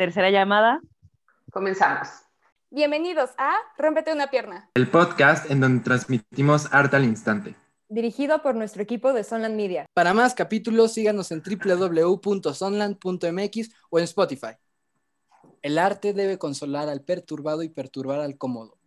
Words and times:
Tercera 0.00 0.30
llamada. 0.30 0.80
Comenzamos. 1.52 2.08
Bienvenidos 2.70 3.32
a 3.36 3.52
Rómpete 3.76 4.14
una 4.14 4.30
pierna. 4.30 4.70
El 4.72 4.88
podcast 4.88 5.50
en 5.50 5.60
donde 5.60 5.84
transmitimos 5.84 6.72
arte 6.72 6.96
al 6.96 7.04
instante. 7.04 7.54
Dirigido 7.90 8.40
por 8.40 8.54
nuestro 8.54 8.82
equipo 8.82 9.12
de 9.12 9.24
Sonland 9.24 9.56
Media. 9.56 9.84
Para 9.92 10.14
más 10.14 10.32
capítulos, 10.32 10.94
síganos 10.94 11.30
en 11.32 11.42
www.sonland.mx 11.42 13.70
o 13.90 13.98
en 13.98 14.04
Spotify. 14.04 14.56
El 15.60 15.76
arte 15.76 16.14
debe 16.14 16.38
consolar 16.38 16.88
al 16.88 17.02
perturbado 17.02 17.62
y 17.62 17.68
perturbar 17.68 18.20
al 18.20 18.38
cómodo. 18.38 18.78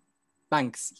Banksy. 0.49 0.95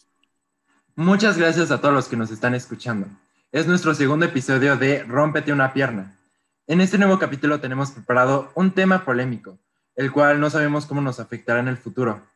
Muchas 0.96 1.40
gracias 1.40 1.72
a 1.72 1.82
todos 1.82 1.96
los 1.96 2.08
que 2.08 2.18
nos 2.18 2.30
están 2.30 2.54
escuchando. 2.54 3.08
Es 3.52 3.66
nuestro 3.66 3.96
segundo 3.96 4.28
episodio 4.28 4.78
de 4.78 5.02
Rómpete 5.06 5.52
una 5.52 5.74
pierna. 5.74 6.20
En 6.68 6.82
este 6.82 7.00
nuevo 7.00 7.18
capítulo 7.18 7.60
tenemos 7.60 7.90
preparado 7.90 8.52
un 8.54 8.76
tema 8.76 9.06
polémico, 9.06 9.58
el 9.96 10.12
cual 10.12 10.40
no 10.40 10.50
sabemos 10.50 10.86
cómo 10.86 11.02
nos 11.02 11.20
afectará 11.20 11.60
en 11.60 11.68
el 11.68 11.78
futuro. 11.78 12.28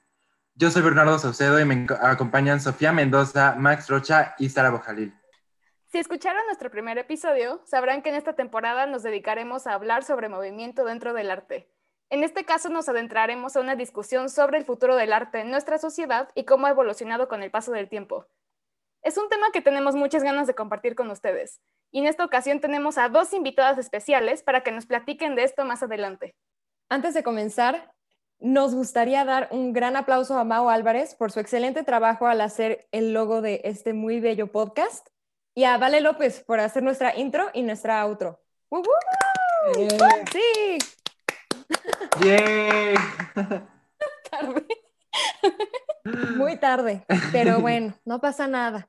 Yo 0.56 0.72
soy 0.72 0.82
Bernardo 0.82 1.20
Saucedo 1.20 1.60
y 1.60 1.66
me 1.66 1.86
acompañan 2.02 2.60
Sofía 2.60 2.92
Mendoza, 2.92 3.56
Max 3.58 3.90
Rocha 3.90 4.36
y 4.40 4.50
Sara 4.50 4.72
Bojalil. 4.72 5.14
Si 5.92 6.00
escucharon 6.00 6.46
nuestro 6.48 6.70
primer 6.70 6.98
episodio, 6.98 7.62
sabrán 7.66 8.02
que 8.02 8.10
en 8.10 8.16
esta 8.16 8.34
temporada 8.34 8.86
nos 8.88 9.04
dedicaremos 9.04 9.68
a 9.68 9.74
hablar 9.74 10.04
sobre 10.04 10.30
movimiento 10.30 10.84
dentro 10.84 11.14
del 11.14 11.32
arte. 11.32 11.72
En 12.10 12.24
este 12.24 12.46
caso 12.46 12.70
nos 12.70 12.90
adentraremos 12.90 13.56
a 13.56 13.60
una 13.62 13.76
discusión 13.76 14.30
sobre 14.30 14.58
el 14.58 14.66
futuro 14.66 14.96
del 14.96 15.14
arte 15.14 15.40
en 15.40 15.52
nuestra 15.52 15.78
sociedad 15.78 16.30
y 16.36 16.46
cómo 16.46 16.68
ha 16.68 16.72
evolucionado 16.72 17.28
con 17.28 17.44
el 17.44 17.52
paso 17.52 17.72
del 17.72 17.90
tiempo. 17.90 18.28
Es 19.02 19.18
un 19.18 19.30
tema 19.30 19.52
que 19.52 19.62
tenemos 19.62 19.96
muchas 19.96 20.24
ganas 20.24 20.48
de 20.48 20.56
compartir 20.56 20.96
con 20.96 21.10
ustedes, 21.12 21.62
y 21.92 22.00
en 22.00 22.08
esta 22.08 22.26
ocasión 22.26 22.60
tenemos 22.60 22.98
a 22.98 23.10
dos 23.10 23.34
invitadas 23.34 23.78
especiales 23.78 24.44
para 24.44 24.62
que 24.62 24.72
nos 24.72 24.86
platiquen 24.86 25.36
de 25.36 25.44
esto 25.44 25.66
más 25.66 25.84
adelante. 25.84 26.36
Antes 26.90 27.14
de 27.14 27.22
comenzar, 27.22 27.94
nos 28.40 28.74
gustaría 28.74 29.26
dar 29.26 29.50
un 29.52 29.74
gran 29.74 29.98
aplauso 29.98 30.38
a 30.38 30.46
Mao 30.46 30.70
Álvarez 30.70 31.16
por 31.16 31.34
su 31.34 31.42
excelente 31.42 31.84
trabajo 31.84 32.28
al 32.28 32.40
hacer 32.40 32.88
el 32.94 33.12
logo 33.12 33.42
de 33.42 33.60
este 33.66 33.94
muy 33.94 34.22
bello 34.22 34.52
podcast 34.52 35.06
y 35.54 35.66
a 35.66 35.78
Vale 35.78 36.00
López 36.00 36.46
por 36.46 36.62
hacer 36.62 36.84
nuestra 36.84 37.18
intro 37.18 37.50
y 37.54 37.64
nuestra 37.64 38.02
outro. 38.06 38.40
¡Uh, 38.70 38.84
¡Sí! 40.32 40.78
Tarde. 44.32 44.66
Muy 46.38 46.58
tarde, 46.58 47.06
pero 47.32 47.60
bueno, 47.60 47.94
no 48.06 48.22
pasa 48.22 48.48
nada. 48.48 48.88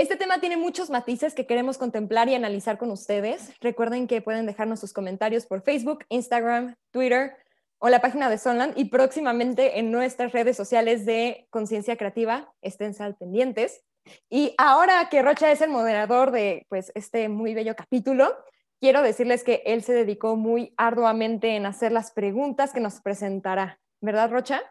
Este 0.00 0.16
tema 0.16 0.40
tiene 0.40 0.56
muchos 0.56 0.88
matices 0.88 1.34
que 1.34 1.44
queremos 1.44 1.76
contemplar 1.76 2.26
y 2.30 2.34
analizar 2.34 2.78
con 2.78 2.90
ustedes. 2.90 3.52
Recuerden 3.60 4.06
que 4.06 4.22
pueden 4.22 4.46
dejarnos 4.46 4.80
sus 4.80 4.94
comentarios 4.94 5.44
por 5.44 5.60
Facebook, 5.60 6.06
Instagram, 6.08 6.74
Twitter 6.90 7.36
o 7.76 7.90
la 7.90 8.00
página 8.00 8.30
de 8.30 8.38
Sonland 8.38 8.78
y 8.78 8.86
próximamente 8.86 9.78
en 9.78 9.92
nuestras 9.92 10.32
redes 10.32 10.56
sociales 10.56 11.04
de 11.04 11.46
Conciencia 11.50 11.98
Creativa. 11.98 12.50
Estén 12.62 12.94
al 13.00 13.14
pendientes. 13.14 13.84
Y 14.30 14.54
ahora 14.56 15.06
que 15.10 15.20
Rocha 15.20 15.52
es 15.52 15.60
el 15.60 15.68
moderador 15.68 16.30
de 16.30 16.64
pues, 16.70 16.92
este 16.94 17.28
muy 17.28 17.52
bello 17.52 17.76
capítulo, 17.76 18.34
quiero 18.80 19.02
decirles 19.02 19.44
que 19.44 19.62
él 19.66 19.82
se 19.82 19.92
dedicó 19.92 20.34
muy 20.34 20.72
arduamente 20.78 21.56
en 21.56 21.66
hacer 21.66 21.92
las 21.92 22.10
preguntas 22.10 22.72
que 22.72 22.80
nos 22.80 23.02
presentará. 23.02 23.78
¿Verdad, 24.00 24.30
Rocha? 24.30 24.62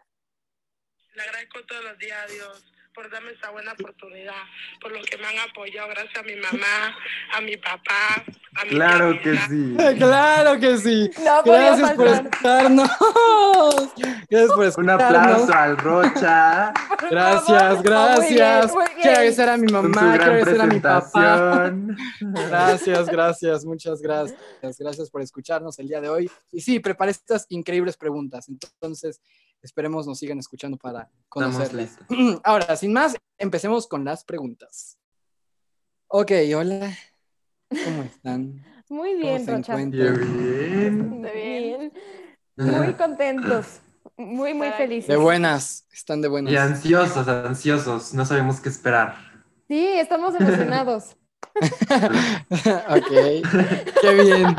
Le 1.14 1.22
agradezco 1.22 1.64
todos 1.66 1.84
los 1.84 1.98
días 1.98 2.18
a 2.20 2.32
Dios 2.32 2.79
por 2.94 3.10
darme 3.10 3.32
esa 3.32 3.50
buena 3.50 3.72
oportunidad, 3.72 4.42
por 4.80 4.92
lo 4.92 5.02
que 5.02 5.16
me 5.18 5.26
han 5.26 5.38
apoyado, 5.48 5.88
gracias 5.88 6.16
a 6.16 6.22
mi 6.22 6.36
mamá, 6.36 6.96
a 7.32 7.40
mi 7.40 7.56
papá, 7.56 8.24
a 8.56 8.64
mi 8.64 8.70
Claro 8.70 9.20
que 9.22 9.36
sí. 9.36 9.76
Claro 9.98 10.60
que 10.60 10.78
sí. 10.78 11.10
No 11.24 11.42
Gracias 11.44 11.92
por 11.92 12.08
escucharnos. 12.08 12.90
Gracias 14.28 14.48
por 14.48 14.58
Un 14.58 14.64
escucharnos. 14.64 15.02
aplauso 15.02 15.54
al 15.54 15.76
Rocha 15.78 16.72
Gracias, 17.10 17.82
gracias. 17.82 18.72
Muy 18.72 18.84
bien, 18.84 18.86
muy 18.86 18.86
bien. 18.86 19.00
Quiero 19.00 19.10
agradecer 19.10 19.48
a 19.48 19.56
mi 19.56 19.72
mamá, 19.72 20.16
quiero 20.18 20.24
agradecer 20.24 20.60
a 20.60 20.66
mi 20.66 20.80
papá. 20.80 21.72
Gracias, 22.20 23.06
gracias, 23.06 23.64
muchas 23.64 24.00
gracias. 24.00 24.38
Gracias 24.78 25.10
por 25.10 25.22
escucharnos 25.22 25.78
el 25.78 25.88
día 25.88 26.00
de 26.00 26.08
hoy. 26.08 26.30
Y 26.52 26.60
sí, 26.60 26.80
preparé 26.80 27.12
estas 27.12 27.46
increíbles 27.48 27.96
preguntas. 27.96 28.48
Entonces, 28.48 29.20
esperemos 29.62 30.06
nos 30.06 30.18
sigan 30.18 30.38
escuchando 30.38 30.76
para 30.76 31.10
listos. 31.72 32.06
Ahora, 32.44 32.76
sin 32.76 32.92
más, 32.92 33.16
empecemos 33.38 33.86
con 33.86 34.04
las 34.04 34.24
preguntas. 34.24 34.98
Ok, 36.08 36.32
hola. 36.56 36.96
¿Cómo 37.68 38.02
están? 38.02 38.64
Muy 38.88 39.12
¿Cómo 39.12 39.22
bien, 39.22 39.44
se 39.44 39.52
Rocha. 39.52 39.76
Qué 39.76 39.82
encuentran? 39.82 40.38
bien. 40.38 41.08
Muy 41.20 41.30
bien. 41.30 41.92
Muy 42.56 42.94
contentos. 42.94 43.80
Muy, 44.16 44.52
muy 44.52 44.70
felices. 44.72 45.08
De 45.08 45.16
buenas, 45.16 45.86
están 45.92 46.20
de 46.20 46.28
buenas. 46.28 46.52
Y 46.52 46.56
ansiosos, 46.56 47.26
ansiosos. 47.28 48.12
No 48.12 48.26
sabemos 48.26 48.60
qué 48.60 48.68
esperar. 48.68 49.16
Sí, 49.68 49.86
estamos 49.86 50.34
emocionados. 50.34 51.16
ok, 52.88 53.10
qué 54.00 54.14
bien. 54.14 54.56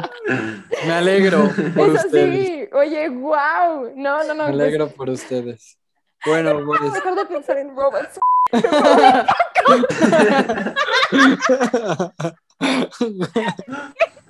Me 0.85 0.94
alegro 0.94 1.50
por 1.75 1.90
Eso 1.90 2.06
ustedes. 2.06 2.46
sí, 2.46 2.69
oye, 2.74 3.09
wow. 3.09 3.91
No, 3.96 4.24
no, 4.24 4.34
no. 4.34 4.47
Me 4.47 4.53
alegro 4.53 4.90
por 4.90 5.09
ustedes. 5.09 5.78
Bueno, 6.25 6.59
pues, 6.66 6.81
Mejor 6.91 7.16
de 7.16 7.25
pensar 7.25 7.57
en 7.57 7.75
robots. 7.75 8.19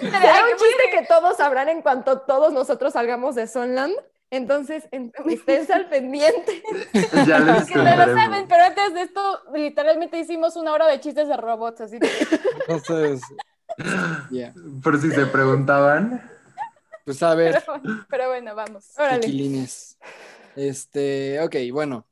Será 0.00 0.44
un 0.44 0.56
chiste 0.56 0.90
que 0.92 1.04
todos 1.06 1.36
sabrán 1.36 1.68
en 1.68 1.82
cuanto 1.82 2.20
todos 2.20 2.52
nosotros 2.52 2.92
salgamos 2.94 3.34
de 3.34 3.46
Sonland. 3.46 3.94
Entonces, 4.30 4.88
en- 4.92 5.12
esténse 5.28 5.72
al 5.72 5.88
pendiente. 5.88 6.62
Ya 7.26 7.40
les 7.40 7.66
Que 7.66 7.74
no 7.74 7.84
lo 7.84 8.14
saben, 8.14 8.46
pero 8.48 8.64
antes 8.64 8.94
de 8.94 9.02
esto, 9.02 9.40
literalmente 9.54 10.18
hicimos 10.18 10.56
una 10.56 10.72
hora 10.72 10.86
de 10.86 11.00
chistes 11.00 11.28
de 11.28 11.36
robots, 11.36 11.80
así 11.80 11.98
que 11.98 12.08
entonces, 12.68 13.20
ya. 14.30 14.54
Por 14.82 15.00
si 15.00 15.10
se 15.10 15.26
preguntaban. 15.26 16.30
Pues 17.04 17.22
a 17.22 17.34
ver, 17.34 17.62
pero, 17.66 18.04
pero 18.08 18.28
bueno, 18.28 18.54
vamos. 18.54 18.92
Órale. 18.98 19.66
Este, 20.56 21.40
ok, 21.40 21.56
bueno. 21.72 22.06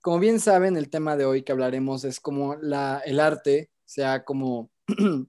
Como 0.00 0.20
bien 0.20 0.38
saben, 0.38 0.76
el 0.76 0.88
tema 0.88 1.16
de 1.16 1.24
hoy 1.24 1.42
que 1.42 1.50
hablaremos 1.50 2.04
es 2.04 2.20
como 2.20 2.54
la, 2.56 3.02
el 3.04 3.18
arte 3.18 3.70
sea 3.84 4.24
como 4.24 4.70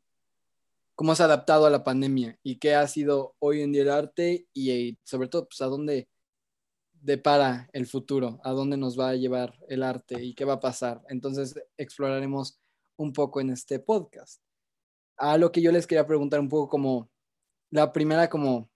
cómo 0.95 1.15
se 1.15 1.23
ha 1.23 1.25
adaptado 1.25 1.65
a 1.65 1.71
la 1.71 1.83
pandemia 1.83 2.37
y 2.43 2.57
qué 2.57 2.75
ha 2.75 2.87
sido 2.87 3.35
hoy 3.39 3.61
en 3.61 3.71
día 3.71 3.83
el 3.83 3.89
arte 3.89 4.47
y, 4.53 4.97
sobre 5.03 5.29
todo, 5.29 5.47
pues 5.47 5.61
a 5.61 5.65
dónde 5.65 6.07
depara 7.07 7.69
el 7.71 7.87
futuro, 7.87 8.41
a 8.43 8.51
dónde 8.51 8.75
nos 8.75 8.99
va 8.99 9.09
a 9.09 9.15
llevar 9.15 9.57
el 9.69 9.81
arte 9.81 10.21
y 10.21 10.35
qué 10.35 10.43
va 10.43 10.55
a 10.55 10.59
pasar. 10.59 11.01
Entonces, 11.07 11.55
exploraremos 11.77 12.59
un 12.97 13.13
poco 13.13 13.39
en 13.39 13.49
este 13.49 13.79
podcast. 13.79 14.41
A 15.15 15.37
lo 15.37 15.53
que 15.53 15.61
yo 15.61 15.71
les 15.71 15.87
quería 15.87 16.05
preguntar 16.05 16.41
un 16.41 16.49
poco 16.49 16.67
como 16.67 17.09
la 17.71 17.93
primera 17.93 18.29
como 18.29 18.69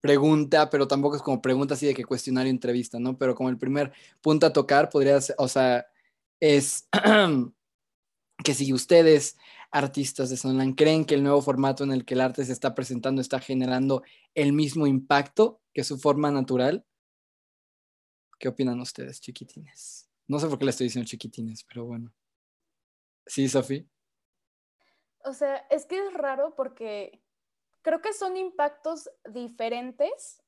pregunta, 0.00 0.68
pero 0.68 0.88
tampoco 0.88 1.14
es 1.14 1.22
como 1.22 1.40
pregunta 1.40 1.74
así 1.74 1.86
de 1.86 1.94
que 1.94 2.04
cuestionario 2.04 2.50
entrevista, 2.50 2.98
¿no? 2.98 3.16
Pero 3.16 3.36
como 3.36 3.50
el 3.50 3.58
primer 3.58 3.92
punto 4.20 4.46
a 4.46 4.52
tocar 4.52 4.90
podría 4.90 5.20
ser, 5.20 5.36
o 5.38 5.46
sea, 5.46 5.86
es 6.40 6.88
que 8.44 8.54
si 8.54 8.72
ustedes, 8.72 9.36
artistas 9.70 10.28
de 10.28 10.36
Sonland, 10.36 10.74
creen 10.74 11.04
que 11.04 11.14
el 11.14 11.22
nuevo 11.22 11.40
formato 11.40 11.84
en 11.84 11.92
el 11.92 12.04
que 12.04 12.14
el 12.14 12.20
arte 12.20 12.44
se 12.44 12.52
está 12.52 12.74
presentando 12.74 13.20
está 13.20 13.38
generando 13.38 14.02
el 14.34 14.52
mismo 14.52 14.88
impacto 14.88 15.60
que 15.72 15.84
su 15.84 15.98
forma 15.98 16.32
natural, 16.32 16.84
¿qué 18.40 18.48
opinan 18.48 18.80
ustedes, 18.80 19.20
chiquitines? 19.20 20.10
No 20.26 20.40
sé 20.40 20.48
por 20.48 20.58
qué 20.58 20.64
le 20.64 20.70
estoy 20.70 20.86
diciendo 20.86 21.08
chiquitines, 21.08 21.62
pero 21.62 21.84
bueno. 21.84 22.12
Sí, 23.26 23.48
Sofi. 23.48 23.88
O 25.22 25.34
sea, 25.34 25.56
es 25.70 25.84
que 25.84 25.98
es 25.98 26.14
raro 26.14 26.56
porque 26.56 27.22
creo 27.82 28.00
que 28.00 28.12
son 28.14 28.36
impactos 28.36 29.10
diferentes, 29.30 30.42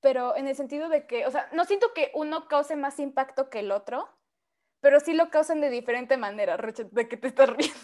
pero 0.00 0.36
en 0.36 0.48
el 0.48 0.56
sentido 0.56 0.88
de 0.88 1.06
que, 1.06 1.26
o 1.26 1.30
sea, 1.30 1.48
no 1.52 1.64
siento 1.64 1.94
que 1.94 2.10
uno 2.14 2.48
cause 2.48 2.76
más 2.76 2.98
impacto 2.98 3.48
que 3.48 3.60
el 3.60 3.70
otro, 3.70 4.08
pero 4.80 4.98
sí 5.00 5.14
lo 5.14 5.30
causan 5.30 5.60
de 5.60 5.70
diferente 5.70 6.16
manera, 6.16 6.56
Rocha, 6.56 6.84
de 6.90 7.08
que 7.08 7.16
te 7.16 7.28
estás 7.28 7.50
riendo. 7.50 7.78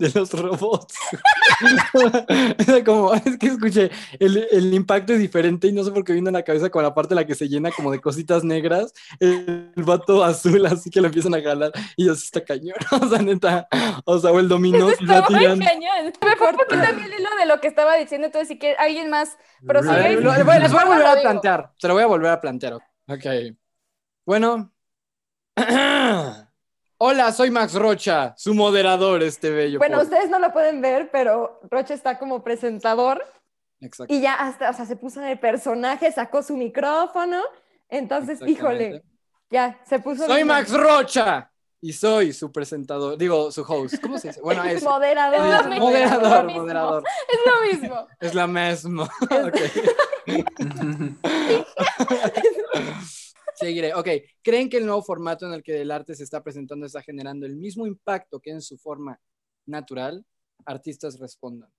De 0.00 0.10
los 0.18 0.32
robots. 0.32 0.94
Era 2.66 2.84
como, 2.84 3.14
es 3.14 3.36
que 3.38 3.46
escuché, 3.48 3.90
el, 4.18 4.46
el 4.50 4.74
impacto 4.74 5.12
es 5.12 5.18
diferente 5.18 5.68
y 5.68 5.72
no 5.72 5.84
sé 5.84 5.92
por 5.92 6.04
qué 6.04 6.12
vino 6.12 6.28
en 6.28 6.34
la 6.34 6.42
cabeza 6.42 6.70
con 6.70 6.82
la 6.82 6.94
parte 6.94 7.14
en 7.14 7.16
la 7.16 7.26
que 7.26 7.34
se 7.34 7.48
llena 7.48 7.70
como 7.70 7.90
de 7.92 8.00
cositas 8.00 8.42
negras, 8.44 8.92
el, 9.20 9.70
el 9.76 9.82
vato 9.84 10.24
azul, 10.24 10.64
así 10.66 10.90
que 10.90 11.00
lo 11.00 11.06
empiezan 11.08 11.34
a 11.34 11.42
jalar 11.42 11.72
y 11.96 12.06
ya 12.06 12.14
se 12.14 12.24
está 12.24 12.44
cañón. 12.44 12.76
O 13.02 13.08
sea, 13.08 13.18
neta, 13.22 13.68
o 14.04 14.18
sea, 14.18 14.30
o 14.32 14.38
el 14.40 14.48
dominó 14.48 14.88
Eso 14.90 14.98
se 14.98 15.04
está 15.04 15.26
tirando. 15.26 15.64
cañón. 15.64 16.12
Me 16.24 16.36
fue 16.36 16.48
un 16.50 16.56
poquito 16.56 16.82
el 16.82 16.98
hilo 17.20 17.28
de 17.38 17.46
lo 17.46 17.60
que 17.60 17.68
estaba 17.68 17.96
diciendo, 17.96 18.26
entonces 18.26 18.48
si 18.48 18.58
quiere 18.58 18.76
alguien 18.78 19.10
más 19.10 19.36
prosigue. 19.66 19.94
Right. 20.08 20.18
y- 20.20 20.22
Lo- 20.22 20.36
lo- 20.36 20.44
bueno, 20.44 20.60
les 20.62 20.72
voy 20.72 20.80
a 20.80 20.84
volver 20.84 21.06
a 21.06 21.20
plantear, 21.20 21.72
se 21.78 21.88
lo 21.88 21.94
voy 21.94 22.02
a 22.02 22.06
volver 22.06 22.30
a 22.30 22.40
plantear. 22.40 22.74
Ok. 23.08 23.26
Bueno. 24.26 24.72
Hola, 27.02 27.32
soy 27.32 27.50
Max 27.50 27.72
Rocha, 27.72 28.34
su 28.36 28.52
moderador, 28.54 29.22
este 29.22 29.48
bello. 29.50 29.78
Bueno, 29.78 29.96
podcast. 29.96 30.12
ustedes 30.12 30.30
no 30.30 30.38
lo 30.38 30.52
pueden 30.52 30.82
ver, 30.82 31.08
pero 31.10 31.58
Rocha 31.70 31.94
está 31.94 32.18
como 32.18 32.44
presentador 32.44 33.24
Exacto. 33.80 34.12
Y 34.12 34.20
ya 34.20 34.34
hasta, 34.34 34.68
o 34.68 34.74
sea, 34.74 34.84
se 34.84 34.96
puso 34.96 35.22
en 35.22 35.28
el 35.28 35.38
personaje, 35.38 36.12
sacó 36.12 36.42
su 36.42 36.58
micrófono. 36.58 37.40
Entonces, 37.88 38.38
híjole, 38.46 39.02
ya 39.48 39.80
se 39.88 39.98
puso. 39.98 40.26
Soy 40.26 40.34
bien- 40.36 40.48
Max 40.48 40.70
Rocha 40.74 41.50
y 41.80 41.94
soy 41.94 42.34
su 42.34 42.52
presentador, 42.52 43.16
digo, 43.16 43.50
su 43.50 43.62
host. 43.62 43.94
¿Cómo 44.02 44.18
se 44.18 44.28
dice? 44.28 44.42
Bueno, 44.42 44.62
es 44.68 44.82
Moderador. 44.82 45.72
Es 45.72 45.78
moderador, 45.80 46.44
mismo. 46.44 46.60
moderador. 46.60 47.02
Es 47.32 47.38
lo 47.46 47.62
mismo. 47.80 48.06
Es 48.20 48.34
la 48.34 48.46
misma. 48.46 49.08
Seguiré. 53.60 53.94
Ok. 53.94 54.08
¿Creen 54.42 54.70
que 54.70 54.78
el 54.78 54.86
nuevo 54.86 55.02
formato 55.02 55.46
en 55.46 55.52
el 55.52 55.62
que 55.62 55.82
el 55.82 55.90
arte 55.90 56.14
se 56.14 56.24
está 56.24 56.42
presentando 56.42 56.86
está 56.86 57.02
generando 57.02 57.46
el 57.46 57.56
mismo 57.56 57.86
impacto 57.86 58.40
que 58.40 58.50
en 58.50 58.62
su 58.62 58.78
forma 58.78 59.20
natural? 59.66 60.24
Artistas 60.64 61.18
respondan. 61.18 61.70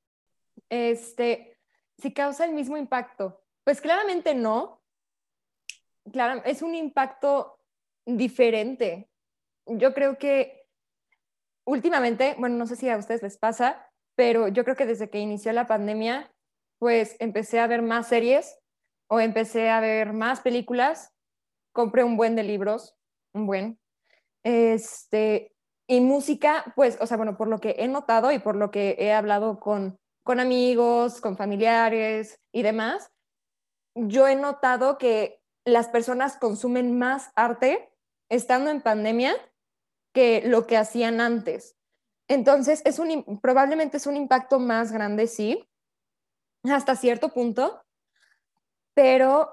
Este, 0.70 1.58
si 1.98 2.14
causa 2.14 2.46
el 2.46 2.54
mismo 2.54 2.78
impacto. 2.78 3.42
Pues 3.64 3.82
claramente 3.82 4.36
no. 4.36 4.82
Claro, 6.12 6.42
es 6.46 6.62
un 6.62 6.76
impacto 6.76 7.60
diferente. 8.06 9.10
Yo 9.66 9.94
creo 9.94 10.18
que 10.18 10.68
últimamente, 11.66 12.36
bueno, 12.38 12.58
no 12.58 12.68
sé 12.68 12.76
si 12.76 12.90
a 12.90 12.98
ustedes 12.98 13.22
les 13.22 13.38
pasa, 13.38 13.88
pero 14.16 14.48
yo 14.48 14.64
creo 14.64 14.76
que 14.76 14.86
desde 14.86 15.10
que 15.10 15.20
inició 15.20 15.52
la 15.54 15.68
pandemia, 15.68 16.32
pues 16.80 17.16
empecé 17.20 17.60
a 17.60 17.68
ver 17.68 17.82
más 17.82 18.08
series 18.08 18.60
o 19.08 19.20
empecé 19.20 19.70
a 19.70 19.80
ver 19.80 20.14
más 20.14 20.42
películas, 20.42 21.12
compré 21.72 22.04
un 22.04 22.18
buen 22.18 22.36
de 22.36 22.44
libros, 22.44 22.96
un 23.34 23.48
buen. 23.48 23.80
Este, 24.44 25.54
y 25.88 26.00
música, 26.02 26.74
pues, 26.76 26.98
o 27.02 27.06
sea, 27.06 27.18
bueno, 27.18 27.38
por 27.38 27.48
lo 27.48 27.60
que 27.60 27.76
he 27.80 27.88
notado 27.88 28.32
y 28.32 28.40
por 28.40 28.56
lo 28.56 28.72
que 28.72 28.96
he 29.00 29.14
hablado 29.14 29.60
con, 29.60 30.00
con 30.24 30.40
amigos, 30.40 31.22
con 31.22 31.38
familiares 31.38 32.40
y 32.52 32.62
demás, 32.62 33.12
yo 33.96 34.28
he 34.28 34.36
notado 34.36 34.98
que 34.98 35.42
las 35.66 35.90
personas 35.90 36.38
consumen 36.38 36.98
más 36.98 37.32
arte 37.36 37.92
estando 38.30 38.70
en 38.72 38.82
pandemia 38.82 39.36
que 40.14 40.42
lo 40.46 40.66
que 40.66 40.78
hacían 40.78 41.22
antes. 41.22 41.76
Entonces, 42.28 42.82
es 42.86 43.00
un, 43.00 43.40
probablemente 43.42 43.98
es 43.98 44.08
un 44.08 44.16
impacto 44.16 44.60
más 44.60 44.92
grande, 44.92 45.28
sí, 45.28 45.68
hasta 46.64 46.96
cierto 46.96 47.30
punto, 47.30 47.84
pero 48.94 49.50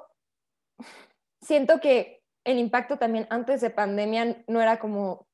siento 1.49 1.81
que 1.81 2.23
el 2.45 2.59
impacto 2.59 2.99
también 2.99 3.27
antes 3.31 3.63
de 3.63 3.71
pandemia 3.71 4.45
no 4.47 4.61
era 4.61 4.79
como... 4.79 5.27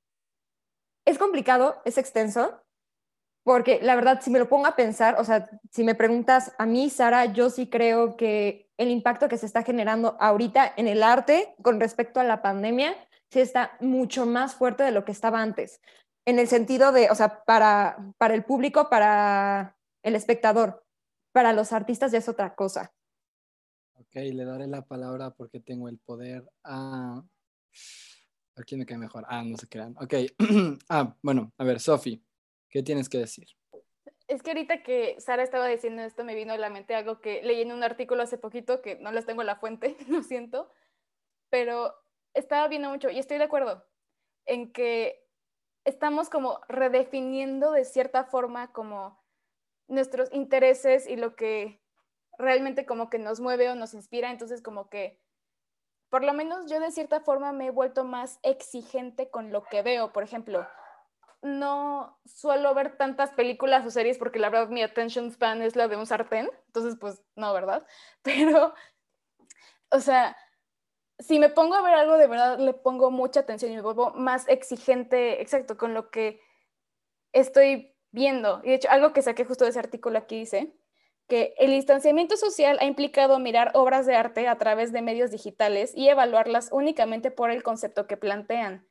Es 1.05 1.19
complicado, 1.19 1.83
es 1.85 1.99
extenso, 1.99 2.63
porque 3.45 3.81
la 3.83 3.97
verdad, 3.97 4.21
si 4.23 4.31
me 4.31 4.39
lo 4.39 4.49
pongo 4.49 4.67
a 4.67 4.77
pensar, 4.77 5.17
o 5.19 5.25
sea, 5.25 5.51
si 5.71 5.83
me 5.83 5.97
preguntas 5.97 6.53
a 6.57 6.67
mí, 6.67 6.89
Sara, 6.89 7.27
yo 7.27 7.51
sí 7.51 7.69
creo 7.69 8.17
que 8.17 8.71
el 8.79 8.91
impacto 8.91 9.29
que 9.29 9.37
se 9.37 9.45
está 9.45 9.65
generando 9.65 10.17
ahorita 10.21 10.73
en 10.77 10.87
el 10.87 11.03
arte 11.03 11.55
con 11.63 11.79
respecto 11.81 12.21
a 12.21 12.25
la 12.25 12.41
pandemia, 12.41 12.95
sí 13.31 13.41
está 13.41 13.77
mucho 13.81 14.25
más 14.25 14.55
fuerte 14.55 14.85
de 14.85 14.93
lo 14.93 15.05
que 15.05 15.13
estaba 15.13 15.43
antes. 15.43 15.81
En 16.27 16.39
el 16.39 16.47
sentido 16.47 16.93
de, 16.93 17.11
o 17.11 17.15
sea, 17.17 17.45
para, 17.45 17.99
para 18.19 18.35
el 18.35 18.45
público, 18.45 18.89
para 18.89 19.77
el 20.03 20.15
espectador, 20.15 20.85
para 21.33 21.53
los 21.53 21.73
artistas 21.73 22.13
ya 22.13 22.19
es 22.19 22.29
otra 22.29 22.55
cosa. 22.55 22.95
Ok, 24.15 24.23
le 24.33 24.45
daré 24.45 24.69
la 24.69 24.83
palabra 24.83 25.31
porque 25.31 25.59
tengo 25.59 25.89
el 25.89 25.99
poder 25.99 26.49
a... 26.63 27.21
¿A 28.57 28.63
quién 28.63 28.79
me 28.79 28.87
cae 28.87 28.97
mejor? 28.97 29.25
Ah, 29.27 29.43
no 29.43 29.57
se 29.57 29.69
crean. 29.69 29.97
Ok. 30.01 30.15
ah, 30.89 31.17
bueno, 31.21 31.53
a 31.59 31.65
ver, 31.65 31.81
Sofi, 31.81 32.25
¿qué 32.71 32.85
tienes 32.85 33.09
que 33.09 33.19
decir? 33.19 33.49
Es 34.29 34.41
que 34.41 34.51
ahorita 34.53 34.85
que 34.85 35.17
Sara 35.19 35.43
estaba 35.43 35.67
diciendo 35.67 36.03
esto, 36.03 36.23
me 36.23 36.37
vino 36.37 36.53
a 36.53 36.59
la 36.59 36.71
mente 36.71 36.95
algo 36.95 37.21
que 37.21 37.43
leí 37.43 37.63
en 37.63 37.73
un 37.73 37.83
artículo 37.83 38.23
hace 38.23 38.39
poquito, 38.39 38.83
que 38.83 38.95
no 39.01 39.11
les 39.11 39.27
tengo 39.27 39.43
la 39.43 39.57
fuente, 39.57 39.97
lo 40.09 40.23
siento, 40.23 40.71
pero 41.51 41.93
estaba 42.35 42.69
viendo 42.69 42.91
mucho 42.91 43.11
y 43.11 43.19
estoy 43.19 43.39
de 43.39 43.45
acuerdo 43.45 43.85
en 44.47 44.73
que 44.73 45.27
estamos 45.85 46.31
como 46.31 46.61
redefiniendo 46.69 47.73
de 47.73 47.85
cierta 47.85 48.23
forma 48.23 48.73
como 48.73 49.21
nuestros 49.89 50.33
intereses 50.33 51.09
y 51.09 51.17
lo 51.17 51.35
que 51.35 51.84
realmente 52.39 52.87
como 52.87 53.11
que 53.11 53.19
nos 53.19 53.41
mueve 53.41 53.69
o 53.71 53.75
nos 53.75 53.95
inspira, 53.95 54.31
entonces 54.31 54.63
como 54.63 54.89
que 54.89 55.21
por 56.09 56.23
lo 56.23 56.33
menos 56.33 56.71
yo 56.71 56.79
de 56.79 56.93
cierta 56.93 57.21
forma 57.21 57.53
me 57.53 57.67
he 57.67 57.71
vuelto 57.71 58.05
más 58.05 58.39
exigente 58.43 59.31
con 59.31 59.51
lo 59.51 59.65
que 59.65 59.83
veo, 59.83 60.13
por 60.13 60.23
ejemplo, 60.23 60.65
no 61.43 62.19
suelo 62.25 62.73
ver 62.73 62.97
tantas 62.97 63.33
películas 63.33 63.85
o 63.85 63.91
series 63.91 64.17
porque 64.17 64.39
la 64.39 64.49
verdad 64.49 64.69
mi 64.69 64.83
attention 64.83 65.31
span 65.31 65.61
es 65.61 65.75
la 65.77 65.89
de 65.89 65.97
un 65.97 66.07
sartén, 66.07 66.49
entonces 66.67 66.97
pues 67.01 67.21
no, 67.35 67.53
¿verdad? 67.53 67.87
Pero, 68.23 68.75
o 69.91 70.01
sea, 70.01 70.37
si 71.19 71.39
me 71.39 71.49
pongo 71.49 71.75
a 71.75 71.83
ver 71.83 71.95
algo 71.95 72.17
de 72.17 72.27
verdad 72.27 72.59
le 72.59 72.75
pongo 72.75 73.11
mucha 73.11 73.41
atención 73.41 73.73
y 73.73 73.77
me 73.77 73.83
vuelvo 73.83 74.13
más 74.13 74.49
exigente, 74.49 75.43
exacto, 75.43 75.77
con 75.77 75.95
lo 75.95 76.11
que 76.11 76.41
estoy 77.33 77.95
viendo. 78.13 78.61
Y 78.63 78.69
de 78.69 78.75
hecho, 78.75 78.91
algo 78.91 79.13
que 79.13 79.23
saqué 79.23 79.45
justo 79.45 79.65
de 79.65 79.71
ese 79.71 79.81
artículo 79.81 80.19
aquí 80.19 80.39
dice 80.39 80.73
que 81.29 81.55
el 81.59 81.71
distanciamiento 81.71 82.37
social 82.37 82.79
ha 82.81 82.85
implicado 82.85 83.39
mirar 83.39 83.73
obras 83.75 84.07
de 84.07 84.15
arte 84.15 84.47
a 84.47 84.59
través 84.59 84.93
de 84.93 85.03
medios 85.03 85.31
digitales 85.31 85.93
y 85.95 86.09
evaluarlas 86.09 86.69
únicamente 86.71 87.31
por 87.31 87.51
el 87.51 87.63
concepto 87.63 88.07
que 88.07 88.17
plantean. 88.17 88.87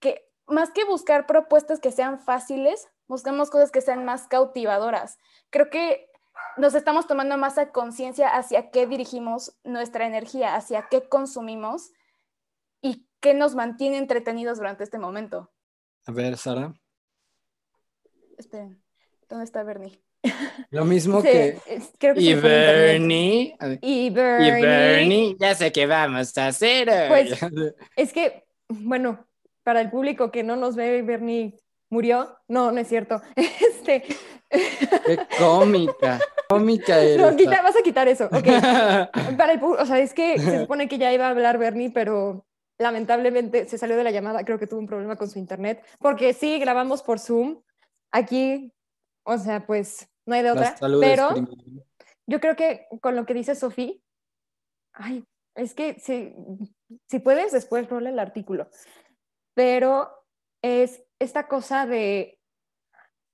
Que 0.00 0.30
más 0.46 0.70
que 0.70 0.84
buscar 0.84 1.26
propuestas 1.26 1.80
que 1.80 1.92
sean 1.92 2.18
fáciles, 2.18 2.88
buscamos 3.06 3.50
cosas 3.50 3.70
que 3.70 3.82
sean 3.82 4.04
más 4.04 4.28
cautivadoras. 4.28 5.18
Creo 5.50 5.68
que 5.68 6.10
nos 6.56 6.74
estamos 6.74 7.06
tomando 7.06 7.36
más 7.36 7.58
a 7.58 7.70
conciencia 7.70 8.28
hacia 8.28 8.70
qué 8.70 8.86
dirigimos 8.86 9.58
nuestra 9.64 10.06
energía, 10.06 10.54
hacia 10.54 10.88
qué 10.88 11.08
consumimos 11.08 11.92
y 12.80 13.06
qué 13.20 13.34
nos 13.34 13.54
mantiene 13.54 13.98
entretenidos 13.98 14.58
durante 14.58 14.84
este 14.84 14.98
momento. 14.98 15.52
A 16.06 16.12
ver, 16.12 16.36
Sara. 16.36 16.72
Esperen, 18.38 18.82
¿dónde 19.28 19.44
está 19.44 19.62
Bernie? 19.64 20.07
Lo 20.70 20.84
mismo 20.84 21.20
Sí, 21.22 21.28
que... 21.28 21.58
creo 21.98 22.14
que 22.14 22.20
Y. 22.20 22.34
Bernie. 22.34 23.56
Y 23.80 24.10
Bernie. 24.10 25.36
Ya 25.38 25.54
sé 25.54 25.72
qué 25.72 25.86
vamos 25.86 26.36
a 26.38 26.48
hacer. 26.48 26.88
Pues- 27.08 27.38
Es 27.96 28.12
que, 28.12 28.44
bueno, 28.68 29.26
para 29.62 29.80
el 29.80 29.90
público 29.90 30.30
que 30.30 30.42
no 30.42 30.56
nos 30.56 30.76
ve, 30.76 31.02
Bernie 31.02 31.54
murió. 31.90 32.36
No, 32.48 32.70
no 32.72 32.80
es 32.80 32.88
cierto. 32.88 33.20
Este, 33.36 34.02
Qué 34.50 35.18
cómica. 35.38 36.18
Cómica 36.48 36.98
eres. 36.98 37.18
no, 37.18 37.36
quita- 37.36 37.60
vas 37.62 37.76
a 37.76 37.82
quitar 37.82 38.08
eso. 38.08 38.24
Ok. 38.26 38.44
Para 39.36 39.52
el 39.52 39.60
o 39.62 39.84
sea, 39.86 39.98
es 39.98 40.14
que 40.14 40.38
se 40.38 40.60
supone 40.60 40.88
que 40.88 40.96
ya 40.98 41.12
iba 41.12 41.26
a 41.26 41.30
hablar 41.30 41.58
Bernie, 41.58 41.90
pero 41.90 42.46
lamentablemente 42.78 43.68
se 43.68 43.76
salió 43.76 43.96
de 43.96 44.04
la 44.04 44.10
llamada. 44.10 44.44
Creo 44.44 44.58
que 44.58 44.66
tuvo 44.66 44.80
un 44.80 44.86
problema 44.86 45.16
con 45.16 45.28
su 45.28 45.38
internet. 45.38 45.84
Porque 45.98 46.32
sí, 46.32 46.58
grabamos 46.58 47.02
por 47.02 47.18
Zoom. 47.18 47.60
Aquí, 48.10 48.72
o 49.24 49.36
sea, 49.36 49.66
pues 49.66 50.08
no 50.28 50.34
hay 50.34 50.42
de 50.42 50.50
otra. 50.50 50.76
Pero 51.00 51.30
yo 52.26 52.40
creo 52.40 52.54
que 52.54 52.86
con 53.00 53.16
lo 53.16 53.24
que 53.24 53.34
dice 53.34 53.54
Sofía, 53.54 53.94
ay, 54.92 55.24
es 55.54 55.74
que 55.74 55.98
si, 55.98 56.34
si 57.08 57.18
puedes, 57.18 57.50
después 57.50 57.88
rola 57.88 58.10
el 58.10 58.18
artículo. 58.18 58.68
Pero 59.54 60.10
es 60.62 61.02
esta 61.18 61.48
cosa 61.48 61.86
de 61.86 62.38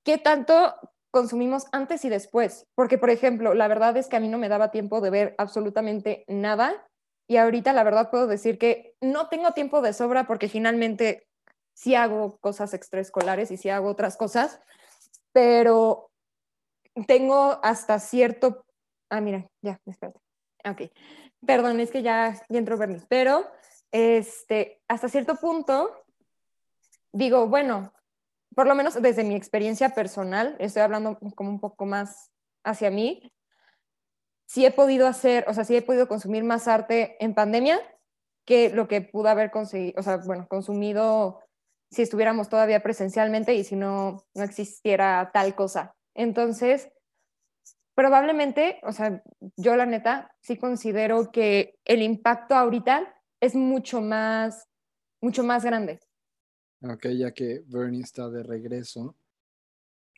qué 0.03 0.17
tanto 0.17 0.73
consumimos 1.11 1.65
antes 1.73 2.05
y 2.05 2.09
después. 2.09 2.65
Porque, 2.75 2.97
por 2.97 3.09
ejemplo, 3.09 3.53
la 3.53 3.67
verdad 3.67 3.97
es 3.97 4.07
que 4.07 4.15
a 4.15 4.21
mí 4.21 4.29
no 4.29 4.37
me 4.37 4.49
daba 4.49 4.71
tiempo 4.71 5.01
de 5.01 5.09
ver 5.09 5.35
absolutamente 5.37 6.23
nada. 6.27 6.87
Y 7.27 7.37
ahorita 7.37 7.73
la 7.73 7.83
verdad 7.83 8.09
puedo 8.09 8.27
decir 8.27 8.57
que 8.57 8.95
no 9.01 9.27
tengo 9.27 9.51
tiempo 9.51 9.81
de 9.81 9.93
sobra 9.93 10.27
porque 10.27 10.47
finalmente 10.47 11.27
sí 11.73 11.95
hago 11.95 12.37
cosas 12.37 12.73
extraescolares 12.73 13.51
y 13.51 13.57
sí 13.57 13.69
hago 13.69 13.89
otras 13.89 14.15
cosas, 14.15 14.61
pero 15.33 16.09
tengo 17.07 17.59
hasta 17.63 17.99
cierto... 17.99 18.65
Ah, 19.09 19.21
mira, 19.21 19.47
ya, 19.61 19.79
espérate. 19.85 20.19
Ok. 20.65 20.91
Perdón, 21.45 21.79
es 21.79 21.91
que 21.91 22.01
ya, 22.01 22.41
ya 22.49 22.59
entró 22.59 22.77
Bernie. 22.77 23.01
Pero 23.07 23.45
este, 23.91 24.81
hasta 24.87 25.09
cierto 25.09 25.35
punto, 25.35 25.91
digo, 27.11 27.47
bueno, 27.47 27.93
por 28.55 28.67
lo 28.67 28.75
menos 28.75 29.01
desde 29.01 29.23
mi 29.23 29.35
experiencia 29.35 29.89
personal, 29.89 30.55
estoy 30.59 30.81
hablando 30.81 31.19
como 31.35 31.49
un 31.49 31.59
poco 31.59 31.85
más 31.85 32.31
hacia 32.63 32.89
mí, 32.89 33.31
sí 34.47 34.65
he 34.65 34.71
podido 34.71 35.07
hacer, 35.07 35.45
o 35.47 35.53
sea, 35.53 35.65
sí 35.65 35.75
he 35.75 35.81
podido 35.81 36.07
consumir 36.07 36.43
más 36.43 36.67
arte 36.67 37.17
en 37.23 37.33
pandemia 37.33 37.79
que 38.45 38.69
lo 38.69 38.87
que 38.87 39.01
pude 39.01 39.29
haber 39.29 39.51
conseguido, 39.51 39.99
o 39.99 40.03
sea, 40.03 40.17
bueno, 40.17 40.47
consumido 40.47 41.41
si 41.89 42.01
estuviéramos 42.01 42.49
todavía 42.49 42.83
presencialmente 42.83 43.53
y 43.53 43.63
si 43.63 43.75
no, 43.75 44.23
no 44.33 44.43
existiera 44.43 45.31
tal 45.33 45.55
cosa. 45.55 45.94
Entonces, 46.15 46.89
probablemente, 47.93 48.79
o 48.83 48.91
sea, 48.91 49.21
yo 49.57 49.75
la 49.75 49.85
neta 49.85 50.35
sí 50.41 50.57
considero 50.57 51.31
que 51.31 51.77
el 51.85 52.01
impacto 52.01 52.55
ahorita 52.55 53.13
es 53.39 53.53
mucho 53.53 54.01
más, 54.01 54.67
mucho 55.21 55.43
más 55.43 55.63
grande. 55.63 55.99
Ok, 56.81 57.07
ya 57.17 57.31
que 57.31 57.63
Bernie 57.67 58.01
está 58.01 58.29
de 58.29 58.43
regreso, 58.43 59.15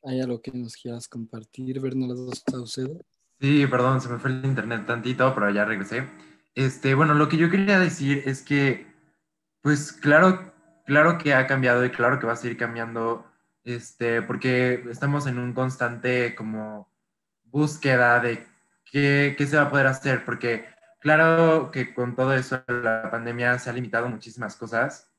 ¿hay 0.03 0.21
algo 0.21 0.41
que 0.41 0.51
nos 0.51 0.75
quieras 0.75 1.07
compartir, 1.07 1.79
Bernardo 1.79 2.31
Saucedo? 2.49 2.99
Sí, 3.39 3.67
perdón, 3.67 4.01
se 4.01 4.09
me 4.09 4.17
fue 4.17 4.31
el 4.31 4.45
internet 4.45 4.85
tantito, 4.85 5.33
pero 5.35 5.49
ya 5.51 5.65
regresé. 5.65 6.07
Este, 6.55 6.95
bueno, 6.95 7.13
lo 7.13 7.29
que 7.29 7.37
yo 7.37 7.51
quería 7.51 7.79
decir 7.79 8.23
es 8.25 8.41
que, 8.41 8.87
pues 9.61 9.93
claro, 9.93 10.53
claro 10.85 11.19
que 11.19 11.33
ha 11.33 11.45
cambiado 11.45 11.85
y 11.85 11.91
claro 11.91 12.19
que 12.19 12.25
va 12.25 12.33
a 12.33 12.37
seguir 12.37 12.57
cambiando, 12.57 13.25
este, 13.67 14.21
porque 14.21 14.86
estamos 14.89 15.27
en 15.27 15.39
un 15.39 15.53
constante 15.53 16.33
como 16.36 16.89
búsqueda 17.43 18.19
de 18.21 18.45
qué, 18.86 19.36
qué 19.38 19.45
se 19.45 19.57
va 19.57 19.63
a 19.63 19.69
poder 19.69 19.88
hacer, 19.88 20.24
porque 20.24 20.65
claro 21.00 21.69
que 21.71 21.93
con 21.93 22.15
todo 22.15 22.33
eso 22.33 22.63
la 22.67 23.09
pandemia 23.12 23.59
se 23.59 23.69
ha 23.69 23.74
limitado 23.74 24.07
muchísimas 24.07 24.55
cosas, 24.55 25.12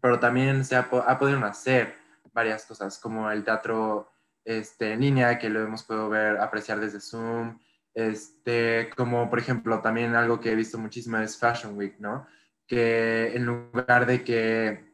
pero 0.00 0.18
también 0.18 0.64
se 0.64 0.76
ha, 0.76 0.80
ha 0.80 1.18
podido 1.18 1.44
hacer 1.44 1.94
varias 2.32 2.66
cosas, 2.66 2.98
como 2.98 3.30
el 3.30 3.44
teatro 3.44 4.10
este, 4.44 4.92
en 4.92 5.00
línea, 5.00 5.38
que 5.38 5.48
lo 5.48 5.62
hemos 5.62 5.84
podido 5.84 6.08
ver, 6.08 6.38
apreciar 6.38 6.80
desde 6.80 7.00
Zoom, 7.00 7.58
este, 7.94 8.90
como 8.96 9.30
por 9.30 9.38
ejemplo 9.38 9.80
también 9.80 10.14
algo 10.14 10.40
que 10.40 10.52
he 10.52 10.56
visto 10.56 10.76
muchísimo 10.76 11.18
es 11.18 11.38
Fashion 11.38 11.76
Week, 11.76 11.96
¿no? 11.98 12.26
Que 12.66 13.34
en 13.34 13.46
lugar 13.46 14.06
de 14.06 14.22
que 14.24 14.85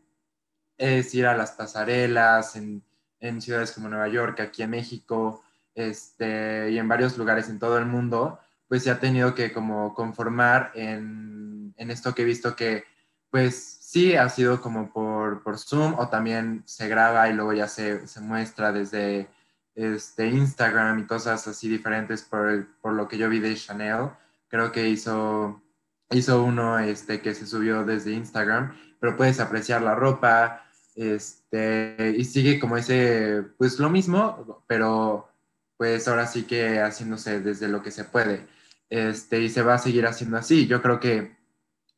es 0.82 1.14
ir 1.14 1.26
a 1.26 1.36
las 1.36 1.52
pasarelas 1.52 2.56
en, 2.56 2.82
en 3.20 3.40
ciudades 3.40 3.72
como 3.72 3.88
Nueva 3.88 4.08
York, 4.08 4.40
aquí 4.40 4.62
en 4.62 4.70
México, 4.70 5.42
este, 5.74 6.70
y 6.70 6.78
en 6.78 6.88
varios 6.88 7.16
lugares 7.16 7.48
en 7.48 7.58
todo 7.58 7.78
el 7.78 7.86
mundo, 7.86 8.40
pues 8.68 8.82
se 8.82 8.90
ha 8.90 8.98
tenido 8.98 9.34
que 9.34 9.52
como 9.52 9.94
conformar 9.94 10.72
en, 10.74 11.72
en 11.76 11.90
esto 11.90 12.14
que 12.14 12.22
he 12.22 12.24
visto 12.24 12.56
que 12.56 12.84
pues 13.30 13.78
sí 13.80 14.16
ha 14.16 14.28
sido 14.28 14.60
como 14.60 14.92
por, 14.92 15.42
por 15.42 15.58
Zoom 15.58 15.94
o 15.98 16.08
también 16.08 16.62
se 16.66 16.88
graba 16.88 17.28
y 17.28 17.32
luego 17.32 17.52
ya 17.52 17.68
se, 17.68 18.06
se 18.06 18.20
muestra 18.20 18.72
desde 18.72 19.28
este, 19.74 20.26
Instagram 20.26 20.98
y 20.98 21.06
cosas 21.06 21.46
así 21.46 21.68
diferentes 21.68 22.22
por, 22.22 22.66
por 22.80 22.92
lo 22.92 23.08
que 23.08 23.18
yo 23.18 23.28
vi 23.30 23.38
de 23.38 23.54
Chanel. 23.54 24.10
Creo 24.48 24.72
que 24.72 24.88
hizo, 24.88 25.62
hizo 26.10 26.42
uno 26.42 26.78
este, 26.78 27.20
que 27.22 27.34
se 27.34 27.46
subió 27.46 27.84
desde 27.84 28.12
Instagram, 28.12 28.76
pero 29.00 29.16
puedes 29.16 29.40
apreciar 29.40 29.80
la 29.80 29.94
ropa 29.94 30.64
este, 30.96 32.14
y 32.16 32.25
sigue 32.25 32.61
como 32.61 32.76
ese, 32.76 33.42
pues 33.58 33.78
lo 33.78 33.90
mismo, 33.90 34.64
pero 34.66 35.28
pues 35.76 36.06
ahora 36.08 36.26
sí 36.26 36.44
que 36.44 36.80
haciéndose 36.80 37.40
desde 37.40 37.68
lo 37.68 37.82
que 37.82 37.90
se 37.90 38.04
puede. 38.04 38.46
Este, 38.90 39.40
y 39.40 39.49
se 39.49 39.62
va 39.62 39.75
a 39.75 39.78
seguir 39.78 40.06
haciendo 40.06 40.37
así. 40.37 40.66
Yo 40.66 40.82
creo 40.82 41.00
que 41.00 41.37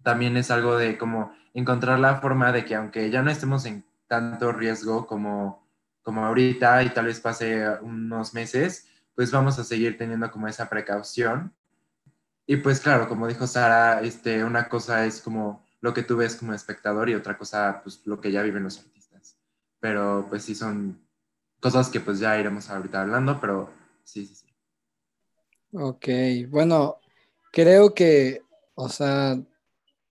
también 0.02 0.36
es 0.36 0.50
algo 0.50 0.76
de 0.76 0.96
como 0.98 1.34
encontrar 1.54 1.98
la 1.98 2.20
forma 2.20 2.52
de 2.52 2.64
que 2.64 2.74
aunque 2.74 3.10
ya 3.10 3.22
no 3.22 3.30
estemos 3.30 3.66
en 3.66 3.84
tanto 4.06 4.52
riesgo 4.52 5.06
como 5.06 5.64
como 6.04 6.24
ahorita 6.24 6.82
y 6.84 6.90
tal 6.90 7.06
vez 7.06 7.18
pase 7.18 7.66
unos 7.80 8.34
meses, 8.34 8.86
pues 9.16 9.32
vamos 9.32 9.58
a 9.58 9.64
seguir 9.64 9.96
teniendo 9.96 10.30
como 10.30 10.46
esa 10.46 10.68
precaución. 10.68 11.52
Y 12.46 12.56
pues 12.56 12.78
claro, 12.80 13.08
como 13.08 13.26
dijo 13.26 13.46
Sara, 13.46 14.02
este, 14.02 14.44
una 14.44 14.68
cosa 14.68 15.06
es 15.06 15.22
como 15.22 15.63
lo 15.84 15.92
que 15.92 16.02
tú 16.02 16.16
ves 16.16 16.36
como 16.36 16.54
espectador 16.54 17.10
y 17.10 17.14
otra 17.14 17.36
cosa, 17.36 17.82
pues 17.82 18.00
lo 18.06 18.18
que 18.18 18.32
ya 18.32 18.40
viven 18.40 18.62
los 18.62 18.78
artistas. 18.78 19.36
Pero 19.80 20.24
pues 20.30 20.42
sí 20.42 20.54
son 20.54 21.06
cosas 21.60 21.90
que 21.90 22.00
pues 22.00 22.18
ya 22.18 22.40
iremos 22.40 22.70
ahorita 22.70 23.02
hablando, 23.02 23.38
pero 23.38 23.68
sí, 24.02 24.24
sí, 24.24 24.34
sí. 24.34 24.46
Ok, 25.74 26.08
bueno, 26.48 27.00
creo 27.52 27.92
que, 27.92 28.40
o 28.74 28.88
sea, 28.88 29.38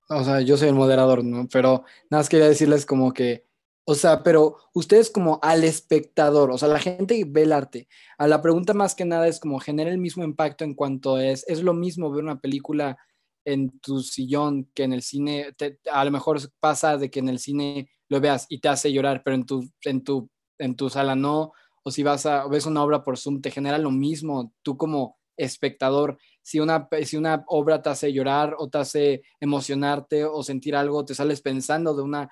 o 0.09 0.23
sea, 0.23 0.41
yo 0.41 0.57
soy 0.57 0.69
el 0.69 0.75
moderador, 0.75 1.23
¿no? 1.23 1.47
Pero 1.51 1.85
nada 2.07 2.19
más 2.21 2.29
quería 2.29 2.47
decirles 2.47 2.85
como 2.85 3.11
que 3.11 3.47
o 3.85 3.95
sea, 3.95 4.23
pero 4.23 4.57
ustedes 4.73 5.09
como 5.09 5.39
al 5.41 5.63
espectador, 5.63 6.51
o 6.51 6.57
sea, 6.57 6.69
la 6.69 6.79
gente 6.79 7.21
ve 7.27 7.41
el 7.43 7.51
arte. 7.51 7.89
A 8.17 8.27
la 8.27 8.41
pregunta 8.41 8.73
más 8.73 8.95
que 8.95 9.05
nada 9.05 9.27
es 9.27 9.39
como 9.39 9.59
genera 9.59 9.91
el 9.91 9.97
mismo 9.97 10.23
impacto 10.23 10.63
en 10.63 10.73
cuanto 10.73 11.17
es, 11.19 11.43
es 11.49 11.63
lo 11.63 11.73
mismo 11.73 12.09
ver 12.09 12.23
una 12.23 12.39
película 12.39 12.97
en 13.45 13.79
tu 13.79 14.01
sillón 14.01 14.69
que 14.73 14.83
en 14.83 14.93
el 14.93 15.01
cine, 15.01 15.53
a 15.91 16.05
lo 16.05 16.11
mejor 16.11 16.39
pasa 16.59 16.97
de 16.97 17.09
que 17.09 17.19
en 17.19 17.29
el 17.29 17.39
cine 17.39 17.89
lo 18.09 18.21
veas 18.21 18.45
y 18.49 18.59
te 18.59 18.69
hace 18.69 18.91
llorar, 18.91 19.21
pero 19.23 19.35
en 19.35 19.45
tu, 19.45 19.69
en 19.83 20.03
tu, 20.03 20.29
en 20.57 20.75
tu 20.75 20.89
sala 20.89 21.15
no, 21.15 21.51
o 21.83 21.91
si 21.91 22.03
vas 22.03 22.25
a, 22.25 22.47
ves 22.47 22.65
una 22.65 22.83
obra 22.83 23.03
por 23.03 23.17
Zoom, 23.17 23.41
te 23.41 23.51
genera 23.51 23.77
lo 23.77 23.91
mismo, 23.91 24.53
tú 24.61 24.77
como 24.77 25.17
espectador, 25.35 26.17
si 26.41 26.59
una, 26.59 26.87
si 27.03 27.17
una 27.17 27.43
obra 27.47 27.81
te 27.81 27.89
hace 27.89 28.13
llorar 28.13 28.55
o 28.57 28.69
te 28.69 28.77
hace 28.77 29.23
emocionarte 29.39 30.25
o 30.25 30.43
sentir 30.43 30.75
algo, 30.75 31.05
te 31.05 31.15
sales 31.15 31.41
pensando 31.41 31.95
de 31.95 32.03
una 32.03 32.29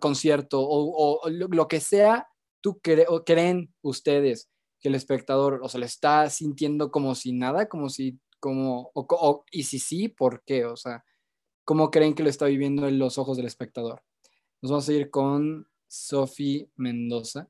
concierto 0.00 0.60
o, 0.60 1.28
lo, 1.28 1.68
que 1.68 1.80
sea, 1.80 2.28
tú 2.60 2.80
o 3.08 3.24
creen 3.24 3.74
ustedes 3.82 4.48
que 4.80 4.88
el 4.88 4.94
espectador 4.94 5.60
o 5.62 5.68
se 5.68 5.78
le 5.78 5.86
está 5.86 6.28
sintiendo 6.30 6.90
como 6.90 7.14
si 7.14 7.32
nada, 7.32 7.68
como 7.68 7.88
si, 7.88 8.18
como, 8.42 8.90
o, 8.94 9.44
y 9.52 9.62
si 9.62 9.78
sí, 9.78 10.08
¿por 10.08 10.42
qué? 10.42 10.64
O 10.64 10.76
sea, 10.76 11.04
¿cómo 11.64 11.92
creen 11.92 12.14
que 12.14 12.24
lo 12.24 12.28
está 12.28 12.46
viviendo 12.46 12.88
en 12.88 12.98
los 12.98 13.18
ojos 13.18 13.36
del 13.36 13.46
espectador? 13.46 14.02
Nos 14.60 14.72
vamos 14.72 14.88
a 14.88 14.92
ir 14.92 15.10
con 15.10 15.68
Sofi 15.86 16.68
Mendoza. 16.74 17.48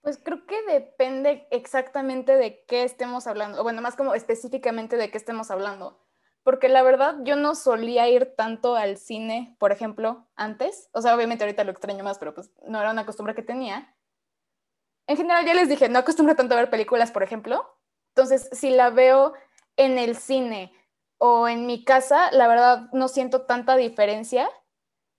Pues 0.00 0.18
creo 0.18 0.46
que 0.46 0.60
depende 0.64 1.46
exactamente 1.52 2.32
de 2.36 2.64
qué 2.66 2.82
estemos 2.82 3.28
hablando, 3.28 3.60
o 3.60 3.62
bueno, 3.62 3.80
más 3.82 3.94
como 3.94 4.14
específicamente 4.14 4.96
de 4.96 5.12
qué 5.12 5.18
estemos 5.18 5.52
hablando 5.52 6.02
porque 6.42 6.68
la 6.68 6.82
verdad 6.82 7.16
yo 7.22 7.36
no 7.36 7.54
solía 7.54 8.08
ir 8.08 8.34
tanto 8.36 8.74
al 8.74 8.96
cine, 8.96 9.56
por 9.58 9.70
ejemplo, 9.70 10.26
antes. 10.34 10.88
O 10.92 11.00
sea, 11.00 11.14
obviamente 11.14 11.44
ahorita 11.44 11.64
lo 11.64 11.70
extraño 11.70 12.02
más, 12.02 12.18
pero 12.18 12.34
pues 12.34 12.50
no 12.66 12.80
era 12.80 12.90
una 12.90 13.06
costumbre 13.06 13.34
que 13.34 13.42
tenía. 13.42 13.94
En 15.06 15.16
general 15.16 15.44
ya 15.44 15.54
les 15.54 15.68
dije, 15.68 15.88
no 15.88 16.00
acostumbro 16.00 16.34
tanto 16.34 16.54
a 16.54 16.58
ver 16.58 16.70
películas, 16.70 17.12
por 17.12 17.22
ejemplo. 17.22 17.78
Entonces, 18.08 18.48
si 18.52 18.70
la 18.70 18.90
veo 18.90 19.34
en 19.76 19.98
el 19.98 20.16
cine 20.16 20.72
o 21.18 21.48
en 21.48 21.66
mi 21.66 21.84
casa, 21.84 22.30
la 22.32 22.48
verdad 22.48 22.88
no 22.92 23.08
siento 23.08 23.42
tanta 23.42 23.76
diferencia, 23.76 24.50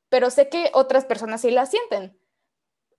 pero 0.09 0.29
sé 0.29 0.49
que 0.49 0.71
otras 0.73 1.05
personas 1.05 1.41
sí 1.41 1.51
la 1.51 1.65
sienten. 1.65 2.19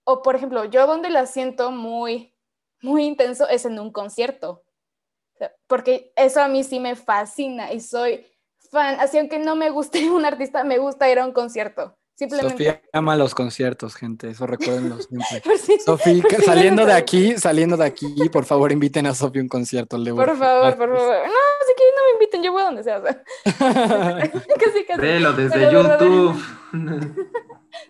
O 0.05 0.23
por 0.23 0.37
ejemplo, 0.37 0.65
yo 0.65 0.87
donde 0.87 1.11
la 1.11 1.27
siento 1.27 1.71
muy, 1.71 2.35
muy 2.83 3.05
intenso 3.05 3.49
es 3.49 3.65
en 3.65 3.79
un 3.79 3.93
concierto 3.93 4.65
porque 5.67 6.13
eso 6.17 6.41
a 6.43 6.49
mí 6.49 6.65
sí 6.65 6.81
me 6.81 6.97
fascina 6.97 7.73
y 7.73 7.81
soy 7.81 8.27
fan, 8.71 8.99
así 9.01 9.19
aunque 9.19 9.39
no 9.39 9.57
me 9.57 9.71
guste 9.71 10.11
un 10.11 10.25
artista, 10.25 10.65
me 10.65 10.79
gusta 10.79 11.11
ir 11.11 11.19
a 11.19 11.27
un 11.27 11.33
concierto. 11.33 11.97
Simplemente. 12.17 12.53
Sofía 12.53 12.83
ama 12.93 13.17
los 13.17 13.35
conciertos, 13.35 13.97
gente, 13.97 14.31
eso 14.31 14.47
recuérdenlo 14.47 14.99
siempre. 15.03 15.59
Sofía, 15.85 16.23
saliendo 16.45 16.87
de 16.87 16.93
aquí, 16.93 17.37
saliendo 17.37 17.77
de 17.77 17.85
aquí, 17.85 18.15
por 18.31 18.45
favor 18.45 18.71
inviten 18.71 19.07
a 19.07 19.15
Sofía 19.15 19.41
a 19.41 19.45
un 19.45 19.49
concierto. 19.49 19.97
por 19.97 20.37
favor, 20.37 20.77
por 20.77 20.97
favor. 20.97 21.17
No, 21.27 21.41
si 21.67 21.75
quieren 21.75 21.95
no 21.97 22.05
me 22.05 22.13
inviten, 22.13 22.43
yo 22.43 22.53
voy 22.53 22.63
a 22.63 22.67
donde 22.67 22.85
sea. 22.85 23.03
casi, 23.45 24.85
casi. 24.87 25.01
Velo 25.01 25.33
desde 25.33 25.73
YouTube. 25.73 26.41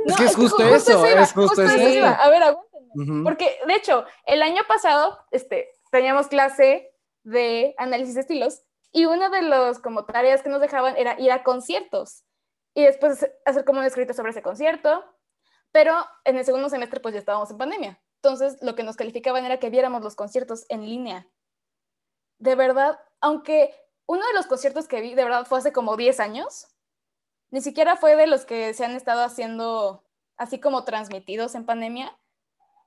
es 0.06 0.16
que 0.16 0.24
es 0.24 0.36
justo, 0.36 0.62
eso, 0.62 1.04
es 1.04 1.32
justo, 1.32 1.62
eso. 1.62 2.06
A 2.06 2.30
ver, 2.30 2.42
aguántenme. 2.42 3.24
Porque, 3.24 3.58
de 3.66 3.74
hecho, 3.74 4.04
el 4.24 4.40
año 4.42 4.62
pasado, 4.66 5.18
este, 5.32 5.68
teníamos 5.90 6.28
clase 6.28 6.90
de 7.24 7.74
análisis 7.76 8.14
de 8.14 8.20
estilos 8.22 8.62
y 8.90 9.06
una 9.06 9.28
de 9.28 9.42
las 9.42 9.80
como 9.80 10.04
tareas 10.04 10.42
que 10.42 10.48
nos 10.48 10.60
dejaban 10.60 10.96
era 10.96 11.20
ir 11.20 11.32
a 11.32 11.42
conciertos 11.42 12.24
y 12.74 12.82
después 12.82 13.26
hacer 13.44 13.64
como 13.64 13.80
un 13.80 13.86
escrito 13.86 14.12
sobre 14.12 14.30
ese 14.30 14.42
concierto, 14.42 15.04
pero 15.72 15.94
en 16.24 16.36
el 16.36 16.44
segundo 16.44 16.68
semestre 16.68 17.00
pues 17.00 17.14
ya 17.14 17.20
estábamos 17.20 17.50
en 17.50 17.58
pandemia. 17.58 18.00
Entonces 18.16 18.58
lo 18.62 18.74
que 18.74 18.82
nos 18.82 18.96
calificaban 18.96 19.44
era 19.44 19.58
que 19.58 19.70
viéramos 19.70 20.02
los 20.02 20.16
conciertos 20.16 20.66
en 20.68 20.84
línea. 20.84 21.28
De 22.38 22.54
verdad, 22.54 22.98
aunque 23.20 23.74
uno 24.06 24.26
de 24.26 24.34
los 24.34 24.46
conciertos 24.46 24.88
que 24.88 25.00
vi 25.00 25.14
de 25.14 25.24
verdad 25.24 25.46
fue 25.46 25.58
hace 25.58 25.72
como 25.72 25.96
10 25.96 26.20
años, 26.20 26.68
ni 27.50 27.60
siquiera 27.60 27.96
fue 27.96 28.16
de 28.16 28.26
los 28.26 28.44
que 28.44 28.74
se 28.74 28.84
han 28.84 28.96
estado 28.96 29.22
haciendo 29.22 30.04
así 30.36 30.58
como 30.58 30.84
transmitidos 30.84 31.54
en 31.54 31.66
pandemia, 31.66 32.18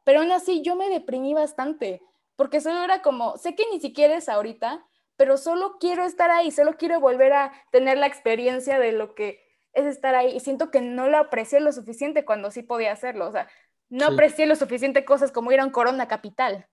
pero 0.03 0.19
aún 0.19 0.31
así 0.31 0.61
yo 0.61 0.75
me 0.75 0.89
deprimí 0.89 1.33
bastante 1.33 2.01
porque 2.35 2.61
solo 2.61 2.83
era 2.83 3.01
como, 3.01 3.37
sé 3.37 3.55
que 3.55 3.65
ni 3.71 3.81
siquiera 3.81 4.15
es 4.15 4.29
ahorita, 4.29 4.85
pero 5.17 5.37
solo 5.37 5.77
quiero 5.79 6.05
estar 6.05 6.29
ahí, 6.29 6.51
solo 6.51 6.77
quiero 6.77 6.99
volver 6.99 7.33
a 7.33 7.51
tener 7.71 7.97
la 7.97 8.05
experiencia 8.05 8.79
de 8.79 8.91
lo 8.91 9.15
que 9.15 9.46
es 9.77 9.85
estar 9.85 10.15
ahí 10.15 10.35
y 10.35 10.39
siento 10.39 10.71
que 10.71 10.81
no 10.81 11.07
lo 11.07 11.17
aprecié 11.17 11.59
lo 11.59 11.71
suficiente 11.71 12.25
cuando 12.25 12.51
sí 12.51 12.63
podía 12.63 12.91
hacerlo, 12.91 13.27
o 13.27 13.31
sea, 13.31 13.47
no 13.89 14.07
aprecié 14.07 14.45
lo 14.47 14.55
suficiente 14.55 15.05
cosas 15.05 15.31
como 15.31 15.51
ir 15.51 15.59
a 15.59 15.65
un 15.65 15.71
Corona 15.71 16.07
Capital. 16.07 16.67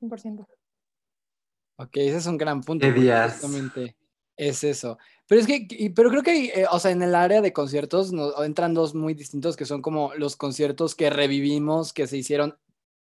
100%. 0.00 0.46
Ok, 1.76 1.96
ese 1.96 2.16
es 2.16 2.26
un 2.26 2.36
gran 2.36 2.60
punto. 2.60 2.86
Justamente 2.86 3.96
es 4.36 4.64
eso. 4.64 4.98
Pero 5.26 5.40
es 5.40 5.46
que, 5.46 5.92
pero 5.94 6.10
creo 6.10 6.22
que, 6.22 6.46
eh, 6.46 6.66
o 6.70 6.78
sea, 6.78 6.90
en 6.90 7.02
el 7.02 7.14
área 7.14 7.40
de 7.40 7.52
conciertos 7.52 8.12
entran 8.44 8.74
dos 8.74 8.94
muy 8.94 9.14
distintos 9.14 9.56
que 9.56 9.64
son 9.64 9.80
como 9.80 10.12
los 10.14 10.36
conciertos 10.36 10.94
que 10.94 11.10
revivimos, 11.10 11.92
que 11.92 12.06
se 12.06 12.16
hicieron 12.16 12.58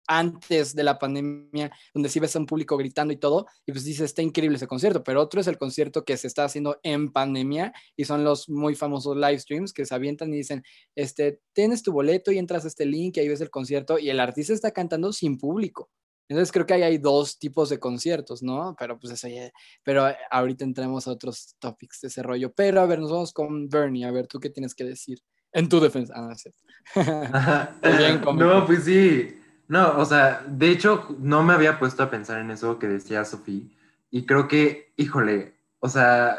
antes 0.06 0.74
de 0.74 0.84
la 0.84 0.98
pandemia, 0.98 1.70
donde 1.94 2.08
sí 2.08 2.20
ves 2.20 2.36
a 2.36 2.38
un 2.38 2.46
público 2.46 2.76
gritando 2.76 3.12
y 3.12 3.16
todo, 3.16 3.46
y 3.64 3.72
pues 3.72 3.84
dices, 3.84 4.06
está 4.06 4.22
increíble 4.22 4.56
ese 4.56 4.66
concierto, 4.66 5.02
pero 5.02 5.20
otro 5.20 5.40
es 5.40 5.46
el 5.46 5.58
concierto 5.58 6.04
que 6.04 6.16
se 6.16 6.26
está 6.26 6.44
haciendo 6.44 6.78
en 6.82 7.12
pandemia 7.12 7.72
y 7.96 8.04
son 8.04 8.24
los 8.24 8.48
muy 8.48 8.74
famosos 8.74 9.16
live 9.16 9.38
streams 9.38 9.72
que 9.72 9.84
se 9.84 9.94
avientan 9.94 10.32
y 10.32 10.38
dicen, 10.38 10.62
este, 10.94 11.40
tienes 11.52 11.82
tu 11.82 11.92
boleto 11.92 12.32
y 12.32 12.38
entras 12.38 12.64
a 12.64 12.68
este 12.68 12.86
link 12.86 13.16
y 13.16 13.20
ahí 13.20 13.28
ves 13.28 13.40
el 13.40 13.50
concierto 13.50 13.98
y 13.98 14.10
el 14.10 14.20
artista 14.20 14.52
está 14.52 14.70
cantando 14.70 15.12
sin 15.12 15.38
público. 15.38 15.90
Entonces 16.28 16.50
creo 16.50 16.66
que 16.66 16.74
ahí 16.74 16.82
hay 16.82 16.98
dos 16.98 17.38
tipos 17.38 17.68
de 17.68 17.78
conciertos, 17.78 18.42
¿no? 18.42 18.74
Pero 18.78 18.98
pues 18.98 19.12
eso 19.12 19.28
ya, 19.28 19.50
pero 19.84 20.06
ahorita 20.30 20.64
entremos 20.64 21.06
a 21.06 21.12
otros 21.12 21.54
topics 21.60 22.00
de 22.00 22.08
ese 22.08 22.22
rollo. 22.22 22.52
Pero 22.52 22.80
a 22.80 22.86
ver, 22.86 22.98
nos 22.98 23.12
vamos 23.12 23.32
con 23.32 23.68
Bernie, 23.68 24.04
a 24.04 24.10
ver, 24.10 24.26
¿tú 24.26 24.40
qué 24.40 24.50
tienes 24.50 24.74
que 24.74 24.84
decir? 24.84 25.20
En 25.52 25.68
tu 25.68 25.78
defensa. 25.80 26.14
Ah, 26.16 26.22
no, 26.22 26.32
es 26.32 26.42
cierto. 26.42 26.62
Bien, 27.98 28.20
no, 28.36 28.66
pues 28.66 28.84
sí. 28.84 29.36
No, 29.68 29.98
o 29.98 30.04
sea, 30.04 30.44
de 30.46 30.70
hecho, 30.70 31.16
no 31.18 31.42
me 31.42 31.54
había 31.54 31.78
puesto 31.78 32.02
a 32.02 32.10
pensar 32.10 32.38
en 32.40 32.50
eso 32.50 32.78
que 32.78 32.86
decía 32.86 33.24
Sofía. 33.24 33.64
Y 34.10 34.24
creo 34.26 34.46
que, 34.48 34.92
híjole, 34.96 35.56
o 35.80 35.88
sea, 35.88 36.36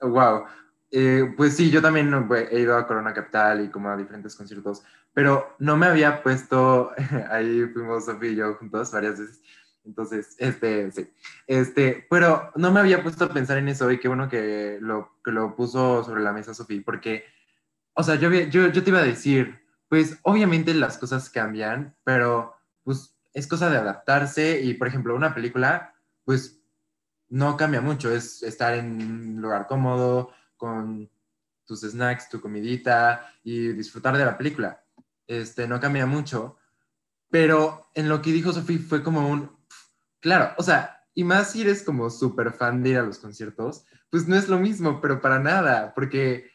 wow. 0.00 0.44
Eh, 0.90 1.34
pues 1.36 1.56
sí, 1.56 1.70
yo 1.70 1.82
también 1.82 2.12
he 2.52 2.60
ido 2.60 2.76
a 2.76 2.86
Corona 2.86 3.12
Capital 3.12 3.64
y 3.64 3.68
como 3.68 3.88
a 3.88 3.96
diferentes 3.96 4.36
conciertos, 4.36 4.84
pero 5.12 5.56
no 5.58 5.76
me 5.76 5.86
había 5.86 6.22
puesto, 6.22 6.92
ahí 7.30 7.66
fuimos 7.72 8.04
Sofía 8.04 8.30
y 8.30 8.36
yo 8.36 8.54
juntos 8.54 8.92
varias 8.92 9.18
veces, 9.18 9.42
entonces, 9.84 10.36
este, 10.38 10.92
sí, 10.92 11.10
este, 11.48 12.06
pero 12.08 12.52
no 12.54 12.70
me 12.70 12.78
había 12.78 13.02
puesto 13.02 13.24
a 13.24 13.32
pensar 13.32 13.58
en 13.58 13.68
eso 13.68 13.90
y 13.90 13.98
qué 13.98 14.06
bueno 14.06 14.28
que 14.28 14.78
lo, 14.80 15.18
que 15.24 15.32
lo 15.32 15.56
puso 15.56 16.04
sobre 16.04 16.22
la 16.22 16.32
mesa 16.32 16.54
Sofía, 16.54 16.82
porque, 16.84 17.24
o 17.94 18.04
sea, 18.04 18.14
yo, 18.14 18.30
yo, 18.30 18.68
yo 18.68 18.84
te 18.84 18.90
iba 18.90 19.00
a 19.00 19.04
decir, 19.04 19.63
pues 19.88 20.18
obviamente 20.22 20.74
las 20.74 20.98
cosas 20.98 21.30
cambian, 21.30 21.96
pero 22.04 22.54
pues 22.82 23.16
es 23.32 23.46
cosa 23.46 23.68
de 23.70 23.78
adaptarse 23.78 24.60
y, 24.60 24.74
por 24.74 24.88
ejemplo, 24.88 25.14
una 25.14 25.34
película, 25.34 25.94
pues 26.24 26.60
no 27.28 27.56
cambia 27.56 27.80
mucho, 27.80 28.10
es 28.10 28.42
estar 28.42 28.74
en 28.74 29.00
un 29.00 29.42
lugar 29.42 29.66
cómodo, 29.66 30.30
con 30.56 31.10
tus 31.66 31.80
snacks, 31.80 32.28
tu 32.28 32.40
comidita 32.40 33.32
y 33.42 33.68
disfrutar 33.68 34.16
de 34.16 34.24
la 34.24 34.38
película. 34.38 34.84
Este, 35.26 35.66
no 35.66 35.80
cambia 35.80 36.06
mucho, 36.06 36.56
pero 37.30 37.90
en 37.94 38.08
lo 38.08 38.22
que 38.22 38.32
dijo 38.32 38.52
Sofía 38.52 38.78
fue 38.86 39.02
como 39.02 39.28
un, 39.28 39.50
claro, 40.20 40.54
o 40.58 40.62
sea, 40.62 41.04
y 41.14 41.24
más 41.24 41.52
si 41.52 41.62
eres 41.62 41.82
como 41.82 42.10
súper 42.10 42.52
fan 42.52 42.82
de 42.82 42.90
ir 42.90 42.98
a 42.98 43.02
los 43.02 43.18
conciertos, 43.18 43.84
pues 44.10 44.28
no 44.28 44.36
es 44.36 44.48
lo 44.48 44.58
mismo, 44.58 45.00
pero 45.00 45.20
para 45.20 45.38
nada, 45.38 45.94
porque 45.94 46.50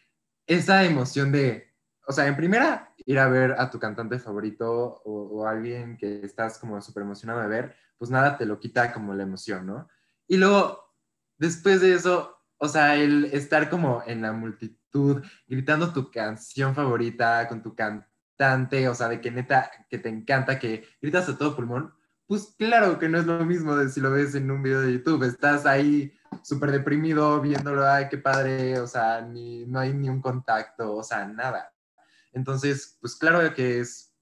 esa 0.45 0.83
emoción 0.83 1.31
de, 1.31 1.74
o 2.07 2.13
sea, 2.13 2.27
en 2.27 2.36
primera, 2.36 2.88
ir 3.10 3.18
a 3.18 3.28
ver 3.28 3.56
a 3.58 3.72
tu 3.72 3.80
cantante 3.80 4.20
favorito 4.20 5.01
o, 5.04 5.39
o 5.39 5.48
alguien 5.48 5.98
que 5.98 6.24
estás 6.24 6.60
como 6.60 6.80
súper 6.80 7.01
emocionado 7.01 7.42
de 7.42 7.48
ver, 7.48 7.75
pues 7.98 8.12
nada 8.12 8.38
te 8.38 8.46
lo 8.46 8.60
quita 8.60 8.94
como 8.94 9.16
la 9.16 9.24
emoción, 9.24 9.66
¿no? 9.66 9.88
Y 10.28 10.38
luego, 10.38 10.94
después 11.39 11.82
de 11.82 11.96
eso, 11.96 12.38
o 12.60 12.68
sea, 12.68 12.96
el 12.96 13.25
estar 13.25 13.68
como 13.72 14.04
en 14.06 14.22
la 14.22 14.32
multitud, 14.32 15.24
gritando 15.48 15.92
tu 15.92 16.12
canción 16.12 16.75
favorita 16.75 17.48
con 17.48 17.63
tu 17.63 17.74
cantante 17.74 18.06
o 18.88 18.94
sea, 18.96 19.10
de 19.10 19.20
que 19.20 19.32
neta, 19.32 19.72
que 19.89 19.98
te 19.98 20.10
encanta, 20.10 20.60
que 20.60 20.86
gritas 21.01 21.28
a 21.30 21.38
todo 21.38 21.56
pulmón, 21.56 21.92
pues 22.28 22.54
claro 22.58 23.00
que 23.00 23.10
no 23.10 23.18
es 23.18 23.25
lo 23.25 23.44
mismo 23.44 23.75
de 23.75 23.89
si 23.89 24.00
lo 24.01 24.12
ves 24.12 24.36
en 24.36 24.51
un 24.51 24.62
video 24.62 24.82
de 24.82 24.94
YouTube, 24.94 25.24
estás 25.24 25.66
ahí 25.66 26.13
súper 26.44 26.72
deprimido 26.72 27.42
viéndolo, 27.42 27.88
ay, 27.88 28.08
qué 28.08 28.20
padre, 28.20 28.80
o 28.80 28.88
sea, 28.88 29.22
ni, 29.22 29.66
no 29.66 29.80
hay 29.80 29.94
ni 29.94 30.10
un 30.10 30.22
contacto, 30.22 30.96
o 30.96 31.04
sea, 31.04 31.28
nada. 31.28 31.74
Entonces, 32.39 32.98
pues 33.01 33.17
claro 33.17 33.53
que 33.53 33.81
es 33.81 34.15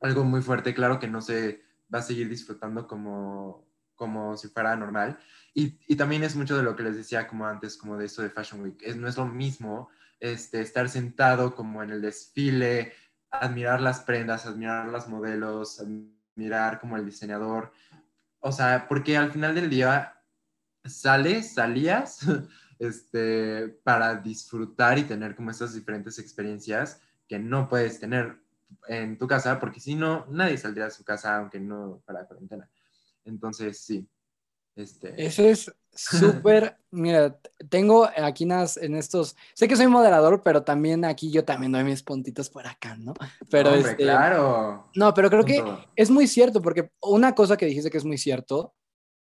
algo 0.00 0.24
muy 0.24 0.40
fuerte, 0.40 0.72
claro 0.72 0.98
que 0.98 1.06
no 1.06 1.20
se 1.20 1.60
va 1.94 1.98
a 1.98 2.02
seguir 2.02 2.30
disfrutando 2.30 2.86
como, 2.86 3.68
como 3.94 4.38
si 4.38 4.48
fuera 4.48 4.74
normal. 4.74 5.18
Y, 5.52 5.78
y, 5.86 5.96
también 5.96 6.22
es 6.22 6.34
mucho 6.34 6.56
de 6.56 6.62
lo 6.62 6.74
que 6.74 6.82
les 6.82 6.96
decía 6.96 7.26
como 7.26 7.46
antes, 7.46 7.76
como 7.76 7.98
de 7.98 8.06
eso 8.06 8.22
de 8.22 8.30
Fashion 8.30 8.62
Week. 8.62 8.80
Es, 8.82 8.96
no 8.96 9.06
es 9.06 9.18
lo 9.18 9.26
mismo 9.26 9.90
este, 10.18 10.62
estar 10.62 10.88
sentado 10.88 11.54
como 11.54 11.82
en 11.82 11.90
el 11.90 12.00
desfile, 12.00 12.94
admirar 13.30 13.82
las 13.82 14.00
prendas, 14.00 14.46
admirar 14.46 14.88
los 14.88 15.06
modelos, 15.06 15.78
admirar 15.78 16.80
como 16.80 16.96
el 16.96 17.04
diseñador. 17.04 17.70
O 18.40 18.50
sea, 18.50 18.88
porque 18.88 19.18
al 19.18 19.30
final 19.30 19.54
del 19.54 19.68
día 19.68 20.22
sales, 20.86 21.52
salías 21.52 22.20
este, 22.78 23.68
para 23.84 24.14
disfrutar 24.14 24.98
y 24.98 25.04
tener 25.04 25.36
como 25.36 25.50
estas 25.50 25.74
diferentes 25.74 26.18
experiencias 26.18 27.02
que 27.28 27.38
no 27.38 27.68
puedes 27.68 28.00
tener 28.00 28.38
en 28.88 29.18
tu 29.18 29.26
casa, 29.26 29.58
porque 29.58 29.80
si 29.80 29.94
no, 29.94 30.26
nadie 30.30 30.58
saldría 30.58 30.84
de 30.84 30.90
su 30.90 31.04
casa, 31.04 31.36
aunque 31.36 31.60
no 31.60 32.02
para 32.04 32.20
la 32.20 32.26
cuarentena. 32.26 32.68
Entonces, 33.24 33.80
sí. 33.80 34.08
Este... 34.74 35.14
Eso 35.24 35.42
es 35.42 35.72
súper, 35.94 36.76
mira, 36.90 37.38
tengo 37.70 38.08
aquí 38.16 38.44
en 38.44 38.94
estos, 38.96 39.36
sé 39.54 39.66
que 39.66 39.76
soy 39.76 39.86
moderador, 39.86 40.42
pero 40.44 40.62
también 40.62 41.04
aquí 41.04 41.30
yo 41.30 41.44
también 41.44 41.72
doy 41.72 41.84
mis 41.84 42.02
puntitos 42.02 42.50
por 42.50 42.66
acá, 42.66 42.96
¿no? 42.96 43.14
Pero 43.50 43.70
este, 43.70 43.96
claro. 43.96 44.90
No, 44.94 45.14
pero 45.14 45.30
creo 45.30 45.44
que 45.44 45.64
es 45.96 46.10
muy 46.10 46.26
cierto, 46.26 46.60
porque 46.60 46.90
una 47.00 47.34
cosa 47.34 47.56
que 47.56 47.66
dijiste 47.66 47.90
que 47.90 47.98
es 47.98 48.04
muy 48.04 48.18
cierto, 48.18 48.74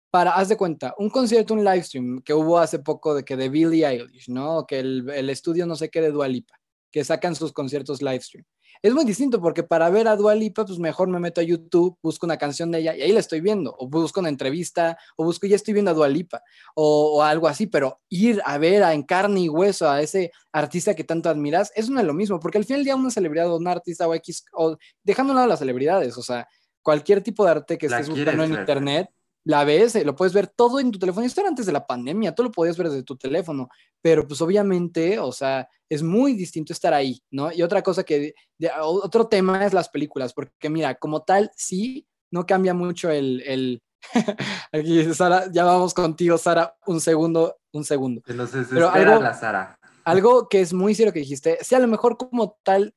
para, 0.10 0.32
haz 0.32 0.50
de 0.50 0.58
cuenta, 0.58 0.94
un 0.98 1.10
concierto, 1.10 1.54
un 1.54 1.64
live 1.64 1.84
stream 1.84 2.22
que 2.22 2.34
hubo 2.34 2.60
hace 2.60 2.80
poco 2.80 3.16
de 3.16 3.24
que 3.24 3.38
de 3.38 3.50
Billie 3.50 3.86
Eilish, 3.86 4.30
¿no? 4.30 4.66
Que 4.66 4.80
el, 4.80 5.10
el 5.10 5.30
estudio 5.30 5.66
no 5.66 5.76
sé 5.76 5.90
qué 5.90 6.02
de 6.02 6.12
Dualipa, 6.12 6.61
que 6.92 7.04
sacan 7.04 7.36
sus 7.36 7.54
conciertos 7.54 8.02
live 8.02 8.22
stream. 8.22 8.46
Es 8.82 8.94
muy 8.94 9.06
distinto 9.06 9.40
porque 9.40 9.64
para 9.64 9.90
ver 9.90 10.08
a 10.08 10.16
Dua 10.16 10.34
Lipa, 10.34 10.66
pues 10.66 10.80
mejor 10.80 11.08
me 11.08 11.20
meto 11.20 11.40
a 11.40 11.44
YouTube, 11.44 11.98
busco 12.02 12.26
una 12.26 12.38
canción 12.38 12.72
de 12.72 12.80
ella 12.80 12.96
y 12.96 13.02
ahí 13.02 13.12
la 13.12 13.20
estoy 13.20 13.40
viendo, 13.40 13.76
o 13.78 13.88
busco 13.88 14.20
una 14.20 14.30
entrevista, 14.30 14.98
o 15.16 15.24
busco, 15.24 15.46
ya 15.46 15.56
estoy 15.56 15.74
viendo 15.74 15.92
a 15.92 15.94
Dua 15.94 16.08
Lipa, 16.08 16.42
o, 16.76 17.22
algo 17.24 17.48
así, 17.48 17.68
pero 17.68 18.02
ir 18.10 18.42
a 18.44 18.58
ver 18.58 18.84
a 18.84 18.94
en 18.94 19.04
carne 19.04 19.42
y 19.42 19.50
hueso 19.50 19.90
a 19.90 20.02
ese 20.02 20.32
artista 20.52 20.96
que 20.96 21.04
tanto 21.04 21.30
admiras, 21.30 21.72
eso 21.76 21.92
no 21.92 22.00
es 22.00 22.06
lo 22.06 22.14
mismo, 22.14 22.40
porque 22.40 22.58
al 22.58 22.66
final 22.66 22.80
del 22.80 22.86
día 22.86 22.96
una 22.96 23.12
celebridad 23.12 23.52
o 23.52 23.58
un 23.58 23.68
artista 23.68 24.08
o 24.08 24.16
X, 24.16 24.46
o 24.54 24.78
dejando 25.04 25.34
a 25.34 25.36
lado 25.36 25.48
las 25.48 25.60
celebridades, 25.60 26.18
o 26.18 26.24
sea, 26.24 26.48
cualquier 26.82 27.22
tipo 27.22 27.46
de 27.46 27.52
arte 27.52 27.78
que 27.78 27.86
estés 27.86 28.10
buscando 28.10 28.44
en 28.44 28.54
internet, 28.54 29.10
la 29.44 29.64
ves, 29.64 29.96
eh, 29.96 30.06
lo 30.06 30.16
puedes 30.16 30.34
ver 30.34 30.48
todo 30.48 30.80
en 30.80 30.92
tu 30.92 31.00
teléfono. 31.00 31.26
Esto 31.26 31.42
era 31.42 31.50
antes 31.50 31.66
de 31.66 31.72
la 31.72 31.86
pandemia, 31.86 32.36
tú 32.36 32.44
lo 32.44 32.52
podías 32.52 32.78
ver 32.78 32.90
desde 32.90 33.04
tu 33.04 33.18
teléfono, 33.18 33.70
pero 34.02 34.28
pues 34.28 34.42
obviamente, 34.42 35.20
o 35.20 35.32
sea, 35.32 35.68
es 35.90 36.04
muy 36.04 36.34
distinto 36.34 36.74
estar 36.74 36.94
ahí, 36.94 37.22
¿no? 37.32 37.52
Y 37.52 37.64
otra 37.64 37.82
cosa 37.82 38.04
que, 38.04 38.34
otro 38.82 39.28
tema 39.28 39.66
es 39.66 39.74
las 39.74 39.90
películas, 39.90 40.34
porque 40.34 40.70
mira, 40.70 40.96
como 40.96 41.24
tal, 41.24 41.52
sí, 41.56 42.08
no 42.32 42.46
cambia 42.46 42.74
mucho 42.74 43.10
el, 43.10 43.42
el 43.46 43.82
aquí 44.72 45.14
Sara, 45.14 45.52
ya 45.52 45.64
vamos 45.64 45.94
contigo, 45.94 46.38
Sara, 46.38 46.76
un 46.86 47.02
segundo, 47.02 47.58
un 47.72 47.84
segundo. 47.84 48.22
pero 48.26 48.90
algo, 48.90 49.22
la 49.22 49.34
Sara. 49.34 49.78
Algo 50.04 50.50
que 50.50 50.62
es 50.62 50.74
muy 50.74 50.96
serio 50.96 51.14
que 51.14 51.20
dijiste, 51.20 51.60
sí, 51.62 51.76
a 51.76 51.80
lo 51.80 51.88
mejor 51.88 52.18
como 52.18 52.58
tal 52.64 52.96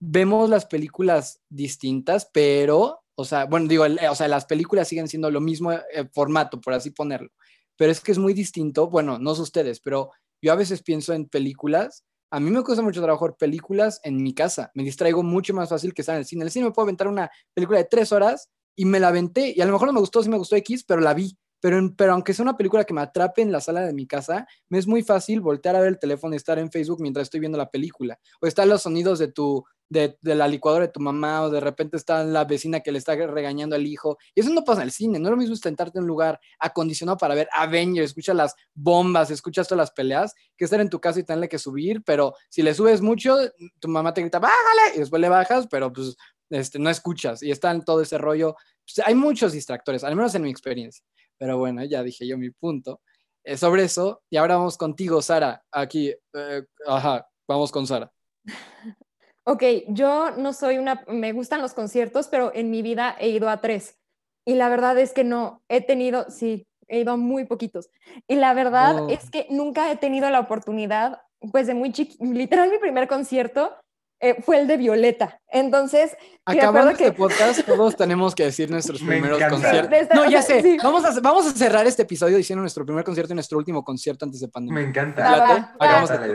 vemos 0.00 0.48
las 0.48 0.66
películas 0.66 1.40
distintas, 1.48 2.30
pero 2.32 3.00
o 3.20 3.24
sea, 3.24 3.46
bueno, 3.46 3.66
digo, 3.66 3.84
o 3.84 4.14
sea, 4.14 4.28
las 4.28 4.46
películas 4.46 4.86
siguen 4.86 5.08
siendo 5.08 5.28
lo 5.28 5.40
mismo 5.40 5.72
eh, 5.72 6.08
formato, 6.12 6.60
por 6.60 6.72
así 6.72 6.90
ponerlo. 6.90 7.30
Pero 7.76 7.90
es 7.90 8.00
que 8.00 8.12
es 8.12 8.18
muy 8.18 8.32
distinto, 8.32 8.88
bueno, 8.88 9.18
no 9.18 9.34
sé 9.34 9.42
ustedes, 9.42 9.80
pero 9.80 10.12
yo 10.40 10.52
a 10.52 10.54
veces 10.54 10.84
pienso 10.84 11.12
en 11.12 11.26
películas. 11.26 12.04
A 12.30 12.38
mí 12.38 12.48
me 12.48 12.62
cuesta 12.62 12.80
mucho 12.80 13.02
trabajo 13.02 13.24
ver 13.24 13.34
películas 13.34 14.00
en 14.04 14.22
mi 14.22 14.34
casa. 14.34 14.70
Me 14.74 14.84
distraigo 14.84 15.24
mucho 15.24 15.52
más 15.52 15.68
fácil 15.68 15.94
que 15.94 16.02
estar 16.02 16.14
en 16.14 16.20
el 16.20 16.26
cine. 16.26 16.42
En 16.42 16.46
el 16.46 16.52
cine 16.52 16.66
me 16.66 16.70
puedo 16.70 16.84
aventar 16.84 17.08
una 17.08 17.28
película 17.54 17.78
de 17.78 17.86
tres 17.86 18.12
horas 18.12 18.50
y 18.76 18.84
me 18.84 19.00
la 19.00 19.08
aventé. 19.08 19.52
Y 19.56 19.60
a 19.62 19.66
lo 19.66 19.72
mejor 19.72 19.88
no 19.88 19.94
me 19.94 20.00
gustó, 20.00 20.22
sí 20.22 20.28
me 20.28 20.38
gustó 20.38 20.54
X, 20.54 20.84
pero 20.84 21.00
la 21.00 21.12
vi. 21.12 21.36
Pero, 21.60 21.76
pero 21.96 22.12
aunque 22.12 22.34
sea 22.34 22.44
una 22.44 22.56
película 22.56 22.84
que 22.84 22.94
me 22.94 23.00
atrape 23.00 23.42
en 23.42 23.50
la 23.50 23.60
sala 23.60 23.80
de 23.80 23.94
mi 23.94 24.06
casa, 24.06 24.46
me 24.68 24.78
es 24.78 24.86
muy 24.86 25.02
fácil 25.02 25.40
voltear 25.40 25.74
a 25.74 25.80
ver 25.80 25.88
el 25.88 25.98
teléfono 25.98 26.34
y 26.34 26.36
estar 26.36 26.60
en 26.60 26.70
Facebook 26.70 27.00
mientras 27.00 27.24
estoy 27.24 27.40
viendo 27.40 27.58
la 27.58 27.68
película. 27.68 28.20
O 28.40 28.46
están 28.46 28.68
los 28.68 28.82
sonidos 28.82 29.18
de 29.18 29.26
tu, 29.26 29.64
de, 29.88 30.16
la 30.22 30.46
licuadora 30.48 30.86
de 30.86 30.92
tu 30.92 31.00
mamá 31.00 31.42
o 31.42 31.50
de 31.50 31.60
repente 31.60 31.96
está 31.96 32.24
la 32.24 32.44
vecina 32.44 32.80
que 32.80 32.92
le 32.92 32.98
está 32.98 33.14
regañando 33.14 33.76
al 33.76 33.86
hijo. 33.86 34.18
Y 34.34 34.40
eso 34.40 34.50
no 34.50 34.64
pasa 34.64 34.82
en 34.82 34.86
el 34.86 34.92
cine, 34.92 35.18
no 35.18 35.28
es 35.28 35.30
lo 35.30 35.36
mismo 35.36 35.56
sentarte 35.56 35.98
en 35.98 36.04
un 36.04 36.08
lugar 36.08 36.40
acondicionado 36.58 37.18
para 37.18 37.34
ver 37.34 37.48
Avengers, 37.52 38.10
escuchas 38.10 38.36
las 38.36 38.54
bombas, 38.74 39.30
escuchas 39.30 39.66
todas 39.66 39.78
las 39.78 39.90
peleas, 39.90 40.34
que 40.56 40.64
estar 40.64 40.80
en 40.80 40.90
tu 40.90 41.00
casa 41.00 41.20
y 41.20 41.24
tenerle 41.24 41.48
que 41.48 41.58
subir, 41.58 42.02
pero 42.04 42.34
si 42.48 42.62
le 42.62 42.74
subes 42.74 43.00
mucho, 43.00 43.36
tu 43.78 43.88
mamá 43.88 44.12
te 44.12 44.20
grita, 44.20 44.38
bájale, 44.38 44.96
y 44.96 44.98
después 44.98 45.20
le 45.20 45.28
bajas, 45.28 45.66
pero 45.70 45.92
pues 45.92 46.16
este, 46.50 46.78
no 46.78 46.90
escuchas 46.90 47.42
y 47.42 47.50
está 47.50 47.70
en 47.70 47.82
todo 47.84 48.00
ese 48.00 48.18
rollo. 48.18 48.56
Hay 49.04 49.14
muchos 49.14 49.52
distractores, 49.52 50.04
al 50.04 50.16
menos 50.16 50.34
en 50.34 50.42
mi 50.42 50.50
experiencia. 50.50 51.04
Pero 51.36 51.58
bueno, 51.58 51.84
ya 51.84 52.02
dije 52.02 52.26
yo 52.26 52.36
mi 52.36 52.50
punto 52.50 53.00
eh, 53.44 53.56
sobre 53.56 53.84
eso. 53.84 54.22
Y 54.30 54.36
ahora 54.36 54.56
vamos 54.56 54.76
contigo, 54.76 55.22
Sara. 55.22 55.62
Aquí, 55.70 56.08
eh, 56.08 56.62
ajá, 56.86 57.26
vamos 57.46 57.70
con 57.70 57.86
Sara. 57.86 58.12
Ok, 59.48 59.62
yo 59.88 60.32
no 60.32 60.52
soy 60.52 60.76
una, 60.76 61.02
me 61.08 61.32
gustan 61.32 61.62
los 61.62 61.72
conciertos, 61.72 62.28
pero 62.28 62.52
en 62.54 62.70
mi 62.70 62.82
vida 62.82 63.16
he 63.18 63.30
ido 63.30 63.48
a 63.48 63.62
tres. 63.62 63.96
Y 64.44 64.56
la 64.56 64.68
verdad 64.68 64.98
es 64.98 65.14
que 65.14 65.24
no, 65.24 65.62
he 65.70 65.80
tenido, 65.80 66.26
sí, 66.28 66.66
he 66.86 67.00
ido 67.00 67.12
a 67.12 67.16
muy 67.16 67.46
poquitos. 67.46 67.88
Y 68.26 68.36
la 68.36 68.52
verdad 68.52 69.04
oh. 69.04 69.08
es 69.08 69.30
que 69.30 69.46
nunca 69.48 69.90
he 69.90 69.96
tenido 69.96 70.28
la 70.28 70.40
oportunidad, 70.40 71.22
pues 71.50 71.66
de 71.66 71.72
muy 71.72 71.92
chiquito, 71.92 72.22
literal 72.26 72.70
mi 72.70 72.76
primer 72.76 73.08
concierto 73.08 73.74
eh, 74.20 74.42
fue 74.42 74.60
el 74.60 74.66
de 74.66 74.76
Violeta. 74.76 75.40
Entonces, 75.50 76.14
acabando 76.44 76.90
este 76.90 77.12
podcast, 77.12 77.64
todos 77.64 77.96
tenemos 77.96 78.34
que 78.34 78.44
decir 78.44 78.70
nuestros 78.70 79.00
primeros 79.00 79.42
conciertos. 79.48 80.14
no, 80.14 80.28
ya 80.28 80.42
sé. 80.42 80.76
Vamos, 80.82 81.06
a, 81.06 81.18
vamos 81.20 81.46
a 81.46 81.52
cerrar 81.52 81.86
este 81.86 82.02
episodio 82.02 82.36
diciendo 82.36 82.60
nuestro 82.60 82.84
primer 82.84 83.02
concierto 83.02 83.32
y 83.32 83.36
nuestro 83.36 83.56
último 83.56 83.82
concierto 83.82 84.26
antes 84.26 84.42
de 84.42 84.48
pandemia. 84.48 84.82
Me 84.82 84.88
encanta. 84.90 85.74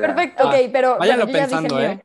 Perfecto, 0.01 0.47
ok, 0.47 0.55
pero. 0.71 0.97
Váyanlo 0.97 1.27
pensando, 1.27 1.79
¿eh? 1.79 2.03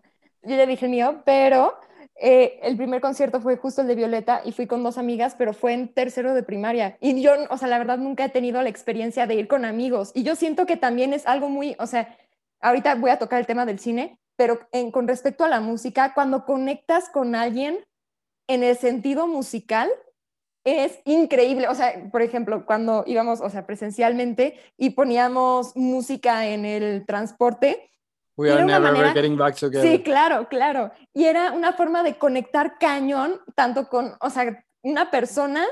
Yo 0.49 0.57
ya 0.57 0.67
dije 0.67 0.87
el 0.87 0.91
mío, 0.91 1.23
pero 1.25 1.79
eh, 2.21 2.59
el 2.63 2.77
primer 2.77 3.01
concierto 3.01 3.41
fue 3.41 3.57
justo 3.57 3.83
el 3.83 3.87
de 3.87 3.95
Violeta 3.95 4.43
y 4.45 4.53
fui 4.53 4.67
con 4.67 4.83
dos 4.83 4.99
amigas, 4.99 5.37
pero 5.39 5.53
fue 5.53 5.73
en 5.73 5.93
tercero 5.95 6.35
de 6.35 6.43
primaria. 6.43 6.97
Y 7.01 7.21
yo, 7.23 7.33
o 7.51 7.57
sea, 7.57 7.69
la 7.69 7.79
verdad 7.79 7.99
nunca 7.99 8.25
he 8.25 8.29
tenido 8.29 8.61
la 8.61 8.69
experiencia 8.69 9.27
de 9.27 9.35
ir 9.35 9.47
con 9.47 9.65
amigos. 9.65 10.11
Y 10.15 10.25
yo 10.25 10.35
siento 10.35 10.67
que 10.67 10.77
también 10.77 11.13
es 11.13 11.27
algo 11.27 11.49
muy, 11.49 11.77
o 11.79 11.87
sea, 11.87 12.17
ahorita 12.61 12.97
voy 12.97 13.11
a 13.11 13.19
tocar 13.19 13.39
el 13.39 13.47
tema 13.47 13.67
del 13.67 13.79
cine, 13.79 14.19
pero 14.37 14.59
en, 14.73 14.91
con 14.91 15.07
respecto 15.07 15.45
a 15.45 15.49
la 15.49 15.61
música, 15.61 16.13
cuando 16.15 16.45
conectas 16.45 17.09
con 17.09 17.35
alguien 17.35 17.85
en 18.49 18.63
el 18.65 18.77
sentido 18.77 19.29
musical, 19.29 19.89
es 20.65 20.99
increíble. 21.05 21.69
O 21.69 21.75
sea, 21.75 22.11
por 22.11 22.23
ejemplo, 22.23 22.67
cuando 22.67 23.05
íbamos, 23.07 23.41
o 23.41 23.49
sea, 23.49 23.67
presencialmente 23.67 24.59
y 24.77 24.91
poníamos 24.91 25.77
música 25.77 26.47
en 26.47 26.65
el 26.65 27.07
transporte, 27.07 27.91
We 28.39 28.53
are 28.53 28.65
never 28.65 29.13
getting 29.13 29.37
back 29.37 29.57
together. 29.57 29.83
Sí, 29.83 30.01
claro, 30.03 30.49
claro. 30.49 30.93
Y 31.13 31.25
era 31.25 31.51
una 31.51 31.73
forma 31.73 32.05
de 32.05 32.19
conectar 32.19 32.79
cañón, 32.79 33.41
tanto 33.57 33.89
con, 33.89 34.15
o 34.21 34.31
sea, 34.31 34.65
una 34.85 35.11
persona 35.11 35.67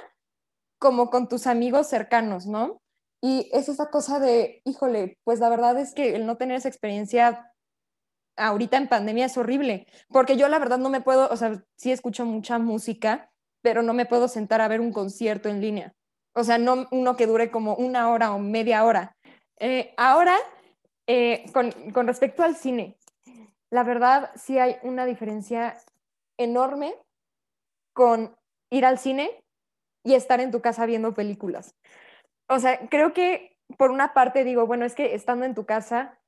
como 0.80 1.08
con 1.08 1.28
tus 1.28 1.46
amigos 1.46 1.86
cercanos, 1.86 2.46
¿no? 2.46 2.82
Y 3.22 3.48
es 3.52 3.68
esa 3.68 3.88
cosa 3.88 4.18
de, 4.18 4.62
híjole, 4.64 5.16
pues 5.22 5.38
la 5.38 5.48
verdad 5.48 5.78
es 5.78 5.94
que 5.94 6.16
el 6.16 6.26
no 6.26 6.36
tener 6.36 6.56
esa 6.56 6.68
experiencia 6.68 7.52
ahorita 8.36 8.76
en 8.76 8.88
pandemia 8.88 9.26
es 9.26 9.38
horrible, 9.38 9.86
porque 10.08 10.36
yo 10.36 10.48
la 10.48 10.58
verdad 10.58 10.78
no 10.78 10.90
me 10.90 11.00
puedo, 11.00 11.28
o 11.30 11.36
sea, 11.36 11.62
sí 11.76 11.92
escucho 11.92 12.26
mucha 12.26 12.58
música, 12.58 13.30
pero 13.62 13.82
no 13.82 13.94
me 13.94 14.06
puedo 14.06 14.26
sentar 14.26 14.60
a 14.60 14.68
ver 14.68 14.80
un 14.80 14.92
concierto 14.92 15.48
en 15.48 15.60
línea. 15.60 15.94
O 16.34 16.42
sea, 16.42 16.58
no 16.58 16.88
uno 16.90 17.16
que 17.16 17.28
dure 17.28 17.50
como 17.50 17.76
una 17.76 18.10
hora 18.10 18.32
o 18.32 18.38
media 18.40 18.84
hora. 18.84 19.16
Eh, 19.58 19.94
ahora 19.96 20.36
eh, 21.06 21.44
con, 21.52 21.70
con 21.92 22.06
respecto 22.06 22.42
al 22.42 22.56
cine, 22.56 22.96
la 23.70 23.82
verdad 23.82 24.30
sí 24.36 24.58
hay 24.58 24.76
una 24.82 25.04
diferencia 25.04 25.76
enorme 26.38 26.94
con 27.92 28.36
ir 28.70 28.84
al 28.84 28.98
cine 28.98 29.42
y 30.04 30.14
estar 30.14 30.40
en 30.40 30.50
tu 30.50 30.60
casa 30.60 30.86
viendo 30.86 31.14
películas. 31.14 31.74
O 32.48 32.58
sea, 32.58 32.88
creo 32.88 33.12
que 33.12 33.56
por 33.76 33.90
una 33.90 34.14
parte 34.14 34.44
digo, 34.44 34.66
bueno, 34.66 34.84
es 34.84 34.94
que 34.94 35.14
estando 35.14 35.44
en 35.44 35.54
tu 35.54 35.66
casa, 35.66 36.18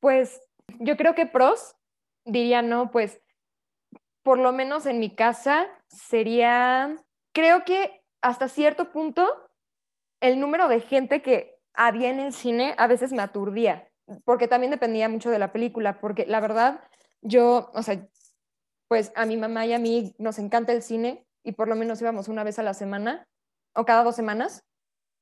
pues 0.00 0.40
yo 0.78 0.96
creo 0.96 1.14
que 1.14 1.26
pros 1.26 1.76
diría, 2.24 2.62
no, 2.62 2.90
pues 2.90 3.20
por 4.22 4.38
lo 4.38 4.52
menos 4.52 4.86
en 4.86 5.00
mi 5.00 5.14
casa 5.14 5.66
sería, 5.88 6.96
creo 7.32 7.64
que 7.64 8.02
hasta 8.22 8.48
cierto 8.48 8.90
punto 8.92 9.28
el 10.20 10.38
número 10.40 10.68
de 10.68 10.80
gente 10.80 11.22
que 11.22 11.58
había 11.74 12.10
en 12.10 12.20
el 12.20 12.32
cine 12.32 12.74
a 12.78 12.86
veces 12.86 13.12
me 13.12 13.22
aturdía 13.22 13.89
porque 14.24 14.48
también 14.48 14.70
dependía 14.70 15.08
mucho 15.08 15.30
de 15.30 15.38
la 15.38 15.52
película, 15.52 16.00
porque 16.00 16.26
la 16.26 16.40
verdad, 16.40 16.80
yo, 17.22 17.70
o 17.74 17.82
sea, 17.82 18.06
pues 18.88 19.12
a 19.14 19.26
mi 19.26 19.36
mamá 19.36 19.66
y 19.66 19.72
a 19.72 19.78
mí 19.78 20.14
nos 20.18 20.38
encanta 20.38 20.72
el 20.72 20.82
cine 20.82 21.26
y 21.44 21.52
por 21.52 21.68
lo 21.68 21.76
menos 21.76 22.00
íbamos 22.00 22.28
una 22.28 22.44
vez 22.44 22.58
a 22.58 22.62
la 22.62 22.74
semana 22.74 23.28
o 23.74 23.84
cada 23.84 24.02
dos 24.02 24.16
semanas. 24.16 24.64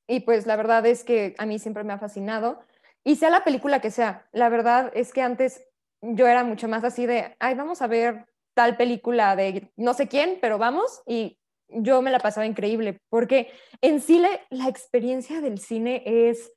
Y 0.09 0.21
pues 0.21 0.47
la 0.47 0.57
verdad 0.57 0.87
es 0.87 1.05
que 1.05 1.35
a 1.39 1.45
mí 1.45 1.59
siempre 1.59 1.85
me 1.85 1.93
ha 1.93 1.99
fascinado. 1.99 2.61
Y 3.05 3.17
sea 3.17 3.31
la 3.31 3.45
película 3.45 3.81
que 3.81 3.91
sea, 3.91 4.27
la 4.33 4.49
verdad 4.49 4.91
es 4.95 5.13
que 5.13 5.23
antes 5.23 5.67
yo 6.01 6.27
era 6.27 6.45
mucho 6.45 6.69
más 6.69 6.85
así 6.85 7.07
de, 7.07 7.37
ay, 7.41 7.55
vamos 7.55 7.83
a 7.83 7.87
ver 7.87 8.27
tal 8.55 8.77
película 8.77 9.37
de 9.37 9.71
no 9.77 9.95
sé 9.95 10.09
quién, 10.09 10.39
pero 10.41 10.59
vamos. 10.59 11.03
Y 11.07 11.39
yo 11.69 12.01
me 12.01 12.11
la 12.11 12.21
pasaba 12.21 12.47
increíble, 12.47 13.01
porque 13.11 13.53
en 13.83 14.01
sí 14.01 14.19
la 14.51 14.69
experiencia 14.69 15.41
del 15.43 15.59
cine 15.59 16.03
es, 16.07 16.53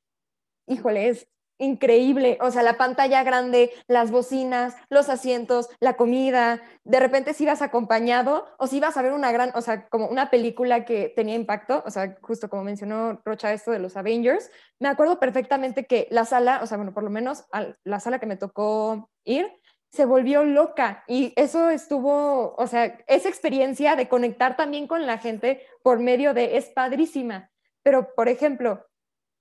híjole, 0.67 1.09
es 1.09 1.27
increíble, 1.61 2.37
o 2.41 2.51
sea, 2.51 2.63
la 2.63 2.77
pantalla 2.77 3.23
grande, 3.23 3.71
las 3.87 4.11
bocinas, 4.11 4.75
los 4.89 5.09
asientos, 5.09 5.69
la 5.79 5.93
comida, 5.93 6.61
de 6.83 6.99
repente 6.99 7.33
si 7.33 7.43
ibas 7.43 7.61
acompañado 7.61 8.47
o 8.57 8.67
si 8.67 8.77
ibas 8.77 8.97
a 8.97 9.01
ver 9.01 9.13
una 9.13 9.31
gran, 9.31 9.51
o 9.55 9.61
sea, 9.61 9.87
como 9.87 10.07
una 10.07 10.29
película 10.29 10.85
que 10.85 11.13
tenía 11.15 11.35
impacto, 11.35 11.83
o 11.85 11.91
sea, 11.91 12.17
justo 12.21 12.49
como 12.49 12.63
mencionó 12.63 13.21
Rocha 13.23 13.53
esto 13.53 13.71
de 13.71 13.79
los 13.79 13.95
Avengers, 13.95 14.49
me 14.79 14.89
acuerdo 14.89 15.19
perfectamente 15.19 15.85
que 15.85 16.07
la 16.09 16.25
sala, 16.25 16.61
o 16.63 16.65
sea, 16.65 16.77
bueno, 16.77 16.93
por 16.93 17.03
lo 17.03 17.11
menos 17.11 17.45
la 17.83 17.99
sala 17.99 18.19
que 18.19 18.25
me 18.25 18.37
tocó 18.37 19.09
ir, 19.23 19.47
se 19.91 20.05
volvió 20.05 20.43
loca 20.43 21.03
y 21.07 21.33
eso 21.35 21.69
estuvo, 21.69 22.55
o 22.55 22.67
sea, 22.67 22.97
esa 23.07 23.29
experiencia 23.29 23.95
de 23.95 24.07
conectar 24.07 24.55
también 24.55 24.87
con 24.87 25.05
la 25.05 25.17
gente 25.17 25.65
por 25.83 25.99
medio 25.99 26.33
de, 26.33 26.57
es 26.57 26.69
padrísima, 26.69 27.51
pero 27.83 28.15
por 28.15 28.29
ejemplo, 28.29 28.85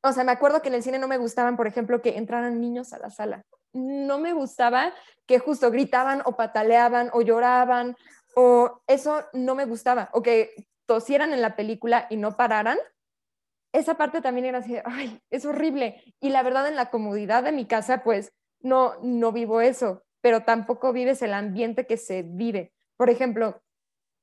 o 0.03 0.13
sea, 0.13 0.25
me 0.25 0.33
acuerdo 0.33 0.63
que 0.63 0.69
en 0.69 0.75
el 0.75 0.83
cine 0.83 0.99
no 0.99 1.09
me 1.09 1.19
gustaban, 1.19 1.57
por 1.57 1.67
ejemplo, 1.67 2.01
que 2.01 2.17
entraran 2.17 2.61
niños 2.61 2.93
a 2.93 2.99
la 2.99 3.11
sala. 3.11 3.45
No 3.73 4.19
me 4.19 4.33
gustaba 4.33 4.93
que 5.27 5.39
justo 5.39 5.71
gritaban 5.71 6.23
o 6.25 6.37
pataleaban 6.37 7.11
o 7.13 7.21
lloraban 7.21 7.97
o 8.35 8.83
eso 8.87 9.25
no 9.33 9.55
me 9.55 9.65
gustaba 9.65 10.09
o 10.13 10.23
que 10.23 10.69
tosieran 10.87 11.33
en 11.33 11.43
la 11.43 11.55
película 11.55 12.07
y 12.11 12.17
no 12.17 12.37
pararan. 12.37 12.79
Esa 13.73 13.95
parte 13.95 14.21
también 14.21 14.47
era 14.47 14.59
así, 14.59 14.77
ay, 14.85 15.21
es 15.31 15.45
horrible. 15.45 16.03
Y 16.21 16.31
la 16.31 16.43
verdad 16.43 16.67
en 16.67 16.77
la 16.77 16.91
comodidad 16.91 17.45
de 17.45 17.53
mi 17.53 17.67
casa, 17.67 18.03
pues 18.03 18.33
no, 18.61 18.95
no 19.03 19.33
vivo 19.33 19.61
eso, 19.61 20.03
pero 20.21 20.43
tampoco 20.43 20.93
vives 20.93 21.23
el 21.23 21.35
ambiente 21.35 21.87
que 21.87 21.97
se 21.97 22.23
vive. 22.23 22.73
Por 22.97 23.11
ejemplo, 23.11 23.63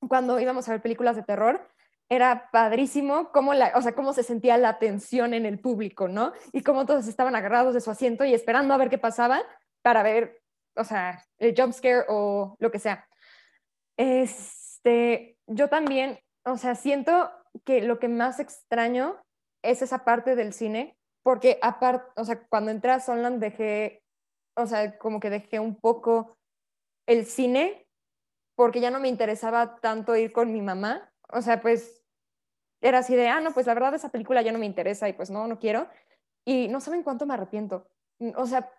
cuando 0.08 0.40
íbamos 0.40 0.68
a 0.68 0.72
ver 0.72 0.82
películas 0.82 1.16
de 1.16 1.24
terror, 1.24 1.68
era 2.10 2.50
padrísimo 2.52 3.32
cómo, 3.32 3.54
la, 3.54 3.74
o 3.76 3.82
sea, 3.82 3.93
cómo 3.93 4.13
se 4.13 4.24
sentía 4.24 4.58
la 4.58 4.80
tensión 4.80 5.34
en 5.34 5.46
el 5.46 5.60
público, 5.60 6.08
¿no? 6.08 6.34
Y 6.54 6.63
cómo 6.63 6.86
todos 6.86 7.08
estaban 7.08 7.36
agarrados 7.36 7.74
de 7.74 7.82
su 7.82 7.91
asiento 7.91 8.24
y 8.24 8.34
esperando 8.34 8.74
a 8.74 8.78
ver 8.78 8.89
qué 8.89 8.98
pasaba 8.98 9.41
para 9.82 10.04
ver, 10.04 10.41
o 10.76 10.84
sea, 10.84 11.24
el 11.38 11.54
jump 11.58 11.74
scare 11.74 12.06
o 12.08 12.56
lo 12.60 12.72
que 12.72 12.80
sea. 12.80 13.08
Este, 13.98 15.38
yo 15.48 15.70
también, 15.70 16.20
o 16.46 16.58
sea, 16.58 16.76
siento 16.76 17.32
que 17.65 17.82
lo 17.82 18.00
que 18.00 18.08
más 18.08 18.39
extraño 18.39 19.17
es 19.63 19.82
esa 19.82 20.06
parte 20.06 20.36
del 20.36 20.54
cine, 20.54 20.98
porque 21.24 21.60
aparte, 21.62 22.10
o 22.15 22.24
sea, 22.24 22.48
cuando 22.48 22.72
entré 22.72 22.91
a 22.91 23.00
Sonland 23.00 23.41
dejé, 23.41 24.04
o 24.56 24.65
sea, 24.65 24.98
como 24.98 25.20
que 25.20 25.30
dejé 25.30 25.60
un 25.60 25.76
poco 25.76 26.38
el 27.06 27.26
cine 27.26 27.88
porque 28.56 28.80
ya 28.80 28.89
no 28.89 29.00
me 29.00 29.08
interesaba 29.08 29.76
tanto 29.80 30.15
ir 30.15 30.32
con 30.32 30.52
mi 30.52 30.62
mamá, 30.62 31.12
o 31.30 31.42
sea, 31.42 31.62
pues 31.62 32.04
era 32.82 33.00
así 33.00 33.16
de, 33.16 33.28
ah, 33.28 33.42
no, 33.42 33.54
pues 33.54 33.66
la 33.66 33.74
verdad 33.74 33.94
esa 33.96 34.10
película 34.10 34.42
ya 34.42 34.52
no 34.52 34.60
me 34.60 34.66
interesa 34.66 35.10
y 35.10 35.13
pues 35.13 35.30
no, 35.30 35.48
no 35.48 35.60
quiero. 35.60 35.88
Y 36.46 36.68
no 36.68 36.80
saben 36.80 37.04
cuánto 37.04 37.26
me 37.26 37.34
arrepiento. 37.34 37.90
O 38.36 38.46
sea, 38.46 38.72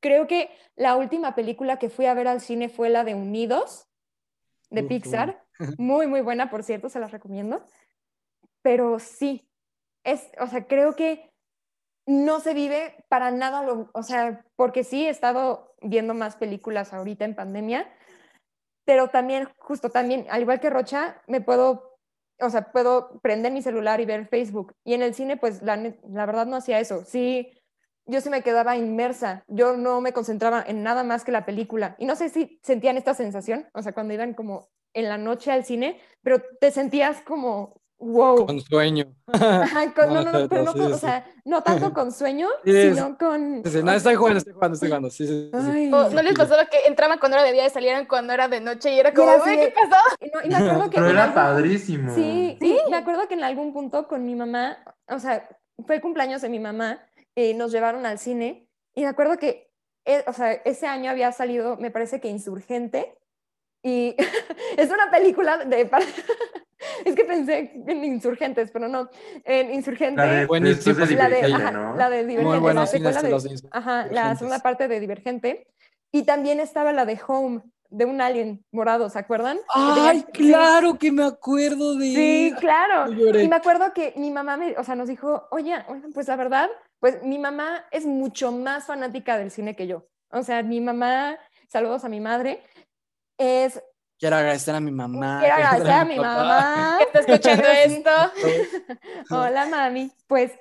creo 0.00 0.26
que 0.26 0.50
la 0.76 0.96
última 0.96 1.34
película 1.34 1.78
que 1.78 1.90
fui 1.90 2.06
a 2.06 2.14
ver 2.14 2.28
al 2.28 2.40
cine 2.40 2.68
fue 2.68 2.90
la 2.90 3.04
de 3.04 3.14
Unidos, 3.14 3.88
de 4.70 4.82
Pixar. 4.82 5.42
Muy, 5.78 6.08
muy 6.08 6.20
buena, 6.20 6.50
por 6.50 6.64
cierto, 6.64 6.88
se 6.88 6.98
las 6.98 7.12
recomiendo. 7.12 7.64
Pero 8.60 8.98
sí, 8.98 9.48
es, 10.02 10.28
o 10.40 10.48
sea, 10.48 10.66
creo 10.66 10.96
que 10.96 11.30
no 12.06 12.40
se 12.40 12.54
vive 12.54 13.04
para 13.08 13.30
nada, 13.30 13.62
lo, 13.62 13.88
o 13.94 14.02
sea, 14.02 14.44
porque 14.56 14.82
sí 14.82 15.06
he 15.06 15.10
estado 15.10 15.76
viendo 15.80 16.12
más 16.12 16.34
películas 16.34 16.92
ahorita 16.92 17.24
en 17.24 17.36
pandemia, 17.36 17.88
pero 18.84 19.08
también, 19.08 19.48
justo 19.58 19.90
también, 19.90 20.26
al 20.30 20.42
igual 20.42 20.60
que 20.60 20.70
Rocha, 20.70 21.22
me 21.26 21.40
puedo, 21.40 21.98
o 22.40 22.50
sea, 22.50 22.72
puedo 22.72 23.20
prender 23.20 23.52
mi 23.52 23.62
celular 23.62 24.00
y 24.00 24.06
ver 24.06 24.28
Facebook. 24.28 24.74
Y 24.84 24.94
en 24.94 25.02
el 25.02 25.14
cine, 25.14 25.36
pues 25.36 25.62
la, 25.62 25.76
la 25.76 26.26
verdad 26.26 26.46
no 26.46 26.56
hacía 26.56 26.80
eso. 26.80 27.04
Sí, 27.04 27.50
yo 28.06 28.20
sí 28.20 28.28
me 28.28 28.42
quedaba 28.42 28.76
inmersa, 28.76 29.44
yo 29.48 29.76
no 29.76 30.00
me 30.00 30.12
concentraba 30.12 30.62
en 30.66 30.82
nada 30.82 31.04
más 31.04 31.24
que 31.24 31.32
la 31.32 31.46
película. 31.46 31.96
Y 31.98 32.06
no 32.06 32.16
sé 32.16 32.28
si 32.28 32.60
sentían 32.62 32.96
esta 32.96 33.14
sensación, 33.14 33.68
o 33.72 33.82
sea, 33.82 33.92
cuando 33.92 34.14
iban 34.14 34.34
como 34.34 34.68
en 34.92 35.08
la 35.08 35.18
noche 35.18 35.50
al 35.50 35.64
cine, 35.64 36.00
pero 36.22 36.42
te 36.60 36.70
sentías 36.70 37.22
como 37.22 37.80
wow. 37.98 38.46
Con 38.46 38.60
sueño. 38.60 39.14
no, 39.26 40.22
no, 40.22 40.32
no, 40.32 40.48
pero 40.48 40.64
no, 40.64 40.86
o 40.86 40.98
sea, 40.98 41.26
no 41.44 41.62
tanto 41.62 41.92
con 41.92 42.12
sueño, 42.12 42.48
sino 42.64 43.16
con... 43.18 43.62
no, 43.62 43.92
estoy 43.92 44.14
jugando, 44.14 44.38
estoy 44.38 44.52
jugando, 44.52 44.74
estoy 44.74 44.88
jugando, 44.88 45.10
sí, 45.10 45.26
sí, 45.26 45.50
¿No 45.90 46.22
les 46.22 46.34
pasó 46.34 46.56
lo 46.56 46.68
que 46.68 46.86
entraban 46.86 47.18
cuando 47.18 47.36
era 47.36 47.46
de 47.46 47.52
día 47.52 47.66
y 47.66 47.70
salieran 47.70 48.06
cuando 48.06 48.32
era 48.32 48.48
de 48.48 48.60
noche 48.60 48.92
y 48.94 48.98
era 48.98 49.12
como, 49.12 49.32
¿qué 49.44 49.72
pasó? 49.74 50.02
Y, 50.20 50.48
me 50.48 50.56
acuerdo 50.56 50.90
que... 50.90 50.96
Pero 50.96 51.10
era 51.10 51.34
padrísimo. 51.34 52.14
Sí, 52.14 52.56
sí, 52.60 52.78
me 52.90 52.96
acuerdo 52.96 53.26
que 53.28 53.34
en 53.34 53.44
algún 53.44 53.72
punto 53.72 54.06
con 54.06 54.24
mi 54.24 54.34
mamá, 54.34 54.78
o 55.08 55.18
sea, 55.18 55.48
fue 55.86 55.96
el 55.96 56.00
cumpleaños 56.00 56.42
de 56.42 56.48
mi 56.48 56.58
mamá, 56.58 57.00
y 57.34 57.54
nos 57.54 57.72
llevaron 57.72 58.06
al 58.06 58.18
cine, 58.18 58.68
y 58.94 59.02
me 59.02 59.08
acuerdo 59.08 59.38
que, 59.38 59.70
eh, 60.04 60.22
o 60.26 60.32
sea, 60.32 60.52
ese 60.52 60.86
año 60.86 61.10
había 61.10 61.32
salido, 61.32 61.76
me 61.76 61.90
parece 61.90 62.20
que 62.20 62.28
Insurgente, 62.28 63.18
y 63.84 64.16
es 64.76 64.90
una 64.90 65.10
película 65.10 65.58
de... 65.58 65.88
es 67.04 67.14
que 67.14 67.24
pensé 67.24 67.72
en 67.86 68.04
Insurgentes, 68.04 68.70
pero 68.72 68.88
no. 68.88 69.08
En 69.44 69.72
Insurgentes. 69.72 70.16
La 70.16 70.32
de, 70.32 70.46
la 71.16 71.28
de, 71.28 71.48
la 71.96 72.10
de 72.10 72.24
Divergente. 72.24 73.68
ajá, 73.70 74.06
la 74.10 74.34
segunda 74.36 74.58
parte 74.58 74.88
de 74.88 74.98
Divergente. 74.98 75.68
Y 76.10 76.22
también 76.22 76.60
estaba 76.60 76.92
la 76.92 77.04
de 77.04 77.20
Home, 77.26 77.62
de 77.90 78.04
un 78.06 78.20
alien 78.20 78.64
morado, 78.72 79.10
¿se 79.10 79.18
acuerdan? 79.18 79.58
¡Ay, 79.74 80.24
claro 80.32 80.98
que 80.98 81.12
me 81.12 81.24
acuerdo 81.24 81.96
de 81.96 82.06
Sí, 82.06 82.54
claro. 82.58 83.12
Y 83.12 83.48
me 83.48 83.56
acuerdo 83.56 83.92
que 83.92 84.14
mi 84.16 84.30
mamá 84.30 84.56
me, 84.56 84.76
o 84.78 84.84
sea, 84.84 84.94
nos 84.94 85.08
dijo, 85.08 85.46
oye, 85.50 85.74
pues 86.14 86.28
la 86.28 86.36
verdad, 86.36 86.70
pues 87.00 87.22
mi 87.22 87.38
mamá 87.38 87.84
es 87.90 88.06
mucho 88.06 88.50
más 88.50 88.86
fanática 88.86 89.36
del 89.36 89.50
cine 89.50 89.76
que 89.76 89.86
yo. 89.86 90.06
O 90.30 90.42
sea, 90.42 90.62
mi 90.62 90.80
mamá, 90.80 91.36
saludos 91.68 92.04
a 92.04 92.08
mi 92.08 92.20
madre, 92.20 92.62
es 93.38 93.82
Quiero 94.18 94.36
agradecer 94.36 94.74
a 94.74 94.80
mi 94.80 94.92
mamá. 94.92 95.38
Quiero 95.40 95.54
agradecer 95.56 95.90
a 95.90 96.04
mi 96.04 96.16
mamá. 96.16 96.98
¿Está 97.02 97.18
escuchando 97.20 97.68
esto? 97.68 98.10
Hola, 99.30 99.66
mami. 99.66 100.10
Pues 100.26 100.52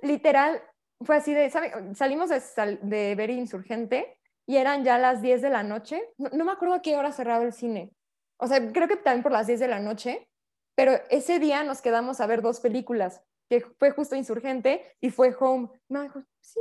literal, 0.00 0.62
fue 1.02 1.16
así 1.16 1.34
de, 1.34 1.50
¿sabe? 1.50 1.72
Salimos 1.94 2.30
de, 2.30 2.40
sal- 2.40 2.78
de 2.82 3.14
ver 3.14 3.30
Insurgente 3.30 4.18
y 4.46 4.56
eran 4.56 4.82
ya 4.82 4.98
las 4.98 5.20
10 5.22 5.42
de 5.42 5.50
la 5.50 5.62
noche. 5.62 6.02
No, 6.16 6.30
no 6.32 6.44
me 6.44 6.52
acuerdo 6.52 6.74
a 6.74 6.82
qué 6.82 6.96
hora 6.96 7.12
cerraba 7.12 7.44
el 7.44 7.52
cine. 7.52 7.92
O 8.40 8.46
sea, 8.46 8.58
creo 8.72 8.88
que 8.88 8.96
también 8.96 9.22
por 9.22 9.32
las 9.32 9.46
10 9.46 9.60
de 9.60 9.68
la 9.68 9.78
noche. 9.78 10.28
Pero 10.74 10.92
ese 11.10 11.38
día 11.38 11.62
nos 11.64 11.82
quedamos 11.82 12.20
a 12.20 12.26
ver 12.26 12.40
dos 12.40 12.60
películas, 12.60 13.22
que 13.50 13.60
fue 13.78 13.90
justo 13.90 14.16
Insurgente 14.16 14.96
y 15.02 15.10
fue 15.10 15.36
Home. 15.38 15.68
Me 15.88 16.02
dijo, 16.04 16.22
sí, 16.40 16.60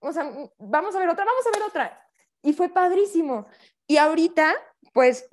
o 0.00 0.12
sea, 0.12 0.30
vamos 0.58 0.94
a 0.94 0.98
ver 0.98 1.08
otra, 1.08 1.24
vamos 1.24 1.44
a 1.46 1.58
ver 1.58 1.62
otra. 1.66 2.06
Y 2.42 2.52
fue 2.52 2.68
padrísimo. 2.68 3.46
Y 3.88 3.96
ahorita, 3.96 4.54
pues, 4.96 5.28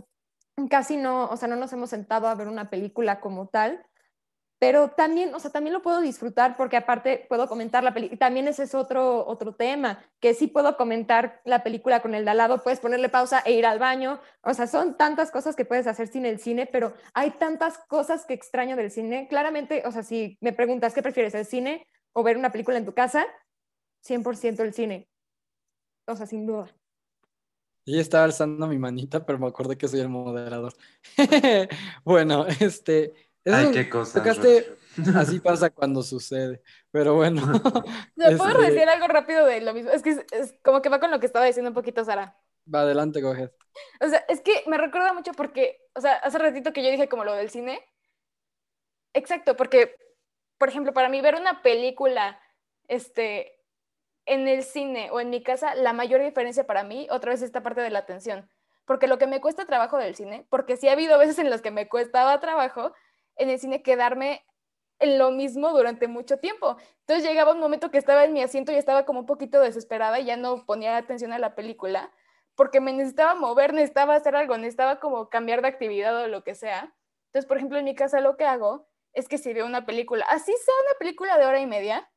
casi 0.69 0.97
no, 0.97 1.29
o 1.29 1.37
sea, 1.37 1.47
no 1.47 1.55
nos 1.55 1.71
hemos 1.71 1.89
sentado 1.89 2.27
a 2.27 2.35
ver 2.35 2.49
una 2.49 2.69
película 2.69 3.21
como 3.21 3.47
tal, 3.47 3.81
pero 4.59 4.89
también, 4.89 5.33
o 5.33 5.39
sea, 5.39 5.51
también 5.51 5.73
lo 5.73 5.81
puedo 5.81 6.01
disfrutar 6.01 6.57
porque 6.57 6.75
aparte 6.75 7.25
puedo 7.29 7.47
comentar 7.47 7.81
la 7.81 7.93
película, 7.93 8.19
también 8.19 8.49
ese 8.49 8.63
es 8.63 8.75
otro, 8.75 9.25
otro 9.25 9.55
tema, 9.55 10.03
que 10.19 10.33
sí 10.33 10.47
puedo 10.47 10.75
comentar 10.75 11.39
la 11.45 11.63
película 11.63 12.01
con 12.01 12.13
el 12.13 12.25
de 12.25 12.31
al 12.31 12.37
lado, 12.39 12.61
puedes 12.61 12.81
ponerle 12.81 13.07
pausa 13.07 13.39
e 13.45 13.53
ir 13.53 13.65
al 13.65 13.79
baño, 13.79 14.19
o 14.41 14.53
sea, 14.53 14.67
son 14.67 14.97
tantas 14.97 15.31
cosas 15.31 15.55
que 15.55 15.63
puedes 15.63 15.87
hacer 15.87 16.09
sin 16.09 16.25
el 16.25 16.39
cine, 16.39 16.65
pero 16.65 16.93
hay 17.13 17.31
tantas 17.31 17.77
cosas 17.87 18.25
que 18.25 18.33
extraño 18.33 18.75
del 18.75 18.91
cine. 18.91 19.29
Claramente, 19.29 19.83
o 19.85 19.93
sea, 19.93 20.03
si 20.03 20.37
me 20.41 20.51
preguntas 20.51 20.93
qué 20.93 21.01
prefieres, 21.01 21.35
el 21.35 21.45
cine 21.45 21.87
o 22.11 22.21
ver 22.21 22.35
una 22.35 22.51
película 22.51 22.77
en 22.77 22.85
tu 22.85 22.93
casa, 22.93 23.25
100% 24.01 24.59
el 24.59 24.73
cine. 24.73 25.07
O 26.05 26.17
sea, 26.17 26.25
sin 26.25 26.45
duda. 26.45 26.67
Yo 27.85 27.99
estaba 27.99 28.23
alzando 28.23 28.67
mi 28.67 28.77
manita, 28.77 29.25
pero 29.25 29.39
me 29.39 29.47
acordé 29.47 29.77
que 29.77 29.87
soy 29.87 29.99
el 29.99 30.09
moderador. 30.09 30.73
bueno, 32.05 32.45
este. 32.47 33.13
eso 33.43 33.55
Ay, 33.55 33.71
qué 33.71 33.89
cosa. 33.89 34.23
tocaste- 34.23 34.77
Así 35.15 35.39
pasa 35.39 35.69
cuando 35.71 36.01
sucede. 36.03 36.61
Pero 36.91 37.15
bueno. 37.15 37.41
¿Me 38.15 38.35
puedo 38.37 38.61
Este- 38.61 38.71
decir 38.71 38.87
algo 38.89 39.07
rápido 39.07 39.45
de 39.45 39.61
lo 39.61 39.73
mismo? 39.73 39.91
Es 39.91 40.01
que 40.03 40.11
es, 40.11 40.25
es 40.31 40.55
como 40.63 40.81
que 40.81 40.89
va 40.89 40.99
con 40.99 41.11
lo 41.11 41.19
que 41.19 41.25
estaba 41.25 41.45
diciendo 41.45 41.69
un 41.71 41.75
poquito 41.75 42.05
Sara. 42.05 42.37
Va 42.73 42.81
adelante, 42.81 43.21
coge. 43.21 43.51
O 43.99 44.07
sea, 44.07 44.23
es 44.29 44.39
que 44.41 44.63
me 44.67 44.77
recuerda 44.77 45.11
mucho 45.13 45.31
porque, 45.33 45.81
o 45.95 45.99
sea, 46.01 46.13
hace 46.13 46.37
ratito 46.37 46.71
que 46.71 46.83
yo 46.83 46.89
dije 46.91 47.09
como 47.09 47.25
lo 47.25 47.33
del 47.33 47.49
cine. 47.49 47.81
Exacto, 49.13 49.55
porque, 49.55 49.95
por 50.57 50.69
ejemplo, 50.69 50.93
para 50.93 51.09
mí 51.09 51.21
ver 51.21 51.35
una 51.35 51.61
película, 51.61 52.39
este, 52.87 53.62
en 54.25 54.47
el 54.47 54.63
cine 54.63 55.09
o 55.11 55.19
en 55.19 55.29
mi 55.29 55.43
casa, 55.43 55.75
la 55.75 55.93
mayor 55.93 56.21
diferencia 56.21 56.65
para 56.65 56.83
mí, 56.83 57.07
otra 57.11 57.31
vez, 57.31 57.41
es 57.41 57.47
esta 57.47 57.63
parte 57.63 57.81
de 57.81 57.89
la 57.89 57.99
atención. 57.99 58.49
Porque 58.85 59.07
lo 59.07 59.17
que 59.17 59.27
me 59.27 59.41
cuesta 59.41 59.65
trabajo 59.65 59.97
del 59.97 60.15
cine, 60.15 60.45
porque 60.49 60.77
sí 60.77 60.87
ha 60.87 60.93
habido 60.93 61.17
veces 61.17 61.39
en 61.39 61.49
las 61.49 61.61
que 61.61 61.71
me 61.71 61.87
costaba 61.87 62.39
trabajo 62.39 62.93
en 63.35 63.49
el 63.49 63.59
cine 63.59 63.81
quedarme 63.81 64.45
en 64.99 65.17
lo 65.17 65.31
mismo 65.31 65.71
durante 65.71 66.07
mucho 66.07 66.37
tiempo. 66.37 66.77
Entonces 67.01 67.27
llegaba 67.27 67.53
un 67.53 67.59
momento 67.59 67.91
que 67.91 67.97
estaba 67.97 68.23
en 68.25 68.33
mi 68.33 68.41
asiento 68.41 68.71
y 68.71 68.75
estaba 68.75 69.05
como 69.05 69.21
un 69.21 69.25
poquito 69.25 69.59
desesperada 69.59 70.19
y 70.19 70.25
ya 70.25 70.37
no 70.37 70.65
ponía 70.65 70.97
atención 70.97 71.33
a 71.33 71.39
la 71.39 71.55
película 71.55 72.11
porque 72.55 72.81
me 72.81 72.93
necesitaba 72.93 73.35
mover, 73.35 73.73
necesitaba 73.73 74.15
hacer 74.15 74.35
algo, 74.35 74.57
necesitaba 74.57 74.99
como 74.99 75.29
cambiar 75.29 75.61
de 75.61 75.67
actividad 75.69 76.15
o 76.15 76.27
lo 76.27 76.43
que 76.43 76.55
sea. 76.55 76.93
Entonces, 77.27 77.47
por 77.47 77.57
ejemplo, 77.57 77.79
en 77.79 77.85
mi 77.85 77.95
casa 77.95 78.19
lo 78.19 78.37
que 78.37 78.45
hago 78.45 78.87
es 79.13 79.27
que 79.27 79.37
si 79.37 79.53
veo 79.53 79.65
una 79.65 79.85
película, 79.85 80.25
así 80.29 80.51
sea 80.51 80.73
una 80.87 80.99
película 80.99 81.37
de 81.37 81.45
hora 81.45 81.59
y 81.59 81.67
media, 81.67 82.09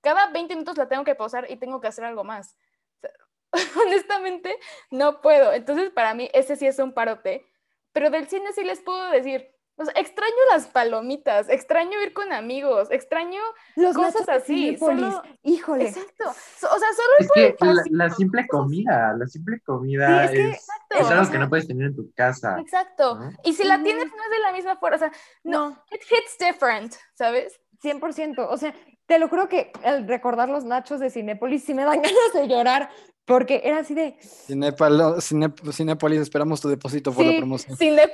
cada 0.00 0.30
20 0.30 0.54
minutos 0.54 0.76
la 0.76 0.88
tengo 0.88 1.04
que 1.04 1.14
pausar 1.14 1.46
y 1.50 1.56
tengo 1.56 1.80
que 1.80 1.88
hacer 1.88 2.04
algo 2.04 2.24
más. 2.24 2.56
O 2.96 3.00
sea, 3.00 3.10
honestamente, 3.86 4.56
no 4.90 5.20
puedo. 5.20 5.52
Entonces, 5.52 5.90
para 5.90 6.14
mí, 6.14 6.28
ese 6.34 6.56
sí 6.56 6.66
es 6.66 6.78
un 6.78 6.92
parote. 6.92 7.46
Pero 7.92 8.10
del 8.10 8.28
cine 8.28 8.52
sí 8.52 8.62
les 8.64 8.80
puedo 8.80 9.10
decir, 9.10 9.50
o 9.80 9.84
sea, 9.84 9.94
extraño 9.96 10.34
las 10.50 10.66
palomitas, 10.66 11.48
extraño 11.48 12.02
ir 12.02 12.12
con 12.12 12.32
amigos, 12.32 12.88
extraño 12.90 13.40
Los 13.76 13.94
Cosas 13.96 14.28
así, 14.28 14.76
solo- 14.76 15.22
Híjole. 15.42 15.86
Exacto. 15.88 16.24
O 16.28 16.78
sea, 16.78 16.88
solo 16.92 17.12
Es 17.20 17.30
que 17.32 17.56
la, 17.90 18.10
simple 18.10 18.46
comida, 18.48 19.14
la 19.16 19.26
simple 19.26 19.60
comida 19.60 20.06
Sí, 20.08 20.24
es 20.24 20.30
que- 20.32 20.50
es, 20.50 20.56
Exacto, 20.56 20.96
es 20.98 21.10
algo 21.10 21.28
o 21.28 21.30
que 21.32 21.38
no 21.38 21.48
puedes 21.48 21.66
tener 21.68 21.86
en 21.86 21.96
tu 21.96 22.12
casa. 22.12 22.58
Exacto. 22.60 23.14
¿no? 23.20 23.30
Y 23.44 23.52
si 23.54 23.62
la 23.64 23.80
tienes, 23.82 24.06
no 24.06 24.22
es 24.24 24.30
de 24.30 24.38
la 24.40 24.52
misma 24.52 24.76
forma. 24.76 24.96
O 24.96 24.98
sea, 24.98 25.12
no, 25.44 25.70
No, 25.70 25.84
it 25.92 26.02
hits 26.10 26.36
different, 26.38 26.94
¿sabes? 27.14 27.60
100%. 27.80 28.46
O 28.50 28.56
sea, 28.56 28.74
te 29.08 29.18
lo 29.18 29.28
juro 29.28 29.48
que 29.48 29.72
al 29.84 30.06
recordar 30.06 30.48
los 30.50 30.64
nachos 30.64 31.00
de 31.00 31.08
Cinépolis 31.10 31.64
sí 31.64 31.72
me 31.74 31.82
dan 31.84 31.96
ganas 32.02 32.32
de 32.34 32.46
llorar 32.46 32.90
porque 33.24 33.60
era 33.64 33.78
así 33.80 33.94
de... 33.94 34.16
Cinépalo- 34.20 35.20
Cine- 35.20 35.52
Cinépolis, 35.72 36.20
esperamos 36.20 36.60
tu 36.60 36.68
depósito 36.68 37.12
por 37.12 37.24
la 37.24 37.32
Sí, 37.32 37.36
promoción. 37.38 37.76
Sin 37.76 37.96
de 37.96 38.10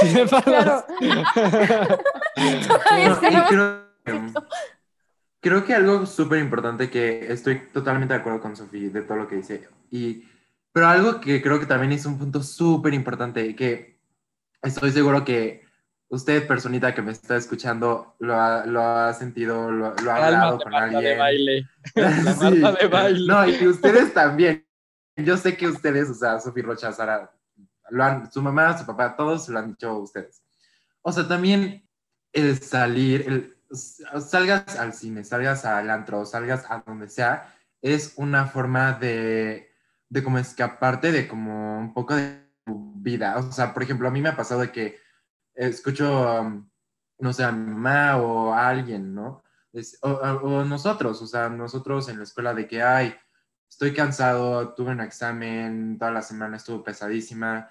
Cinépalos. 0.00 0.42
Claro. 0.44 0.84
Todavía 2.68 3.86
No, 4.06 4.44
creo 5.40 5.64
que 5.64 5.74
algo 5.74 6.06
súper 6.06 6.38
importante 6.40 6.90
que 6.90 7.30
estoy 7.32 7.60
totalmente 7.72 8.14
de 8.14 8.20
acuerdo 8.20 8.40
con 8.40 8.56
Sofía 8.56 8.90
de 8.90 9.02
todo 9.02 9.16
lo 9.18 9.28
que 9.28 9.36
dice, 9.36 9.68
y, 9.90 10.24
pero 10.72 10.86
algo 10.88 11.20
que 11.20 11.42
creo 11.42 11.58
que 11.60 11.66
también 11.66 11.92
es 11.92 12.06
un 12.06 12.18
punto 12.18 12.42
súper 12.42 12.94
importante 12.94 13.54
que 13.56 13.98
estoy 14.62 14.92
seguro 14.92 15.24
que 15.24 15.62
usted, 16.10 16.46
personita 16.46 16.94
que 16.94 17.02
me 17.02 17.12
está 17.12 17.36
escuchando, 17.36 18.14
lo 18.18 18.34
ha, 18.34 18.66
lo 18.66 18.82
ha 18.82 19.14
sentido, 19.14 19.70
lo, 19.70 19.94
lo 19.94 20.10
ha 20.10 20.26
hablado 20.26 20.58
con 20.58 20.72
Marta 20.72 21.00
de 21.00 21.14
alguien. 21.14 21.18
baile. 21.18 21.68
La 21.94 22.34
Sí. 22.34 22.60
De 22.80 22.86
baile. 22.88 23.26
No, 23.26 23.46
y 23.46 23.66
ustedes 23.66 24.12
también. 24.12 24.66
Yo 25.16 25.36
sé 25.36 25.56
que 25.56 25.68
ustedes, 25.68 26.10
o 26.10 26.14
sea, 26.14 26.40
Sofía 26.40 26.64
Rocha, 26.64 26.92
Sara, 26.92 27.30
lo 27.90 28.04
han, 28.04 28.30
su 28.30 28.42
mamá, 28.42 28.76
su 28.76 28.86
papá, 28.86 29.16
todos 29.16 29.48
lo 29.48 29.58
han 29.58 29.70
dicho 29.70 29.98
ustedes. 29.98 30.42
O 31.02 31.12
sea, 31.12 31.26
también 31.28 31.88
el 32.32 32.60
salir, 32.60 33.24
el, 33.26 33.56
salgas 33.72 34.78
al 34.78 34.92
cine, 34.92 35.24
salgas 35.24 35.64
al 35.64 35.90
antro, 35.90 36.24
salgas 36.26 36.64
a 36.70 36.82
donde 36.84 37.08
sea, 37.08 37.54
es 37.82 38.14
una 38.16 38.46
forma 38.46 38.94
de, 38.94 39.70
de 40.08 40.24
como 40.24 40.38
escaparte 40.38 41.12
de 41.12 41.28
como 41.28 41.78
un 41.78 41.94
poco 41.94 42.16
de 42.16 42.50
tu 42.64 42.94
vida. 42.96 43.36
O 43.38 43.52
sea, 43.52 43.72
por 43.72 43.82
ejemplo, 43.82 44.08
a 44.08 44.10
mí 44.10 44.20
me 44.20 44.30
ha 44.30 44.36
pasado 44.36 44.60
de 44.62 44.72
que 44.72 44.98
escucho, 45.68 46.64
no 47.18 47.32
sé, 47.32 47.44
a 47.44 47.52
mi 47.52 47.70
mamá 47.72 48.16
o 48.16 48.52
a 48.52 48.68
alguien, 48.68 49.14
¿no? 49.14 49.42
Es- 49.72 49.98
o, 50.02 50.64
nosotros, 50.64 51.20
o 51.22 51.26
sea, 51.26 51.48
nosotros 51.48 52.08
en 52.08 52.18
la 52.18 52.24
escuela 52.24 52.54
de 52.54 52.66
que, 52.66 52.82
ay, 52.82 53.14
estoy 53.68 53.94
cansado, 53.94 54.74
tuve 54.74 54.90
un 54.92 55.00
examen, 55.00 55.98
toda 55.98 56.10
la 56.10 56.22
semana 56.22 56.56
estuvo 56.56 56.82
pesadísima, 56.82 57.68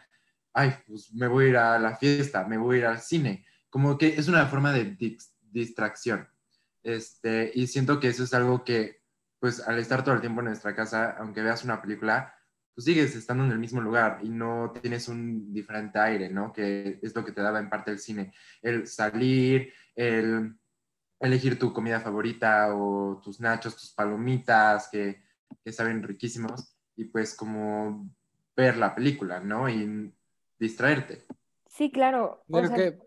ay, 0.54 0.74
pues 0.88 1.14
me 1.14 1.28
voy 1.28 1.46
a 1.46 1.50
ir 1.50 1.58
a 1.58 1.80
la 1.80 1.98
fiesta, 1.98 2.46
me 2.46 2.58
voy 2.58 2.78
a 2.78 2.80
ir 2.80 2.86
al 2.88 3.00
cine. 3.02 3.46
Como 3.70 3.98
que 3.98 4.16
es 4.18 4.28
una 4.28 4.46
forma 4.48 4.72
de 4.74 4.98
dis- 4.98 5.32
distracción. 5.42 6.28
Este, 6.84 7.52
y 7.54 7.68
siento 7.68 8.00
que 8.00 8.08
eso 8.10 8.24
es 8.24 8.34
algo 8.34 8.64
que, 8.64 9.02
pues 9.40 9.62
al 9.68 9.80
estar 9.80 10.04
todo 10.04 10.16
el 10.16 10.22
tiempo 10.22 10.42
en 10.42 10.48
nuestra 10.48 10.76
casa, 10.76 11.16
aunque 11.20 11.42
veas 11.42 11.64
una 11.64 11.82
película, 11.82 12.34
pues 12.80 12.86
sigues 12.86 13.14
estando 13.14 13.44
en 13.44 13.52
el 13.52 13.60
mismo 13.60 13.82
lugar 13.82 14.20
y 14.24 14.30
no 14.30 14.72
tienes 14.82 15.10
un 15.10 15.52
diferente 15.52 16.00
aire, 16.00 16.30
¿no? 16.30 16.54
Que 16.54 16.98
es 17.02 17.14
lo 17.14 17.26
que 17.26 17.34
te 17.34 17.42
daba 17.42 17.60
en 17.60 17.70
parte 17.70 17.92
el 17.92 18.00
cine. 18.00 18.34
El 18.62 18.88
salir, 18.88 19.74
el 19.96 20.56
elegir 21.20 21.60
tu 21.60 21.74
comida 21.74 22.00
favorita 22.00 22.74
o 22.74 23.20
tus 23.22 23.42
nachos, 23.42 23.76
tus 23.76 23.92
palomitas, 23.94 24.88
que, 24.90 25.22
que 25.62 25.74
saben 25.74 26.02
riquísimos, 26.02 26.74
y 26.96 27.04
pues 27.04 27.36
como 27.36 28.10
ver 28.56 28.78
la 28.78 28.96
película, 28.96 29.42
¿no? 29.42 29.68
Y 29.68 30.14
distraerte. 30.58 31.26
Sí, 31.68 31.92
claro. 31.92 32.46
o 32.50 32.66
sea- 32.66 32.76
que, 32.78 32.98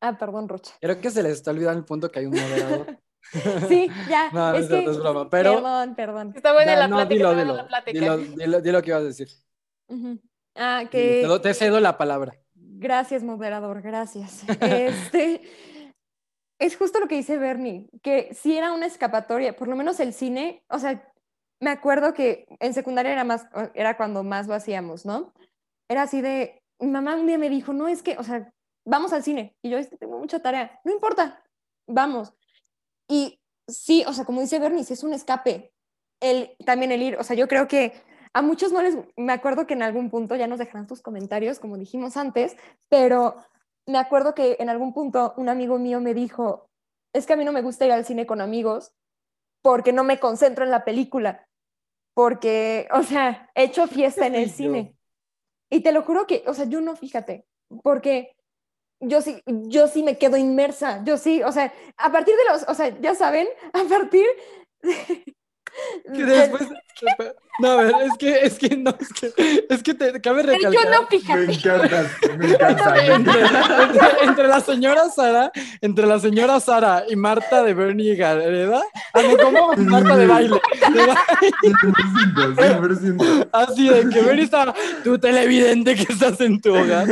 Ah, 0.00 0.18
perdón, 0.18 0.48
Rocha. 0.48 0.74
creo 0.80 1.00
que 1.00 1.10
se 1.10 1.22
les 1.22 1.34
está 1.34 1.52
olvidando 1.52 1.78
el 1.78 1.84
punto 1.84 2.10
que 2.10 2.18
hay 2.18 2.26
un 2.26 2.32
moderador. 2.32 2.86
Sí, 3.68 3.88
ya. 4.08 4.30
No, 4.32 4.52
no 4.52 4.58
es 4.58 4.66
cierto, 4.68 4.84
que- 4.84 4.90
es 4.90 4.98
broma, 4.98 5.30
pero- 5.30 5.54
Perdón, 5.56 5.94
perdón. 5.94 6.32
Está 6.34 6.52
buena 6.52 6.72
Ya, 6.72 6.78
la 6.80 6.88
no, 6.88 6.96
plática. 6.96 7.14
dilo, 7.14 7.34
dilo, 7.36 7.54
la 7.56 7.66
plática. 7.68 7.98
dilo, 8.00 8.16
dilo, 8.16 8.60
dilo 8.60 8.82
que 8.82 8.90
ibas 8.90 9.02
a 9.02 9.04
decir. 9.04 9.28
Ujú. 9.88 10.18
Ah, 10.56 10.80
Te, 10.84 10.88
que... 10.90 11.22
do- 11.26 11.40
te 11.40 11.54
cedo 11.54 11.80
la 11.80 11.96
palabra. 11.98 12.34
Gracias, 12.54 13.22
moderador, 13.22 13.82
gracias. 13.82 14.44
Este, 14.60 15.42
es 16.58 16.76
justo 16.76 16.98
lo 17.00 17.08
que 17.08 17.16
dice 17.16 17.38
Bernie, 17.38 17.88
que 18.02 18.34
si 18.34 18.56
era 18.56 18.72
una 18.72 18.86
escapatoria, 18.86 19.54
por 19.56 19.68
lo 19.68 19.76
menos 19.76 20.00
el 20.00 20.12
cine, 20.12 20.64
o 20.68 20.78
sea, 20.78 21.06
me 21.62 21.70
acuerdo 21.70 22.14
que 22.14 22.46
en 22.58 22.74
secundaria 22.74 23.12
era 23.12 23.24
más, 23.24 23.46
era 23.74 23.96
cuando 23.96 24.22
más 24.24 24.46
lo 24.46 24.54
hacíamos, 24.54 25.04
¿no? 25.06 25.32
Era 25.88 26.02
así 26.02 26.20
de, 26.20 26.62
mi 26.78 26.88
mamá 26.88 27.16
un 27.16 27.26
día 27.26 27.38
me 27.38 27.48
dijo, 27.50 27.72
no, 27.72 27.86
es 27.88 28.02
que, 28.02 28.16
o 28.18 28.22
sea, 28.22 28.52
vamos 28.86 29.12
al 29.12 29.22
cine, 29.22 29.56
y 29.62 29.70
yo 29.70 29.78
es 29.78 29.88
que 29.88 29.96
tengo 29.96 30.18
mucha 30.18 30.40
tarea, 30.40 30.80
no 30.84 30.92
importa, 30.92 31.42
vamos. 31.86 32.32
Y 33.10 33.40
sí, 33.66 34.04
o 34.06 34.12
sea, 34.12 34.24
como 34.24 34.40
dice 34.40 34.60
Bernie, 34.60 34.84
sí 34.84 34.92
es 34.92 35.02
un 35.02 35.12
escape, 35.12 35.72
el, 36.20 36.54
también 36.64 36.92
el 36.92 37.02
ir, 37.02 37.16
o 37.16 37.24
sea, 37.24 37.34
yo 37.34 37.48
creo 37.48 37.66
que 37.66 37.92
a 38.32 38.40
muchos 38.40 38.70
no 38.70 38.80
les, 38.80 38.96
me 39.16 39.32
acuerdo 39.32 39.66
que 39.66 39.74
en 39.74 39.82
algún 39.82 40.10
punto 40.10 40.36
ya 40.36 40.46
nos 40.46 40.60
dejarán 40.60 40.86
tus 40.86 41.02
comentarios, 41.02 41.58
como 41.58 41.76
dijimos 41.76 42.16
antes, 42.16 42.56
pero 42.88 43.34
me 43.84 43.98
acuerdo 43.98 44.32
que 44.32 44.56
en 44.60 44.68
algún 44.68 44.94
punto 44.94 45.34
un 45.36 45.48
amigo 45.48 45.76
mío 45.76 46.00
me 46.00 46.14
dijo, 46.14 46.70
es 47.12 47.26
que 47.26 47.32
a 47.32 47.36
mí 47.36 47.44
no 47.44 47.50
me 47.50 47.62
gusta 47.62 47.84
ir 47.84 47.90
al 47.90 48.04
cine 48.04 48.26
con 48.26 48.40
amigos 48.40 48.92
porque 49.60 49.92
no 49.92 50.04
me 50.04 50.20
concentro 50.20 50.64
en 50.64 50.70
la 50.70 50.84
película, 50.84 51.48
porque, 52.14 52.86
o 52.92 53.02
sea, 53.02 53.50
he 53.56 53.64
hecho 53.64 53.88
fiesta 53.88 54.28
en 54.28 54.36
el 54.36 54.50
cine. 54.50 54.94
Y 55.68 55.80
te 55.80 55.90
lo 55.90 56.02
juro 56.02 56.28
que, 56.28 56.44
o 56.46 56.54
sea, 56.54 56.66
yo 56.66 56.80
no, 56.80 56.94
fíjate, 56.94 57.44
porque 57.82 58.36
yo 59.00 59.22
sí, 59.22 59.42
yo 59.46 59.88
sí 59.88 60.02
me 60.02 60.18
quedo 60.18 60.36
inmersa, 60.36 61.02
yo 61.04 61.16
sí, 61.16 61.42
o 61.42 61.52
sea, 61.52 61.72
a 61.96 62.12
partir 62.12 62.34
de 62.36 62.52
los, 62.52 62.64
o 62.68 62.74
sea, 62.74 62.98
ya 63.00 63.14
saben, 63.14 63.48
a 63.72 63.84
partir 63.88 64.26
de, 64.82 65.24
Que 66.14 66.24
después. 66.24 66.62
No, 67.58 67.72
a 67.72 67.76
ver, 67.82 67.94
es 68.06 68.16
que, 68.18 68.40
es 68.46 68.58
que 68.58 68.74
no, 68.76 68.94
es 68.98 69.08
que, 69.12 69.66
es 69.68 69.82
que 69.82 69.92
te 69.92 70.18
cabe 70.20 70.42
Pero 70.44 70.54
recalcar. 70.54 70.84
yo 70.84 70.90
no, 70.90 71.02
Me 71.02 71.08
fíjate. 71.18 71.52
encanta, 71.52 72.36
me 72.38 72.46
encanta. 72.54 73.06
Entre, 73.06 73.40
entre- 73.40 74.24
entre 74.24 74.48
la 74.48 74.60
señora 74.60 75.08
Sara, 75.10 75.52
entre 75.82 76.06
la 76.06 76.18
señora 76.20 76.58
Sara 76.60 77.04
y 77.08 77.16
Marta 77.16 77.62
de 77.62 77.74
Bernie 77.74 78.16
Gareda, 78.16 78.82
ah, 79.12 79.20
no, 79.22 79.36
¿cómo? 79.36 79.72
Marta 79.76 80.16
de 80.16 80.26
baile. 80.26 80.60
de 80.94 81.06
baile, 81.06 81.16
100%, 81.62 82.54
100%. 82.56 83.48
Así 83.52 83.88
de 83.88 84.08
que 84.08 84.20
Bernie 84.22 84.44
estaba, 84.44 84.74
tú 85.04 85.18
televidente 85.18 85.96
que 85.96 86.12
estás 86.12 86.40
en 86.40 86.60
tu 86.62 86.74
hogar. 86.74 87.06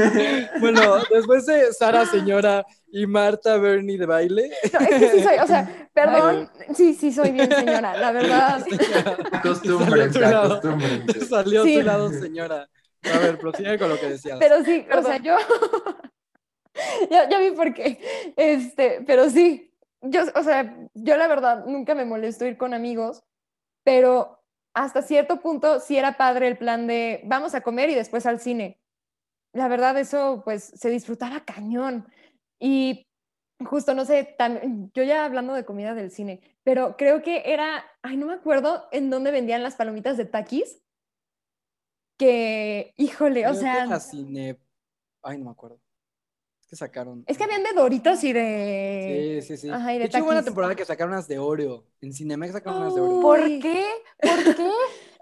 Bueno, 0.61 0.99
después 1.11 1.45
de 1.47 1.73
Sara 1.75 2.07
señora 2.07 2.65
y 2.91 3.07
Marta 3.07 3.57
Bernie 3.59 3.99
de 3.99 4.07
baile. 4.07 4.51
no, 4.73 4.81
es 4.81 4.89
que 4.89 5.11
sí 5.11 5.23
soy, 5.23 5.39
o 5.39 5.47
sea, 5.47 5.89
perdón, 5.93 6.51
sí, 6.75 6.95
sí 6.95 7.13
soy 7.13 7.31
bien 7.33 7.51
señora, 7.51 7.97
la 7.97 8.13
verdad. 8.13 8.65
Acostúmbrense, 9.33 9.89
Salió 9.89 10.05
a 10.05 10.11
tu 10.11 10.21
lado. 10.21 10.45
acostúmbrense. 10.55 11.27
Salió 11.27 11.61
a 11.61 11.65
tu 11.65 11.83
lado, 11.83 12.11
señora. 12.11 12.69
A 13.03 13.19
ver, 13.19 13.39
prosigue 13.39 13.79
con 13.79 13.89
lo 13.89 13.99
que 13.99 14.11
decías. 14.11 14.39
Pero 14.41 14.65
sí, 14.65 14.85
o 14.87 14.89
Perdón. 14.89 15.05
sea, 15.05 15.17
yo, 15.19 15.37
ya, 17.11 17.29
ya 17.29 17.39
vi 17.39 17.51
por 17.53 17.73
qué, 17.75 18.01
este, 18.37 19.03
pero 19.07 19.31
sí, 19.31 19.73
yo, 20.03 20.23
o 20.35 20.43
sea, 20.43 20.77
yo 20.95 21.17
la 21.17 21.29
verdad 21.29 21.65
nunca 21.67 21.95
me 21.95 22.05
molesto 22.05 22.45
ir 22.45 22.57
con 22.57 22.75
amigos, 22.75 23.23
pero 23.85 24.43
hasta 24.75 25.03
cierto 25.03 25.41
punto 25.41 25.81
sí 25.81 25.97
era 25.97 26.17
padre 26.17 26.49
el 26.49 26.59
plan 26.59 26.87
de 26.87 27.21
vamos 27.25 27.55
a 27.55 27.61
comer 27.61 27.91
y 27.91 27.95
después 27.95 28.27
al 28.27 28.41
cine. 28.41 28.81
La 29.53 29.67
verdad 29.69 29.97
eso 29.99 30.43
pues 30.45 30.73
se 30.77 30.91
disfrutaba 30.91 31.41
cañón 31.41 32.07
y 32.59 33.07
justo 33.65 33.95
no 33.95 34.05
sé, 34.05 34.37
tam- 34.39 34.91
yo 34.95 35.03
ya 35.03 35.25
hablando 35.25 35.55
de 35.55 35.65
comida 35.65 35.95
del 35.95 36.11
cine, 36.11 36.41
pero 36.63 36.97
creo 36.97 37.23
que 37.23 37.43
era, 37.47 37.85
ay, 38.03 38.17
no 38.17 38.27
me 38.27 38.35
acuerdo 38.35 38.89
en 38.93 39.11
dónde 39.11 39.31
vendían 39.31 39.63
las 39.63 39.77
palomitas 39.77 40.17
de 40.17 40.25
taquis. 40.27 40.83
Que, 42.19 42.95
híjole, 42.97 43.47
o 43.47 43.53
que 43.53 43.59
sea, 43.61 43.87
la 43.87 44.01
cine... 44.01 44.59
Ay, 45.23 45.39
no 45.39 45.45
me 45.47 45.51
acuerdo. 45.53 45.81
Es 46.61 46.67
que 46.67 46.77
sacaron... 46.77 47.25
Es 47.27 47.39
que 47.39 47.45
habían 47.45 47.63
de 47.63 47.73
Doritos 47.73 48.23
y 48.25 48.33
de... 48.33 49.41
Sí, 49.41 49.57
sí, 49.57 49.57
sí. 49.57 49.71
Ajá, 49.71 49.95
y 49.95 49.99
de 49.99 50.01
de 50.01 50.07
hecho, 50.07 50.25
hubo 50.25 50.31
una 50.31 50.43
temporada 50.43 50.75
que 50.75 50.85
sacaron 50.85 51.13
unas 51.13 51.29
de 51.29 51.39
Oreo. 51.39 51.85
En 52.01 52.13
Cinemex 52.13 52.53
sacaron 52.53 52.83
unas 52.83 52.95
de 52.95 53.01
Oreo. 53.01 53.21
¿Por 53.21 53.41
Uy. 53.41 53.61
qué? 53.61 53.85
¿Por 54.21 54.57
qué? 54.57 54.71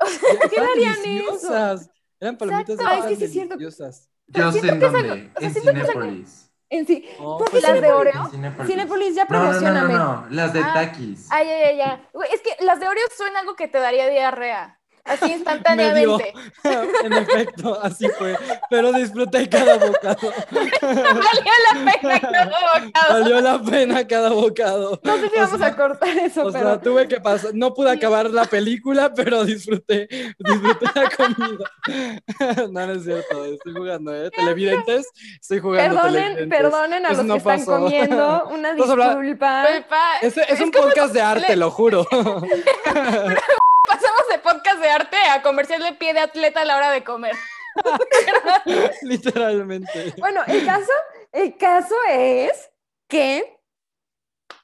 Estaban 0.44 0.70
harían 0.70 0.92
eso? 0.92 1.03
deliciosas. 1.03 1.90
Eran 2.18 2.38
palomitas 2.38 2.79
de 2.79 2.85
Exacto. 2.85 3.05
Ah, 3.05 3.11
es 3.11 3.11
que 3.11 3.16
sí 3.16 3.25
es 3.25 3.33
cierto. 3.33 3.57
deliciosas. 3.57 4.11
Yo 4.29 4.53
sé 4.53 4.59
en 4.68 4.81
que 4.81 4.87
dónde, 4.87 5.31
o 5.37 5.40
en 5.40 5.55
que 5.55 5.61
Cinépolis. 5.61 6.46
En 6.68 6.87
sí. 6.87 7.09
No, 7.20 7.38
¿Por 7.38 7.46
qué 7.46 7.50
pues, 7.52 7.62
¿Las 7.62 7.81
de? 7.81 7.92
Oreo? 7.92 8.24
En 8.24 8.31
Cinépolis. 8.31 8.70
Cinépolis, 8.70 9.14
ya 9.14 9.24
No, 9.29 9.38
no, 9.38 9.38
no, 9.38 9.44
no, 9.44 9.59
promocioname. 9.61 9.94
no, 9.94 10.26
las 10.31 10.52
de 10.52 10.61
Ah. 10.61 10.70
Takis. 10.74 11.29
Ay, 11.31 11.48
ay, 11.48 11.81
ay. 11.81 12.02
Güey, 12.12 12.29
Es 12.33 12.40
que 12.40 12.64
las 12.64 12.81
de 12.81 12.88
Oreo 12.88 13.05
son 13.16 13.37
algo 13.37 13.55
que 13.55 13.68
te 13.68 13.79
daría 13.79 14.09
diarrea. 14.09 14.76
Así 15.07 15.33
instantáneamente. 15.33 16.33
en 17.05 17.12
efecto, 17.12 17.79
así 17.83 18.09
fue. 18.19 18.37
Pero 18.71 18.92
disfruté 18.92 19.49
cada 19.49 19.77
bocado. 19.79 20.33
Valió 20.51 21.53
la 21.75 21.85
pena 21.92 22.21
cada 22.21 22.45
bocado. 22.45 23.12
Valió 23.21 23.40
la 23.40 23.62
pena 23.62 24.07
cada 24.07 24.31
bocado. 24.31 25.01
No 25.03 25.16
sé 25.16 25.29
si 25.31 25.37
O 25.37 25.40
vamos 25.42 25.59
sea, 25.59 25.66
a 25.69 25.77
cortar 25.77 26.09
eso, 26.19 26.47
O 26.47 26.53
pero... 26.53 26.64
sea, 26.71 26.81
tuve 26.81 27.09
que 27.09 27.21
pasar, 27.21 27.51
no 27.55 27.73
pude 27.75 27.90
acabar 27.90 28.31
la 28.31 28.45
película, 28.45 29.12
pero 29.14 29.45
disfruté, 29.45 30.09
disfruté 30.38 30.87
la 30.95 31.11
comida. 31.11 31.71
No, 32.71 32.87
no 32.87 32.92
es 32.92 33.05
cierto, 33.05 33.45
estoy 33.45 33.73
jugando, 33.75 34.14
¿eh? 34.14 34.31
Televidentes, 34.31 35.07
estoy 35.40 35.61
jugando 35.61 35.95
Perdonen, 35.95 36.23
televidentes. 36.35 36.59
perdónen 36.59 37.07
a 37.07 37.09
Eso 37.11 37.16
los 37.23 37.27
no 37.27 37.35
que 37.35 37.38
están 37.38 37.59
pasó. 37.61 37.79
comiendo. 37.81 38.45
Una 38.51 38.73
disculpa. 38.75 39.66
Es, 40.23 40.37
es 40.37 40.61
un 40.61 40.71
podcast 40.71 41.12
de 41.14 41.21
arte, 41.23 41.49
le- 41.51 41.57
lo 41.57 41.71
juro. 41.71 42.07
Pasamos 44.16 44.29
de 44.33 44.38
podcast 44.38 44.81
de 44.81 44.90
arte 44.90 45.16
a 45.31 45.42
comercial 45.42 45.83
de 45.83 45.92
pie 45.92 46.12
de 46.14 46.20
atleta 46.20 46.62
a 46.62 46.64
la 46.64 46.76
hora 46.76 46.90
de 46.90 47.05
comer. 47.05 47.35
Literalmente. 49.02 50.14
Bueno, 50.18 50.40
el 50.46 50.64
caso, 50.64 50.92
el 51.33 51.57
caso 51.57 51.94
es 52.11 52.70
que, 53.09 53.59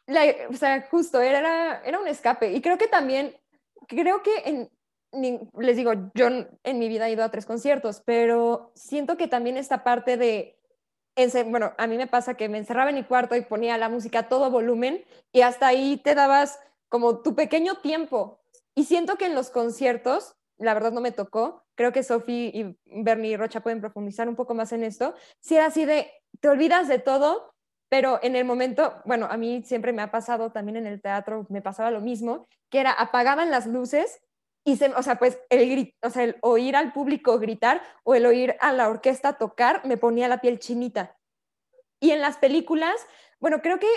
la- 0.06 0.34
o 0.50 0.54
sea, 0.54 0.86
justo 0.90 1.20
era, 1.20 1.82
era 1.84 1.98
un 1.98 2.08
escape. 2.08 2.52
Y 2.52 2.60
creo 2.60 2.78
que 2.78 2.86
también, 2.88 3.36
creo 3.86 4.22
que 4.22 4.30
en, 4.44 4.70
les 5.58 5.76
digo, 5.76 5.92
yo 6.14 6.28
en 6.28 6.78
mi 6.78 6.88
vida 6.88 7.08
he 7.08 7.12
ido 7.12 7.24
a 7.24 7.30
tres 7.30 7.46
conciertos, 7.46 8.02
pero 8.04 8.72
siento 8.74 9.16
que 9.16 9.28
también 9.28 9.56
esta 9.56 9.84
parte 9.84 10.16
de, 10.16 10.58
bueno, 11.46 11.74
a 11.76 11.86
mí 11.86 11.96
me 11.98 12.06
pasa 12.06 12.34
que 12.34 12.48
me 12.48 12.58
encerraba 12.58 12.90
en 12.90 12.96
mi 12.96 13.04
cuarto 13.04 13.36
y 13.36 13.42
ponía 13.42 13.76
la 13.76 13.90
música 13.90 14.20
a 14.20 14.28
todo 14.28 14.50
volumen 14.50 15.04
y 15.32 15.42
hasta 15.42 15.66
ahí 15.66 15.98
te 15.98 16.14
dabas 16.14 16.58
como 16.88 17.20
tu 17.22 17.34
pequeño 17.34 17.76
tiempo. 17.76 18.41
Y 18.74 18.84
siento 18.84 19.16
que 19.16 19.26
en 19.26 19.34
los 19.34 19.50
conciertos, 19.50 20.36
la 20.58 20.74
verdad 20.74 20.92
no 20.92 21.00
me 21.00 21.12
tocó, 21.12 21.64
creo 21.74 21.92
que 21.92 22.02
Sophie 22.02 22.50
y 22.54 22.78
Bernie 23.02 23.32
y 23.32 23.36
Rocha 23.36 23.62
pueden 23.62 23.80
profundizar 23.80 24.28
un 24.28 24.36
poco 24.36 24.54
más 24.54 24.72
en 24.72 24.84
esto, 24.84 25.14
si 25.40 25.56
era 25.56 25.66
así 25.66 25.84
de, 25.84 26.10
te 26.40 26.48
olvidas 26.48 26.88
de 26.88 26.98
todo, 26.98 27.54
pero 27.88 28.18
en 28.22 28.36
el 28.36 28.46
momento, 28.46 29.02
bueno, 29.04 29.26
a 29.30 29.36
mí 29.36 29.62
siempre 29.64 29.92
me 29.92 30.00
ha 30.00 30.10
pasado, 30.10 30.50
también 30.50 30.78
en 30.78 30.86
el 30.86 31.02
teatro 31.02 31.46
me 31.50 31.60
pasaba 31.60 31.90
lo 31.90 32.00
mismo, 32.00 32.46
que 32.70 32.80
era 32.80 32.92
apagaban 32.92 33.50
las 33.50 33.66
luces 33.66 34.22
y 34.64 34.76
se, 34.76 34.88
o 34.94 35.02
sea, 35.02 35.16
pues 35.16 35.38
el 35.50 36.36
oír 36.40 36.76
al 36.76 36.92
público 36.92 37.38
gritar 37.38 37.82
o 38.04 38.14
el 38.14 38.24
oír 38.24 38.56
a 38.60 38.72
la 38.72 38.88
orquesta 38.88 39.34
tocar 39.34 39.84
me 39.84 39.96
ponía 39.96 40.28
la 40.28 40.40
piel 40.40 40.58
chinita. 40.58 41.18
Y 42.00 42.12
en 42.12 42.20
las 42.20 42.38
películas, 42.38 42.94
bueno, 43.40 43.60
creo 43.60 43.78
que 43.78 43.88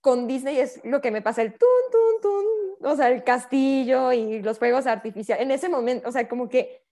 con 0.00 0.26
Disney 0.26 0.58
es 0.58 0.80
lo 0.84 1.00
que 1.00 1.10
me 1.10 1.22
pasa 1.22 1.42
el 1.42 1.56
tun, 1.56 1.68
tun, 1.92 2.20
tun, 2.20 2.44
o 2.82 2.96
sea, 2.96 3.08
el 3.10 3.24
castillo 3.24 4.12
y 4.12 4.42
los 4.42 4.58
fuegos 4.58 4.86
artificiales. 4.86 5.42
En 5.42 5.50
ese 5.50 5.68
momento, 5.68 6.08
o 6.08 6.12
sea, 6.12 6.28
como 6.28 6.48
que 6.48 6.82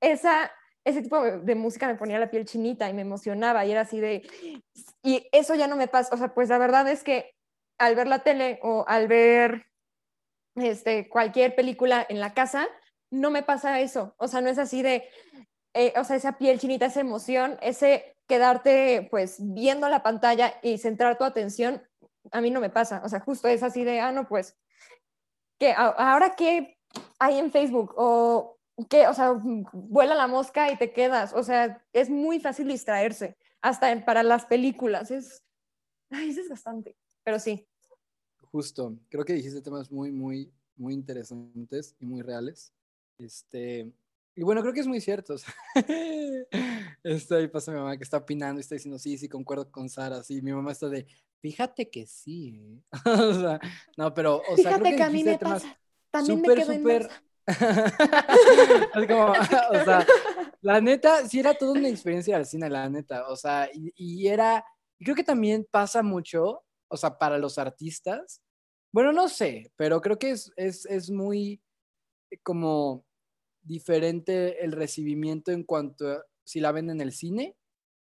esa, 0.00 0.50
ese 0.84 1.02
tipo 1.02 1.22
de 1.22 1.54
música 1.54 1.86
me 1.86 1.94
ponía 1.94 2.18
la 2.18 2.30
piel 2.30 2.44
chinita 2.44 2.88
y 2.88 2.94
me 2.94 3.02
emocionaba 3.02 3.64
y 3.64 3.72
era 3.72 3.82
así 3.82 4.00
de... 4.00 4.22
Y 5.02 5.28
eso 5.32 5.54
ya 5.54 5.66
no 5.66 5.76
me 5.76 5.88
pasa, 5.88 6.14
o 6.14 6.18
sea, 6.18 6.34
pues 6.34 6.48
la 6.48 6.58
verdad 6.58 6.88
es 6.88 7.02
que 7.02 7.34
al 7.78 7.94
ver 7.94 8.06
la 8.06 8.20
tele 8.20 8.58
o 8.62 8.84
al 8.88 9.08
ver 9.08 9.66
este, 10.56 11.08
cualquier 11.08 11.54
película 11.54 12.04
en 12.08 12.20
la 12.20 12.34
casa, 12.34 12.66
no 13.10 13.30
me 13.30 13.42
pasa 13.42 13.80
eso. 13.80 14.14
O 14.18 14.28
sea, 14.28 14.40
no 14.40 14.48
es 14.48 14.58
así 14.58 14.82
de, 14.82 15.08
eh, 15.74 15.92
o 15.96 16.04
sea, 16.04 16.16
esa 16.16 16.38
piel 16.38 16.58
chinita, 16.58 16.86
esa 16.86 17.00
emoción, 17.00 17.58
ese 17.60 18.16
quedarte 18.26 19.06
pues 19.10 19.36
viendo 19.38 19.88
la 19.88 20.02
pantalla 20.02 20.54
y 20.62 20.78
centrar 20.78 21.16
tu 21.16 21.24
atención, 21.24 21.82
a 22.32 22.40
mí 22.40 22.50
no 22.50 22.60
me 22.60 22.70
pasa. 22.70 23.02
O 23.04 23.08
sea, 23.08 23.20
justo 23.20 23.48
es 23.48 23.62
así 23.62 23.84
de, 23.84 24.00
ah, 24.00 24.12
no, 24.12 24.26
pues, 24.26 24.56
¿qué? 25.58 25.72
A- 25.72 26.12
¿Ahora 26.12 26.34
qué 26.36 26.76
hay 27.18 27.38
en 27.38 27.50
Facebook? 27.50 27.94
O 27.96 28.58
qué, 28.88 29.06
o 29.08 29.14
sea, 29.14 29.32
vuela 29.72 30.14
la 30.14 30.26
mosca 30.26 30.70
y 30.70 30.76
te 30.76 30.92
quedas. 30.92 31.32
O 31.34 31.42
sea, 31.42 31.84
es 31.92 32.10
muy 32.10 32.40
fácil 32.40 32.68
distraerse, 32.68 33.36
hasta 33.62 34.04
para 34.04 34.22
las 34.22 34.46
películas. 34.46 35.10
Es, 35.10 35.42
ay, 36.10 36.30
es 36.30 36.36
desgastante, 36.36 36.96
pero 37.24 37.38
sí. 37.38 37.66
Justo, 38.50 38.96
creo 39.08 39.24
que 39.24 39.34
dijiste 39.34 39.60
temas 39.60 39.90
muy, 39.90 40.12
muy, 40.12 40.52
muy 40.76 40.94
interesantes 40.94 41.96
y 41.98 42.06
muy 42.06 42.22
reales. 42.22 42.72
Este, 43.18 43.92
y 44.34 44.42
bueno, 44.42 44.60
creo 44.60 44.74
que 44.74 44.80
es 44.80 44.86
muy 44.86 45.00
cierto. 45.00 45.34
o 47.04 47.18
sea, 47.18 47.50
pasa 47.50 47.72
mi 47.72 47.78
mamá 47.78 47.96
que 47.96 48.04
está 48.04 48.18
opinando 48.18 48.60
y 48.60 48.62
está 48.62 48.74
diciendo, 48.74 48.98
sí, 48.98 49.16
sí, 49.16 49.28
concuerdo 49.28 49.70
con 49.70 49.88
Sara. 49.88 50.22
Sí, 50.22 50.42
mi 50.42 50.52
mamá 50.52 50.72
está 50.72 50.88
de, 50.88 51.06
fíjate 51.46 51.88
que 51.88 52.06
sí. 52.06 52.82
¿eh". 52.82 52.82
o 53.04 53.34
sea, 53.34 53.60
no, 53.96 54.12
pero, 54.12 54.42
o 54.48 54.56
sea, 54.56 54.74
creo 54.74 54.78
Fíjate 54.78 54.96
que 54.96 55.02
a 55.02 55.10
mí 55.10 55.22
me 55.22 55.38
pasa. 55.38 55.78
También 56.10 56.38
súper, 56.38 56.68
me 56.68 56.82
quedo. 56.82 57.08
Es 58.96 59.06
como, 59.06 59.26
o 59.80 59.84
sea, 59.84 60.06
la 60.60 60.80
neta, 60.80 61.28
sí 61.28 61.38
era 61.38 61.54
toda 61.54 61.72
una 61.72 61.88
experiencia 61.88 62.36
al 62.36 62.46
cine, 62.46 62.68
la 62.68 62.88
neta. 62.88 63.28
O 63.28 63.36
sea, 63.36 63.70
y, 63.72 63.92
y 63.94 64.26
era, 64.26 64.64
creo 64.98 65.14
que 65.14 65.22
también 65.22 65.66
pasa 65.70 66.02
mucho, 66.02 66.64
o 66.88 66.96
sea, 66.96 67.16
para 67.16 67.38
los 67.38 67.58
artistas. 67.58 68.42
Bueno, 68.92 69.12
no 69.12 69.28
sé, 69.28 69.70
pero 69.76 70.00
creo 70.00 70.18
que 70.18 70.30
es, 70.30 70.52
es, 70.56 70.84
es 70.86 71.10
muy 71.10 71.62
eh, 72.30 72.38
como 72.42 73.04
diferente 73.62 74.64
el 74.64 74.72
recibimiento 74.72 75.52
en 75.52 75.62
cuanto 75.62 76.10
a 76.10 76.24
si 76.44 76.60
la 76.60 76.72
ven 76.72 76.90
en 76.90 77.00
el 77.00 77.12
cine 77.12 77.56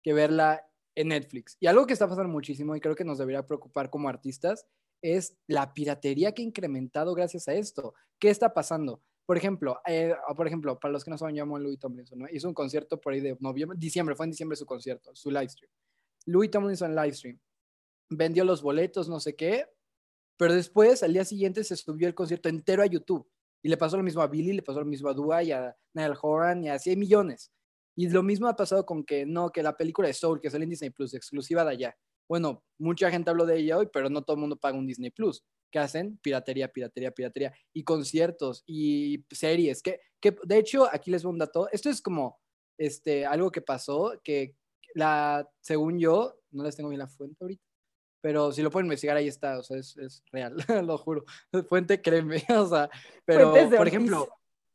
que 0.01 0.13
verla 0.13 0.68
en 0.95 1.09
Netflix. 1.09 1.57
Y 1.59 1.67
algo 1.67 1.85
que 1.85 1.93
está 1.93 2.07
pasando 2.07 2.29
muchísimo 2.29 2.75
y 2.75 2.79
creo 2.79 2.95
que 2.95 3.03
nos 3.03 3.17
debería 3.17 3.45
preocupar 3.45 3.89
como 3.89 4.09
artistas 4.09 4.65
es 5.01 5.37
la 5.47 5.73
piratería 5.73 6.33
que 6.33 6.41
ha 6.41 6.45
incrementado 6.45 7.13
gracias 7.13 7.47
a 7.47 7.53
esto. 7.53 7.93
¿Qué 8.19 8.29
está 8.29 8.53
pasando? 8.53 9.01
Por 9.25 9.37
ejemplo, 9.37 9.79
eh, 9.85 10.13
por 10.35 10.47
ejemplo, 10.47 10.79
para 10.79 10.91
los 10.91 11.03
que 11.03 11.11
no 11.11 11.17
saben, 11.17 11.35
yo 11.35 11.43
amo 11.43 11.55
a 11.55 11.59
Louis 11.59 11.79
Tomlinson. 11.79 12.27
Hizo 12.31 12.47
un 12.47 12.53
concierto 12.53 12.99
por 12.99 13.13
ahí 13.13 13.19
de 13.19 13.37
noviembre, 13.39 13.77
diciembre, 13.79 14.15
fue 14.15 14.25
en 14.25 14.31
diciembre 14.31 14.55
su 14.55 14.65
concierto, 14.65 15.15
su 15.15 15.29
live 15.29 15.49
stream. 15.49 15.71
Louis 16.25 16.49
Tomlinson 16.49 16.95
live 16.95 17.13
stream. 17.13 17.39
Vendió 18.09 18.43
los 18.43 18.61
boletos, 18.61 19.07
no 19.07 19.19
sé 19.19 19.35
qué, 19.35 19.67
pero 20.35 20.53
después, 20.53 21.03
al 21.03 21.13
día 21.13 21.25
siguiente, 21.25 21.63
se 21.63 21.75
subió 21.75 22.07
el 22.07 22.15
concierto 22.15 22.49
entero 22.49 22.81
a 22.81 22.87
YouTube. 22.87 23.27
Y 23.61 23.69
le 23.69 23.77
pasó 23.77 23.97
lo 23.97 24.03
mismo 24.03 24.21
a 24.21 24.27
Billy, 24.27 24.53
le 24.53 24.63
pasó 24.63 24.79
lo 24.79 24.85
mismo 24.85 25.09
a 25.09 25.13
Dua 25.13 25.43
y 25.43 25.51
a 25.51 25.75
Niall 25.93 26.17
Horan 26.21 26.63
y 26.63 26.69
así 26.69 26.91
hay 26.91 26.95
millones. 26.95 27.51
Y 27.99 28.07
lo 28.07 28.23
mismo 28.23 28.47
ha 28.47 28.55
pasado 28.55 28.85
con 28.85 29.03
que 29.03 29.25
no, 29.25 29.51
que 29.51 29.61
la 29.61 29.75
película 29.75 30.07
de 30.07 30.13
Soul, 30.13 30.39
que 30.39 30.49
sale 30.49 30.63
en 30.63 30.69
Disney 30.69 30.89
Plus, 30.89 31.13
exclusiva 31.13 31.65
de 31.65 31.71
allá. 31.71 31.97
Bueno, 32.29 32.63
mucha 32.77 33.11
gente 33.11 33.29
habló 33.29 33.45
de 33.45 33.57
ella 33.57 33.77
hoy, 33.77 33.89
pero 33.91 34.09
no 34.09 34.21
todo 34.21 34.35
el 34.35 34.39
mundo 34.39 34.55
paga 34.55 34.77
un 34.77 34.87
Disney 34.87 35.09
Plus. 35.09 35.43
¿Qué 35.69 35.79
hacen? 35.79 36.17
Piratería, 36.19 36.69
piratería, 36.69 37.11
piratería. 37.11 37.53
Y 37.73 37.83
conciertos 37.83 38.63
y 38.65 39.25
series. 39.29 39.81
Que, 39.83 39.99
que 40.21 40.33
de 40.45 40.59
hecho, 40.59 40.87
aquí 40.89 41.11
les 41.11 41.23
voy 41.23 41.33
un 41.33 41.39
dato. 41.39 41.67
Esto 41.73 41.89
es 41.89 42.01
como 42.01 42.39
este, 42.77 43.25
algo 43.25 43.51
que 43.51 43.59
pasó, 43.59 44.13
que 44.23 44.55
la, 44.95 45.45
según 45.59 45.99
yo, 45.99 46.39
no 46.51 46.63
les 46.63 46.77
tengo 46.77 46.87
bien 46.87 46.99
la 46.99 47.09
fuente 47.09 47.35
ahorita, 47.41 47.65
pero 48.21 48.53
si 48.53 48.61
lo 48.61 48.71
pueden 48.71 48.85
investigar, 48.85 49.17
ahí 49.17 49.27
está, 49.27 49.59
o 49.59 49.63
sea, 49.63 49.77
es, 49.77 49.97
es 49.97 50.23
real, 50.31 50.55
lo 50.87 50.97
juro. 50.97 51.25
Fuente, 51.67 52.01
créeme, 52.01 52.45
o 52.57 52.65
sea, 52.65 52.89
pero, 53.25 53.53
por 53.75 53.89
ejemplo, 53.89 54.29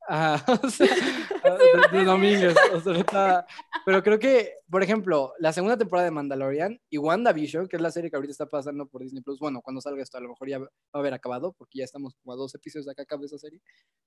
Ajá, 0.06 0.44
o 0.62 0.68
sea, 0.70 0.86
de, 1.92 1.98
de 1.98 2.04
Domínguez, 2.04 2.54
o 2.74 2.80
sea, 2.80 2.92
está- 2.98 3.46
pero 3.86 4.02
creo 4.02 4.18
que, 4.18 4.52
por 4.70 4.82
ejemplo, 4.82 5.32
la 5.38 5.52
segunda 5.52 5.76
temporada 5.78 6.04
de 6.06 6.10
Mandalorian 6.10 6.80
y 6.90 6.98
WandaVision, 6.98 7.68
que 7.68 7.76
es 7.76 7.82
la 7.82 7.90
serie 7.90 8.10
que 8.10 8.16
ahorita 8.16 8.32
está 8.32 8.46
pasando 8.46 8.86
por 8.86 9.02
Disney 9.02 9.22
Plus, 9.22 9.38
bueno, 9.38 9.60
cuando 9.62 9.80
salga 9.80 10.02
esto 10.02 10.18
a 10.18 10.20
lo 10.20 10.28
mejor 10.30 10.48
ya 10.48 10.58
va 10.58 10.68
a 10.92 10.98
haber 10.98 11.14
acabado, 11.14 11.52
porque 11.52 11.78
ya 11.78 11.84
estamos 11.84 12.14
como 12.16 12.32
a 12.32 12.36
dos 12.36 12.54
episodios 12.54 12.86
de 12.86 12.92
acá 12.92 13.02
acaba 13.02 13.24
esa 13.24 13.38
serie, 13.38 13.60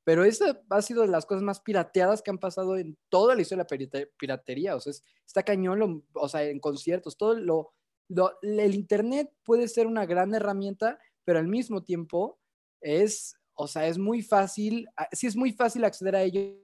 pero 0.04 0.24
esa 0.24 0.62
ha 0.70 0.82
sido 0.82 1.02
de 1.02 1.08
las 1.10 1.26
cosas 1.26 1.44
más 1.44 1.62
pirateadas 1.62 2.22
que 2.22 2.32
han 2.32 2.38
pasado 2.40 2.78
en 2.78 2.98
toda 3.10 3.36
la 3.36 3.42
historia 3.42 3.64
de 3.64 3.76
la 3.76 3.78
pirate- 3.78 4.12
piratería, 4.18 4.76
o 4.76 4.80
sea, 4.80 4.92
es- 4.92 5.04
está 5.26 5.44
cañón, 5.44 5.80
lo- 5.80 6.04
o 6.14 6.30
sea, 6.30 6.44
en 6.44 6.60
conciertos, 6.60 7.18
todo 7.18 7.34
lo, 7.36 7.74
lo- 8.10 8.34
el 8.42 8.76
Internet 8.76 9.32
puede 9.44 9.68
ser 9.68 9.88
una 9.88 10.06
gran 10.06 10.34
herramienta, 10.34 11.00
pero 11.26 11.40
al 11.40 11.48
mismo 11.48 11.84
tiempo 11.84 12.40
es, 12.82 13.36
o 13.58 13.68
sea, 13.68 13.88
es 13.88 13.98
muy 13.98 14.22
fácil, 14.22 14.88
ah, 14.96 15.10
sí 15.12 15.28
es 15.28 15.36
muy 15.36 15.52
fácil 15.52 15.84
acceder 15.84 16.16
a 16.16 16.24
ello, 16.24 16.60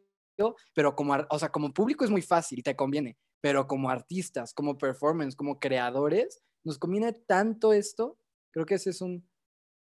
pero 0.73 0.95
como, 0.95 1.15
o 1.29 1.39
sea, 1.39 1.49
como 1.49 1.73
público 1.73 2.05
es 2.05 2.11
muy 2.11 2.21
fácil, 2.21 2.63
te 2.63 2.75
conviene, 2.75 3.17
pero 3.41 3.67
como 3.67 3.89
artistas, 3.89 4.53
como 4.53 4.77
performance, 4.77 5.35
como 5.35 5.59
creadores, 5.59 6.43
nos 6.63 6.77
conviene 6.77 7.11
tanto 7.13 7.73
esto, 7.73 8.17
creo 8.51 8.65
que 8.65 8.75
ese 8.75 8.91
es 8.91 9.01
un 9.01 9.27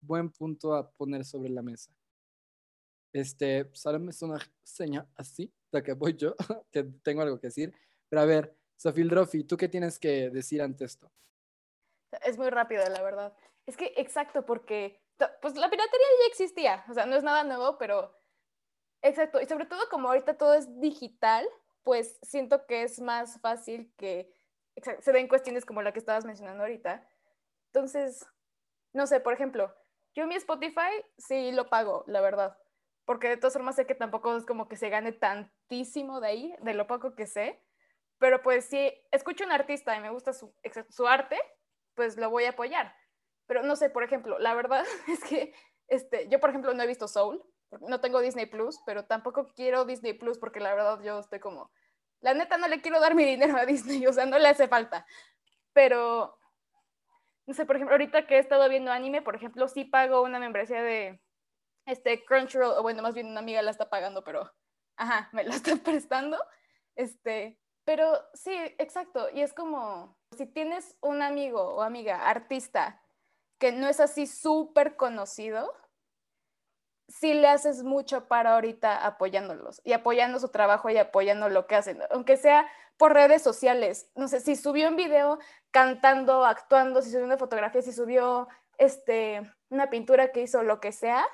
buen 0.00 0.30
punto 0.30 0.74
a 0.74 0.90
poner 0.92 1.24
sobre 1.24 1.50
la 1.50 1.62
mesa. 1.62 1.92
Este, 3.12 3.68
solo 3.72 3.98
me 3.98 4.10
es 4.10 4.22
una 4.22 4.38
seña 4.62 5.06
así, 5.16 5.52
de 5.72 5.82
que 5.82 5.92
voy 5.94 6.14
yo, 6.16 6.36
que 6.72 6.84
tengo 7.02 7.22
algo 7.22 7.40
que 7.40 7.48
decir, 7.48 7.74
pero 8.08 8.22
a 8.22 8.24
ver, 8.24 8.56
Sofil 8.76 9.08
Drofi, 9.08 9.44
¿tú 9.44 9.56
qué 9.56 9.68
tienes 9.68 9.98
que 9.98 10.30
decir 10.30 10.62
ante 10.62 10.84
esto? 10.84 11.12
Es 12.24 12.38
muy 12.38 12.50
rápido, 12.50 12.82
la 12.88 13.02
verdad. 13.02 13.36
Es 13.66 13.76
que, 13.76 13.92
exacto, 13.96 14.46
porque 14.46 15.00
pues 15.40 15.54
la 15.56 15.70
piratería 15.70 16.06
ya 16.20 16.26
existía, 16.26 16.84
o 16.88 16.94
sea, 16.94 17.06
no 17.06 17.16
es 17.16 17.22
nada 17.22 17.44
nuevo, 17.44 17.78
pero 17.78 18.16
exacto, 19.02 19.40
y 19.40 19.46
sobre 19.46 19.66
todo 19.66 19.80
como 19.90 20.08
ahorita 20.08 20.36
todo 20.36 20.54
es 20.54 20.80
digital, 20.80 21.48
pues 21.82 22.18
siento 22.22 22.66
que 22.66 22.82
es 22.82 23.00
más 23.00 23.40
fácil 23.40 23.92
que 23.96 24.32
se 25.00 25.12
den 25.12 25.28
cuestiones 25.28 25.64
como 25.64 25.82
la 25.82 25.92
que 25.92 25.98
estabas 25.98 26.24
mencionando 26.24 26.62
ahorita. 26.62 27.06
Entonces, 27.66 28.26
no 28.92 29.06
sé, 29.06 29.20
por 29.20 29.32
ejemplo, 29.32 29.74
yo 30.14 30.26
mi 30.26 30.34
Spotify 30.34 31.04
sí 31.18 31.52
lo 31.52 31.68
pago, 31.68 32.04
la 32.06 32.20
verdad, 32.20 32.58
porque 33.04 33.28
de 33.28 33.36
todas 33.36 33.54
formas 33.54 33.76
sé 33.76 33.86
que 33.86 33.94
tampoco 33.94 34.36
es 34.36 34.44
como 34.44 34.68
que 34.68 34.76
se 34.76 34.88
gane 34.88 35.12
tantísimo 35.12 36.20
de 36.20 36.28
ahí, 36.28 36.54
de 36.62 36.74
lo 36.74 36.86
poco 36.86 37.14
que 37.14 37.26
sé, 37.26 37.62
pero 38.18 38.42
pues 38.42 38.66
si 38.66 38.92
escucho 39.10 39.44
a 39.44 39.46
un 39.46 39.52
artista 39.52 39.96
y 39.96 40.00
me 40.00 40.10
gusta 40.10 40.32
su, 40.32 40.54
su 40.88 41.06
arte, 41.06 41.38
pues 41.94 42.16
lo 42.16 42.30
voy 42.30 42.44
a 42.44 42.50
apoyar. 42.50 42.94
Pero 43.50 43.64
no 43.64 43.74
sé, 43.74 43.90
por 43.90 44.04
ejemplo, 44.04 44.38
la 44.38 44.54
verdad 44.54 44.84
es 45.08 45.24
que 45.24 45.52
este, 45.88 46.28
yo, 46.28 46.38
por 46.38 46.50
ejemplo, 46.50 46.72
no 46.72 46.84
he 46.84 46.86
visto 46.86 47.08
Soul, 47.08 47.42
no 47.80 48.00
tengo 48.00 48.20
Disney 48.20 48.46
Plus, 48.46 48.78
pero 48.86 49.06
tampoco 49.06 49.48
quiero 49.56 49.84
Disney 49.84 50.12
Plus 50.12 50.38
porque 50.38 50.60
la 50.60 50.72
verdad 50.72 51.00
yo 51.02 51.18
estoy 51.18 51.40
como, 51.40 51.72
la 52.20 52.32
neta 52.32 52.58
no 52.58 52.68
le 52.68 52.80
quiero 52.80 53.00
dar 53.00 53.16
mi 53.16 53.24
dinero 53.24 53.56
a 53.56 53.66
Disney, 53.66 54.06
o 54.06 54.12
sea, 54.12 54.24
no 54.24 54.38
le 54.38 54.46
hace 54.46 54.68
falta. 54.68 55.04
Pero, 55.72 56.38
no 57.44 57.52
sé, 57.52 57.66
por 57.66 57.74
ejemplo, 57.74 57.94
ahorita 57.94 58.24
que 58.28 58.36
he 58.36 58.38
estado 58.38 58.68
viendo 58.68 58.92
anime, 58.92 59.20
por 59.20 59.34
ejemplo, 59.34 59.66
sí 59.66 59.84
pago 59.84 60.22
una 60.22 60.38
membresía 60.38 60.84
de 60.84 61.20
este 61.86 62.24
Crunchyroll, 62.24 62.78
o 62.78 62.82
bueno, 62.82 63.02
más 63.02 63.14
bien 63.14 63.26
una 63.26 63.40
amiga 63.40 63.62
la 63.62 63.72
está 63.72 63.90
pagando, 63.90 64.22
pero, 64.22 64.48
ajá, 64.94 65.28
me 65.32 65.42
la 65.42 65.54
está 65.56 65.74
prestando. 65.74 66.38
Este, 66.94 67.58
pero 67.84 68.16
sí, 68.32 68.54
exacto. 68.78 69.28
Y 69.34 69.40
es 69.40 69.52
como, 69.52 70.16
si 70.36 70.46
tienes 70.46 70.96
un 71.00 71.20
amigo 71.20 71.60
o 71.60 71.82
amiga 71.82 72.28
artista 72.30 73.02
que 73.60 73.72
no 73.72 73.88
es 73.88 74.00
así 74.00 74.26
súper 74.26 74.96
conocido, 74.96 75.72
sí 77.08 77.34
le 77.34 77.46
haces 77.46 77.82
mucho 77.84 78.26
para 78.26 78.54
ahorita 78.54 79.06
apoyándolos 79.06 79.82
y 79.84 79.92
apoyando 79.92 80.40
su 80.40 80.48
trabajo 80.48 80.88
y 80.88 80.96
apoyando 80.96 81.48
lo 81.48 81.66
que 81.66 81.76
hacen, 81.76 82.00
aunque 82.10 82.36
sea 82.36 82.66
por 82.96 83.12
redes 83.12 83.42
sociales. 83.42 84.10
No 84.14 84.28
sé, 84.28 84.40
si 84.40 84.56
subió 84.56 84.88
un 84.88 84.96
video 84.96 85.38
cantando, 85.70 86.46
actuando, 86.46 87.02
si 87.02 87.10
subió 87.10 87.24
una 87.24 87.36
fotografía, 87.36 87.82
si 87.82 87.92
subió 87.92 88.48
este, 88.78 89.42
una 89.68 89.90
pintura 89.90 90.32
que 90.32 90.40
hizo, 90.42 90.62
lo 90.62 90.80
que 90.80 90.90
sea, 90.90 91.24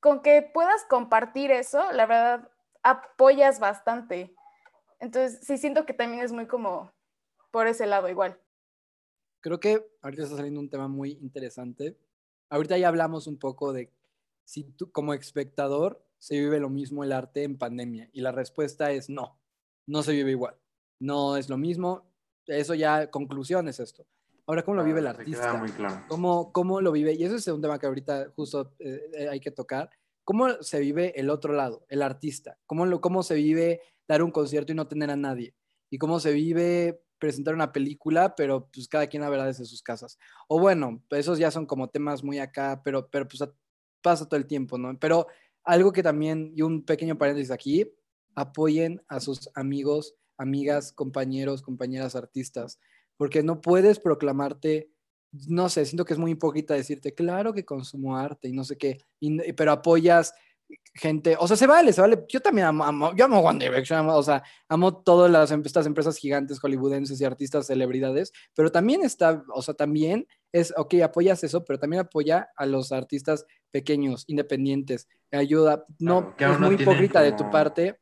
con 0.00 0.22
que 0.22 0.42
puedas 0.42 0.84
compartir 0.86 1.52
eso, 1.52 1.92
la 1.92 2.06
verdad, 2.06 2.50
apoyas 2.82 3.60
bastante. 3.60 4.34
Entonces, 4.98 5.40
sí 5.46 5.56
siento 5.56 5.86
que 5.86 5.94
también 5.94 6.22
es 6.22 6.32
muy 6.32 6.46
como 6.46 6.92
por 7.52 7.68
ese 7.68 7.86
lado 7.86 8.08
igual. 8.08 8.40
Creo 9.40 9.60
que 9.60 9.86
ahorita 10.02 10.24
está 10.24 10.36
saliendo 10.36 10.60
un 10.60 10.68
tema 10.68 10.88
muy 10.88 11.12
interesante. 11.20 11.96
Ahorita 12.50 12.76
ya 12.78 12.88
hablamos 12.88 13.26
un 13.26 13.38
poco 13.38 13.72
de 13.72 13.90
si 14.44 14.64
tú 14.64 14.90
como 14.90 15.14
espectador 15.14 16.04
se 16.18 16.38
vive 16.38 16.60
lo 16.60 16.68
mismo 16.68 17.04
el 17.04 17.12
arte 17.12 17.44
en 17.44 17.56
pandemia 17.56 18.10
y 18.12 18.20
la 18.20 18.32
respuesta 18.32 18.90
es 18.92 19.08
no, 19.08 19.38
no 19.86 20.02
se 20.02 20.12
vive 20.12 20.32
igual. 20.32 20.56
No 21.00 21.36
es 21.36 21.48
lo 21.48 21.56
mismo. 21.56 22.04
Eso 22.46 22.74
ya 22.74 23.10
conclusión 23.10 23.68
es 23.68 23.80
esto. 23.80 24.06
Ahora, 24.46 24.64
¿cómo 24.64 24.76
lo 24.76 24.84
vive 24.84 24.98
el 24.98 25.06
queda 25.06 25.18
artista? 25.18 25.54
muy 25.54 25.70
claro. 25.70 26.04
¿Cómo, 26.08 26.52
¿Cómo 26.52 26.80
lo 26.80 26.92
vive? 26.92 27.14
Y 27.14 27.24
eso 27.24 27.36
es 27.36 27.46
un 27.46 27.62
tema 27.62 27.78
que 27.78 27.86
ahorita 27.86 28.32
justo 28.34 28.74
eh, 28.80 29.10
eh, 29.14 29.28
hay 29.28 29.40
que 29.40 29.52
tocar. 29.52 29.90
¿Cómo 30.24 30.62
se 30.62 30.80
vive 30.80 31.18
el 31.18 31.30
otro 31.30 31.54
lado, 31.54 31.86
el 31.88 32.02
artista? 32.02 32.58
¿Cómo, 32.66 32.84
lo, 32.84 33.00
¿Cómo 33.00 33.22
se 33.22 33.34
vive 33.34 33.80
dar 34.06 34.22
un 34.22 34.30
concierto 34.30 34.72
y 34.72 34.74
no 34.74 34.88
tener 34.88 35.10
a 35.10 35.16
nadie? 35.16 35.54
¿Y 35.88 35.98
cómo 35.98 36.20
se 36.20 36.32
vive 36.32 37.02
presentar 37.20 37.54
una 37.54 37.72
película, 37.72 38.34
pero 38.34 38.68
pues 38.72 38.88
cada 38.88 39.06
quien 39.06 39.22
la 39.22 39.30
verá 39.30 39.46
desde 39.46 39.64
sus 39.64 39.82
casas? 39.82 40.18
O 40.48 40.58
bueno, 40.58 41.02
pues, 41.08 41.20
esos 41.20 41.38
ya 41.38 41.52
son 41.52 41.66
como 41.66 41.88
temas 41.88 42.24
muy 42.24 42.40
acá, 42.40 42.80
pero, 42.82 43.08
pero 43.08 43.28
pues 43.28 43.48
pasa 44.02 44.28
todo 44.28 44.38
el 44.38 44.46
tiempo, 44.46 44.78
¿no? 44.78 44.98
Pero 44.98 45.28
algo 45.62 45.92
que 45.92 46.02
también, 46.02 46.52
y 46.56 46.62
un 46.62 46.84
pequeño 46.84 47.16
paréntesis 47.16 47.52
aquí, 47.52 47.92
apoyen 48.34 49.02
a 49.06 49.20
sus 49.20 49.50
amigos, 49.54 50.16
amigas, 50.36 50.92
compañeros, 50.92 51.62
compañeras 51.62 52.16
artistas, 52.16 52.80
porque 53.16 53.42
no 53.44 53.60
puedes 53.60 54.00
proclamarte 54.00 54.90
no 55.32 55.68
sé, 55.68 55.84
siento 55.86 56.04
que 56.04 56.12
es 56.12 56.18
muy 56.18 56.32
hipócrita 56.32 56.74
decirte, 56.74 57.14
claro 57.14 57.52
que 57.52 57.64
consumo 57.64 58.16
arte 58.16 58.48
y 58.48 58.52
no 58.52 58.64
sé 58.64 58.76
qué, 58.76 58.98
y 59.20 59.52
pero 59.52 59.72
apoyas 59.72 60.34
gente, 60.94 61.36
o 61.38 61.46
sea, 61.48 61.56
se 61.56 61.66
vale, 61.66 61.92
se 61.92 62.00
vale. 62.00 62.24
Yo 62.28 62.40
también 62.40 62.66
amo, 62.66 62.84
amo- 62.84 63.14
yo 63.16 63.24
amo 63.24 63.40
One 63.40 63.64
Direction, 63.64 63.98
amo, 64.00 64.14
o 64.16 64.22
sea, 64.22 64.42
amo 64.68 65.02
todas 65.02 65.30
las, 65.30 65.50
em- 65.50 65.62
estas 65.64 65.86
empresas 65.86 66.16
gigantes 66.16 66.58
hollywoodenses 66.60 67.20
y 67.20 67.24
artistas, 67.24 67.66
celebridades, 67.66 68.32
pero 68.54 68.70
también 68.72 69.02
está, 69.02 69.42
o 69.54 69.62
sea, 69.62 69.74
también 69.74 70.26
es, 70.52 70.74
ok, 70.76 70.94
apoyas 71.04 71.44
eso, 71.44 71.64
pero 71.64 71.78
también 71.78 72.00
apoya 72.00 72.48
a 72.56 72.66
los 72.66 72.90
artistas 72.92 73.46
pequeños, 73.70 74.24
independientes, 74.26 75.06
ayuda, 75.30 75.84
no, 76.00 76.34
Claro, 76.34 76.36
que 76.36 76.44
es 76.54 76.60
no 76.60 76.66
muy 76.66 76.76
tienen 76.76 76.92
hipócrita 76.94 77.22
de 77.22 77.30
tu 77.32 77.38
como- 77.38 77.50
parte, 77.52 78.00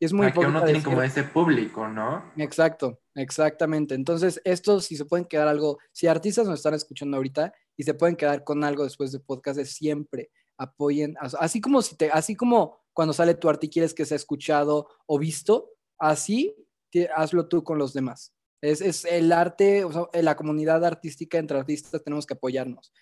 es 0.00 0.12
muy 0.12 0.26
que 0.26 0.30
hipócrita 0.32 0.52
no 0.58 0.64
tienen 0.64 0.74
decir- 0.82 0.84
como 0.84 1.02
ese 1.02 1.22
público, 1.22 1.86
¿no? 1.88 2.32
Exacto, 2.36 3.00
exactamente. 3.14 3.94
Entonces, 3.94 4.40
esto 4.44 4.80
si 4.80 4.96
se 4.96 5.04
pueden 5.04 5.24
quedar 5.24 5.46
algo, 5.46 5.78
si 5.92 6.08
artistas 6.08 6.46
nos 6.48 6.56
están 6.58 6.74
escuchando 6.74 7.16
ahorita 7.16 7.52
y 7.76 7.84
se 7.84 7.94
pueden 7.94 8.16
quedar 8.16 8.42
con 8.42 8.64
algo 8.64 8.82
después 8.84 9.12
de 9.12 9.20
podcast, 9.20 9.58
es 9.60 9.72
siempre 9.74 10.30
apoyen, 10.58 11.16
as- 11.20 11.34
así 11.38 11.60
como 11.60 11.82
si 11.82 11.96
te, 11.96 12.10
así 12.10 12.34
como 12.36 12.78
cuando 12.92 13.12
sale 13.14 13.34
tu 13.34 13.48
arte 13.48 13.66
y 13.66 13.70
quieres 13.70 13.94
que 13.94 14.04
sea 14.06 14.16
escuchado 14.16 14.88
o 15.06 15.18
visto, 15.18 15.70
así 15.98 16.54
ti- 16.90 17.06
hazlo 17.14 17.48
tú 17.48 17.64
con 17.64 17.78
los 17.78 17.92
demás. 17.92 18.32
Es, 18.60 18.80
es 18.80 19.04
el 19.04 19.30
arte, 19.32 19.84
o 19.84 19.92
sea, 19.92 20.22
la 20.22 20.36
comunidad 20.36 20.84
artística 20.84 21.38
entre 21.38 21.58
artistas 21.58 22.02
tenemos 22.02 22.24
que 22.26 22.34
apoyarnos 22.34 22.92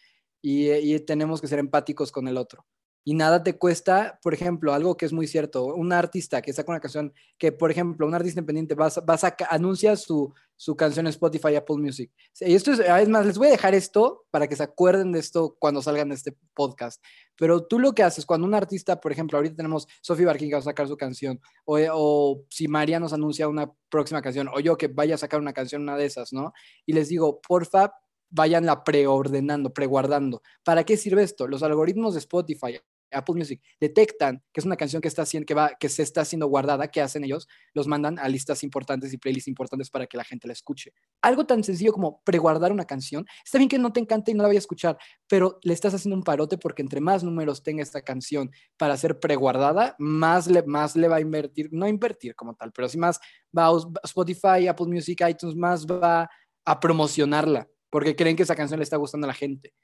y, 0.42 0.70
y 0.72 0.98
tenemos 1.00 1.40
que 1.40 1.46
ser 1.46 1.59
empáticos 1.61 2.11
con 2.11 2.26
el 2.26 2.36
otro. 2.36 2.66
Y 3.05 3.14
nada 3.14 3.42
te 3.42 3.59
cuesta, 3.59 4.20
por 4.22 4.32
ejemplo, 4.32 4.72
algo 4.72 4.96
que 4.96 5.07
es 5.07 5.12
muy 5.12 5.26
cierto, 5.26 5.66
un 5.66 5.92
artista 5.92 6.40
que 6.40 6.53
saca 6.53 6.70
una 6.70 6.80
canción, 6.80 7.12
que 7.36 7.50
por 7.50 7.70
ejemplo, 7.70 8.07
un 8.07 8.14
artista 8.14 8.38
independiente 8.40 8.74
va, 8.74 8.88
va 8.88 9.18
anuncia 9.50 9.96
su, 9.96 10.32
su 10.57 10.76
canción 10.76 11.07
en 11.07 11.11
Spotify, 11.11 11.57
Apple 11.57 11.78
Music. 11.78 12.12
Y 12.40 12.55
esto 12.55 12.70
es, 12.72 12.78
es 12.78 13.09
más, 13.09 13.26
les 13.26 13.38
voy 13.38 13.48
a 13.48 13.50
dejar 13.50 13.74
esto 13.74 14.26
para 14.30 14.46
que 14.46 14.55
se 14.55 14.62
acuerden 14.62 15.11
de 15.11 15.18
esto 15.18 15.57
cuando 15.59 15.82
salgan 15.82 16.11
de 16.11 16.14
este 16.14 16.36
podcast. 16.55 17.03
Pero 17.36 17.66
tú 17.66 17.80
lo 17.80 17.92
que 17.92 18.05
haces 18.05 18.24
cuando 18.24 18.46
un 18.46 18.55
artista, 18.55 19.00
por 19.00 19.11
ejemplo, 19.11 19.38
ahorita 19.38 19.57
tenemos 19.57 19.88
Sophie 20.00 20.26
Barkin 20.26 20.48
que 20.48 20.55
va 20.55 20.61
a 20.61 20.62
sacar 20.62 20.86
su 20.86 20.96
canción, 20.96 21.40
o, 21.64 21.78
o 21.92 22.44
si 22.48 22.68
María 22.68 23.00
nos 23.00 23.12
anuncia 23.12 23.48
una 23.48 23.72
próxima 23.88 24.22
canción, 24.22 24.48
o 24.48 24.61
yo 24.61 24.76
que 24.76 24.86
vaya 24.86 25.16
a 25.16 25.18
sacar 25.18 25.40
una 25.40 25.53
canción, 25.53 25.82
una 25.82 25.96
de 25.96 26.05
esas, 26.05 26.32
¿no? 26.32 26.53
Y 26.86 26.92
les 26.92 27.09
digo, 27.09 27.40
porfa, 27.40 27.92
vayanla 28.32 28.82
preordenando, 28.82 29.72
preguardando. 29.72 30.42
¿Para 30.64 30.84
qué 30.84 30.96
sirve 30.96 31.22
esto? 31.22 31.46
Los 31.46 31.62
algoritmos 31.62 32.14
de 32.14 32.20
Spotify, 32.20 32.80
Apple 33.13 33.35
Music 33.35 33.61
detectan 33.81 34.43
que 34.53 34.61
es 34.61 34.67
una 34.67 34.77
canción 34.77 35.03
que, 35.03 35.09
está, 35.09 35.25
que, 35.25 35.55
va, 35.55 35.73
que 35.79 35.89
se 35.89 36.03
está 36.03 36.25
siendo 36.25 36.47
guardada, 36.47 36.89
¿qué 36.89 37.01
hacen 37.01 37.25
ellos? 37.25 37.49
Los 37.75 37.87
mandan 37.87 38.19
a 38.19 38.29
listas 38.29 38.63
importantes 38.63 39.13
y 39.13 39.19
playlists 39.19 39.49
importantes 39.49 39.91
para 39.91 40.07
que 40.07 40.17
la 40.17 40.25
gente 40.25 40.47
la 40.47 40.53
escuche. 40.53 40.93
Algo 41.21 41.47
tan 41.47 41.65
sencillo 41.65 41.93
como 41.93 42.23
preguardar 42.25 42.73
una 42.73 42.85
canción. 42.85 43.27
Está 43.45 43.59
bien 43.59 43.69
que 43.69 43.79
no 43.79 43.93
te 43.93 44.01
encante 44.01 44.31
y 44.31 44.35
no 44.35 44.43
la 44.43 44.49
vaya 44.49 44.59
a 44.59 44.61
escuchar, 44.61 44.99
pero 45.29 45.59
le 45.63 45.75
estás 45.75 45.95
haciendo 45.95 46.17
un 46.17 46.23
parote 46.23 46.59
porque 46.59 46.83
entre 46.83 47.01
más 47.01 47.25
números 47.25 47.63
tenga 47.63 47.83
esta 47.83 48.03
canción 48.03 48.51
para 48.77 48.97
ser 48.97 49.21
preguardada, 49.21 49.97
más 49.99 50.47
le, 50.47 50.63
más 50.63 50.97
le 50.97 51.09
va 51.09 51.17
a 51.17 51.21
invertir, 51.21 51.69
no 51.73 51.89
invertir 51.89 52.35
como 52.35 52.55
tal, 52.55 52.73
pero 52.73 52.89
sí 52.89 52.99
más 52.99 53.21
va 53.57 53.69
a 53.69 53.73
Spotify, 54.05 54.67
Apple 54.69 54.87
Music, 54.87 55.23
iTunes, 55.29 55.57
más 55.57 55.87
va 55.87 56.29
a 56.65 56.81
promocionarla 56.81 57.69
porque 57.93 58.17
creen 58.17 58.37
que 58.37 58.43
esa 58.43 58.57
canción 58.57 58.81
le 58.81 58.85
está 58.85 58.97
gustando 58.97 59.27
a 59.27 59.29
la 59.29 59.35
gente. 59.35 59.75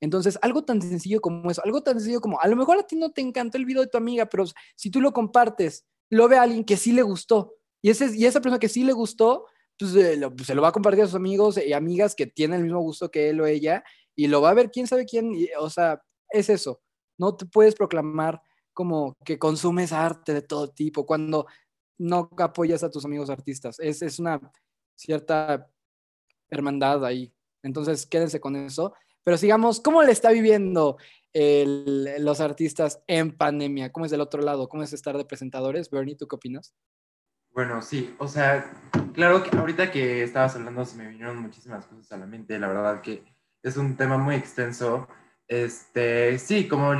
Entonces, 0.00 0.38
algo 0.42 0.64
tan 0.64 0.82
sencillo 0.82 1.20
como 1.20 1.50
eso, 1.50 1.62
algo 1.64 1.82
tan 1.82 1.94
sencillo 1.94 2.20
como, 2.20 2.40
a 2.40 2.48
lo 2.48 2.56
mejor 2.56 2.78
a 2.78 2.86
ti 2.86 2.96
no 2.96 3.12
te 3.12 3.20
encantó 3.20 3.58
el 3.58 3.64
video 3.64 3.82
de 3.82 3.88
tu 3.88 3.96
amiga, 3.96 4.26
pero 4.26 4.44
si 4.76 4.90
tú 4.90 5.00
lo 5.00 5.12
compartes, 5.12 5.86
lo 6.10 6.28
ve 6.28 6.36
a 6.36 6.42
alguien 6.42 6.64
que 6.64 6.76
sí 6.76 6.92
le 6.92 7.02
gustó, 7.02 7.54
y, 7.82 7.90
ese, 7.90 8.14
y 8.16 8.26
esa 8.26 8.40
persona 8.40 8.58
que 8.58 8.68
sí 8.68 8.84
le 8.84 8.92
gustó, 8.92 9.46
pues, 9.78 9.94
eh, 9.96 10.20
pues, 10.36 10.46
se 10.46 10.54
lo 10.54 10.62
va 10.62 10.68
a 10.68 10.72
compartir 10.72 11.04
a 11.04 11.06
sus 11.06 11.16
amigos 11.16 11.58
y 11.58 11.72
amigas 11.72 12.14
que 12.14 12.26
tienen 12.26 12.58
el 12.58 12.64
mismo 12.64 12.80
gusto 12.80 13.10
que 13.10 13.30
él 13.30 13.40
o 13.40 13.46
ella, 13.46 13.84
y 14.16 14.26
lo 14.26 14.40
va 14.40 14.50
a 14.50 14.54
ver 14.54 14.70
quién 14.70 14.86
sabe 14.86 15.06
quién, 15.06 15.32
o 15.58 15.70
sea, 15.70 16.02
es 16.30 16.48
eso, 16.50 16.80
no 17.18 17.36
te 17.36 17.46
puedes 17.46 17.74
proclamar 17.74 18.40
como 18.72 19.16
que 19.24 19.38
consumes 19.38 19.92
arte 19.92 20.34
de 20.34 20.42
todo 20.42 20.68
tipo 20.68 21.06
cuando 21.06 21.46
no 21.98 22.28
apoyas 22.38 22.82
a 22.82 22.90
tus 22.90 23.04
amigos 23.04 23.30
artistas, 23.30 23.78
es, 23.78 24.02
es 24.02 24.18
una 24.18 24.40
cierta 24.96 25.70
hermandad 26.50 27.04
ahí. 27.04 27.32
Entonces, 27.62 28.06
quédense 28.06 28.40
con 28.40 28.56
eso. 28.56 28.94
Pero 29.24 29.36
sigamos, 29.38 29.80
¿cómo 29.80 30.02
le 30.02 30.12
está 30.12 30.30
viviendo 30.30 30.98
los 31.34 32.40
artistas 32.40 33.02
en 33.06 33.36
pandemia? 33.36 33.90
¿Cómo 33.90 34.04
es 34.04 34.12
del 34.12 34.20
otro 34.20 34.42
lado? 34.42 34.68
¿Cómo 34.68 34.82
es 34.82 34.92
estar 34.92 35.16
de 35.16 35.24
presentadores? 35.24 35.90
Bernie, 35.90 36.14
¿tú 36.14 36.28
qué 36.28 36.36
opinas? 36.36 36.74
Bueno, 37.52 37.82
sí, 37.82 38.14
o 38.18 38.28
sea, 38.28 38.72
claro 39.14 39.42
que 39.42 39.56
ahorita 39.56 39.90
que 39.90 40.22
estabas 40.22 40.56
hablando 40.56 40.84
se 40.84 40.96
me 40.96 41.08
vinieron 41.08 41.38
muchísimas 41.38 41.86
cosas 41.86 42.10
a 42.12 42.16
la 42.16 42.26
mente, 42.26 42.58
la 42.58 42.66
verdad 42.68 43.00
que 43.00 43.24
es 43.62 43.76
un 43.76 43.96
tema 43.96 44.18
muy 44.18 44.34
extenso. 44.34 45.08
Este, 45.48 46.38
sí, 46.38 46.68
como, 46.68 46.92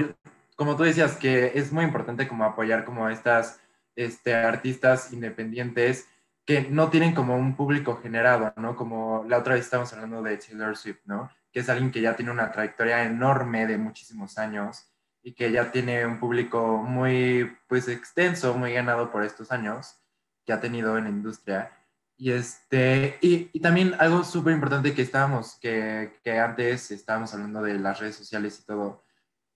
como 0.57 0.77
tú 0.77 0.85
decías, 0.85 1.17
que 1.17 1.53
es 1.55 1.73
muy 1.73 1.85
importante 1.85 2.29
como 2.29 2.45
apoyar 2.45 2.85
como 2.85 3.07
a 3.07 3.13
estas 3.13 3.61
este, 3.97 4.35
artistas 4.35 5.13
independientes 5.13 6.09
que 6.45 6.63
no 6.63 6.89
tienen 6.89 7.15
como 7.15 7.37
un 7.37 7.57
público 7.57 7.97
generado, 8.03 8.53
¿no? 8.57 8.77
Como 8.77 9.25
la 9.29 9.39
otra 9.39 9.55
vez 9.55 9.65
estábamos 9.65 9.93
hablando 9.93 10.23
de 10.23 10.37
Taylor 10.37 10.77
Swift, 10.77 11.01
¿no? 11.05 11.31
Que 11.55 11.61
es 11.61 11.69
alguien 11.71 11.93
que 11.93 12.03
ya 12.03 12.17
tiene 12.17 12.33
una 12.33 12.51
trayectoria 12.51 13.05
enorme 13.05 13.67
de 13.67 13.79
muchísimos 13.79 14.37
años 14.37 14.91
y 15.23 15.33
que 15.33 15.53
ya 15.53 15.71
tiene 15.71 16.05
un 16.05 16.19
público 16.19 16.79
muy, 16.83 17.57
pues, 17.69 17.89
extenso, 17.89 18.55
muy 18.55 18.75
ganado 18.75 19.11
por 19.13 19.25
estos 19.25 19.53
años 19.53 20.01
que 20.45 20.53
ha 20.53 20.61
tenido 20.61 20.99
en 20.99 21.05
la 21.05 21.11
industria. 21.11 21.71
Y, 22.17 22.33
este, 22.33 23.19
y, 23.23 23.51
y 23.53 23.61
también 23.61 23.95
algo 23.99 24.25
súper 24.25 24.53
importante 24.53 24.95
que 24.95 25.03
estábamos, 25.03 25.57
que, 25.61 26.19
que 26.25 26.39
antes 26.39 26.91
estábamos 26.91 27.33
hablando 27.33 27.63
de 27.63 27.79
las 27.79 28.01
redes 28.01 28.17
sociales 28.17 28.59
y 28.61 28.67
todo. 28.67 29.05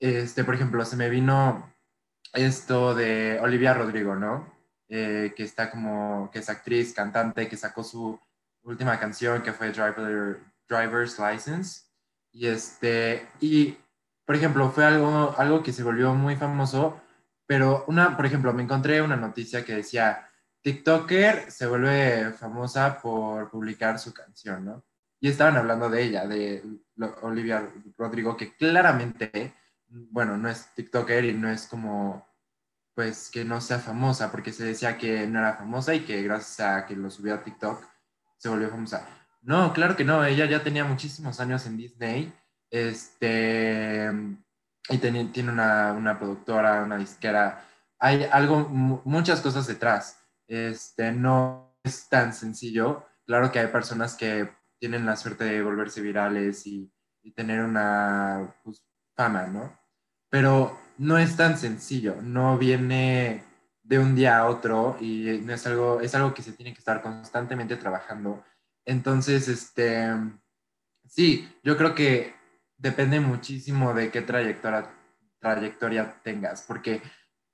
Este, 0.00 0.44
por 0.44 0.54
ejemplo, 0.54 0.84
se 0.84 0.96
me 0.96 1.10
vino 1.10 1.74
esto 2.32 2.94
de 2.94 3.38
Olivia 3.42 3.74
Rodrigo, 3.74 4.14
¿no? 4.14 4.56
Eh, 4.88 5.34
que 5.36 5.42
está 5.42 5.70
como, 5.70 6.30
que 6.32 6.38
es 6.38 6.48
actriz, 6.48 6.94
cantante, 6.94 7.48
que 7.48 7.56
sacó 7.58 7.84
su 7.84 8.18
última 8.62 8.98
canción 8.98 9.42
que 9.42 9.52
fue 9.52 9.70
Driver, 9.70 10.40
Driver's 10.66 11.18
License. 11.18 11.87
Y 12.32 12.46
este, 12.46 13.28
y 13.40 13.76
por 14.28 14.36
ejemplo, 14.36 14.70
fue 14.70 14.84
algo, 14.84 15.34
algo 15.38 15.62
que 15.62 15.72
se 15.72 15.82
volvió 15.82 16.14
muy 16.14 16.36
famoso, 16.36 17.00
pero 17.46 17.84
una, 17.88 18.14
por 18.14 18.26
ejemplo, 18.26 18.52
me 18.52 18.62
encontré 18.62 19.00
una 19.00 19.16
noticia 19.16 19.64
que 19.64 19.76
decía, 19.76 20.28
TikToker 20.60 21.50
se 21.50 21.66
vuelve 21.66 22.32
famosa 22.32 23.00
por 23.00 23.50
publicar 23.50 23.98
su 23.98 24.12
canción, 24.12 24.66
¿no? 24.66 24.84
Y 25.18 25.28
estaban 25.28 25.56
hablando 25.56 25.88
de 25.88 26.02
ella, 26.02 26.26
de 26.26 26.62
Olivia 27.22 27.72
Rodrigo, 27.96 28.36
que 28.36 28.54
claramente, 28.54 29.54
bueno, 29.88 30.36
no 30.36 30.50
es 30.50 30.74
TikToker 30.74 31.24
y 31.24 31.32
no 31.32 31.50
es 31.50 31.66
como 31.66 32.28
pues 32.94 33.30
que 33.30 33.44
no 33.44 33.60
sea 33.60 33.78
famosa, 33.78 34.30
porque 34.30 34.52
se 34.52 34.64
decía 34.64 34.98
que 34.98 35.26
no 35.26 35.38
era 35.38 35.54
famosa 35.54 35.94
y 35.94 36.00
que 36.04 36.22
gracias 36.22 36.60
a 36.60 36.84
que 36.84 36.96
lo 36.96 37.10
subió 37.10 37.34
a 37.34 37.42
TikTok 37.42 37.82
se 38.36 38.48
volvió 38.48 38.68
famosa. 38.68 39.06
No, 39.40 39.72
claro 39.72 39.96
que 39.96 40.04
no, 40.04 40.24
ella 40.24 40.46
ya 40.46 40.62
tenía 40.62 40.84
muchísimos 40.84 41.40
años 41.40 41.66
en 41.66 41.76
Disney, 41.76 42.32
este, 42.70 44.10
y 44.90 44.98
tiene 44.98 45.50
una, 45.50 45.92
una, 45.92 46.18
productora, 46.18 46.82
una 46.82 46.96
disquera, 46.98 47.64
hay 47.98 48.24
algo, 48.30 48.68
muchas 48.68 49.40
cosas 49.40 49.66
detrás, 49.66 50.20
este, 50.46 51.12
no 51.12 51.76
es 51.84 52.08
tan 52.08 52.32
sencillo, 52.32 53.06
claro 53.26 53.50
que 53.52 53.60
hay 53.60 53.68
personas 53.68 54.14
que 54.14 54.50
tienen 54.78 55.06
la 55.06 55.16
suerte 55.16 55.44
de 55.44 55.62
volverse 55.62 56.00
virales 56.00 56.66
y, 56.66 56.92
y 57.22 57.32
tener 57.32 57.60
una 57.62 58.54
pues, 58.64 58.84
fama, 59.14 59.46
¿no? 59.46 59.78
Pero 60.30 60.78
no 60.98 61.18
es 61.18 61.36
tan 61.36 61.56
sencillo, 61.56 62.16
no 62.22 62.58
viene 62.58 63.44
de 63.82 63.98
un 63.98 64.14
día 64.14 64.38
a 64.38 64.48
otro 64.48 64.96
y 65.00 65.40
no 65.42 65.54
es 65.54 65.66
algo, 65.66 66.00
es 66.00 66.14
algo 66.14 66.34
que 66.34 66.42
se 66.42 66.52
tiene 66.52 66.72
que 66.74 66.80
estar 66.80 67.00
constantemente 67.00 67.76
trabajando. 67.76 68.44
Entonces, 68.88 69.48
este, 69.48 70.08
sí, 71.06 71.46
yo 71.62 71.76
creo 71.76 71.94
que 71.94 72.34
depende 72.78 73.20
muchísimo 73.20 73.92
de 73.92 74.10
qué 74.10 74.22
trayectoria, 74.22 74.90
trayectoria 75.38 76.20
tengas, 76.22 76.62
porque 76.62 77.02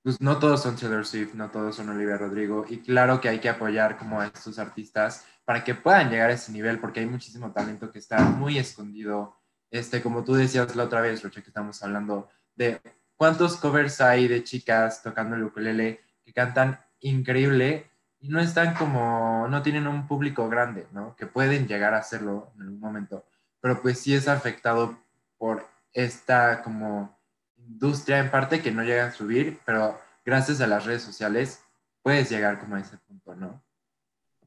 pues 0.01 0.21
no 0.21 0.39
todos 0.39 0.61
son 0.63 0.77
Taylor 0.77 1.05
Swift, 1.05 1.33
no 1.33 1.51
todos 1.51 1.75
son 1.75 1.89
Olivia 1.89 2.17
Rodrigo, 2.17 2.65
y 2.69 2.77
claro 2.79 3.19
que 3.19 3.27
hay 3.27 3.39
que 3.39 3.49
apoyar 3.49 3.97
como 3.97 4.21
a 4.21 4.27
estos 4.27 4.59
artistas 4.59 5.25
para 5.43 5.63
que 5.63 5.75
puedan 5.75 6.09
llegar 6.09 6.29
a 6.29 6.33
ese 6.33 6.53
nivel, 6.53 6.79
porque 6.79 7.01
hay 7.01 7.05
muchísimo 7.05 7.51
talento 7.51 7.91
que 7.91 7.99
está 7.99 8.19
muy 8.21 8.57
escondido. 8.57 9.35
Este, 9.69 10.01
como 10.01 10.23
tú 10.23 10.35
decías 10.35 10.73
la 10.75 10.83
otra 10.85 11.01
vez, 11.01 11.21
Rocha, 11.21 11.41
que 11.41 11.49
estamos 11.49 11.83
hablando 11.83 12.29
de 12.55 12.79
¿Cuántos 13.17 13.55
covers 13.57 14.01
hay 14.01 14.27
de 14.27 14.43
chicas 14.43 15.01
tocando 15.01 15.35
el 15.35 15.43
ukulele 15.43 16.01
que 16.23 16.33
cantan 16.33 16.79
increíble 16.99 17.89
y 18.25 18.29
no 18.29 18.39
están 18.39 18.73
como, 18.73 19.47
no 19.47 19.61
tienen 19.61 19.85
un 19.85 20.07
público 20.07 20.49
grande, 20.49 20.87
¿no? 20.91 21.15
Que 21.15 21.27
pueden 21.27 21.67
llegar 21.67 21.93
a 21.93 21.99
hacerlo 21.99 22.51
en 22.55 22.63
algún 22.63 22.79
momento, 22.79 23.23
pero 23.61 23.83
pues 23.83 23.99
sí 23.99 24.15
es 24.15 24.27
afectado 24.27 24.97
por 25.37 25.63
esta 25.93 26.63
como 26.63 27.15
industria 27.55 28.17
en 28.17 28.31
parte 28.31 28.63
que 28.63 28.71
no 28.71 28.83
llega 28.83 29.05
a 29.05 29.11
subir, 29.11 29.59
pero 29.63 29.95
gracias 30.25 30.59
a 30.59 30.65
las 30.65 30.85
redes 30.85 31.03
sociales 31.03 31.61
puedes 32.01 32.27
llegar 32.31 32.59
como 32.59 32.75
a 32.75 32.79
ese 32.79 32.97
punto, 32.97 33.35
¿no? 33.35 33.63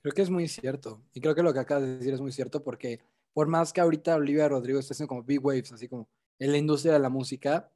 Creo 0.02 0.12
que 0.12 0.22
es 0.22 0.30
muy 0.30 0.48
cierto. 0.48 1.00
Y 1.12 1.20
creo 1.20 1.36
que 1.36 1.44
lo 1.44 1.54
que 1.54 1.60
acabas 1.60 1.84
de 1.84 1.98
decir 1.98 2.14
es 2.14 2.20
muy 2.20 2.32
cierto 2.32 2.64
porque 2.64 3.00
por 3.32 3.46
más 3.46 3.72
que 3.72 3.80
ahorita 3.80 4.16
Olivia 4.16 4.48
Rodrigo 4.48 4.80
esté 4.80 4.94
haciendo 4.94 5.08
como 5.08 5.22
big 5.22 5.44
waves, 5.44 5.70
así 5.72 5.86
como 5.86 6.08
en 6.40 6.50
la 6.50 6.58
industria 6.58 6.94
de 6.94 6.98
la 6.98 7.10
música, 7.10 7.70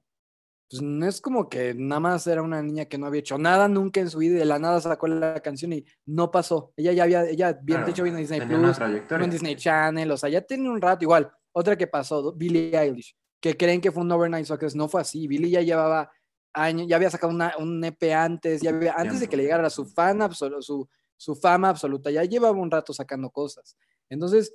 pues 0.73 0.81
no 0.81 1.07
es 1.07 1.20
como 1.20 1.51
que 1.51 1.75
nada 1.75 2.01
más 2.01 2.27
era 2.27 2.41
una 2.41 2.62
niña 2.62 2.87
que 2.87 2.97
no 2.97 3.05
había 3.05 3.20
hecho 3.20 3.37
nada 3.37 3.68
nunca 3.68 4.01
en 4.01 4.09
su 4.09 4.16
vida 4.16 4.37
y 4.37 4.39
de 4.39 4.47
la 4.47 4.59
nada 4.59 4.81
sacó 4.81 5.07
la 5.07 5.39
canción 5.41 5.75
y 5.75 5.85
no 6.07 6.31
pasó. 6.31 6.73
Ella 6.79 6.93
ya 6.93 7.03
había, 7.03 7.29
ella 7.29 7.53
bien, 7.53 7.85
de 7.85 7.91
hecho 7.91 8.03
vino 8.03 8.16
a 8.16 8.20
Disney 8.20 8.41
Plus, 8.41 8.79
en 8.81 9.31
Disney 9.31 9.55
Channel, 9.55 10.11
o 10.11 10.16
sea, 10.16 10.31
ya 10.31 10.41
tiene 10.41 10.70
un 10.70 10.81
rato 10.81 11.05
igual. 11.05 11.31
Otra 11.53 11.77
que 11.77 11.87
pasó, 11.87 12.33
Billie 12.33 12.75
Eilish, 12.75 13.14
que 13.39 13.55
creen 13.55 13.83
que 13.83 13.93
fue 13.93 14.03
un 14.03 14.11
overnight 14.12 14.47
success, 14.47 14.75
no 14.75 14.89
fue 14.89 15.03
así. 15.03 15.29
Billie 15.29 15.51
ya 15.51 15.61
llevaba 15.61 16.11
años, 16.55 16.87
ya 16.89 16.97
había 16.97 17.11
sacado 17.11 17.35
una, 17.35 17.53
un 17.59 17.85
EP 17.85 18.03
antes, 18.14 18.62
ya 18.62 18.70
antes 18.97 19.20
de 19.20 19.29
que 19.29 19.37
le 19.37 19.43
llegara 19.43 19.68
su 19.68 19.85
fan 19.85 20.27
su, 20.33 20.89
su 21.18 21.35
fama 21.35 21.68
absoluta, 21.68 22.11
ya 22.11 22.25
llevaba 22.25 22.59
un 22.59 22.70
rato 22.70 22.95
sacando 22.95 23.29
cosas. 23.29 23.77
Entonces, 24.09 24.55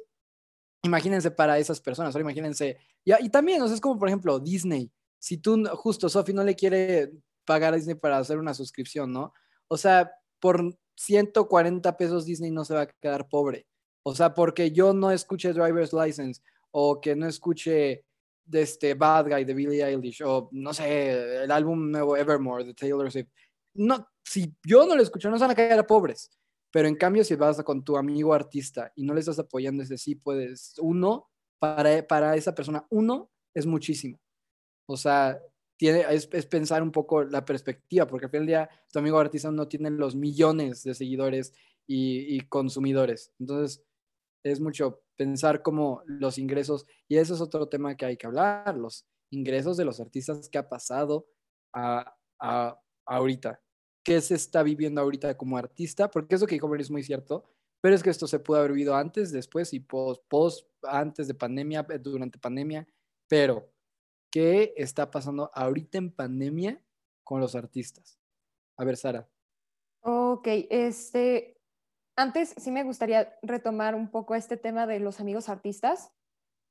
imagínense 0.81 1.29
para 1.29 1.59
esas 1.59 1.79
personas, 1.79 2.15
ahora 2.15 2.23
imagínense, 2.23 2.79
y, 3.05 3.13
y 3.23 3.29
también, 3.29 3.61
o 3.61 3.67
sea, 3.67 3.75
es 3.75 3.81
como 3.81 3.99
por 3.99 4.07
ejemplo 4.07 4.39
Disney, 4.39 4.91
si 5.19 5.37
tú, 5.37 5.63
justo, 5.75 6.09
Sofi 6.09 6.33
no 6.33 6.43
le 6.43 6.55
quiere 6.55 7.11
pagar 7.45 7.73
a 7.73 7.77
Disney 7.77 7.95
para 7.95 8.17
hacer 8.17 8.37
una 8.37 8.53
suscripción, 8.53 9.11
¿no? 9.11 9.33
O 9.67 9.77
sea, 9.77 10.11
por 10.39 10.77
140 10.97 11.97
pesos 11.97 12.25
Disney 12.25 12.51
no 12.51 12.65
se 12.65 12.73
va 12.73 12.81
a 12.81 12.87
quedar 12.87 13.27
pobre. 13.29 13.67
O 14.03 14.15
sea, 14.15 14.33
porque 14.33 14.71
yo 14.71 14.93
no 14.93 15.11
escuché 15.11 15.53
Driver's 15.53 15.93
License 15.93 16.41
o 16.71 16.99
que 17.01 17.15
no 17.15 17.27
escuche 17.27 18.05
de 18.45 18.61
este 18.61 18.93
Bad 18.93 19.29
Guy 19.29 19.45
de 19.45 19.53
Billie 19.53 19.83
Eilish 19.83 20.23
o 20.23 20.49
no 20.51 20.73
sé, 20.73 21.43
el 21.43 21.51
álbum 21.51 21.91
nuevo 21.91 22.15
Evermore 22.15 22.63
de 22.63 22.73
Taylor 22.73 23.11
Swift. 23.11 23.29
No, 23.73 24.07
si 24.23 24.55
yo 24.65 24.85
no 24.85 24.95
lo 24.95 25.01
escucho, 25.01 25.29
no 25.29 25.37
se 25.37 25.43
van 25.43 25.51
a 25.51 25.55
quedar 25.55 25.85
pobres. 25.85 26.31
Pero 26.71 26.87
en 26.87 26.95
cambio, 26.95 27.23
si 27.23 27.35
vas 27.35 27.61
con 27.63 27.83
tu 27.83 27.97
amigo 27.97 28.33
artista 28.33 28.91
y 28.95 29.03
no 29.03 29.13
le 29.13 29.21
estás 29.21 29.39
apoyando 29.39 29.83
ese 29.83 29.97
sí, 29.97 30.15
puedes, 30.15 30.75
uno, 30.79 31.29
para, 31.59 32.05
para 32.05 32.35
esa 32.35 32.53
persona, 32.53 32.85
uno 32.89 33.31
es 33.53 33.65
muchísimo. 33.65 34.19
O 34.87 34.97
sea, 34.97 35.39
tiene, 35.77 36.05
es, 36.09 36.27
pensar 36.47 36.81
un 36.81 36.91
poco 36.91 37.23
la 37.23 37.45
perspectiva, 37.45 38.07
porque 38.07 38.25
al 38.25 38.31
final 38.31 38.45
del 38.45 38.47
día 38.47 38.69
tu 38.91 38.99
amigo 38.99 39.19
artista 39.19 39.51
no 39.51 39.67
tiene 39.67 39.91
los 39.91 40.15
millones 40.15 40.83
de 40.83 40.95
seguidores 40.95 41.53
y, 41.85 42.39
consumidores. 42.47 43.31
Entonces, 43.39 43.83
es 44.43 44.59
mucho 44.59 45.03
pensar 45.15 45.61
como 45.61 46.01
los 46.05 46.37
ingresos, 46.37 46.85
y 47.07 47.17
eso 47.17 47.35
es 47.35 47.41
otro 47.41 47.69
tema 47.69 47.95
que 47.95 48.05
hay 48.05 48.17
que 48.17 48.27
hablar, 48.27 48.75
los 48.75 49.05
ingresos 49.29 49.77
de 49.77 49.85
los 49.85 49.99
artistas 49.99 50.49
que 50.49 50.57
ha 50.57 50.69
pasado 50.69 51.27
a, 51.73 52.15
a- 52.39 52.79
ahorita? 53.05 53.61
¿Qué 54.03 54.21
se 54.21 54.35
está 54.35 54.63
viviendo 54.63 55.01
ahorita 55.01 55.35
como 55.37 55.57
artista? 55.57 56.09
Porque 56.09 56.35
eso 56.35 56.47
que 56.47 56.55
dijo 56.55 56.73
es 56.75 56.91
muy 56.91 57.03
cierto, 57.03 57.43
pero 57.81 57.95
es 57.95 58.03
que 58.03 58.09
esto 58.09 58.27
se 58.27 58.39
pudo 58.39 58.59
haber 58.59 58.71
vivido 58.71 58.95
antes, 58.95 59.31
después 59.31 59.73
y 59.73 59.79
post, 59.79 60.23
post 60.27 60.67
antes 60.83 61.27
de 61.27 61.33
pandemia, 61.33 61.85
durante 62.01 62.39
pandemia, 62.39 62.87
pero 63.27 63.69
¿qué 64.37 64.75
está 64.77 65.09
pasando 65.09 65.49
ahorita 65.55 65.97
en 65.97 66.11
pandemia 66.11 66.79
con 67.23 67.41
los 67.41 67.55
artistas? 67.55 68.19
A 68.77 68.85
ver, 68.85 68.95
Sara. 68.95 69.27
Ok, 70.01 70.47
este, 70.69 71.59
antes 72.15 72.53
sí 72.55 72.69
me 72.69 72.83
gustaría 72.83 73.35
retomar 73.41 73.95
un 73.95 74.11
poco 74.11 74.35
este 74.35 74.55
tema 74.55 74.85
de 74.85 74.99
los 74.99 75.19
amigos 75.19 75.49
artistas, 75.49 76.11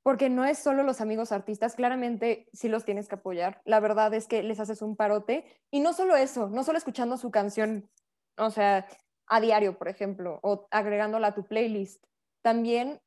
porque 0.05 0.31
no 0.31 0.45
es 0.45 0.61
solo 0.61 0.85
los 0.85 1.01
amigos 1.01 1.33
artistas, 1.33 1.75
claramente 1.75 2.49
sí 2.53 2.69
los 2.69 2.85
tienes 2.85 3.09
que 3.09 3.17
apoyar. 3.17 3.63
La 3.65 3.81
verdad 3.81 4.15
es 4.15 4.29
que 4.29 4.45
les 4.45 4.61
haces 4.61 4.81
un 4.81 4.95
parote 4.95 5.45
y 5.73 5.81
no 5.81 5.93
solo 5.93 6.15
eso, 6.15 6.49
no 6.49 6.63
solo 6.63 6.79
escuchando 6.79 7.17
su 7.17 7.33
canción, 7.33 7.91
o 8.39 8.51
sea, 8.51 8.87
a 9.27 9.41
diario, 9.41 9.77
por 9.77 9.89
ejemplo, 9.89 10.39
o 10.45 10.69
agregándola 10.71 11.27
a 11.27 11.35
tu 11.35 11.45
playlist. 11.45 12.01
También 12.45 13.01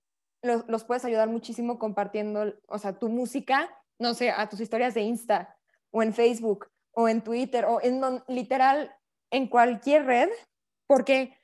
los, 0.43 0.67
los 0.67 0.83
puedes 0.83 1.05
ayudar 1.05 1.29
muchísimo 1.29 1.79
compartiendo, 1.79 2.55
o 2.67 2.77
sea, 2.77 2.99
tu 2.99 3.07
música, 3.07 3.73
no 3.99 4.13
sé, 4.13 4.31
a 4.31 4.47
tus 4.49 4.59
historias 4.59 4.93
de 4.93 5.01
Insta 5.01 5.57
o 5.91 6.01
en 6.01 6.13
Facebook 6.13 6.71
o 6.91 7.07
en 7.07 7.21
Twitter 7.21 7.65
o 7.65 7.81
en 7.81 8.01
don- 8.01 8.23
literal 8.27 8.95
en 9.31 9.47
cualquier 9.47 10.05
red, 10.05 10.29
porque 10.87 11.37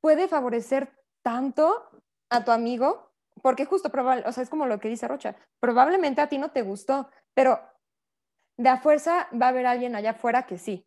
puede 0.00 0.28
favorecer 0.28 0.92
tanto 1.22 1.88
a 2.30 2.44
tu 2.44 2.50
amigo, 2.50 3.12
porque 3.42 3.64
justo, 3.64 3.90
probable, 3.90 4.24
o 4.26 4.32
sea, 4.32 4.42
es 4.42 4.50
como 4.50 4.66
lo 4.66 4.80
que 4.80 4.88
dice 4.88 5.08
Rocha, 5.08 5.36
probablemente 5.60 6.20
a 6.20 6.28
ti 6.28 6.38
no 6.38 6.50
te 6.50 6.62
gustó, 6.62 7.08
pero 7.34 7.60
de 8.56 8.68
a 8.68 8.80
fuerza 8.80 9.28
va 9.40 9.46
a 9.46 9.48
haber 9.50 9.66
alguien 9.66 9.94
allá 9.94 10.10
afuera 10.10 10.46
que 10.46 10.58
sí. 10.58 10.86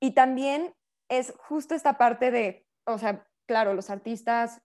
Y 0.00 0.12
también 0.12 0.74
es 1.08 1.34
justo 1.38 1.74
esta 1.74 1.98
parte 1.98 2.30
de, 2.30 2.66
o 2.86 2.98
sea, 2.98 3.26
claro, 3.46 3.74
los 3.74 3.90
artistas 3.90 4.60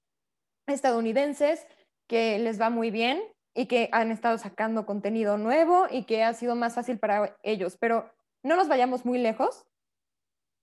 estadounidenses 0.67 1.65
que 2.07 2.39
les 2.39 2.59
va 2.59 2.69
muy 2.69 2.91
bien 2.91 3.21
y 3.55 3.67
que 3.67 3.89
han 3.93 4.11
estado 4.11 4.37
sacando 4.37 4.85
contenido 4.85 5.37
nuevo 5.37 5.87
y 5.89 6.03
que 6.03 6.23
ha 6.23 6.33
sido 6.33 6.55
más 6.55 6.75
fácil 6.75 6.99
para 6.99 7.37
ellos, 7.41 7.77
pero 7.79 8.11
no 8.43 8.57
nos 8.57 8.67
vayamos 8.67 9.05
muy 9.05 9.17
lejos. 9.17 9.65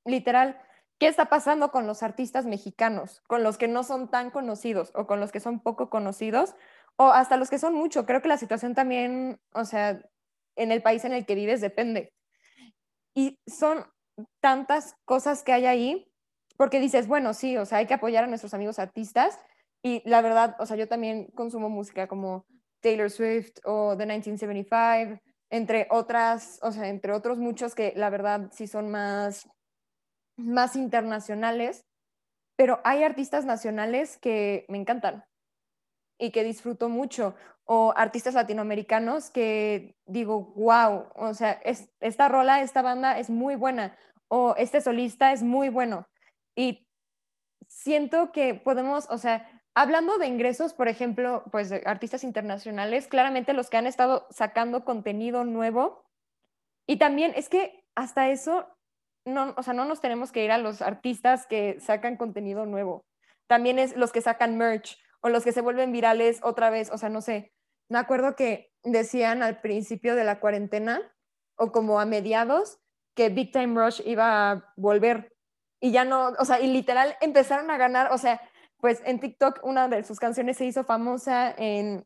Literal, 0.05 0.61
¿qué 0.99 1.09
está 1.09 1.25
pasando 1.25 1.73
con 1.73 1.87
los 1.87 2.03
artistas 2.03 2.45
mexicanos, 2.45 3.23
con 3.23 3.43
los 3.43 3.57
que 3.57 3.67
no 3.67 3.83
son 3.83 4.11
tan 4.11 4.31
conocidos 4.31 4.93
o 4.95 5.07
con 5.07 5.21
los 5.21 5.33
que 5.33 5.41
son 5.41 5.61
poco 5.61 5.89
conocidos 5.89 6.55
o 6.97 7.07
hasta 7.07 7.39
los 7.39 7.49
que 7.49 7.59
son 7.59 7.75
mucho? 7.75 8.05
Creo 8.05 8.21
que 8.21 8.29
la 8.29 8.37
situación 8.37 8.75
también, 8.75 9.41
o 9.55 9.65
sea, 9.65 10.03
en 10.55 10.71
el 10.71 10.83
país 10.83 11.05
en 11.07 11.15
el 11.15 11.25
que 11.25 11.35
vives 11.35 11.63
depende. 11.63 12.13
Y 13.15 13.39
son 13.47 13.87
tantas 14.41 14.97
cosas 15.07 15.43
que 15.43 15.55
hay 15.55 15.65
ahí, 15.65 16.13
porque 16.59 16.79
dices, 16.79 17.09
bueno, 17.09 17.33
sí, 17.33 17.57
o 17.57 17.65
sea, 17.65 17.79
hay 17.79 17.87
que 17.87 17.95
apoyar 17.95 18.25
a 18.25 18.27
nuestros 18.27 18.53
amigos 18.53 18.79
artistas. 18.79 19.39
Y 19.83 20.09
la 20.09 20.21
verdad, 20.21 20.57
o 20.59 20.67
sea, 20.67 20.77
yo 20.77 20.89
también 20.89 21.29
consumo 21.35 21.71
música 21.71 22.07
como 22.07 22.47
Taylor 22.83 23.11
Swift 23.11 23.59
o 23.65 23.97
The 23.97 24.05
1975, 24.05 25.23
entre 25.51 25.87
otras, 25.91 26.59
o 26.63 26.73
sea, 26.73 26.89
entre 26.89 27.13
otros 27.13 27.39
muchos 27.39 27.75
que 27.75 27.93
la 27.97 28.11
verdad 28.11 28.51
sí 28.53 28.67
son 28.67 28.91
más, 28.91 29.49
más 30.37 30.77
internacionales, 30.77 31.85
pero 32.57 32.81
hay 32.85 33.03
artistas 33.03 33.45
nacionales 33.45 34.19
que 34.19 34.67
me 34.69 34.79
encantan 34.79 35.25
y 36.19 36.31
que 36.31 36.45
disfruto 36.45 36.89
mucho, 36.89 37.35
o 37.65 37.93
artistas 37.97 38.35
latinoamericanos 38.35 39.31
que 39.31 39.97
digo, 40.07 40.53
wow, 40.57 41.07
o 41.15 41.35
sea, 41.35 41.53
es, 41.65 41.89
esta 42.01 42.29
rola, 42.29 42.61
esta 42.63 42.83
banda 42.83 43.19
es 43.19 43.31
muy 43.31 43.55
buena, 43.57 43.97
o 44.29 44.55
este 44.57 44.81
solista 44.81 45.33
es 45.33 45.43
muy 45.43 45.69
bueno. 45.69 46.07
Y 46.57 46.87
siento 47.69 48.33
que 48.33 48.55
podemos, 48.55 49.07
o 49.11 49.19
sea, 49.19 49.52
hablando 49.75 50.19
de 50.19 50.27
ingresos, 50.27 50.75
por 50.75 50.89
ejemplo, 50.89 51.45
pues 51.51 51.71
de 51.71 51.83
artistas 51.87 52.25
internacionales, 52.25 53.07
claramente 53.07 53.53
los 53.53 53.71
que 53.71 53.77
han 53.77 53.87
estado 53.87 54.27
sacando 54.31 54.85
contenido 54.85 55.45
nuevo, 55.45 56.05
y 56.87 56.97
también 56.97 57.33
es 57.37 57.49
que 57.49 57.85
hasta 57.95 58.31
eso, 58.31 58.67
no, 59.25 59.55
o 59.57 59.63
sea, 59.63 59.75
no 59.75 59.85
nos 59.85 60.01
tenemos 60.01 60.33
que 60.33 60.45
ir 60.45 60.51
a 60.51 60.59
los 60.59 60.83
artistas 60.83 61.47
que 61.47 61.79
sacan 61.81 62.17
contenido 62.17 62.67
nuevo. 62.67 63.05
También 63.47 63.79
es 63.79 63.97
los 63.97 64.13
que 64.13 64.21
sacan 64.21 64.57
merch 64.57 64.99
o 65.21 65.29
los 65.29 65.45
que 65.45 65.53
se 65.53 65.61
vuelven 65.61 65.93
virales 65.93 66.41
otra 66.43 66.71
vez, 66.71 66.91
o 66.91 66.99
sea, 66.99 67.09
no 67.09 67.21
sé. 67.21 67.53
Me 67.89 67.99
acuerdo 67.99 68.35
que 68.35 68.73
decían 68.83 69.43
al 69.43 69.61
principio 69.61 70.17
de 70.17 70.25
la 70.25 70.41
cuarentena 70.41 71.01
o 71.57 71.71
como 71.71 72.01
a 72.01 72.07
mediados 72.07 72.79
que 73.15 73.29
Big 73.29 73.53
Time 73.53 73.79
Rush 73.81 74.01
iba 74.05 74.51
a 74.51 74.73
volver 74.77 75.33
y 75.81 75.93
ya 75.93 76.05
no, 76.05 76.29
o 76.39 76.45
sea, 76.45 76.61
y 76.61 76.69
literal 76.69 77.17
empezaron 77.21 77.71
a 77.71 77.77
ganar, 77.77 78.13
o 78.13 78.19
sea, 78.19 78.41
pues 78.83 79.01
en 79.05 79.21
TikTok 79.21 79.61
una 79.63 79.87
de 79.87 80.03
sus 80.03 80.19
canciones 80.19 80.57
se 80.57 80.65
hizo 80.65 80.83
famosa 80.83 81.55
en, 81.57 82.05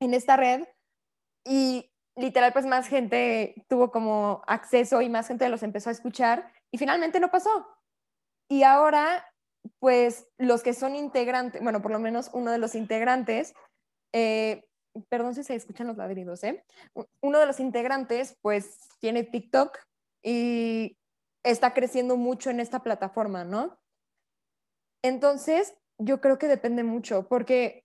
en 0.00 0.14
esta 0.14 0.36
red 0.36 0.66
y 1.44 1.92
literal 2.16 2.54
pues 2.54 2.64
más 2.64 2.88
gente 2.88 3.66
tuvo 3.68 3.90
como 3.90 4.42
acceso 4.46 5.02
y 5.02 5.10
más 5.10 5.28
gente 5.28 5.46
los 5.50 5.62
empezó 5.62 5.90
a 5.90 5.92
escuchar 5.92 6.50
y 6.72 6.78
finalmente 6.78 7.20
no 7.20 7.30
pasó. 7.30 7.68
Y 8.48 8.62
ahora 8.62 9.30
pues 9.78 10.26
los 10.38 10.62
que 10.62 10.72
son 10.72 10.96
integrantes, 10.96 11.62
bueno, 11.62 11.82
por 11.82 11.90
lo 11.90 11.98
menos 11.98 12.30
uno 12.32 12.50
de 12.50 12.58
los 12.58 12.74
integrantes, 12.74 13.52
eh, 14.14 14.64
perdón 15.10 15.34
si 15.34 15.44
se 15.44 15.54
escuchan 15.54 15.86
los 15.86 15.98
ladridos, 15.98 16.42
¿eh? 16.44 16.64
Uno 17.20 17.38
de 17.38 17.46
los 17.46 17.60
integrantes 17.60 18.38
pues 18.40 18.78
tiene 19.00 19.22
TikTok 19.22 19.76
y 20.22 20.96
está 21.42 21.74
creciendo 21.74 22.16
mucho 22.16 22.48
en 22.48 22.60
esta 22.60 22.82
plataforma, 22.82 23.44
¿no? 23.44 23.78
Entonces, 25.02 25.76
yo 25.98 26.20
creo 26.20 26.38
que 26.38 26.48
depende 26.48 26.82
mucho, 26.84 27.26
porque 27.28 27.84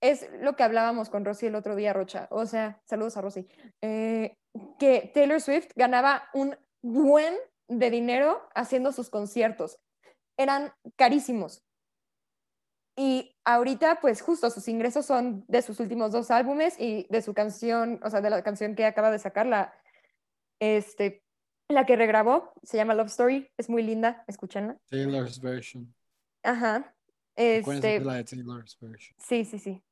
es 0.00 0.28
lo 0.40 0.56
que 0.56 0.62
hablábamos 0.62 1.10
con 1.10 1.24
Rosy 1.24 1.46
el 1.46 1.54
otro 1.54 1.76
día, 1.76 1.92
Rocha. 1.92 2.26
O 2.30 2.46
sea, 2.46 2.80
saludos 2.84 3.16
a 3.16 3.20
Rosy. 3.20 3.46
Eh, 3.82 4.34
que 4.78 5.10
Taylor 5.14 5.40
Swift 5.40 5.70
ganaba 5.76 6.28
un 6.32 6.56
buen 6.82 7.34
de 7.68 7.90
dinero 7.90 8.48
haciendo 8.54 8.92
sus 8.92 9.10
conciertos. 9.10 9.78
Eran 10.38 10.72
carísimos. 10.96 11.62
Y 12.96 13.36
ahorita, 13.44 14.00
pues 14.00 14.20
justo 14.20 14.50
sus 14.50 14.68
ingresos 14.68 15.06
son 15.06 15.44
de 15.48 15.62
sus 15.62 15.80
últimos 15.80 16.12
dos 16.12 16.30
álbumes 16.30 16.74
y 16.78 17.06
de 17.08 17.22
su 17.22 17.34
canción, 17.34 18.00
o 18.02 18.10
sea, 18.10 18.20
de 18.20 18.30
la 18.30 18.42
canción 18.42 18.74
que 18.74 18.84
acaba 18.84 19.10
de 19.10 19.18
sacar, 19.18 19.46
la, 19.46 19.72
este, 20.60 21.22
la 21.68 21.86
que 21.86 21.96
regrabó, 21.96 22.52
se 22.62 22.76
llama 22.76 22.94
Love 22.94 23.08
Story, 23.08 23.48
es 23.56 23.70
muy 23.70 23.82
linda, 23.82 24.24
escúchenla. 24.26 24.76
Taylor's 24.90 25.40
version. 25.40 25.94
Ajá. 26.42 26.94
Que 27.36 27.56
Este, 27.58 27.96
es 27.96 28.04
la 28.04 28.14
de 28.14 28.24
Taylor's 28.24 28.78
version. 28.80 29.16
Sí, 29.18 29.44
sí, 29.44 29.58
sí. 29.58 29.82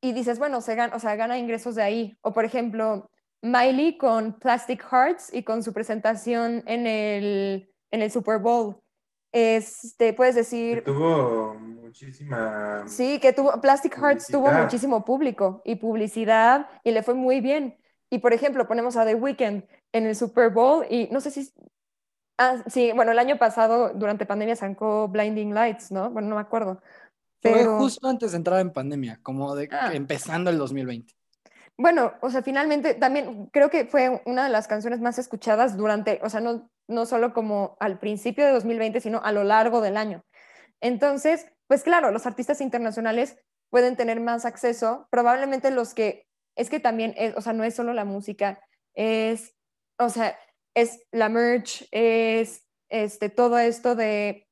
Y 0.00 0.12
dices, 0.12 0.38
bueno, 0.38 0.60
se 0.60 0.74
gana, 0.74 0.94
o 0.96 0.98
sea, 0.98 1.14
gana 1.14 1.38
ingresos 1.38 1.74
de 1.76 1.82
ahí. 1.82 2.18
O 2.22 2.32
por 2.32 2.44
ejemplo, 2.44 3.08
Miley 3.40 3.98
con 3.98 4.38
Plastic 4.38 4.84
Hearts 4.90 5.32
y 5.32 5.42
con 5.42 5.62
su 5.62 5.72
presentación 5.72 6.62
en 6.66 6.86
el, 6.86 7.72
en 7.90 8.02
el 8.02 8.10
Super 8.10 8.38
Bowl. 8.38 8.80
Este, 9.32 10.12
puedes 10.12 10.34
Que 10.34 10.40
decir, 10.40 10.84
tuvo 10.84 11.54
muchísima... 11.54 12.84
sí, 12.86 13.18
que 13.18 13.32
tuvo, 13.32 13.60
Plastic 13.60 13.96
Hearts 13.96 14.26
tuvo 14.26 14.52
muchísimo 14.52 15.04
público 15.04 15.62
y 15.64 15.76
publicidad 15.76 16.68
y 16.84 16.90
le 16.90 17.02
fue 17.02 17.14
muy 17.14 17.40
bien. 17.40 17.78
Y 18.10 18.18
por 18.18 18.34
ejemplo, 18.34 18.68
ponemos 18.68 18.96
a 18.96 19.06
The 19.06 19.14
Weeknd 19.14 19.64
en 19.92 20.06
el 20.06 20.14
Super 20.14 20.50
Bowl 20.50 20.84
y 20.88 21.08
no 21.10 21.20
sé 21.20 21.30
si... 21.30 21.52
Ah, 22.38 22.62
sí, 22.66 22.92
bueno, 22.94 23.12
el 23.12 23.18
año 23.18 23.38
pasado 23.38 23.92
durante 23.94 24.26
pandemia 24.26 24.56
sacó 24.56 25.08
Blinding 25.08 25.54
Lights, 25.54 25.92
¿no? 25.92 26.10
Bueno, 26.10 26.28
no 26.28 26.34
me 26.36 26.40
acuerdo. 26.40 26.82
Fue 27.40 27.52
Pero... 27.52 27.78
justo 27.78 28.08
antes 28.08 28.32
de 28.32 28.38
entrar 28.38 28.60
en 28.60 28.72
pandemia, 28.72 29.18
como 29.22 29.54
de 29.54 29.68
Ah. 29.70 29.90
empezando 29.92 30.50
el 30.50 30.58
2020. 30.58 31.12
Bueno, 31.76 32.12
o 32.20 32.30
sea, 32.30 32.42
finalmente 32.42 32.94
también 32.94 33.46
creo 33.46 33.70
que 33.70 33.86
fue 33.86 34.22
una 34.26 34.44
de 34.44 34.50
las 34.50 34.68
canciones 34.68 35.00
más 35.00 35.18
escuchadas 35.18 35.76
durante, 35.76 36.20
o 36.22 36.28
sea, 36.28 36.40
no, 36.40 36.70
no 36.86 37.06
solo 37.06 37.32
como 37.32 37.76
al 37.80 37.98
principio 37.98 38.44
de 38.44 38.52
2020, 38.52 39.00
sino 39.00 39.20
a 39.22 39.32
lo 39.32 39.42
largo 39.42 39.80
del 39.80 39.96
año. 39.96 40.22
Entonces, 40.80 41.46
pues 41.66 41.82
claro, 41.82 42.10
los 42.10 42.26
artistas 42.26 42.60
internacionales 42.60 43.38
pueden 43.70 43.96
tener 43.96 44.20
más 44.20 44.44
acceso, 44.44 45.08
probablemente 45.10 45.70
los 45.70 45.94
que, 45.94 46.26
es 46.56 46.68
que 46.68 46.78
también, 46.78 47.14
es, 47.16 47.34
o 47.36 47.40
sea, 47.40 47.54
no 47.54 47.64
es 47.64 47.74
solo 47.74 47.94
la 47.94 48.04
música, 48.04 48.60
es, 48.94 49.54
o 49.98 50.10
sea, 50.10 50.36
es 50.74 51.00
la 51.10 51.28
merch, 51.28 51.86
es 51.90 52.66
este, 52.88 53.28
todo 53.28 53.58
esto 53.58 53.94
de, 53.94 54.48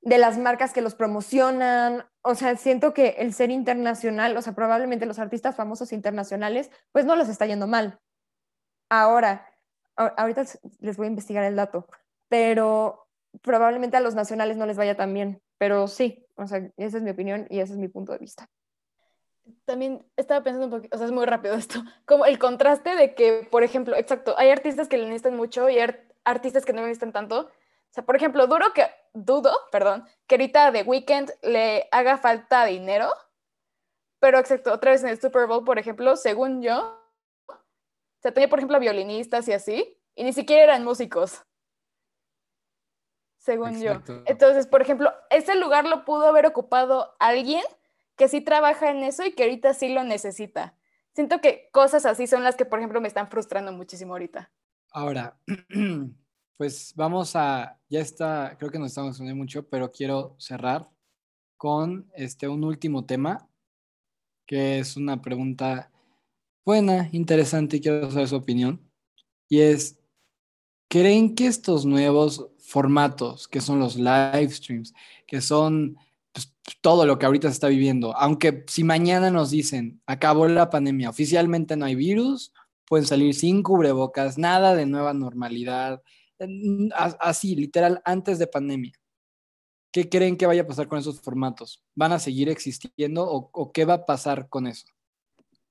de 0.00 0.18
las 0.18 0.38
marcas 0.38 0.72
que 0.72 0.82
los 0.82 0.94
promocionan, 0.94 2.04
o 2.22 2.34
sea, 2.34 2.56
siento 2.56 2.94
que 2.94 3.16
el 3.18 3.32
ser 3.32 3.50
internacional, 3.50 4.36
o 4.36 4.42
sea, 4.42 4.54
probablemente 4.54 5.06
los 5.06 5.18
artistas 5.18 5.56
famosos 5.56 5.92
internacionales, 5.92 6.70
pues 6.92 7.04
no 7.04 7.16
les 7.16 7.28
está 7.28 7.46
yendo 7.46 7.66
mal. 7.66 7.98
Ahora, 8.90 9.48
ahorita 9.96 10.44
les 10.80 10.96
voy 10.96 11.06
a 11.06 11.10
investigar 11.10 11.44
el 11.44 11.56
dato, 11.56 11.86
pero 12.28 13.08
probablemente 13.42 13.96
a 13.96 14.00
los 14.00 14.14
nacionales 14.14 14.56
no 14.56 14.66
les 14.66 14.76
vaya 14.76 14.96
tan 14.96 15.12
bien, 15.12 15.42
pero 15.58 15.88
sí, 15.88 16.26
o 16.36 16.46
sea, 16.46 16.70
esa 16.76 16.96
es 16.98 17.02
mi 17.02 17.10
opinión 17.10 17.46
y 17.50 17.60
ese 17.60 17.72
es 17.72 17.78
mi 17.78 17.88
punto 17.88 18.12
de 18.12 18.18
vista. 18.18 18.48
También 19.64 20.06
estaba 20.16 20.42
pensando 20.42 20.66
un 20.66 20.72
poquito, 20.72 20.94
o 20.94 20.98
sea, 20.98 21.06
es 21.06 21.12
muy 21.12 21.26
rápido 21.26 21.54
esto, 21.54 21.82
como 22.06 22.26
el 22.26 22.38
contraste 22.38 22.96
de 22.96 23.14
que, 23.14 23.46
por 23.50 23.62
ejemplo, 23.62 23.96
exacto, 23.96 24.34
hay 24.38 24.50
artistas 24.50 24.88
que 24.88 24.98
le 24.98 25.04
necesitan 25.04 25.36
mucho 25.36 25.68
y 25.68 25.78
hay 25.78 25.94
artistas 26.24 26.64
que 26.64 26.72
no 26.72 26.80
le 26.80 26.88
necesitan 26.88 27.12
tanto. 27.12 27.40
O 27.40 27.94
sea, 27.94 28.04
por 28.04 28.16
ejemplo, 28.16 28.46
duro 28.46 28.72
que, 28.72 28.86
dudo, 29.12 29.56
perdón, 29.70 30.04
que 30.26 30.34
ahorita 30.34 30.72
de 30.72 30.82
Weekend 30.82 31.32
le 31.42 31.88
haga 31.92 32.18
falta 32.18 32.64
dinero, 32.64 33.12
pero 34.18 34.38
exacto, 34.38 34.72
otra 34.72 34.90
vez 34.90 35.02
en 35.02 35.10
el 35.10 35.20
Super 35.20 35.46
Bowl, 35.46 35.64
por 35.64 35.78
ejemplo, 35.78 36.16
según 36.16 36.62
yo, 36.62 36.98
o 37.46 37.54
sea, 38.20 38.32
tenía, 38.32 38.48
por 38.48 38.58
ejemplo, 38.58 38.80
violinistas 38.80 39.46
y 39.48 39.52
así, 39.52 40.00
y 40.14 40.24
ni 40.24 40.32
siquiera 40.32 40.64
eran 40.64 40.84
músicos 40.84 41.44
según 43.44 43.78
yo. 43.78 44.00
Entonces, 44.24 44.66
por 44.66 44.80
ejemplo, 44.80 45.12
ese 45.28 45.54
lugar 45.54 45.84
lo 45.84 46.06
pudo 46.06 46.26
haber 46.26 46.46
ocupado 46.46 47.14
alguien 47.18 47.62
que 48.16 48.28
sí 48.28 48.40
trabaja 48.40 48.90
en 48.90 49.02
eso 49.02 49.24
y 49.24 49.32
que 49.32 49.44
ahorita 49.44 49.74
sí 49.74 49.88
lo 49.88 50.04
necesita. 50.04 50.76
Siento 51.14 51.40
que 51.40 51.68
cosas 51.72 52.06
así 52.06 52.26
son 52.26 52.42
las 52.42 52.56
que, 52.56 52.64
por 52.64 52.78
ejemplo, 52.78 53.00
me 53.00 53.08
están 53.08 53.28
frustrando 53.28 53.72
muchísimo 53.72 54.14
ahorita. 54.14 54.50
Ahora, 54.90 55.38
pues 56.56 56.92
vamos 56.96 57.36
a, 57.36 57.80
ya 57.88 58.00
está, 58.00 58.56
creo 58.58 58.70
que 58.70 58.78
nos 58.78 58.88
estamos 58.88 59.18
uniendo 59.20 59.38
mucho, 59.38 59.68
pero 59.68 59.90
quiero 59.92 60.36
cerrar 60.38 60.90
con 61.56 62.10
este 62.14 62.48
un 62.48 62.64
último 62.64 63.04
tema, 63.04 63.48
que 64.46 64.80
es 64.80 64.96
una 64.96 65.22
pregunta 65.22 65.90
buena, 66.64 67.08
interesante 67.12 67.76
y 67.76 67.80
quiero 67.80 68.10
saber 68.10 68.28
su 68.28 68.36
opinión. 68.36 68.80
Y 69.48 69.60
es, 69.60 70.00
¿creen 70.88 71.34
que 71.34 71.46
estos 71.46 71.84
nuevos 71.84 72.48
formatos, 72.58 73.46
que 73.46 73.60
son 73.60 73.78
los 73.78 73.96
live 73.96 74.50
streams, 74.50 74.94
que 75.26 75.40
son 75.40 75.96
todo 76.80 77.06
lo 77.06 77.18
que 77.18 77.26
ahorita 77.26 77.48
se 77.48 77.54
está 77.54 77.68
viviendo. 77.68 78.16
Aunque 78.16 78.64
si 78.66 78.84
mañana 78.84 79.30
nos 79.30 79.50
dicen, 79.50 80.00
acabó 80.06 80.46
la 80.48 80.70
pandemia, 80.70 81.10
oficialmente 81.10 81.76
no 81.76 81.84
hay 81.84 81.94
virus, 81.94 82.52
pueden 82.86 83.06
salir 83.06 83.34
sin 83.34 83.62
cubrebocas, 83.62 84.38
nada 84.38 84.74
de 84.74 84.86
nueva 84.86 85.14
normalidad, 85.14 86.02
así, 87.20 87.56
literal, 87.56 88.02
antes 88.04 88.38
de 88.38 88.46
pandemia. 88.46 88.92
¿Qué 89.92 90.08
creen 90.08 90.36
que 90.36 90.46
vaya 90.46 90.62
a 90.62 90.66
pasar 90.66 90.88
con 90.88 90.98
esos 90.98 91.20
formatos? 91.20 91.84
¿Van 91.94 92.12
a 92.12 92.18
seguir 92.18 92.48
existiendo 92.48 93.24
o, 93.24 93.50
o 93.52 93.72
qué 93.72 93.84
va 93.84 93.94
a 93.94 94.06
pasar 94.06 94.48
con 94.48 94.66
eso? 94.66 94.86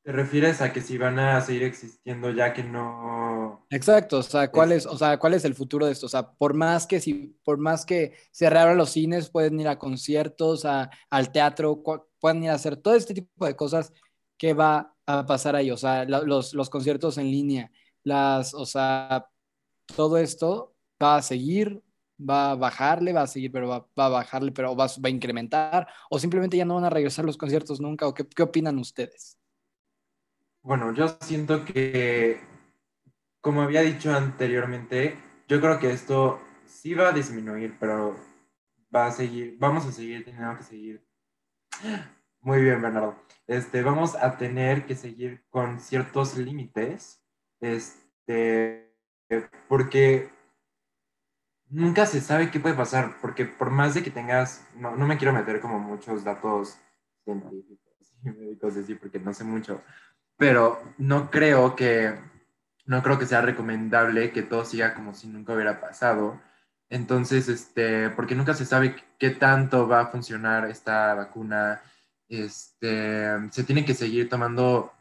¿Te 0.03 0.11
refieres 0.11 0.61
a 0.61 0.71
que 0.71 0.81
si 0.81 0.97
van 0.97 1.19
a 1.19 1.41
seguir 1.41 1.63
existiendo 1.63 2.29
ya 2.31 2.53
que 2.53 2.63
no 2.63 3.32
Exacto, 3.69 4.17
o 4.17 4.23
sea, 4.23 4.51
¿cuál 4.51 4.71
es, 4.71 4.85
o 4.85 4.97
sea, 4.97 5.17
¿cuál 5.17 5.33
es 5.33 5.45
el 5.45 5.55
futuro 5.55 5.85
de 5.85 5.91
esto? 5.91 6.05
O 6.05 6.09
sea, 6.09 6.31
por 6.31 6.53
más 6.53 6.87
que 6.87 6.99
si, 6.99 7.37
por 7.43 7.57
más 7.57 7.85
que 7.85 8.13
se 8.31 8.49
reabran 8.49 8.77
los 8.77 8.91
cines, 8.91 9.29
pueden 9.29 9.59
ir 9.59 9.67
a 9.67 9.79
conciertos, 9.79 10.65
a, 10.65 10.89
al 11.09 11.31
teatro, 11.31 11.83
pueden 12.19 12.43
ir 12.43 12.49
a 12.49 12.55
hacer 12.55 12.77
todo 12.77 12.95
este 12.95 13.13
tipo 13.13 13.45
de 13.45 13.55
cosas, 13.55 13.93
¿qué 14.37 14.53
va 14.53 14.95
a 15.05 15.25
pasar 15.25 15.55
ahí? 15.55 15.71
O 15.71 15.77
sea, 15.77 16.05
los, 16.05 16.53
los 16.53 16.69
conciertos 16.69 17.17
en 17.17 17.31
línea, 17.31 17.71
las, 18.03 18.53
o 18.53 18.65
sea, 18.65 19.27
todo 19.95 20.17
esto 20.17 20.75
va 21.01 21.17
a 21.17 21.21
seguir, 21.21 21.81
va 22.19 22.51
a 22.51 22.55
bajarle, 22.55 23.13
va 23.13 23.23
a 23.23 23.27
seguir, 23.27 23.51
pero 23.51 23.67
va, 23.67 23.87
a 23.95 24.09
bajarle, 24.09 24.51
pero 24.51 24.75
va, 24.75 24.87
va, 24.87 25.07
a 25.07 25.09
incrementar, 25.09 25.87
o 26.09 26.19
simplemente 26.19 26.57
ya 26.57 26.65
no 26.65 26.75
van 26.75 26.85
a 26.85 26.89
regresar 26.89 27.25
los 27.25 27.37
conciertos 27.37 27.81
nunca, 27.81 28.07
o 28.07 28.13
qué, 28.13 28.27
qué 28.27 28.43
opinan 28.43 28.77
ustedes? 28.77 29.37
Bueno, 30.61 30.93
yo 30.93 31.17
siento 31.19 31.65
que 31.65 32.39
como 33.43 33.61
había 33.61 33.81
dicho 33.81 34.15
anteriormente, 34.15 35.17
yo 35.49 35.59
creo 35.59 35.77
que 35.77 35.91
esto 35.91 36.39
sí 36.65 36.93
va 36.93 37.09
a 37.09 37.11
disminuir, 37.11 37.75
pero 37.77 38.15
va 38.95 39.07
a 39.07 39.11
seguir, 39.11 39.57
vamos 39.59 39.85
a 39.85 39.91
seguir 39.91 40.23
teniendo 40.23 40.57
que 40.57 40.63
seguir. 40.63 41.05
Muy 42.39 42.61
bien, 42.61 42.81
Bernardo. 42.81 43.17
Este, 43.45 43.83
vamos 43.83 44.15
a 44.15 44.37
tener 44.37 44.85
que 44.85 44.95
seguir 44.95 45.43
con 45.49 45.81
ciertos 45.81 46.37
límites, 46.37 47.21
este, 47.59 48.95
porque 49.67 50.29
nunca 51.67 52.05
se 52.05 52.21
sabe 52.21 52.49
qué 52.49 52.61
puede 52.61 52.75
pasar, 52.75 53.17
porque 53.21 53.43
por 53.43 53.71
más 53.71 53.93
de 53.93 54.03
que 54.03 54.09
tengas, 54.09 54.65
no, 54.73 54.95
no 54.95 55.05
me 55.05 55.17
quiero 55.17 55.33
meter 55.33 55.59
como 55.59 55.79
muchos 55.79 56.23
datos 56.23 56.79
científicos 57.25 58.15
y 58.23 58.29
médicos 58.29 58.77
así, 58.77 58.95
porque 58.95 59.19
no 59.19 59.33
sé 59.33 59.43
mucho, 59.43 59.83
pero 60.37 60.81
no 60.97 61.29
creo 61.29 61.75
que 61.75 62.31
no 62.85 63.01
creo 63.03 63.19
que 63.19 63.25
sea 63.25 63.41
recomendable 63.41 64.31
que 64.31 64.43
todo 64.43 64.65
siga 64.65 64.93
como 64.93 65.13
si 65.13 65.27
nunca 65.27 65.53
hubiera 65.53 65.79
pasado. 65.79 66.41
Entonces, 66.89 67.49
este, 67.49 68.09
porque 68.11 68.35
nunca 68.35 68.53
se 68.53 68.65
sabe 68.65 68.95
qué 69.17 69.31
tanto 69.31 69.87
va 69.87 70.01
a 70.01 70.07
funcionar 70.07 70.69
esta 70.69 71.13
vacuna, 71.15 71.81
este, 72.29 73.27
se 73.51 73.63
tiene 73.63 73.85
que 73.85 73.93
seguir 73.93 74.29
tomando 74.29 74.93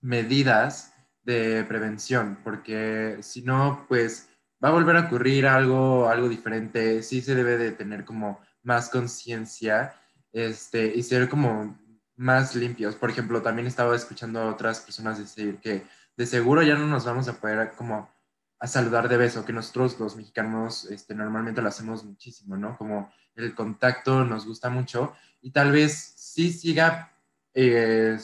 medidas 0.00 0.94
de 1.22 1.64
prevención, 1.64 2.38
porque 2.42 3.18
si 3.20 3.42
no, 3.42 3.84
pues 3.88 4.28
va 4.62 4.68
a 4.68 4.72
volver 4.72 4.96
a 4.96 5.00
ocurrir 5.06 5.46
algo, 5.46 6.08
algo 6.08 6.28
diferente. 6.28 7.02
Sí 7.02 7.20
se 7.20 7.34
debe 7.34 7.56
de 7.56 7.72
tener 7.72 8.04
como 8.04 8.40
más 8.62 8.88
conciencia 8.90 9.94
este, 10.32 10.92
y 10.94 11.02
ser 11.02 11.28
como 11.28 11.78
más 12.16 12.54
limpios. 12.54 12.94
Por 12.96 13.10
ejemplo, 13.10 13.42
también 13.42 13.66
estaba 13.66 13.94
escuchando 13.96 14.40
a 14.40 14.50
otras 14.50 14.80
personas 14.80 15.18
decir 15.18 15.58
que 15.58 15.84
de 16.16 16.26
seguro 16.26 16.62
ya 16.62 16.76
no 16.76 16.86
nos 16.86 17.04
vamos 17.04 17.28
a 17.28 17.40
poder 17.40 17.72
como 17.72 18.10
a 18.58 18.66
saludar 18.66 19.08
de 19.08 19.16
beso, 19.16 19.44
que 19.44 19.52
nosotros 19.52 19.98
los 19.98 20.14
mexicanos 20.16 20.84
este, 20.84 21.14
normalmente 21.14 21.60
lo 21.60 21.68
hacemos 21.68 22.04
muchísimo, 22.04 22.56
¿no? 22.56 22.76
Como 22.78 23.12
el 23.34 23.54
contacto 23.54 24.24
nos 24.24 24.46
gusta 24.46 24.70
mucho 24.70 25.14
y 25.40 25.50
tal 25.50 25.72
vez 25.72 26.14
sí 26.16 26.52
siga 26.52 27.12
eh, 27.54 28.18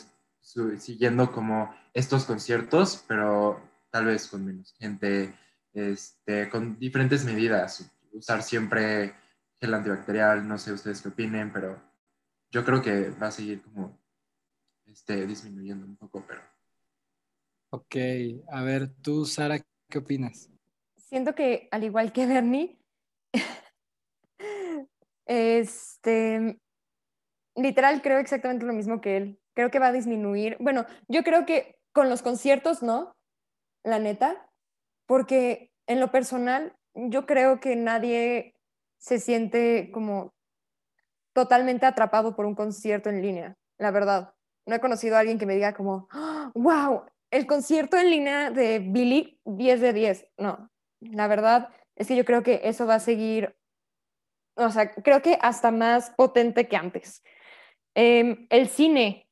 siguiendo 0.79 1.33
como 1.33 1.75
estos 1.93 2.25
conciertos, 2.25 3.05
pero 3.09 3.61
tal 3.91 4.07
vez 4.07 4.29
con 4.29 4.45
menos 4.45 4.75
gente, 4.79 5.35
este, 5.73 6.49
con 6.49 6.79
diferentes 6.79 7.25
medidas, 7.25 7.91
usar 8.13 8.43
siempre 8.43 9.15
gel 9.61 9.75
antibacterial, 9.75 10.47
no 10.47 10.57
sé 10.57 10.73
ustedes 10.73 11.03
qué 11.03 11.09
opinen, 11.09 11.53
pero 11.53 11.81
yo 12.51 12.65
creo 12.65 12.81
que 12.81 13.11
va 13.11 13.27
a 13.27 13.33
seguir 13.33 13.63
como 13.63 13.99
este, 14.87 15.27
disminuyendo 15.27 15.85
un 15.85 15.97
poco, 15.97 16.25
pero 16.27 16.41
Ok, 17.71 17.97
a 18.51 18.63
ver, 18.63 18.89
tú, 19.03 19.27
Sara, 19.27 19.59
¿qué 19.91 19.99
opinas? 19.99 20.51
Siento 20.97 21.35
que, 21.35 21.69
al 21.71 21.85
igual 21.85 22.13
que 22.13 22.27
Bernie, 22.27 22.79
este, 25.27 26.59
literal 27.55 28.01
creo 28.01 28.19
exactamente 28.19 28.65
lo 28.65 28.73
mismo 28.73 29.01
que 29.01 29.17
él. 29.17 29.41
Creo 29.55 29.71
que 29.71 29.79
va 29.81 29.89
a 29.89 29.93
disminuir. 29.93 30.57
Bueno, 30.61 30.87
yo 31.09 31.23
creo 31.25 31.45
que 31.45 31.79
con 31.93 32.09
los 32.09 32.23
conciertos 32.23 32.83
no, 32.83 33.17
la 33.85 33.99
neta, 33.99 34.51
porque 35.07 35.73
en 35.87 36.01
lo 36.01 36.11
personal, 36.11 36.75
yo 36.95 37.27
creo 37.27 37.61
que 37.61 37.77
nadie 37.77 38.55
se 38.99 39.19
siente 39.19 39.91
como 39.93 40.33
totalmente 41.35 41.87
atrapado 41.87 42.35
por 42.35 42.47
un 42.47 42.55
concierto 42.55 43.11
en 43.11 43.23
línea, 43.23 43.57
la 43.79 43.91
verdad. 43.91 44.35
No 44.67 44.75
he 44.75 44.81
conocido 44.81 45.17
a 45.17 45.21
alguien 45.21 45.39
que 45.39 45.47
me 45.47 45.55
diga 45.55 45.75
como, 45.75 46.09
wow, 46.55 47.05
el 47.31 47.47
concierto 47.47 47.97
en 47.97 48.11
línea 48.11 48.51
de 48.51 48.79
Billy, 48.79 49.41
10 49.45 49.81
de 49.81 49.93
10. 49.93 50.27
No, 50.39 50.71
la 51.01 51.29
verdad 51.29 51.71
es 51.97 52.09
que 52.09 52.17
yo 52.17 52.25
creo 52.25 52.43
que 52.43 52.61
eso 52.65 52.87
va 52.87 52.97
a 52.97 53.01
seguir, 53.01 53.57
o 54.57 54.71
sea, 54.71 54.93
creo 54.93 55.23
que 55.23 55.39
hasta 55.41 55.71
más 55.71 56.11
potente 56.11 56.69
que 56.69 56.77
antes. 56.77 57.23
Em, 57.95 58.47
el 58.51 58.69
cine 58.69 59.29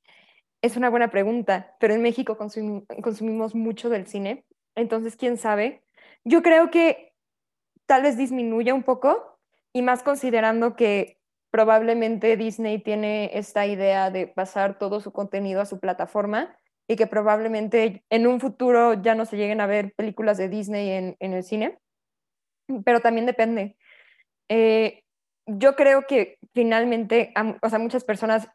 es 0.62 0.76
una 0.76 0.90
buena 0.90 1.10
pregunta, 1.10 1.76
pero 1.78 1.94
en 1.94 2.02
México 2.02 2.36
consumimos 2.36 3.54
mucho 3.54 3.88
del 3.88 4.06
cine, 4.06 4.44
entonces, 4.74 5.16
¿quién 5.16 5.38
sabe? 5.38 5.84
Yo 6.24 6.42
creo 6.42 6.70
que 6.70 7.14
tal 7.86 8.02
vez 8.02 8.16
disminuya 8.16 8.74
un 8.74 8.82
poco 8.82 9.38
y 9.72 9.82
más 9.82 10.02
considerando 10.02 10.76
que 10.76 11.20
probablemente 11.50 12.36
Disney 12.36 12.78
tiene 12.78 13.30
esta 13.32 13.66
idea 13.66 14.10
de 14.10 14.26
pasar 14.26 14.78
todo 14.78 15.00
su 15.00 15.12
contenido 15.12 15.60
a 15.60 15.66
su 15.66 15.80
plataforma 15.80 16.58
y 16.88 16.96
que 16.96 17.06
probablemente 17.06 18.04
en 18.10 18.26
un 18.26 18.40
futuro 18.40 18.94
ya 18.94 19.14
no 19.14 19.24
se 19.24 19.36
lleguen 19.36 19.60
a 19.60 19.66
ver 19.66 19.92
películas 19.94 20.38
de 20.38 20.48
Disney 20.48 21.16
en, 21.18 21.32
el 21.32 21.42
cine, 21.42 21.78
pero 22.84 23.00
también 23.00 23.26
depende. 23.26 23.76
Eh, 24.48 25.02
yo 25.46 25.74
creo 25.76 26.06
que 26.06 26.38
finalmente, 26.54 27.32
o 27.62 27.68
sea, 27.68 27.78
muchas 27.78 28.04
personas 28.04 28.48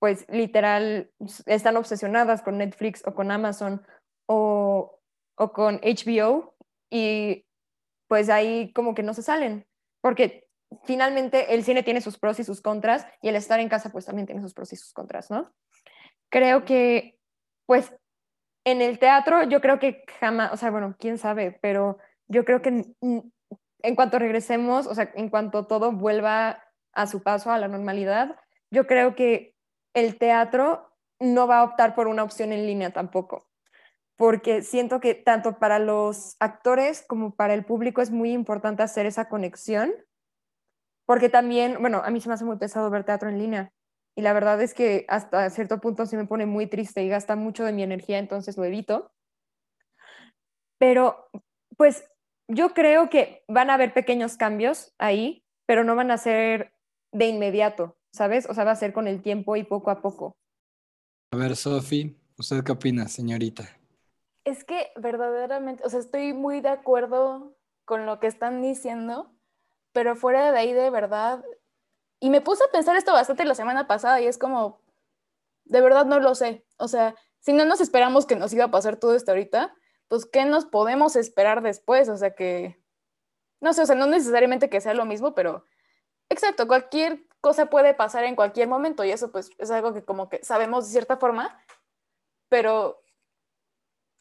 pues 0.00 0.26
literal 0.28 1.10
están 1.46 1.76
obsesionadas 1.76 2.42
con 2.42 2.58
Netflix 2.58 3.02
o 3.06 3.14
con 3.14 3.30
Amazon 3.30 3.84
o, 4.26 5.00
o 5.36 5.52
con 5.52 5.80
HBO 5.82 6.54
y 6.90 7.46
pues 8.08 8.28
ahí 8.28 8.72
como 8.72 8.94
que 8.94 9.02
no 9.02 9.14
se 9.14 9.22
salen, 9.22 9.66
porque 10.00 10.46
finalmente 10.84 11.54
el 11.54 11.64
cine 11.64 11.82
tiene 11.82 12.00
sus 12.00 12.18
pros 12.18 12.38
y 12.38 12.44
sus 12.44 12.60
contras 12.60 13.06
y 13.22 13.28
el 13.28 13.36
estar 13.36 13.60
en 13.60 13.68
casa 13.68 13.90
pues 13.90 14.04
también 14.04 14.26
tiene 14.26 14.42
sus 14.42 14.54
pros 14.54 14.72
y 14.72 14.76
sus 14.76 14.92
contras, 14.92 15.30
¿no? 15.30 15.52
Creo 16.30 16.64
que 16.64 17.18
pues 17.66 17.94
en 18.64 18.80
el 18.80 18.98
teatro 18.98 19.42
yo 19.44 19.60
creo 19.60 19.78
que 19.78 20.04
jamás, 20.20 20.52
o 20.52 20.56
sea, 20.56 20.70
bueno, 20.70 20.96
quién 20.98 21.18
sabe, 21.18 21.58
pero 21.60 21.98
yo 22.28 22.44
creo 22.44 22.62
que 22.62 22.94
en, 23.00 23.94
cuanto 23.94 24.18
regresemos, 24.18 24.86
o 24.86 24.94
sea, 24.94 25.12
en 25.14 25.28
cuanto 25.28 25.66
todo 25.66 25.92
vuelva 25.92 26.64
a 26.92 27.06
su 27.06 27.22
paso, 27.22 27.50
a 27.50 27.58
la 27.58 27.68
normalidad, 27.68 28.36
yo 28.70 28.86
creo 28.86 29.14
que 29.14 29.54
el 29.94 30.18
teatro 30.18 30.90
no 31.20 31.46
va 31.46 31.58
a 31.58 31.64
optar 31.64 31.94
por 31.94 32.08
una 32.08 32.22
opción 32.22 32.52
en 32.52 32.66
línea 32.66 32.92
tampoco, 32.92 33.46
porque 34.16 34.62
siento 34.62 35.00
que 35.00 35.14
tanto 35.14 35.58
para 35.58 35.78
los 35.78 36.36
actores 36.40 37.04
como 37.06 37.34
para 37.34 37.54
el 37.54 37.64
público 37.64 38.00
es 38.00 38.10
muy 38.10 38.32
importante 38.32 38.82
hacer 38.82 39.06
esa 39.06 39.28
conexión, 39.28 39.92
porque 41.06 41.28
también, 41.28 41.76
bueno, 41.80 42.00
a 42.02 42.10
mí 42.10 42.20
se 42.20 42.28
me 42.28 42.34
hace 42.34 42.46
muy 42.46 42.56
pesado 42.56 42.88
ver 42.88 43.04
teatro 43.04 43.28
en 43.28 43.38
línea. 43.38 43.72
Y 44.16 44.22
la 44.22 44.32
verdad 44.32 44.60
es 44.62 44.74
que 44.74 45.04
hasta 45.08 45.50
cierto 45.50 45.80
punto 45.80 46.06
se 46.06 46.16
me 46.16 46.26
pone 46.26 46.46
muy 46.46 46.66
triste 46.66 47.02
y 47.02 47.08
gasta 47.08 47.34
mucho 47.36 47.64
de 47.64 47.72
mi 47.72 47.82
energía, 47.82 48.18
entonces 48.18 48.56
lo 48.56 48.64
evito. 48.64 49.12
Pero, 50.78 51.28
pues, 51.76 52.04
yo 52.48 52.74
creo 52.74 53.10
que 53.10 53.44
van 53.48 53.70
a 53.70 53.74
haber 53.74 53.92
pequeños 53.92 54.36
cambios 54.36 54.94
ahí, 54.98 55.44
pero 55.66 55.82
no 55.82 55.96
van 55.96 56.10
a 56.10 56.18
ser 56.18 56.74
de 57.12 57.26
inmediato, 57.26 57.96
¿sabes? 58.12 58.48
O 58.48 58.54
sea, 58.54 58.64
va 58.64 58.72
a 58.72 58.76
ser 58.76 58.92
con 58.92 59.08
el 59.08 59.22
tiempo 59.22 59.56
y 59.56 59.64
poco 59.64 59.90
a 59.90 60.00
poco. 60.00 60.36
A 61.32 61.36
ver, 61.36 61.56
Sofi, 61.56 62.16
¿usted 62.38 62.62
qué 62.62 62.72
opina, 62.72 63.08
señorita? 63.08 63.64
Es 64.44 64.62
que 64.64 64.92
verdaderamente, 64.96 65.82
o 65.84 65.88
sea, 65.88 66.00
estoy 66.00 66.32
muy 66.32 66.60
de 66.60 66.68
acuerdo 66.68 67.56
con 67.84 68.06
lo 68.06 68.20
que 68.20 68.26
están 68.26 68.62
diciendo, 68.62 69.34
pero 69.92 70.16
fuera 70.16 70.52
de 70.52 70.58
ahí 70.58 70.72
de 70.72 70.90
verdad, 70.90 71.42
y 72.24 72.30
me 72.30 72.40
puse 72.40 72.64
a 72.64 72.68
pensar 72.72 72.96
esto 72.96 73.12
bastante 73.12 73.44
la 73.44 73.54
semana 73.54 73.86
pasada 73.86 74.18
y 74.18 74.26
es 74.26 74.38
como, 74.38 74.80
de 75.66 75.82
verdad 75.82 76.06
no 76.06 76.20
lo 76.20 76.34
sé, 76.34 76.64
o 76.78 76.88
sea, 76.88 77.14
si 77.40 77.52
no 77.52 77.66
nos 77.66 77.82
esperamos 77.82 78.24
que 78.24 78.34
nos 78.34 78.50
iba 78.54 78.64
a 78.64 78.70
pasar 78.70 78.96
todo 78.96 79.14
esto 79.14 79.32
ahorita, 79.32 79.74
pues 80.08 80.24
¿qué 80.24 80.46
nos 80.46 80.64
podemos 80.64 81.16
esperar 81.16 81.60
después? 81.60 82.08
O 82.08 82.16
sea, 82.16 82.34
que, 82.34 82.82
no 83.60 83.74
sé, 83.74 83.82
o 83.82 83.86
sea, 83.86 83.94
no 83.94 84.06
necesariamente 84.06 84.70
que 84.70 84.80
sea 84.80 84.94
lo 84.94 85.04
mismo, 85.04 85.34
pero, 85.34 85.66
exacto, 86.30 86.66
cualquier 86.66 87.26
cosa 87.42 87.66
puede 87.66 87.92
pasar 87.92 88.24
en 88.24 88.36
cualquier 88.36 88.68
momento 88.68 89.04
y 89.04 89.10
eso 89.10 89.30
pues 89.30 89.50
es 89.58 89.70
algo 89.70 89.92
que 89.92 90.02
como 90.02 90.30
que 90.30 90.42
sabemos 90.42 90.86
de 90.86 90.92
cierta 90.92 91.18
forma, 91.18 91.60
pero 92.48 93.02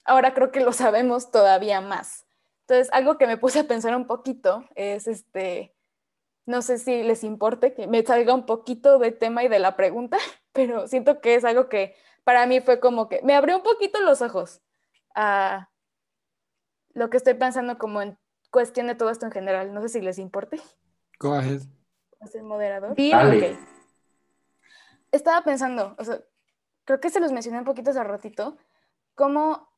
ahora 0.03 0.33
creo 0.33 0.51
que 0.51 0.59
lo 0.59 0.73
sabemos 0.73 1.31
todavía 1.31 1.79
más. 1.79 2.25
Entonces, 2.67 2.91
algo 2.91 3.17
que 3.17 3.27
me 3.27 3.37
puse 3.37 3.59
a 3.59 3.63
pensar 3.63 3.95
un 3.95 4.07
poquito 4.07 4.65
es 4.75 5.07
este, 5.07 5.73
no 6.45 6.61
sé 6.61 6.77
si 6.77 7.03
les 7.03 7.23
importe 7.23 7.73
que 7.73 7.87
me 7.87 8.03
salga 8.03 8.33
un 8.33 8.45
poquito 8.45 8.99
de 8.99 9.11
tema 9.11 9.43
y 9.43 9.47
de 9.47 9.59
la 9.59 9.75
pregunta, 9.75 10.17
pero 10.53 10.87
siento 10.87 11.21
que 11.21 11.35
es 11.35 11.45
algo 11.45 11.69
que 11.69 11.95
para 12.23 12.45
mí 12.45 12.61
fue 12.61 12.79
como 12.79 13.09
que 13.09 13.21
me 13.23 13.35
abrió 13.35 13.57
un 13.57 13.63
poquito 13.63 14.01
los 14.01 14.21
ojos 14.21 14.61
a 15.15 15.69
lo 16.93 17.09
que 17.09 17.17
estoy 17.17 17.33
pensando 17.33 17.77
como 17.77 18.01
en 18.01 18.17
cuestión 18.51 18.87
de 18.87 18.95
todo 18.95 19.09
esto 19.09 19.25
en 19.25 19.31
general. 19.31 19.73
No 19.73 19.81
sé 19.81 19.89
si 19.89 20.01
les 20.01 20.19
importe. 20.19 20.61
Go 21.19 21.33
ahead 21.33 21.61
el 22.33 22.43
moderador? 22.43 22.95
Sí, 22.95 23.11
Estaba 25.11 25.43
pensando, 25.43 25.95
o 25.99 26.03
sea, 26.03 26.21
creo 26.85 26.99
que 26.99 27.11
se 27.11 27.19
los 27.19 27.31
mencioné 27.31 27.59
un 27.59 27.65
poquito 27.65 27.91
hace 27.91 28.03
ratito, 28.03 28.57
como, 29.13 29.69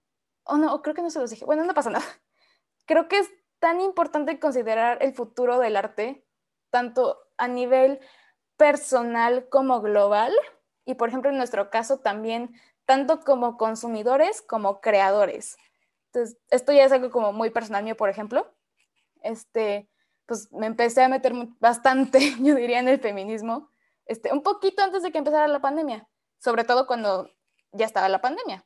oh 0.43 0.57
no, 0.57 0.81
creo 0.81 0.95
que 0.95 1.01
no 1.01 1.09
se 1.09 1.19
los 1.19 1.29
dije, 1.29 1.43
bueno, 1.43 1.65
no 1.65 1.73
pasa 1.73 1.89
nada. 1.89 2.05
Creo 2.85 3.07
que 3.07 3.17
es 3.17 3.29
tan 3.59 3.81
importante 3.81 4.39
considerar 4.39 4.99
el 5.01 5.13
futuro 5.13 5.59
del 5.59 5.75
arte, 5.75 6.24
tanto 6.69 7.19
a 7.37 7.47
nivel 7.47 7.99
personal 8.57 9.49
como 9.49 9.81
global, 9.81 10.33
y 10.85 10.95
por 10.95 11.09
ejemplo 11.09 11.31
en 11.31 11.37
nuestro 11.37 11.69
caso 11.69 11.99
también, 11.99 12.55
tanto 12.85 13.21
como 13.21 13.57
consumidores 13.57 14.41
como 14.41 14.79
creadores. 14.79 15.57
Entonces, 16.07 16.37
esto 16.49 16.71
ya 16.71 16.85
es 16.85 16.91
algo 16.91 17.09
como 17.09 17.33
muy 17.33 17.49
personal 17.49 17.83
mío, 17.83 17.97
por 17.97 18.09
ejemplo. 18.09 18.53
Este, 19.21 19.89
pues 20.25 20.51
me 20.51 20.67
empecé 20.67 21.03
a 21.03 21.09
meter 21.09 21.33
bastante, 21.59 22.19
yo 22.41 22.55
diría, 22.55 22.79
en 22.79 22.87
el 22.87 22.99
feminismo, 22.99 23.69
este, 24.05 24.31
un 24.31 24.43
poquito 24.43 24.83
antes 24.83 25.03
de 25.03 25.11
que 25.11 25.17
empezara 25.17 25.47
la 25.47 25.61
pandemia, 25.61 26.07
sobre 26.37 26.63
todo 26.63 26.87
cuando 26.87 27.29
ya 27.71 27.85
estaba 27.85 28.07
la 28.07 28.21
pandemia. 28.21 28.65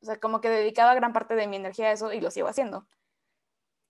O 0.00 0.06
sea, 0.06 0.18
como 0.18 0.40
que 0.40 0.48
dedicaba 0.48 0.94
gran 0.94 1.12
parte 1.12 1.34
de 1.34 1.46
mi 1.46 1.56
energía 1.56 1.88
a 1.88 1.92
eso 1.92 2.12
y 2.12 2.20
lo 2.20 2.30
sigo 2.30 2.48
haciendo. 2.48 2.86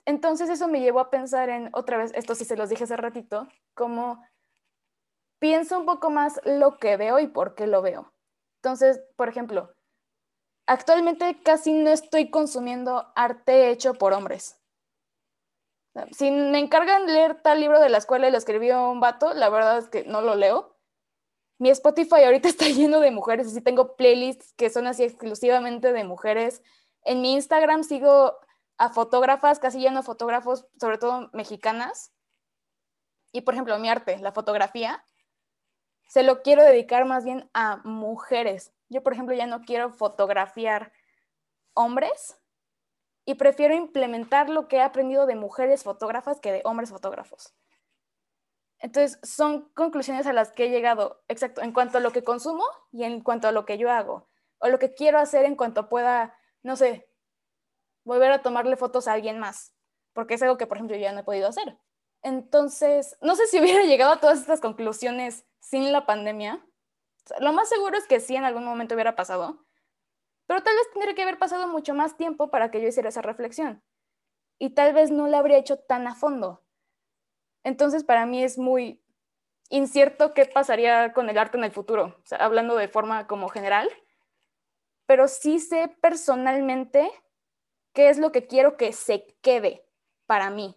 Entonces 0.05 0.49
eso 0.49 0.67
me 0.67 0.81
llevó 0.81 0.99
a 0.99 1.09
pensar 1.09 1.49
en, 1.49 1.69
otra 1.73 1.97
vez, 1.97 2.11
esto 2.15 2.35
sí 2.35 2.45
se 2.45 2.57
los 2.57 2.69
dije 2.69 2.85
hace 2.85 2.97
ratito, 2.97 3.47
como 3.73 4.23
pienso 5.39 5.79
un 5.79 5.85
poco 5.85 6.09
más 6.09 6.39
lo 6.45 6.77
que 6.77 6.97
veo 6.97 7.19
y 7.19 7.27
por 7.27 7.55
qué 7.55 7.67
lo 7.67 7.81
veo. 7.81 8.13
Entonces, 8.61 9.01
por 9.15 9.29
ejemplo, 9.29 9.73
actualmente 10.67 11.41
casi 11.43 11.73
no 11.73 11.89
estoy 11.89 12.29
consumiendo 12.29 13.11
arte 13.15 13.69
hecho 13.69 13.93
por 13.93 14.13
hombres. 14.13 14.59
Si 16.11 16.31
me 16.31 16.59
encargan 16.59 17.07
leer 17.07 17.41
tal 17.41 17.59
libro 17.59 17.79
de 17.79 17.89
la 17.89 17.97
escuela 17.97 18.27
y 18.27 18.31
lo 18.31 18.37
escribió 18.37 18.89
un 18.89 18.99
vato, 18.99 19.33
la 19.33 19.49
verdad 19.49 19.79
es 19.79 19.89
que 19.89 20.03
no 20.05 20.21
lo 20.21 20.35
leo. 20.35 20.77
Mi 21.57 21.69
Spotify 21.69 22.23
ahorita 22.23 22.47
está 22.49 22.65
lleno 22.65 22.99
de 22.99 23.11
mujeres, 23.11 23.47
así 23.47 23.61
tengo 23.61 23.95
playlists 23.95 24.53
que 24.53 24.69
son 24.69 24.87
así 24.87 25.03
exclusivamente 25.03 25.91
de 25.91 26.03
mujeres. 26.03 26.61
En 27.03 27.21
mi 27.21 27.33
Instagram 27.33 27.83
sigo 27.83 28.37
a 28.79 28.89
fotógrafas, 28.89 29.59
casi 29.59 29.79
lleno 29.79 29.99
de 29.99 30.05
fotógrafos, 30.05 30.65
sobre 30.79 30.97
todo 30.97 31.29
mexicanas. 31.33 32.11
Y 33.31 33.41
por 33.41 33.53
ejemplo, 33.53 33.77
mi 33.77 33.89
arte, 33.89 34.17
la 34.17 34.31
fotografía, 34.31 35.03
se 36.07 36.23
lo 36.23 36.41
quiero 36.41 36.63
dedicar 36.63 37.05
más 37.05 37.23
bien 37.23 37.49
a 37.53 37.77
mujeres. 37.83 38.73
Yo, 38.89 39.03
por 39.03 39.13
ejemplo, 39.13 39.35
ya 39.35 39.45
no 39.45 39.61
quiero 39.61 39.91
fotografiar 39.91 40.91
hombres, 41.75 42.39
y 43.29 43.35
prefiero 43.35 43.75
implementar 43.75 44.49
lo 44.49 44.67
que 44.67 44.77
he 44.77 44.81
aprendido 44.81 45.27
de 45.27 45.35
mujeres 45.35 45.83
fotógrafas 45.83 46.39
que 46.39 46.51
de 46.51 46.61
hombres 46.65 46.89
fotógrafos. 46.89 47.53
Entonces, 48.79 49.19
son 49.21 49.69
conclusiones 49.75 50.25
a 50.25 50.33
las 50.33 50.51
que 50.51 50.65
he 50.65 50.69
llegado, 50.69 51.21
exacto, 51.27 51.61
en 51.61 51.71
cuanto 51.71 51.99
a 51.99 52.01
lo 52.01 52.11
que 52.11 52.23
consumo 52.23 52.63
y 52.91 53.03
en 53.03 53.21
cuanto 53.21 53.47
a 53.47 53.51
lo 53.51 53.65
que 53.65 53.77
yo 53.77 53.91
hago, 53.91 54.27
o 54.57 54.67
lo 54.67 54.79
que 54.79 54.95
quiero 54.95 55.19
hacer 55.19 55.45
en 55.45 55.55
cuanto 55.55 55.89
pueda, 55.89 56.35
no 56.63 56.75
sé, 56.75 57.08
volver 58.09 58.31
a 58.31 58.41
tomarle 58.41 58.75
fotos 58.75 59.07
a 59.07 59.13
alguien 59.13 59.39
más, 59.39 59.73
porque 60.13 60.33
es 60.33 60.41
algo 60.41 60.57
que, 60.57 60.67
por 60.67 60.77
ejemplo, 60.77 60.97
yo 60.97 61.03
ya 61.03 61.13
no 61.13 61.21
he 61.21 61.23
podido 61.23 61.47
hacer. 61.47 61.77
Entonces, 62.21 63.17
no 63.21 63.35
sé 63.35 63.47
si 63.47 63.59
hubiera 63.61 63.83
llegado 63.83 64.11
a 64.11 64.19
todas 64.19 64.39
estas 64.39 64.59
conclusiones 64.59 65.45
sin 65.61 65.93
la 65.93 66.05
pandemia. 66.05 66.65
lo 67.39 67.53
más 67.53 67.69
seguro 67.69 67.97
es 67.97 68.07
que 68.07 68.19
sí 68.19 68.35
en 68.35 68.43
algún 68.43 68.65
momento 68.65 68.95
hubiera 68.95 69.15
pasado, 69.15 69.65
pero 70.47 70.63
tal 70.63 70.75
vez 70.75 70.91
tendría 70.91 71.13
que 71.13 71.21
haber 71.21 71.37
pasado 71.37 71.67
mucho 71.67 71.93
más 71.93 72.17
tiempo 72.17 72.49
para 72.49 72.71
que 72.71 72.81
yo 72.81 72.87
hiciera 72.87 73.09
esa 73.09 73.21
reflexión. 73.21 73.83
Y 74.57 74.71
tal 74.71 74.93
vez 74.93 75.11
no 75.11 75.27
la 75.27 75.37
habría 75.37 75.59
hecho 75.59 75.77
tan 75.77 76.07
a 76.07 76.15
fondo. 76.15 76.65
Entonces, 77.63 78.03
para 78.03 78.25
mí 78.25 78.43
es 78.43 78.57
muy 78.57 79.01
incierto 79.69 80.33
qué 80.33 80.45
pasaría 80.45 81.13
con 81.13 81.29
el 81.29 81.37
arte 81.37 81.57
en 81.57 81.63
el 81.65 81.71
futuro, 81.71 82.19
hablando 82.31 82.75
de 82.75 82.87
forma 82.87 83.27
como 83.27 83.47
general. 83.49 83.87
Pero 85.05 85.27
sí 85.27 85.59
sé 85.59 85.95
personalmente 86.01 87.11
qué 87.93 88.09
es 88.09 88.17
lo 88.17 88.31
que 88.31 88.47
quiero 88.47 88.77
que 88.77 88.93
se 88.93 89.25
quede 89.41 89.85
para 90.25 90.49
mí. 90.49 90.75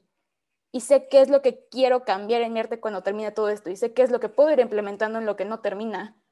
Y 0.73 0.81
sé 0.81 1.09
qué 1.09 1.21
es 1.21 1.29
lo 1.29 1.43
que 1.43 1.67
quiero 1.71 2.05
cambiar 2.05 2.43
en 2.43 2.53
mi 2.53 2.61
arte 2.61 2.81
cuando 2.81 3.03
termine 3.03 3.31
todo 3.31 3.51
esto. 3.51 3.71
Y 3.71 3.77
sé 3.77 3.93
qué 3.93 4.03
es 4.03 4.11
lo 4.11 4.21
que 4.21 4.29
puedo 4.29 4.51
ir 4.51 4.61
implementando 4.61 5.19
en 5.19 5.27
lo 5.27 5.37
que 5.37 5.45
no 5.45 5.61
termina 5.61 6.23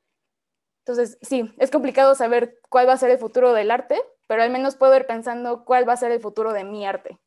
entonces, 0.91 1.18
sí, 1.22 1.53
es 1.59 1.70
complicado 1.70 2.14
saber 2.14 2.59
cuál 2.68 2.89
va 2.89 2.95
a 2.95 2.99
ser 2.99 3.11
el 3.11 3.18
futuro 3.18 3.53
del 3.53 3.70
arte, 3.70 3.97
pero 4.26 4.43
al 4.43 4.51
menos 4.51 4.76
puedo 4.76 4.97
ir 4.97 5.07
pensando 5.07 5.64
cuál 5.64 5.89
va 5.89 5.93
a 5.93 5.99
ser 5.99 6.11
el 6.11 6.20
futuro 6.20 6.53
de 6.53 6.64
mi 6.64 6.87
arte. 6.87 7.18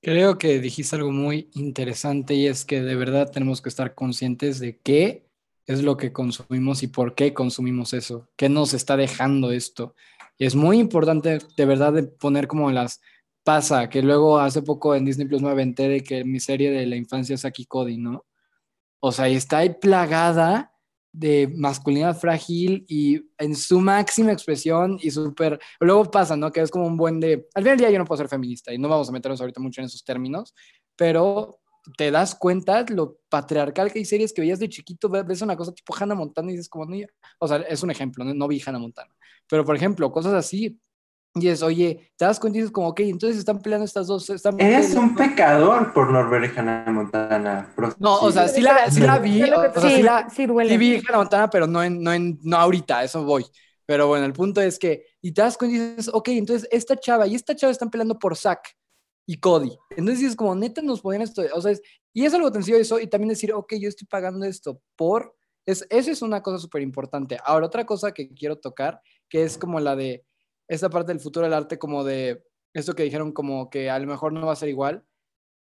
Creo 0.00 0.36
que 0.36 0.60
dijiste 0.60 0.96
algo 0.96 1.10
muy 1.10 1.50
interesante 1.54 2.34
y 2.34 2.46
es 2.46 2.64
que 2.64 2.82
de 2.82 2.94
verdad 2.94 3.30
tenemos 3.30 3.62
que 3.62 3.70
estar 3.70 3.94
conscientes 3.94 4.60
de 4.60 4.78
qué 4.78 5.26
es 5.66 5.82
lo 5.82 5.96
que 5.96 6.12
consumimos 6.12 6.82
y 6.82 6.88
por 6.88 7.14
qué 7.14 7.32
consumimos 7.32 7.94
eso, 7.94 8.28
qué 8.36 8.50
nos 8.50 8.74
está 8.74 8.98
dejando 8.98 9.50
esto. 9.50 9.94
Y 10.38 10.46
es 10.46 10.54
muy 10.54 10.78
importante 10.78 11.38
de 11.56 11.64
verdad 11.64 11.92
de 11.92 12.04
poner 12.04 12.48
como 12.48 12.70
las 12.70 13.00
pasa, 13.44 13.88
que 13.88 14.02
luego 14.02 14.38
hace 14.38 14.62
poco 14.62 14.94
en 14.94 15.04
Disney 15.04 15.28
Plus 15.28 15.42
me 15.42 15.50
aventé 15.50 15.88
de 15.88 16.02
que 16.02 16.24
mi 16.24 16.40
serie 16.40 16.70
de 16.70 16.86
la 16.86 16.96
infancia 16.96 17.34
es 17.34 17.44
aquí 17.44 17.66
Cody, 17.66 17.98
¿no? 17.98 18.24
O 19.00 19.12
sea, 19.12 19.28
y 19.28 19.36
está 19.36 19.58
ahí 19.58 19.70
plagada 19.70 20.72
de 21.12 21.46
masculinidad 21.54 22.18
frágil 22.18 22.84
y 22.88 23.20
en 23.38 23.54
su 23.54 23.80
máxima 23.80 24.32
expresión 24.32 24.98
y 25.00 25.10
súper... 25.10 25.60
Luego 25.78 26.10
pasa, 26.10 26.36
¿no? 26.36 26.50
Que 26.50 26.60
es 26.60 26.70
como 26.70 26.86
un 26.86 26.96
buen 26.96 27.20
de... 27.20 27.46
Al 27.54 27.62
final 27.62 27.76
del 27.76 27.78
día 27.78 27.90
yo 27.90 27.98
no 27.98 28.04
puedo 28.04 28.16
ser 28.18 28.28
feminista 28.28 28.72
y 28.72 28.78
no 28.78 28.88
vamos 28.88 29.08
a 29.08 29.12
meternos 29.12 29.40
ahorita 29.40 29.60
mucho 29.60 29.80
en 29.80 29.86
esos 29.86 30.04
términos, 30.04 30.54
pero 30.96 31.60
te 31.96 32.10
das 32.10 32.34
cuenta 32.34 32.84
lo 32.88 33.18
patriarcal 33.28 33.92
que 33.92 34.00
hay 34.00 34.04
series 34.04 34.32
que 34.32 34.40
veías 34.40 34.58
de 34.58 34.68
chiquito, 34.68 35.08
ves 35.08 35.42
una 35.42 35.56
cosa 35.56 35.72
tipo 35.72 35.94
Hannah 35.94 36.14
Montana 36.14 36.48
y 36.48 36.52
dices 36.52 36.68
como, 36.68 36.86
no, 36.86 36.96
o 37.38 37.48
sea, 37.48 37.58
es 37.58 37.82
un 37.82 37.90
ejemplo, 37.90 38.24
no, 38.24 38.34
no 38.34 38.48
vi 38.48 38.60
Hannah 38.64 38.78
Montana, 38.78 39.14
pero 39.48 39.64
por 39.64 39.76
ejemplo, 39.76 40.10
cosas 40.10 40.34
así, 40.34 40.80
y 41.36 41.48
es, 41.48 41.62
oye, 41.62 42.12
te 42.16 42.24
das 42.24 42.38
cuenta 42.38 42.58
y 42.58 42.60
dices 42.60 42.72
como, 42.72 42.88
ok, 42.88 43.00
entonces 43.00 43.38
están 43.38 43.60
peleando 43.60 43.84
estas 43.84 44.06
dos. 44.06 44.30
Están 44.30 44.60
Eres 44.60 44.94
un 44.94 45.16
pecador 45.16 45.92
por 45.92 46.10
no 46.12 46.30
ver 46.30 46.52
Hannah 46.56 46.92
Montana. 46.92 47.74
No, 47.98 48.20
o 48.20 48.30
sea, 48.30 48.46
sí 48.46 48.60
la, 48.60 48.88
sí 48.88 49.00
la 49.00 49.18
vi, 49.18 49.42
o, 49.42 49.46
sea, 49.46 49.90
sí, 49.90 50.02
la, 50.02 50.30
sí, 50.30 50.46
duele. 50.46 50.70
sí 50.70 50.76
vi 50.76 51.02
Hannah 51.04 51.18
Montana, 51.18 51.50
pero 51.50 51.66
no, 51.66 51.82
en, 51.82 52.00
no, 52.00 52.12
en, 52.12 52.38
no 52.42 52.56
ahorita, 52.56 53.02
eso 53.02 53.24
voy. 53.24 53.44
Pero 53.84 54.06
bueno, 54.06 54.26
el 54.26 54.32
punto 54.32 54.60
es 54.60 54.78
que, 54.78 55.06
y 55.20 55.32
te 55.32 55.42
das 55.42 55.58
cuenta 55.58 55.76
y 55.76 55.80
dices, 55.80 56.08
ok, 56.12 56.28
entonces 56.28 56.68
esta 56.70 56.96
chava 56.96 57.26
y 57.26 57.34
esta 57.34 57.56
chava 57.56 57.72
están 57.72 57.90
peleando 57.90 58.16
por 58.16 58.36
Zack 58.36 58.68
y 59.26 59.38
Cody. 59.38 59.76
Entonces 59.90 60.20
dices 60.20 60.36
como, 60.36 60.54
neta 60.54 60.82
nos 60.82 61.00
ponen 61.00 61.22
esto, 61.22 61.42
o 61.52 61.60
sea, 61.60 61.72
es, 61.72 61.82
y 62.12 62.24
es 62.24 62.32
algo 62.32 62.52
sencillo 62.52 62.78
eso, 62.78 63.00
y 63.00 63.08
también 63.08 63.30
decir, 63.30 63.52
ok, 63.52 63.74
yo 63.80 63.88
estoy 63.88 64.06
pagando 64.06 64.46
esto 64.46 64.80
por 64.94 65.34
Es, 65.66 65.84
eso 65.90 66.12
es 66.12 66.22
una 66.22 66.42
cosa 66.42 66.58
súper 66.58 66.82
importante. 66.82 67.38
Ahora, 67.44 67.66
otra 67.66 67.84
cosa 67.84 68.12
que 68.12 68.32
quiero 68.32 68.56
tocar, 68.56 69.00
que 69.34 69.42
es 69.42 69.58
como 69.58 69.80
la 69.80 69.96
de 69.96 70.24
esta 70.68 70.88
parte 70.88 71.10
del 71.10 71.18
futuro 71.18 71.44
del 71.44 71.54
arte, 71.54 71.76
como 71.76 72.04
de 72.04 72.44
esto 72.72 72.94
que 72.94 73.02
dijeron, 73.02 73.32
como 73.32 73.68
que 73.68 73.90
a 73.90 73.98
lo 73.98 74.06
mejor 74.06 74.32
no 74.32 74.46
va 74.46 74.52
a 74.52 74.56
ser 74.56 74.68
igual. 74.68 75.04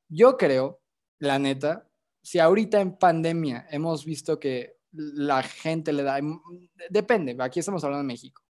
Yo 0.10 0.36
creo, 0.36 0.82
la 1.20 1.40
neta, 1.40 1.90
si 2.22 2.40
ahorita 2.40 2.82
en 2.82 2.98
pandemia 2.98 3.66
hemos 3.72 4.04
visto 4.04 4.42
que 4.42 4.76
la 4.92 5.42
gente 5.42 5.94
le 5.94 6.04
da, 6.04 6.20
depende, 6.90 7.34
aquí 7.40 7.62
estamos 7.62 7.82
hablando 7.86 8.04
de 8.04 8.14
México. 8.14 8.42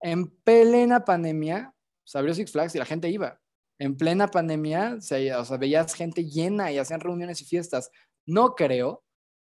En 0.00 0.28
plena 0.28 1.04
pandemia, 1.04 1.74
se 2.02 2.16
abrió 2.16 2.32
Six 2.32 2.52
Flags 2.52 2.74
y 2.74 2.78
la 2.78 2.86
gente 2.86 3.10
iba. 3.10 3.38
En 3.78 3.98
plena 3.98 4.28
pandemia, 4.28 4.96
o 4.96 5.00
sea, 5.02 5.58
veías 5.58 5.92
gente 5.92 6.24
llena 6.24 6.72
y 6.72 6.78
hacían 6.78 7.00
reuniones 7.00 7.42
y 7.42 7.44
fiestas. 7.44 7.90
No 8.24 8.54
creo 8.54 9.01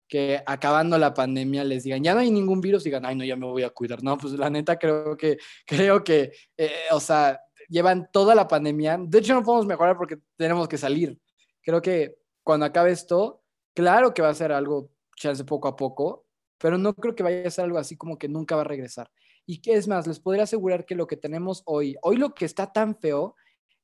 que 0.09 0.43
acabando 0.47 0.97
la 0.99 1.13
pandemia 1.13 1.63
les 1.65 1.85
digan, 1.85 2.03
ya 2.03 2.15
no 2.15 2.21
hay 2.21 2.31
ningún 2.31 2.61
virus, 2.61 2.85
digan, 2.85 3.05
ay, 3.05 3.15
no, 3.15 3.25
ya 3.25 3.37
me 3.37 3.47
voy 3.47 3.63
a 3.63 3.71
cuidar. 3.71 4.03
No, 4.03 4.17
pues 4.17 4.33
la 4.33 4.51
neta 4.51 4.79
creo 4.79 5.17
que, 5.17 5.39
creo 5.67 6.03
que, 6.03 6.33
eh, 6.57 6.71
o 6.91 7.01
sea, 7.01 7.41
llevan 7.69 8.11
toda 8.11 8.35
la 8.35 8.49
pandemia. 8.49 8.99
De 9.01 9.19
hecho, 9.19 9.35
no 9.35 9.43
podemos 9.43 9.67
mejorar 9.67 9.97
porque 9.97 10.19
tenemos 10.37 10.67
que 10.69 10.79
salir. 10.79 11.19
Creo 11.63 11.83
que 11.83 12.17
cuando 12.43 12.67
acabe 12.67 12.91
esto, 12.91 13.43
claro 13.75 14.15
que 14.15 14.23
va 14.23 14.31
a 14.31 14.35
ser 14.35 14.53
algo, 14.53 14.91
chance 15.17 15.45
poco 15.45 15.69
a 15.69 15.77
poco, 15.77 16.27
pero 16.59 16.79
no 16.79 16.95
creo 16.95 17.15
que 17.15 17.23
vaya 17.23 17.47
a 17.47 17.51
ser 17.51 17.65
algo 17.65 17.79
así 17.79 17.97
como 17.97 18.19
que 18.19 18.29
nunca 18.29 18.57
va 18.57 18.63
a 18.63 18.65
regresar. 18.65 19.11
Y 19.45 19.61
que 19.61 19.75
es 19.75 19.87
más, 19.87 20.07
les 20.07 20.21
podría 20.21 20.45
asegurar 20.45 20.85
que 20.85 20.95
lo 20.95 21.07
que 21.07 21.17
tenemos 21.17 21.63
hoy, 21.67 21.97
hoy 22.03 22.17
lo 22.17 22.35
que 22.35 22.45
está 22.45 22.73
tan 22.73 22.99
feo 22.99 23.35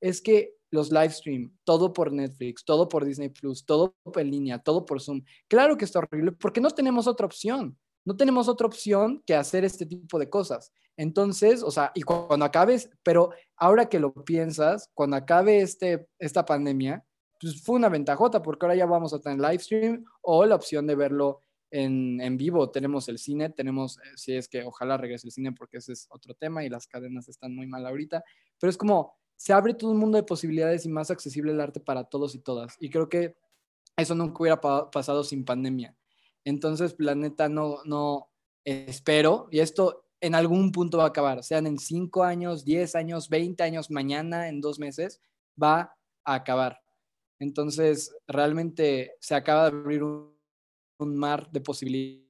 es 0.00 0.20
que 0.20 0.53
los 0.74 0.90
live 0.90 1.10
stream, 1.10 1.56
todo 1.62 1.92
por 1.92 2.12
Netflix, 2.12 2.64
todo 2.64 2.88
por 2.88 3.04
Disney 3.04 3.28
Plus, 3.28 3.64
todo 3.64 3.94
en 4.16 4.30
línea, 4.30 4.58
todo 4.58 4.84
por 4.84 5.00
Zoom. 5.00 5.22
Claro 5.48 5.76
que 5.76 5.84
está 5.84 6.00
horrible 6.00 6.32
porque 6.32 6.60
no 6.60 6.70
tenemos 6.70 7.06
otra 7.06 7.26
opción. 7.26 7.78
No 8.04 8.16
tenemos 8.16 8.48
otra 8.48 8.66
opción 8.66 9.22
que 9.24 9.34
hacer 9.34 9.64
este 9.64 9.86
tipo 9.86 10.18
de 10.18 10.28
cosas. 10.28 10.72
Entonces, 10.96 11.62
o 11.62 11.70
sea, 11.70 11.92
y 11.94 12.02
cuando 12.02 12.44
acabes, 12.44 12.90
pero 13.02 13.30
ahora 13.56 13.88
que 13.88 14.00
lo 14.00 14.12
piensas, 14.12 14.90
cuando 14.94 15.16
acabe 15.16 15.60
este, 15.60 16.08
esta 16.18 16.44
pandemia, 16.44 17.04
pues 17.40 17.62
fue 17.62 17.76
una 17.76 17.88
ventajota 17.88 18.42
porque 18.42 18.66
ahora 18.66 18.76
ya 18.76 18.86
vamos 18.86 19.14
a 19.14 19.20
tener 19.20 19.38
live 19.38 19.60
stream 19.60 20.04
o 20.22 20.44
la 20.44 20.56
opción 20.56 20.86
de 20.86 20.96
verlo 20.96 21.40
en, 21.70 22.20
en, 22.20 22.36
vivo. 22.36 22.70
Tenemos 22.70 23.08
el 23.08 23.18
cine, 23.18 23.50
tenemos, 23.50 23.98
eh, 23.98 24.02
si 24.16 24.36
es 24.36 24.48
que 24.48 24.64
ojalá 24.64 24.96
regrese 24.96 25.28
el 25.28 25.32
cine 25.32 25.52
porque 25.52 25.78
ese 25.78 25.92
es 25.92 26.06
otro 26.10 26.34
tema 26.34 26.64
y 26.64 26.68
las 26.68 26.86
cadenas 26.86 27.28
están 27.28 27.54
muy 27.54 27.66
mal 27.66 27.86
ahorita, 27.86 28.22
pero 28.60 28.70
es 28.70 28.76
como 28.76 29.16
se 29.36 29.52
abre 29.52 29.74
todo 29.74 29.90
un 29.90 29.98
mundo 29.98 30.16
de 30.16 30.22
posibilidades 30.22 30.86
y 30.86 30.88
más 30.88 31.10
accesible 31.10 31.52
el 31.52 31.60
arte 31.60 31.80
para 31.80 32.04
todos 32.04 32.34
y 32.34 32.38
todas. 32.38 32.76
Y 32.80 32.90
creo 32.90 33.08
que 33.08 33.36
eso 33.96 34.14
nunca 34.14 34.40
hubiera 34.40 34.60
pasado 34.60 35.24
sin 35.24 35.44
pandemia. 35.44 35.96
Entonces, 36.44 36.94
Planeta 36.94 37.48
no, 37.48 37.78
no 37.84 38.30
espero, 38.64 39.48
y 39.50 39.60
esto 39.60 40.06
en 40.20 40.34
algún 40.34 40.72
punto 40.72 40.98
va 40.98 41.04
a 41.04 41.08
acabar, 41.08 41.42
sean 41.42 41.66
en 41.66 41.78
5 41.78 42.24
años, 42.24 42.64
10 42.64 42.94
años, 42.94 43.28
20 43.28 43.62
años, 43.62 43.90
mañana, 43.90 44.48
en 44.48 44.60
dos 44.60 44.78
meses, 44.78 45.20
va 45.62 45.96
a 46.24 46.34
acabar. 46.34 46.80
Entonces, 47.38 48.14
realmente 48.26 49.16
se 49.20 49.34
acaba 49.34 49.70
de 49.70 49.76
abrir 49.76 50.02
un, 50.02 50.34
un 50.98 51.16
mar 51.16 51.50
de 51.50 51.60
posibilidades, 51.60 52.24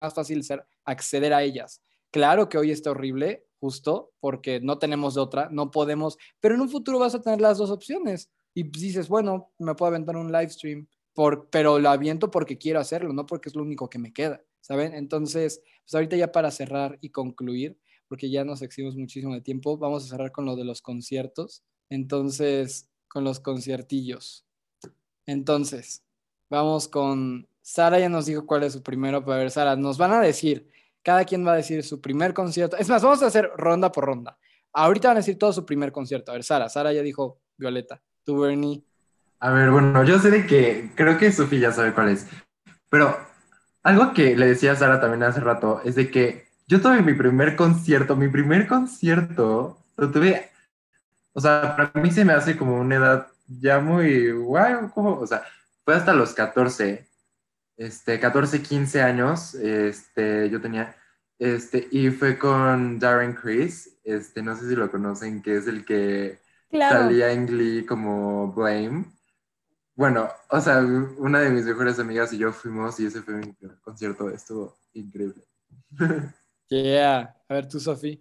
más 0.00 0.14
fácil 0.14 0.44
ser 0.44 0.64
acceder 0.84 1.32
a 1.32 1.42
ellas. 1.42 1.82
Claro 2.10 2.48
que 2.48 2.58
hoy 2.58 2.70
está 2.70 2.90
horrible, 2.92 3.46
justo, 3.64 4.12
porque 4.20 4.60
no 4.60 4.76
tenemos 4.76 5.14
de 5.14 5.22
otra, 5.22 5.48
no 5.50 5.70
podemos, 5.70 6.18
pero 6.38 6.54
en 6.54 6.60
un 6.60 6.68
futuro 6.68 6.98
vas 6.98 7.14
a 7.14 7.22
tener 7.22 7.40
las 7.40 7.56
dos 7.56 7.70
opciones. 7.70 8.30
Y 8.52 8.64
dices, 8.64 9.08
bueno, 9.08 9.52
me 9.58 9.74
puedo 9.74 9.88
aventar 9.88 10.18
un 10.18 10.30
live 10.30 10.50
stream, 10.50 10.86
por, 11.14 11.48
pero 11.48 11.78
lo 11.78 11.88
aviento 11.88 12.30
porque 12.30 12.58
quiero 12.58 12.78
hacerlo, 12.78 13.14
no 13.14 13.24
porque 13.24 13.48
es 13.48 13.54
lo 13.54 13.62
único 13.62 13.88
que 13.88 13.98
me 13.98 14.12
queda, 14.12 14.44
¿saben? 14.60 14.92
Entonces, 14.92 15.62
pues 15.82 15.94
ahorita 15.94 16.14
ya 16.14 16.30
para 16.30 16.50
cerrar 16.50 16.98
y 17.00 17.08
concluir, 17.08 17.78
porque 18.06 18.28
ya 18.28 18.44
nos 18.44 18.60
excedimos 18.60 18.96
muchísimo 18.96 19.32
de 19.32 19.40
tiempo, 19.40 19.78
vamos 19.78 20.04
a 20.04 20.08
cerrar 20.08 20.30
con 20.30 20.44
lo 20.44 20.56
de 20.56 20.64
los 20.64 20.82
conciertos. 20.82 21.64
Entonces, 21.88 22.90
con 23.08 23.24
los 23.24 23.40
conciertillos. 23.40 24.46
Entonces, 25.24 26.04
vamos 26.50 26.86
con 26.86 27.48
Sara, 27.62 27.98
ya 27.98 28.10
nos 28.10 28.26
dijo 28.26 28.44
cuál 28.44 28.64
es 28.64 28.74
su 28.74 28.82
primero, 28.82 29.24
para 29.24 29.38
ver, 29.38 29.50
Sara, 29.50 29.74
nos 29.74 29.96
van 29.96 30.12
a 30.12 30.20
decir 30.20 30.68
cada 31.04 31.24
quien 31.24 31.46
va 31.46 31.52
a 31.52 31.56
decir 31.56 31.84
su 31.84 32.00
primer 32.00 32.32
concierto. 32.32 32.76
Es 32.76 32.88
más, 32.88 33.02
vamos 33.02 33.22
a 33.22 33.26
hacer 33.26 33.52
ronda 33.56 33.92
por 33.92 34.06
ronda. 34.06 34.38
Ahorita 34.72 35.08
van 35.08 35.18
a 35.18 35.20
decir 35.20 35.38
todo 35.38 35.52
su 35.52 35.64
primer 35.64 35.92
concierto. 35.92 36.32
A 36.32 36.34
ver, 36.34 36.42
Sara. 36.42 36.68
Sara 36.68 36.92
ya 36.92 37.02
dijo 37.02 37.38
Violeta. 37.56 38.02
Tú, 38.24 38.40
Bernie. 38.40 38.82
A 39.38 39.50
ver, 39.50 39.70
bueno, 39.70 40.02
yo 40.02 40.18
sé 40.18 40.30
de 40.30 40.46
que 40.46 40.90
creo 40.94 41.18
que 41.18 41.30
Sofía 41.30 41.60
ya 41.60 41.72
sabe 41.72 41.92
cuál 41.92 42.08
es. 42.08 42.26
Pero 42.88 43.16
algo 43.82 44.14
que 44.14 44.34
le 44.34 44.46
decía 44.46 44.72
a 44.72 44.76
Sara 44.76 45.00
también 45.00 45.22
hace 45.22 45.40
rato 45.40 45.82
es 45.84 45.94
de 45.94 46.10
que 46.10 46.46
yo 46.66 46.80
tuve 46.80 47.02
mi 47.02 47.12
primer 47.12 47.54
concierto. 47.54 48.16
Mi 48.16 48.28
primer 48.28 48.66
concierto 48.66 49.78
lo 49.98 50.10
tuve. 50.10 50.50
O 51.34 51.40
sea, 51.40 51.76
para 51.76 52.02
mí 52.02 52.10
se 52.10 52.24
me 52.24 52.32
hace 52.32 52.56
como 52.56 52.76
una 52.76 52.96
edad 52.96 53.26
ya 53.46 53.78
muy 53.78 54.32
guay. 54.32 54.74
O 54.96 55.26
sea, 55.26 55.42
fue 55.84 55.94
hasta 55.94 56.14
los 56.14 56.32
14 56.32 57.06
este, 57.76 58.20
14, 58.20 58.62
15 58.62 59.02
años, 59.02 59.54
este, 59.54 60.48
yo 60.50 60.60
tenía, 60.60 60.96
este, 61.38 61.88
y 61.90 62.10
fue 62.10 62.38
con 62.38 62.98
Darren 62.98 63.34
Chris, 63.34 63.98
este, 64.04 64.42
no 64.42 64.56
sé 64.56 64.68
si 64.68 64.76
lo 64.76 64.90
conocen, 64.90 65.42
que 65.42 65.56
es 65.56 65.66
el 65.66 65.84
que 65.84 66.40
salía 66.70 67.32
en 67.32 67.46
Glee 67.46 67.86
como 67.86 68.52
Blame. 68.52 69.06
Bueno, 69.94 70.28
o 70.50 70.60
sea, 70.60 70.78
una 70.78 71.40
de 71.40 71.50
mis 71.50 71.64
mejores 71.64 71.98
amigas 71.98 72.32
y 72.32 72.38
yo 72.38 72.52
fuimos 72.52 72.98
y 72.98 73.06
ese 73.06 73.22
fue 73.22 73.34
mi 73.34 73.54
concierto, 73.82 74.30
estuvo 74.30 74.76
increíble. 74.92 75.44
Yeah, 76.70 77.36
a 77.46 77.54
ver 77.54 77.68
tú, 77.68 77.78
Sofía. 77.78 78.18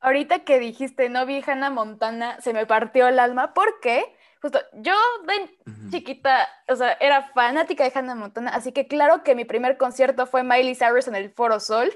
Ahorita 0.00 0.44
que 0.44 0.60
dijiste 0.60 1.08
no 1.08 1.26
vi 1.26 1.42
Hannah 1.44 1.70
Montana, 1.70 2.40
se 2.40 2.52
me 2.52 2.66
partió 2.66 3.08
el 3.08 3.18
alma 3.18 3.54
porque 3.54 4.15
justo 4.46 4.60
yo 4.74 4.94
de 5.26 5.90
chiquita, 5.90 6.46
o 6.68 6.76
sea, 6.76 6.92
era 7.00 7.30
fanática 7.34 7.84
de 7.84 7.92
Hannah 7.94 8.14
Montana, 8.14 8.50
así 8.50 8.72
que 8.72 8.86
claro 8.86 9.22
que 9.24 9.34
mi 9.34 9.44
primer 9.44 9.76
concierto 9.76 10.26
fue 10.26 10.42
Miley 10.44 10.74
Cyrus 10.74 11.08
en 11.08 11.16
el 11.16 11.30
Foro 11.30 11.60
Sol. 11.60 11.90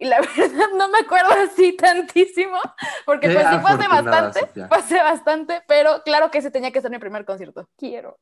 Y 0.00 0.04
la 0.04 0.20
verdad 0.36 0.68
no 0.76 0.88
me 0.90 0.98
acuerdo 0.98 1.30
así 1.44 1.72
tantísimo, 1.76 2.58
porque 3.04 3.28
pues 3.28 3.40
sí 3.40 3.44
hace 3.44 3.88
bastante, 3.88 4.40
hace 4.70 4.94
bastante, 5.02 5.62
pero 5.66 6.02
claro 6.04 6.30
que 6.30 6.38
ese 6.38 6.52
tenía 6.52 6.70
que 6.70 6.80
ser 6.80 6.92
mi 6.92 6.98
primer 6.98 7.24
concierto. 7.24 7.68
Quiero. 7.76 8.16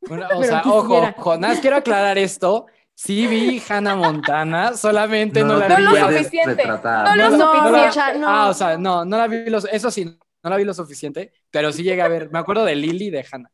Bueno, 0.00 0.26
o 0.34 0.42
sea, 0.42 0.62
ojo, 0.64 1.12
Jonás, 1.18 1.60
quiero 1.60 1.76
aclarar 1.76 2.16
esto. 2.16 2.66
Sí 2.94 3.26
vi 3.26 3.62
Hannah 3.68 3.94
Montana, 3.94 4.74
solamente 4.74 5.44
no, 5.44 5.58
la 5.58 5.68
vi. 5.68 5.82
No 5.82 5.90
lo 5.92 6.08
suficiente. 6.08 6.64
No 6.66 7.16
lo 7.16 7.30
suficiente. 7.30 8.24
Ah, 8.26 8.48
o 8.48 8.54
sea, 8.54 8.78
no, 8.78 9.04
no 9.04 9.16
la 9.18 9.26
vi 9.26 9.50
los, 9.50 9.66
eso 9.66 9.90
sí, 9.90 10.18
no 10.42 10.50
la 10.50 10.56
vi 10.56 10.64
lo 10.64 10.74
suficiente, 10.74 11.32
pero 11.50 11.72
sí 11.72 11.82
llegué 11.82 12.02
a 12.02 12.08
ver. 12.08 12.30
Me 12.30 12.38
acuerdo 12.38 12.64
de 12.64 12.74
Lily 12.74 13.06
y 13.06 13.10
de 13.10 13.26
Hannah. 13.30 13.50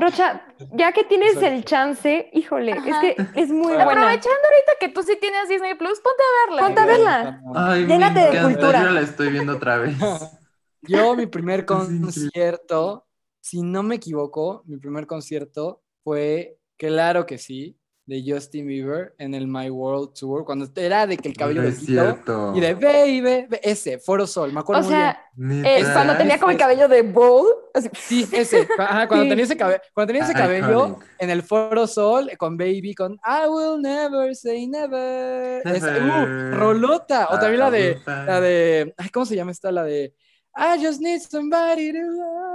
Rocha, 0.00 0.42
ya 0.72 0.92
que 0.92 1.04
tienes 1.04 1.36
el 1.36 1.64
chance, 1.64 2.30
híjole, 2.32 2.72
es 2.72 2.96
que 3.00 3.16
es 3.34 3.50
muy 3.50 3.74
buena. 3.74 3.84
Aprovechando 3.84 4.40
ahorita 4.44 4.72
que 4.80 4.88
tú 4.88 5.02
sí 5.02 5.16
tienes 5.20 5.48
Disney 5.48 5.74
Plus, 5.74 6.00
ponte 6.00 6.22
a 6.22 6.46
verla. 6.46 6.62
Ponte 6.62 6.80
a 6.80 6.86
verla. 6.86 7.42
Ay, 7.54 7.84
de 7.84 8.40
cultura. 8.42 8.82
Yo 8.82 8.90
la 8.90 9.00
estoy 9.02 9.30
viendo 9.30 9.54
otra 9.54 9.78
vez. 9.78 9.96
Yo, 10.82 11.16
mi 11.16 11.26
primer 11.26 11.64
concierto, 11.64 13.06
si 13.40 13.62
no 13.62 13.82
me 13.82 13.96
equivoco, 13.96 14.62
mi 14.66 14.78
primer 14.78 15.06
concierto 15.06 15.82
fue, 16.02 16.58
claro 16.76 17.26
que 17.26 17.38
sí, 17.38 17.76
de 18.06 18.22
Justin 18.24 18.68
Bieber 18.68 19.14
en 19.18 19.34
el 19.34 19.48
My 19.48 19.68
World 19.68 20.14
Tour, 20.14 20.44
cuando 20.44 20.68
era 20.76 21.08
de 21.08 21.16
que 21.16 21.28
el 21.28 21.36
cabello 21.36 21.62
no 21.62 21.68
es 21.68 21.78
cierto. 21.78 22.52
y 22.54 22.60
de 22.60 22.74
baby, 22.74 23.58
ese, 23.62 23.98
Foro 23.98 24.28
Sol, 24.28 24.52
me 24.52 24.60
acuerdo 24.60 24.86
o 24.86 24.88
sea, 24.88 25.20
eh, 25.36 25.84
cuando 25.92 26.16
tenía 26.16 26.38
como 26.38 26.52
el 26.52 26.56
cabello 26.56 26.88
de 26.88 27.02
bowl. 27.02 27.46
Sí, 27.94 28.26
ese, 28.32 28.66
cuando 29.08 29.28
tenía 29.28 29.44
ese, 29.44 29.56
cabello, 29.56 29.80
cuando 29.92 30.12
tenía 30.12 30.24
ese 30.24 30.34
cabello 30.34 30.98
en 31.18 31.30
el 31.30 31.42
Foro 31.42 31.86
Sol 31.88 32.30
con 32.38 32.56
Baby, 32.56 32.94
con 32.94 33.14
I 33.14 33.48
will 33.48 33.82
never 33.82 34.34
say 34.36 34.68
never. 34.68 35.62
uh, 35.66 36.56
Rolota, 36.56 37.28
o 37.30 37.38
también 37.40 37.58
la 37.58 37.70
de, 37.70 37.98
la 38.06 38.40
de, 38.40 38.94
¿cómo 39.12 39.26
se 39.26 39.34
llama 39.34 39.50
esta? 39.50 39.72
La 39.72 39.82
de 39.82 40.14
I 40.56 40.78
just 40.78 41.02
need 41.02 41.20
somebody 41.20 41.92
to 41.92 41.98
love 41.98 42.45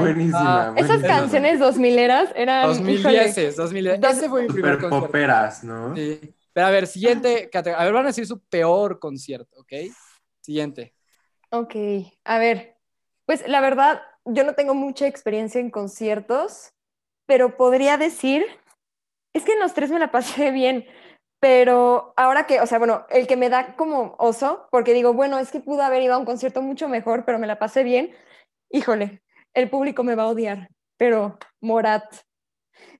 buenísima, 0.00 0.74
Esas 0.76 1.02
canciones 1.02 1.58
2000 1.58 1.98
eras 1.98 2.30
eran. 2.34 2.66
2010, 2.66 3.56
2010. 3.56 4.00
Ese 4.02 4.28
fue 4.28 4.42
mi 4.42 4.48
primer 4.48 4.78
concierto. 4.78 5.06
poperas, 5.06 5.64
¿no? 5.64 5.94
Sí. 5.94 6.34
Pero 6.52 6.66
a 6.66 6.70
ver, 6.70 6.86
siguiente 6.86 7.50
A 7.54 7.84
ver, 7.84 7.92
van 7.92 8.04
a 8.04 8.08
decir 8.08 8.26
su 8.26 8.40
peor 8.40 8.98
concierto, 8.98 9.60
¿ok? 9.60 9.72
Siguiente. 10.40 10.94
Ok, 11.50 11.74
a 12.24 12.38
ver. 12.38 12.76
Pues 13.26 13.46
la 13.46 13.60
verdad, 13.60 14.02
yo 14.24 14.44
no 14.44 14.54
tengo 14.54 14.74
mucha 14.74 15.06
experiencia 15.06 15.60
en 15.60 15.70
conciertos, 15.70 16.72
pero 17.26 17.56
podría 17.56 17.96
decir. 17.96 18.44
Es 19.34 19.44
que 19.44 19.52
en 19.52 19.60
los 19.60 19.74
tres 19.74 19.90
me 19.90 19.98
la 19.98 20.10
pasé 20.10 20.50
bien. 20.52 20.86
Pero 21.40 22.14
ahora 22.16 22.46
que, 22.46 22.60
o 22.60 22.66
sea, 22.66 22.78
bueno, 22.78 23.06
el 23.10 23.28
que 23.28 23.36
me 23.36 23.48
da 23.48 23.76
como 23.76 24.16
oso, 24.18 24.66
porque 24.72 24.92
digo, 24.92 25.12
bueno, 25.12 25.38
es 25.38 25.52
que 25.52 25.60
pude 25.60 25.82
haber 25.82 26.02
ido 26.02 26.14
a 26.14 26.18
un 26.18 26.24
concierto 26.24 26.62
mucho 26.62 26.88
mejor, 26.88 27.24
pero 27.24 27.38
me 27.38 27.46
la 27.46 27.60
pasé 27.60 27.84
bien, 27.84 28.12
híjole, 28.70 29.22
el 29.58 29.68
público 29.68 30.04
me 30.04 30.14
va 30.14 30.24
a 30.24 30.28
odiar, 30.28 30.68
pero 30.96 31.38
Morat. 31.60 32.04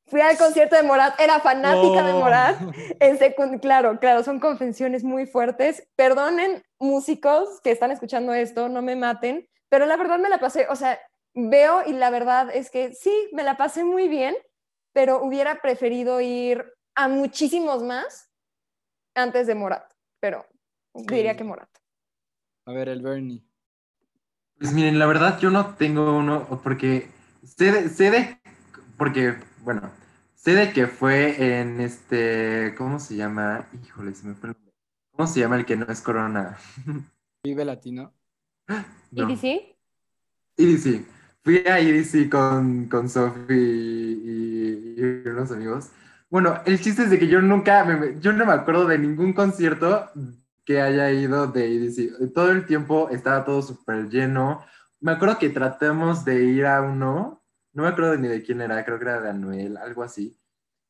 Fui 0.07 0.21
al 0.21 0.37
concierto 0.37 0.75
de 0.75 0.83
Morat, 0.83 1.21
era 1.21 1.39
fanática 1.39 2.05
de. 2.05 2.13
Morat. 2.15 2.57
En 3.01 3.19
secund 3.19 3.61
claro, 3.61 4.01
claro, 4.01 4.25
son 4.25 4.41
confesiones 4.41 5.05
muy 5.05 5.27
fuertes. 5.27 5.89
Perdonen, 5.95 6.63
músicos 6.81 7.61
que 7.63 7.71
están 7.71 7.93
escuchando 7.93 8.33
esto, 8.33 8.69
no 8.69 8.83
me 8.83 8.97
maten, 8.97 9.49
pero 9.69 9.87
la 9.87 9.97
verdad 9.97 10.19
me 10.19 10.29
la 10.29 10.39
pasé, 10.39 10.67
o 10.69 10.75
sea, 10.75 10.99
veo 11.35 11.83
y 11.87 11.93
la 11.93 12.11
verdad 12.11 12.51
es 12.53 12.71
que 12.71 12.93
sí, 12.93 13.29
me 13.33 13.45
la 13.45 13.57
pasé 13.57 13.85
muy 13.85 14.09
bien, 14.09 14.35
pero 14.93 15.23
hubiera 15.23 15.61
preferido 15.61 16.21
ir 16.21 16.65
a 16.97 17.07
muchísimos 17.07 17.85
más 17.85 18.33
antes 19.15 19.47
de 19.47 19.55
Morat, 19.55 19.93
pero 20.21 20.45
diría 20.93 21.37
que 21.37 21.45
Morat. 21.45 21.71
A 22.67 22.73
ver, 22.73 22.89
el 22.89 23.01
Bernie. 23.01 23.48
Pues 24.59 24.73
miren, 24.73 24.99
la 24.99 25.07
verdad 25.07 25.39
yo 25.41 25.51
no 25.51 25.75
tengo 25.75 26.17
uno 26.17 26.61
porque 26.63 27.09
sé 27.45 27.71
de, 27.73 27.89
sé 27.89 28.11
de- 28.11 28.39
porque, 28.97 29.37
bueno, 29.63 29.83
sé 30.35 30.55
de 30.55 30.73
que 30.73 30.87
fue 30.89 31.61
en 31.61 31.81
este, 31.81 32.75
¿cómo 32.77 32.99
se 32.99 33.15
llama? 33.17 33.67
Híjole, 33.85 34.15
se 34.15 34.27
me 34.27 34.35
fue 34.35 34.51
el 34.51 34.55
nombre. 34.57 34.73
¿Cómo 35.13 35.27
se 35.29 35.41
llama 35.41 35.57
el 35.57 35.65
que 35.65 35.77
no 35.77 35.87
es 35.87 36.01
Corona? 36.01 36.59
Vive 37.45 37.65
Latino. 37.65 38.13
No. 39.13 39.29
¿EDC? 39.29 39.77
EDC. 40.57 41.05
Fui 41.45 41.59
a 41.59 41.79
EDC 41.79 42.29
con, 42.29 42.87
con 42.89 43.09
Sophie 43.09 43.57
y, 43.57 44.95
y 44.99 45.29
unos 45.29 45.51
amigos. 45.53 45.91
Bueno, 46.29 46.61
el 46.67 46.81
chiste 46.81 47.05
es 47.05 47.11
de 47.11 47.19
que 47.19 47.29
yo 47.29 47.41
nunca, 47.41 47.85
me- 47.85 48.21
yo 48.21 48.33
no 48.33 48.45
me 48.45 48.53
acuerdo 48.53 48.87
de 48.87 48.99
ningún 48.99 49.33
concierto 49.33 50.11
que 50.69 50.83
haya 50.83 51.11
ido 51.11 51.47
de. 51.47 52.31
Todo 52.35 52.51
el 52.51 52.67
tiempo 52.67 53.09
estaba 53.09 53.43
todo 53.43 53.63
súper 53.63 54.11
lleno. 54.11 54.63
Me 55.01 55.13
acuerdo 55.13 55.39
que 55.39 55.49
tratamos 55.49 56.27
de 56.27 56.45
ir 56.45 56.67
a 56.67 56.83
uno, 56.83 57.43
no 57.73 57.83
me 57.85 57.89
acuerdo 57.89 58.19
ni 58.19 58.29
de 58.29 58.43
quién 58.43 58.61
era, 58.61 58.85
creo 58.85 58.99
que 58.99 59.05
era 59.07 59.19
de 59.23 59.31
Anuel, 59.31 59.79
algo 59.79 60.03
así. 60.03 60.39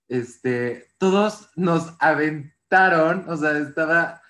Este, 0.08 0.88
todos 0.98 1.50
nos 1.54 1.94
aventaron, 2.00 3.24
o 3.28 3.36
sea, 3.36 3.56
estaba, 3.56 4.20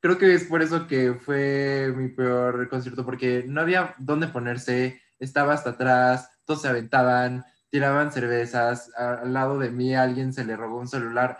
creo 0.00 0.16
que 0.16 0.32
es 0.32 0.44
por 0.44 0.62
eso 0.62 0.86
que 0.86 1.12
fue 1.12 1.92
mi 1.94 2.08
peor 2.08 2.66
concierto, 2.70 3.04
porque 3.04 3.44
no 3.46 3.60
había 3.60 3.94
dónde 3.98 4.28
ponerse, 4.28 5.02
estaba 5.18 5.52
hasta 5.52 5.70
atrás, 5.70 6.30
todos 6.46 6.62
se 6.62 6.68
aventaban, 6.68 7.44
tiraban 7.68 8.10
cervezas, 8.10 8.90
al 8.96 9.34
lado 9.34 9.58
de 9.58 9.68
mí 9.68 9.94
alguien 9.94 10.32
se 10.32 10.46
le 10.46 10.56
robó 10.56 10.78
un 10.78 10.88
celular. 10.88 11.36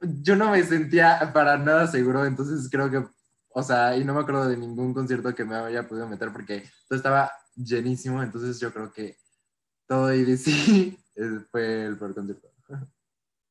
Yo 0.00 0.36
no 0.36 0.50
me 0.50 0.62
sentía 0.62 1.30
para 1.32 1.56
nada 1.58 1.86
seguro, 1.86 2.24
entonces 2.24 2.68
creo 2.70 2.90
que, 2.90 3.04
o 3.50 3.62
sea, 3.62 3.96
y 3.96 4.04
no 4.04 4.14
me 4.14 4.20
acuerdo 4.20 4.48
de 4.48 4.56
ningún 4.56 4.94
concierto 4.94 5.34
que 5.34 5.44
me 5.44 5.56
haya 5.56 5.88
podido 5.88 6.06
meter 6.06 6.32
porque 6.32 6.64
todo 6.88 6.96
estaba 6.96 7.32
llenísimo, 7.56 8.22
entonces 8.22 8.60
yo 8.60 8.72
creo 8.72 8.92
que 8.92 9.16
todo 9.86 10.10
EDC 10.10 10.46
eh, 11.16 11.40
fue 11.50 11.86
el 11.86 11.98
peor 11.98 12.14
concierto. 12.14 12.48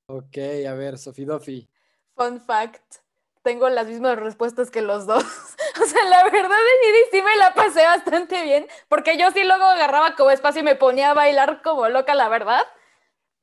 Ok, 0.10 0.38
a 0.68 0.74
ver, 0.74 0.98
Sofi 0.98 1.26
Dofi. 1.26 1.70
Fun 2.16 2.40
fact, 2.40 2.96
tengo 3.44 3.68
las 3.70 3.88
mismas 3.88 4.18
respuestas 4.18 4.72
que 4.72 4.82
los 4.82 5.06
dos. 5.06 5.24
O 5.80 5.86
sea, 5.86 6.04
la 6.06 6.24
verdad 6.24 6.58
en 6.58 6.96
EDC 6.96 7.24
me 7.24 7.36
la 7.36 7.54
pasé 7.54 7.84
bastante 7.84 8.44
bien, 8.44 8.66
porque 8.90 9.16
yo 9.16 9.30
sí 9.32 9.44
luego 9.44 9.64
agarraba 9.64 10.16
como 10.16 10.32
espacio 10.32 10.62
y 10.62 10.66
me 10.66 10.76
ponía 10.76 11.12
a 11.12 11.14
bailar 11.14 11.62
como 11.62 11.88
loca, 11.88 12.16
la 12.16 12.30
verdad. 12.30 12.64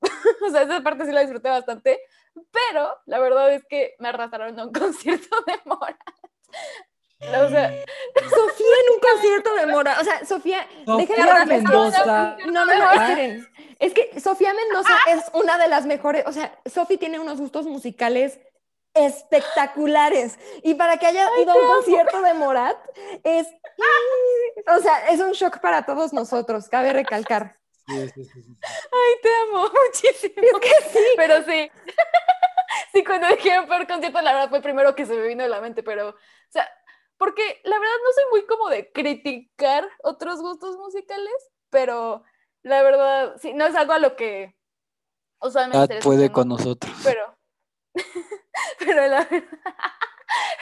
O 0.47 0.51
sea, 0.51 0.63
esa 0.63 0.83
parte 0.83 1.07
sí 1.07 1.13
la 1.13 1.21
disfruté 1.21 1.49
bastante, 1.49 2.01
pero 2.51 2.97
la 3.07 3.18
verdad 3.18 3.53
es 3.53 3.64
que 3.64 3.95
me 3.99 4.09
arrastraron 4.09 4.59
a 4.59 4.64
un 4.66 4.72
concierto 4.72 5.37
de 5.47 5.61
Mora. 5.64 5.99
O 7.20 7.49
sea, 7.49 7.72
Sofía 8.28 8.74
en 8.85 8.95
un 8.95 9.01
concierto 9.01 9.55
de 9.55 9.66
Morat, 9.66 10.01
o 10.01 10.05
sea, 10.05 10.24
Sofía, 10.26 10.66
Sofía 10.85 11.16
déjenme 11.16 11.47
Mendoza. 11.47 12.37
No, 12.47 12.64
no, 12.64 12.66
no, 12.66 12.93
esperen. 12.93 13.49
Es 13.78 13.95
que 13.95 14.20
Sofía 14.20 14.53
Mendoza 14.53 14.97
es 15.09 15.24
una 15.32 15.57
de 15.59 15.68
las 15.68 15.87
mejores, 15.87 16.24
o 16.26 16.32
sea, 16.32 16.59
Sofía 16.66 16.99
tiene 16.99 17.18
unos 17.18 17.41
gustos 17.41 17.66
musicales 17.66 18.41
espectaculares. 18.95 20.39
Y 20.62 20.74
para 20.74 20.99
que 20.99 21.07
haya 21.07 21.28
ido 21.41 21.53
a 21.53 21.57
un 21.57 21.66
concierto 21.66 22.20
de 22.22 22.35
Morat, 22.35 22.76
es, 23.24 23.49
o 24.68 24.80
sea, 24.80 25.07
es 25.09 25.20
un 25.20 25.32
shock 25.32 25.61
para 25.61 25.85
todos 25.85 26.12
nosotros, 26.12 26.68
cabe 26.68 26.93
recalcar. 26.93 27.59
Sí, 27.87 28.09
sí, 28.09 28.24
sí, 28.24 28.43
sí. 28.43 28.57
ay, 28.62 29.14
te 29.22 29.28
amo 29.43 29.68
muchísimo. 29.87 30.35
Es 30.37 30.61
que 30.61 30.91
sí, 30.91 31.05
Pero 31.16 31.43
sí. 31.45 31.70
Sí, 32.93 33.05
cuando 33.05 33.28
dijeron 33.28 33.66
peor 33.66 33.87
concierto, 33.87 34.20
la 34.20 34.32
verdad 34.32 34.49
fue 34.49 34.59
el 34.59 34.64
primero 34.64 34.95
que 34.95 35.07
se 35.07 35.14
me 35.14 35.26
vino 35.26 35.45
a 35.45 35.49
la 35.49 35.61
mente, 35.61 35.82
pero, 35.82 36.11
o 36.11 36.14
sea, 36.49 36.68
porque 37.16 37.61
la 37.64 37.78
verdad 37.78 37.95
no 38.05 38.12
soy 38.12 38.24
muy 38.30 38.47
como 38.47 38.68
de 38.68 38.91
criticar 38.93 39.89
otros 40.03 40.41
gustos 40.41 40.76
musicales, 40.76 41.53
pero 41.70 42.24
la 42.62 42.82
verdad, 42.82 43.37
sí, 43.41 43.53
no 43.53 43.66
es 43.66 43.74
algo 43.74 43.93
a 43.93 43.99
lo 43.99 44.16
que 44.16 44.57
usualmente 45.41 46.01
puede 46.01 46.32
con 46.32 46.49
¿no? 46.49 46.57
nosotros. 46.57 46.93
Pero, 47.05 47.37
pero 48.78 49.07
la 49.09 49.28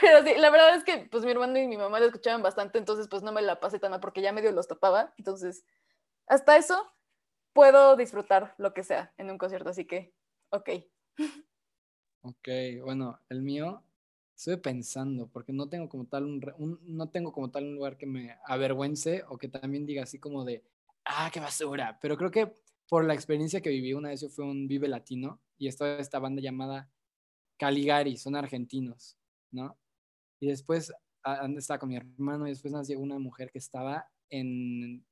pero 0.00 0.22
sí, 0.24 0.34
la 0.36 0.50
verdad 0.50 0.74
es 0.74 0.84
que 0.84 1.08
pues 1.10 1.24
mi 1.24 1.30
hermano 1.30 1.58
y 1.58 1.66
mi 1.66 1.76
mamá 1.76 2.00
lo 2.00 2.06
escuchaban 2.06 2.42
bastante, 2.42 2.78
entonces 2.78 3.08
pues 3.08 3.22
no 3.22 3.32
me 3.32 3.42
la 3.42 3.60
pasé 3.60 3.78
tan 3.78 3.90
mal 3.90 4.00
porque 4.00 4.20
ya 4.20 4.32
medio 4.32 4.52
los 4.52 4.68
topaba, 4.68 5.14
entonces 5.16 5.64
hasta 6.26 6.56
eso 6.56 6.92
puedo 7.52 7.96
disfrutar 7.96 8.54
lo 8.58 8.74
que 8.74 8.84
sea 8.84 9.12
en 9.18 9.30
un 9.30 9.38
concierto, 9.38 9.70
así 9.70 9.86
que, 9.86 10.14
ok. 10.50 10.70
Ok, 12.22 12.48
bueno, 12.84 13.18
el 13.28 13.42
mío, 13.42 13.82
estoy 14.36 14.56
pensando, 14.58 15.26
porque 15.28 15.52
no 15.52 15.68
tengo 15.68 15.88
como 15.88 16.06
tal 16.06 16.24
un, 16.24 16.40
un- 16.58 16.80
no 16.96 17.10
tengo 17.10 17.32
como 17.32 17.50
tal 17.50 17.64
un 17.64 17.74
lugar 17.74 17.96
que 17.96 18.06
me 18.06 18.36
avergüence 18.46 19.24
o 19.28 19.38
que 19.38 19.48
también 19.48 19.86
diga 19.86 20.04
así 20.04 20.18
como 20.18 20.44
de, 20.44 20.64
ah, 21.04 21.30
qué 21.32 21.40
basura. 21.40 21.98
Pero 22.00 22.16
creo 22.16 22.30
que 22.30 22.54
por 22.88 23.04
la 23.04 23.14
experiencia 23.14 23.60
que 23.60 23.70
viví 23.70 23.92
una 23.94 24.10
vez 24.10 24.20
yo 24.20 24.28
fui 24.28 24.44
a 24.46 24.48
un 24.50 24.68
Vive 24.68 24.86
Latino 24.88 25.40
y 25.58 25.66
estaba 25.68 25.94
esta 25.96 26.18
banda 26.20 26.40
llamada 26.42 26.90
Caligari, 27.58 28.16
son 28.16 28.36
argentinos, 28.36 29.16
¿no? 29.50 29.76
Y 30.40 30.48
después 30.48 30.92
estaba 31.56 31.78
con 31.78 31.88
mi 31.88 31.96
hermano 31.96 32.46
y 32.46 32.50
después 32.50 32.72
nos 32.72 32.88
llegó 32.88 33.02
una 33.02 33.18
mujer 33.18 33.50
que 33.52 33.58
estaba 33.58 34.10
en, 34.30 35.04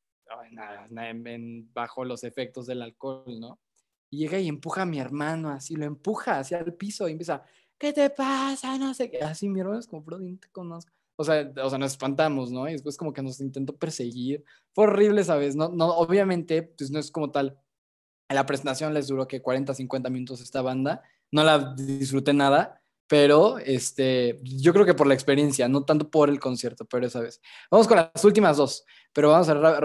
bajo 1.72 2.04
los 2.04 2.24
efectos 2.24 2.66
del 2.66 2.82
alcohol, 2.82 3.38
¿no? 3.38 3.58
Y 4.10 4.18
llega 4.18 4.38
y 4.38 4.48
empuja 4.48 4.82
a 4.82 4.86
mi 4.86 4.98
hermano, 4.98 5.50
así 5.50 5.76
lo 5.76 5.84
empuja 5.84 6.38
hacia 6.38 6.58
el 6.58 6.74
piso 6.74 7.08
y 7.08 7.12
empieza, 7.12 7.42
¿qué 7.78 7.92
te 7.92 8.10
pasa? 8.10 8.76
No 8.76 8.92
sé 8.92 9.10
qué. 9.10 9.20
Así 9.20 9.48
mi 9.48 9.60
hermano 9.60 9.78
es 9.78 9.86
como, 9.86 10.02
bro, 10.02 10.18
ni 10.18 10.36
te 10.36 10.48
conozco. 10.50 10.92
O 11.16 11.24
sea, 11.24 11.52
o 11.62 11.68
sea, 11.68 11.78
nos 11.78 11.92
espantamos, 11.92 12.50
¿no? 12.50 12.68
Y 12.68 12.72
después 12.72 12.96
como 12.96 13.12
que 13.12 13.22
nos 13.22 13.40
intentó 13.40 13.76
perseguir. 13.76 14.42
Fue 14.74 14.84
horrible, 14.84 15.22
¿sabes? 15.22 15.54
No, 15.54 15.68
no, 15.68 15.88
obviamente, 15.96 16.62
pues 16.62 16.90
no 16.90 16.98
es 16.98 17.10
como 17.10 17.30
tal. 17.30 17.58
La 18.28 18.46
presentación 18.46 18.94
les 18.94 19.08
duró 19.08 19.28
que 19.28 19.42
40, 19.42 19.74
50 19.74 20.08
minutos 20.08 20.40
esta 20.40 20.62
banda. 20.62 21.02
No 21.30 21.44
la 21.44 21.74
disfruté 21.74 22.32
nada, 22.32 22.79
pero 23.10 23.58
este, 23.58 24.38
yo 24.44 24.72
creo 24.72 24.86
que 24.86 24.94
por 24.94 25.08
la 25.08 25.14
experiencia, 25.14 25.66
no 25.66 25.84
tanto 25.84 26.08
por 26.08 26.28
el 26.28 26.38
concierto, 26.38 26.84
pero 26.84 27.04
esa 27.08 27.18
vez. 27.18 27.40
Vamos 27.68 27.88
con 27.88 27.96
las 27.96 28.24
últimas 28.24 28.56
dos, 28.56 28.84
pero 29.12 29.30
vamos 29.30 29.48
a 29.48 29.54
ra- 29.54 29.80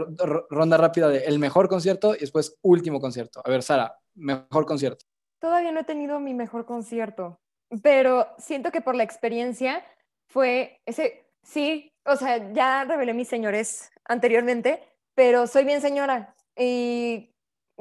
ronda 0.52 0.78
rápida 0.78 1.08
de 1.10 1.26
el 1.26 1.40
mejor 1.40 1.68
concierto 1.68 2.14
y 2.14 2.20
después 2.20 2.56
último 2.62 3.02
concierto. 3.02 3.42
A 3.44 3.50
ver, 3.50 3.64
Sara, 3.64 3.98
mejor 4.14 4.68
concierto. 4.68 5.06
Todavía 5.42 5.72
no 5.72 5.80
he 5.80 5.84
tenido 5.86 6.20
mi 6.20 6.36
mejor 6.36 6.68
concierto, 6.68 7.40
pero 7.82 8.28
siento 8.38 8.72
que 8.72 8.82
por 8.82 8.94
la 8.94 9.02
experiencia 9.02 9.84
fue 10.28 10.80
ese, 10.86 11.26
sí, 11.42 11.92
o 12.06 12.18
sea, 12.18 12.54
ya 12.54 12.84
revelé 12.84 13.16
mis 13.16 13.28
señores 13.28 13.90
anteriormente, 14.08 14.84
pero 15.16 15.48
soy 15.48 15.64
bien 15.66 15.82
señora 15.82 16.36
y 16.56 17.34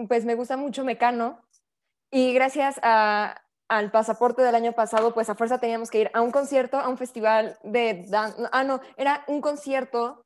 pues 0.08 0.24
me 0.24 0.36
gusta 0.36 0.56
mucho 0.56 0.84
Mecano 0.86 1.38
y 2.10 2.32
gracias 2.32 2.80
a- 2.82 3.42
al 3.68 3.90
pasaporte 3.90 4.42
del 4.42 4.54
año 4.54 4.72
pasado, 4.72 5.14
pues 5.14 5.30
a 5.30 5.34
fuerza 5.34 5.58
teníamos 5.58 5.90
que 5.90 6.00
ir 6.02 6.10
a 6.14 6.20
un 6.20 6.30
concierto, 6.30 6.78
a 6.78 6.88
un 6.88 6.98
festival 6.98 7.58
de 7.62 8.04
dan- 8.08 8.34
ah 8.52 8.64
no, 8.64 8.80
era 8.96 9.24
un 9.26 9.40
concierto 9.40 10.24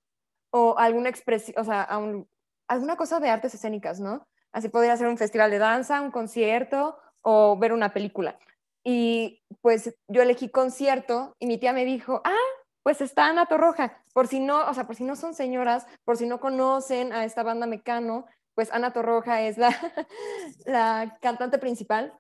o 0.53 0.79
alguna 0.79 1.09
expresión, 1.09 1.55
o 1.61 1.65
sea, 1.65 1.83
a 1.83 1.99
un- 1.99 2.29
alguna 2.69 2.97
cosa 2.97 3.21
de 3.21 3.31
artes 3.31 3.55
escénicas, 3.55 4.01
¿no? 4.01 4.27
Así 4.53 4.69
podría 4.69 4.97
ser 4.97 5.07
un 5.09 5.19
festival 5.19 5.51
de 5.51 5.59
danza, 5.59 6.01
un 6.01 6.11
concierto 6.11 6.99
o 7.23 7.57
ver 7.59 7.73
una 7.73 7.93
película. 7.93 8.39
Y 8.85 9.43
pues 9.61 9.95
yo 10.09 10.23
elegí 10.23 10.51
concierto 10.51 11.35
y 11.39 11.47
mi 11.47 11.59
tía 11.59 11.73
me 11.73 11.85
dijo, 11.85 12.23
ah, 12.25 12.35
pues 12.83 13.01
está 13.03 13.27
Ana 13.27 13.47
Torroja. 13.47 14.03
Por 14.15 14.27
si 14.29 14.41
no, 14.41 14.67
o 14.69 14.75
sea, 14.75 14.85
por 14.87 14.97
si 14.97 15.05
no 15.05 15.15
son 15.17 15.35
señoras, 15.35 15.87
por 16.05 16.17
si 16.17 16.27
no 16.27 16.41
conocen 16.41 17.13
a 17.13 17.25
esta 17.25 17.43
banda 17.43 17.67
Mecano, 17.67 18.25
pues 18.55 18.73
Ana 18.73 18.93
Torroja 18.93 19.43
es 19.43 19.59
la, 19.59 19.69
la 20.65 21.19
cantante 21.21 21.59
principal. 21.59 22.19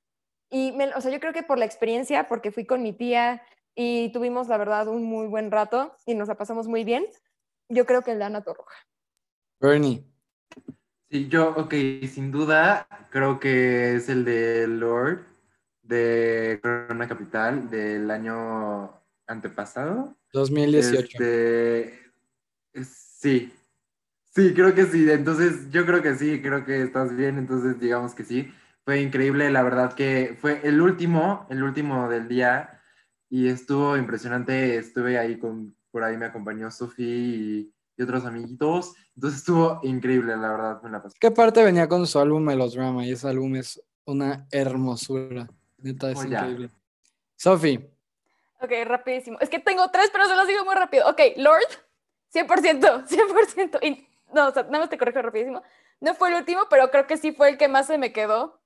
Y, 0.50 0.72
me- 0.72 0.94
o 0.94 1.00
sea, 1.00 1.10
yo 1.10 1.20
creo 1.20 1.32
que 1.32 1.42
por 1.42 1.58
la 1.58 1.64
experiencia, 1.64 2.26
porque 2.28 2.52
fui 2.52 2.64
con 2.64 2.82
mi 2.82 2.92
tía 2.92 3.42
y 3.74 4.10
tuvimos, 4.12 4.48
la 4.48 4.56
verdad, 4.56 4.88
un 4.88 5.04
muy 5.04 5.26
buen 5.26 5.50
rato 5.50 5.94
y 6.06 6.14
nos 6.14 6.28
la 6.28 6.36
pasamos 6.36 6.66
muy 6.68 6.84
bien, 6.84 7.06
yo 7.68 7.84
creo 7.86 8.02
que 8.02 8.12
el 8.12 8.18
de 8.18 8.24
Ana 8.24 8.42
Torroja. 8.42 8.74
Bernie. 9.60 10.04
Sí, 11.10 11.28
yo, 11.28 11.50
ok, 11.56 11.72
sin 12.08 12.30
duda, 12.30 12.86
creo 13.10 13.40
que 13.40 13.94
es 13.96 14.08
el 14.08 14.24
de 14.24 14.66
Lord 14.66 15.24
de 15.82 16.58
Corona 16.62 17.08
Capital 17.08 17.70
del 17.70 18.10
año 18.10 18.92
antepasado. 19.26 20.16
2018. 20.32 21.18
Este, 21.18 22.12
sí, 22.84 23.52
sí, 24.34 24.52
creo 24.54 24.74
que 24.74 24.84
sí. 24.84 25.10
Entonces, 25.10 25.70
yo 25.70 25.86
creo 25.86 26.02
que 26.02 26.14
sí, 26.14 26.42
creo 26.42 26.64
que 26.66 26.82
estás 26.82 27.16
bien. 27.16 27.38
Entonces, 27.38 27.80
digamos 27.80 28.14
que 28.14 28.24
sí. 28.24 28.52
Fue 28.88 29.02
increíble, 29.02 29.50
la 29.50 29.62
verdad 29.62 29.92
que 29.92 30.34
fue 30.40 30.62
el 30.64 30.80
último, 30.80 31.46
el 31.50 31.62
último 31.62 32.08
del 32.08 32.26
día 32.26 32.80
y 33.28 33.48
estuvo 33.48 33.98
impresionante. 33.98 34.76
Estuve 34.78 35.18
ahí 35.18 35.38
con, 35.38 35.76
por 35.90 36.02
ahí 36.02 36.16
me 36.16 36.24
acompañó 36.24 36.70
Sofi 36.70 37.04
y, 37.04 37.74
y 37.98 38.02
otros 38.02 38.24
amiguitos. 38.24 38.94
Entonces 39.14 39.40
estuvo 39.40 39.78
increíble, 39.82 40.34
la 40.38 40.52
verdad, 40.52 40.80
me 40.80 40.88
la 40.88 41.02
pasé. 41.02 41.18
¿Qué 41.20 41.30
parte 41.30 41.62
venía 41.62 41.86
con 41.86 42.06
su 42.06 42.18
álbum 42.18 42.42
Melodrama? 42.42 43.04
Y 43.04 43.12
ese 43.12 43.28
álbum 43.28 43.56
es 43.56 43.78
una 44.06 44.46
hermosura. 44.50 45.46
Neta, 45.76 46.10
es 46.10 46.16
Joya. 46.16 46.38
increíble. 46.38 46.70
Sofi, 47.36 47.86
Ok, 48.62 48.72
rapidísimo. 48.86 49.36
Es 49.42 49.50
que 49.50 49.58
tengo 49.58 49.90
tres, 49.90 50.08
pero 50.10 50.24
se 50.24 50.34
los 50.34 50.48
digo 50.48 50.64
muy 50.64 50.74
rápido. 50.74 51.06
Ok, 51.10 51.20
Lord, 51.36 51.60
100%, 52.32 53.06
100%. 53.06 53.80
Y, 53.82 54.08
no, 54.32 54.48
o 54.48 54.50
sea, 54.50 54.62
nada 54.62 54.78
más 54.78 54.88
te 54.88 54.96
corrijo 54.96 55.20
rapidísimo. 55.20 55.62
No 56.00 56.14
fue 56.14 56.30
el 56.30 56.36
último, 56.36 56.62
pero 56.70 56.90
creo 56.90 57.06
que 57.06 57.18
sí 57.18 57.32
fue 57.32 57.50
el 57.50 57.58
que 57.58 57.68
más 57.68 57.86
se 57.86 57.98
me 57.98 58.14
quedó. 58.14 58.57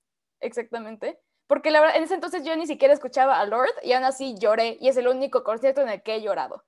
Exactamente. 0.43 1.19
Porque 1.47 1.71
la 1.71 1.81
verdad, 1.81 1.97
en 1.97 2.05
ese 2.05 2.15
entonces 2.15 2.45
yo 2.45 2.55
ni 2.57 2.67
siquiera 2.67 2.95
escuchaba 2.95 3.41
a 3.41 3.47
Lord 3.47 3.73
y 3.83 3.93
aún 3.93 4.05
así 4.05 4.37
lloré 4.39 4.77
y 4.81 4.89
es 4.89 4.97
el 4.97 5.09
único 5.09 5.43
concierto 5.45 5.81
en 5.81 5.89
el 5.89 6.03
que 6.03 6.17
he 6.17 6.23
llorado. 6.23 6.65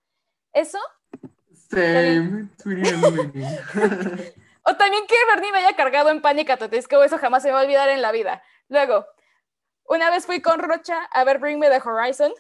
Eso, 0.53 0.79
Same, 1.71 2.49
o 4.65 4.77
también 4.77 5.07
que 5.07 5.15
Bernie 5.29 5.53
me 5.53 5.59
haya 5.59 5.77
cargado 5.77 6.11
en 6.11 6.21
the 6.21 6.69
Disco, 6.69 7.03
eso 7.03 7.19
jamás 7.19 7.43
se 7.43 7.49
me 7.49 7.55
va 7.55 7.61
a 7.61 7.65
olvidar 7.65 7.89
en 7.89 8.03
la 8.03 8.13
vida. 8.13 8.43
Luego, 8.69 9.07
una 9.87 10.11
vez 10.11 10.27
fui 10.27 10.41
con 10.41 10.59
Rocha 10.59 11.05
a 11.13 11.25
ver 11.25 11.39
Bring 11.39 11.59
Me 11.59 11.69
the 11.69 11.81
Horizon. 11.85 12.33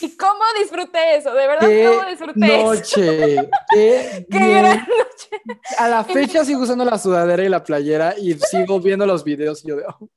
¿Y 0.00 0.16
cómo 0.16 0.42
disfruté 0.58 1.16
eso? 1.16 1.32
De 1.32 1.46
verdad, 1.46 1.68
qué 1.68 1.86
¿cómo 1.86 2.08
disfruté 2.08 2.46
eso? 2.46 2.74
noche. 2.74 3.50
Qué, 3.70 4.26
¡Qué 4.30 4.38
gran 4.38 4.78
noche! 4.78 5.42
A 5.78 5.88
la 5.88 6.04
fecha 6.04 6.44
sigo 6.44 6.62
usando 6.62 6.84
la 6.84 6.98
sudadera 6.98 7.44
y 7.44 7.48
la 7.48 7.62
playera 7.62 8.14
y 8.18 8.34
sigo 8.34 8.80
viendo 8.80 9.06
los 9.06 9.24
videos 9.24 9.64
y 9.64 9.68
yo 9.68 9.76
de, 9.76 9.84
oh, 9.86 10.08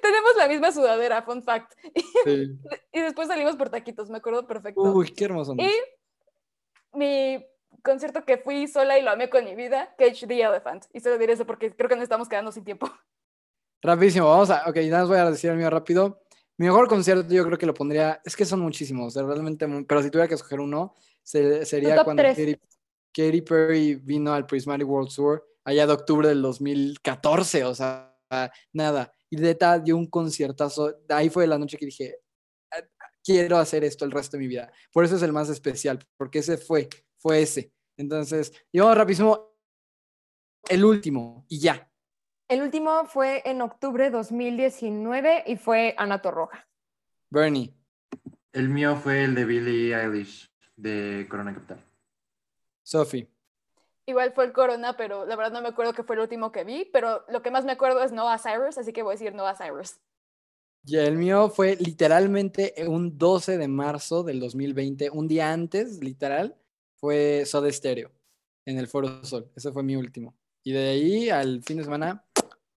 Tenemos 0.00 0.36
la 0.36 0.48
misma 0.48 0.72
sudadera, 0.72 1.22
fun 1.22 1.42
fact. 1.42 1.72
sí. 2.24 2.58
Y 2.92 3.00
después 3.00 3.28
salimos 3.28 3.56
por 3.56 3.70
taquitos, 3.70 4.10
me 4.10 4.18
acuerdo 4.18 4.46
perfecto. 4.46 4.80
Uy, 4.82 5.10
qué 5.12 5.24
hermoso. 5.26 5.54
y 5.58 5.70
mi 6.94 7.44
concierto 7.82 8.24
que 8.24 8.38
fui 8.38 8.66
sola 8.68 8.98
y 8.98 9.02
lo 9.02 9.10
amé 9.10 9.30
con 9.30 9.44
mi 9.44 9.54
vida, 9.54 9.94
Cage 9.98 10.26
the 10.26 10.40
Elephant. 10.42 10.84
Y 10.92 11.00
solo 11.00 11.18
diré 11.18 11.32
eso 11.32 11.46
porque 11.46 11.74
creo 11.74 11.88
que 11.88 11.96
nos 11.96 12.02
estamos 12.04 12.28
quedando 12.28 12.52
sin 12.52 12.64
tiempo. 12.64 12.88
Rapidísimo, 13.82 14.28
vamos 14.28 14.50
a, 14.50 14.68
ok, 14.68 14.76
nada 14.76 15.00
más 15.00 15.08
voy 15.08 15.18
a 15.18 15.30
decir 15.30 15.50
el 15.50 15.56
mío 15.56 15.70
rápido. 15.70 16.22
Mi 16.58 16.66
mejor 16.66 16.86
concierto 16.86 17.32
yo 17.32 17.44
creo 17.44 17.58
que 17.58 17.66
lo 17.66 17.74
pondría, 17.74 18.20
es 18.24 18.36
que 18.36 18.44
son 18.44 18.60
muchísimos, 18.60 19.14
realmente, 19.14 19.66
pero 19.88 20.02
si 20.02 20.10
tuviera 20.10 20.28
que 20.28 20.34
escoger 20.34 20.60
uno, 20.60 20.94
se- 21.22 21.64
sería 21.64 22.04
cuando. 22.04 22.22
Katy, 22.22 22.54
Katy 23.12 23.40
Perry 23.42 23.94
vino 23.96 24.32
al 24.32 24.46
Prismatic 24.46 24.86
World 24.86 25.12
Tour 25.12 25.44
allá 25.64 25.86
de 25.86 25.92
octubre 25.94 26.28
del 26.28 26.42
2014, 26.42 27.64
o 27.64 27.74
sea, 27.74 28.14
nada. 28.72 29.12
Y 29.32 29.36
neta 29.36 29.78
dio 29.78 29.96
un 29.96 30.08
conciertazo, 30.08 30.94
ahí 31.08 31.30
fue 31.30 31.46
la 31.46 31.56
noche 31.56 31.78
que 31.78 31.86
dije, 31.86 32.18
"Ah, 32.70 32.82
quiero 33.24 33.56
hacer 33.56 33.82
esto 33.82 34.04
el 34.04 34.10
resto 34.10 34.36
de 34.36 34.42
mi 34.42 34.46
vida. 34.46 34.70
Por 34.92 35.06
eso 35.06 35.16
es 35.16 35.22
el 35.22 35.32
más 35.32 35.48
especial, 35.48 35.98
porque 36.18 36.40
ese 36.40 36.58
fue, 36.58 36.90
fue 37.16 37.40
ese. 37.40 37.72
Entonces, 37.96 38.52
y 38.70 38.78
vamos 38.78 38.94
rapidísimo, 38.94 39.56
el 40.68 40.84
último, 40.84 41.46
y 41.48 41.60
ya. 41.60 41.90
El 42.46 42.60
último 42.60 43.06
fue 43.06 43.40
en 43.46 43.62
octubre 43.62 44.04
de 44.04 44.10
2019 44.10 45.44
y 45.46 45.56
fue 45.56 45.94
Anato 45.96 46.30
Roja. 46.30 46.68
Bernie. 47.30 47.74
El 48.52 48.68
mío 48.68 48.96
fue 48.96 49.24
el 49.24 49.34
de 49.34 49.46
Billie 49.46 49.94
Eilish, 49.98 50.52
de 50.76 51.26
Corona 51.30 51.54
Capital. 51.54 51.82
Sophie. 52.82 53.31
Igual 54.06 54.32
fue 54.32 54.44
el 54.44 54.52
Corona, 54.52 54.96
pero 54.96 55.24
la 55.26 55.36
verdad 55.36 55.52
no 55.52 55.62
me 55.62 55.68
acuerdo 55.68 55.92
que 55.92 56.04
fue 56.04 56.16
el 56.16 56.22
último 56.22 56.52
que 56.52 56.64
vi, 56.64 56.84
pero 56.92 57.24
lo 57.28 57.42
que 57.42 57.50
más 57.50 57.64
me 57.64 57.72
acuerdo 57.72 58.02
es 58.02 58.12
Noah 58.12 58.38
Cyrus, 58.38 58.78
así 58.78 58.92
que 58.92 59.02
voy 59.02 59.12
a 59.12 59.14
decir 59.18 59.34
Noah 59.34 59.54
Cyrus. 59.56 60.00
Y 60.84 60.96
el 60.96 61.16
mío 61.16 61.48
fue 61.48 61.76
literalmente 61.76 62.74
un 62.88 63.16
12 63.16 63.56
de 63.56 63.68
marzo 63.68 64.24
del 64.24 64.40
2020, 64.40 65.10
un 65.10 65.28
día 65.28 65.52
antes, 65.52 66.02
literal, 66.02 66.56
fue 66.96 67.44
Soda 67.46 67.70
Stereo 67.70 68.10
en 68.64 68.78
el 68.78 68.88
Foro 68.88 69.24
Sol. 69.24 69.48
Ese 69.54 69.70
fue 69.72 69.82
mi 69.84 69.94
último. 69.96 70.34
Y 70.64 70.72
de 70.72 70.88
ahí 70.90 71.30
al 71.30 71.62
fin 71.62 71.76
de 71.78 71.84
semana, 71.84 72.24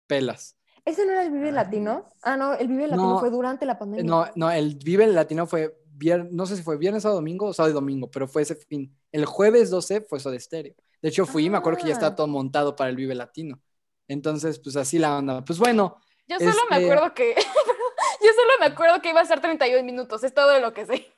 pelas. 0.07 0.55
¿Ese 0.83 1.05
no 1.05 1.11
era 1.11 1.23
el 1.23 1.31
Vive 1.31 1.51
Latino? 1.51 2.05
Ah, 2.23 2.37
no, 2.37 2.53
el 2.53 2.67
Vive 2.67 2.87
Latino 2.87 3.15
No, 3.15 3.19
fue 3.19 3.29
durante 3.29 3.65
la 3.65 3.77
pandemia. 3.77 4.09
No, 4.09 4.27
no, 4.35 4.51
el 4.51 4.75
Vive 4.75 5.07
Latino 5.07 5.47
fue, 5.47 5.75
vier- 5.97 6.29
no 6.31 6.45
sé 6.45 6.57
si 6.57 6.63
fue 6.63 6.77
viernes 6.77 7.05
o 7.05 7.11
domingo 7.13 7.47
o 7.47 7.53
sábado 7.53 7.71
y 7.71 7.75
domingo, 7.75 8.11
pero 8.11 8.27
fue 8.27 8.43
ese 8.43 8.55
fin. 8.55 8.95
El 9.11 9.25
jueves 9.25 9.69
12 9.71 10.01
fue 10.01 10.19
Soda 10.19 10.39
Stereo. 10.39 10.75
De 11.05 11.09
hecho, 11.09 11.27
fui 11.27 11.45
y 11.45 11.49
me 11.51 11.57
acuerdo 11.59 11.77
que 11.79 11.85
ya 11.85 11.93
estaba 11.93 12.13
Ah. 12.13 12.15
todo 12.15 12.25
montado 12.25 12.75
para 12.75 12.89
el 12.89 12.95
Vive 12.95 13.13
Latino. 13.13 13.61
Entonces, 14.07 14.57
pues 14.59 14.75
así 14.75 14.97
la 14.97 15.15
onda. 15.19 15.45
Pues 15.45 15.59
bueno, 15.59 15.99
Yo 16.27 16.39
solo 16.39 16.61
me 16.71 16.77
Este- 16.77 16.91
acuerdo 16.91 17.13
que. 17.13 17.35
Yo 18.21 18.29
solo 18.35 18.51
me 18.59 18.65
acuerdo 18.65 18.99
que 19.03 19.09
iba 19.11 19.21
a 19.21 19.25
ser 19.25 19.39
31 19.39 19.83
minutos, 19.83 20.23
es 20.23 20.33
todo 20.33 20.59
lo 20.59 20.73
que 20.73 20.87
sé. 20.87 21.13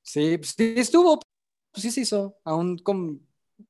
sí, 0.00 0.38
pues 0.38 0.54
sí 0.56 0.74
estuvo, 0.78 1.20
pues 1.70 1.82
sí 1.82 1.90
se 1.90 2.00
hizo, 2.00 2.38
aún 2.44 2.78
con 2.78 3.20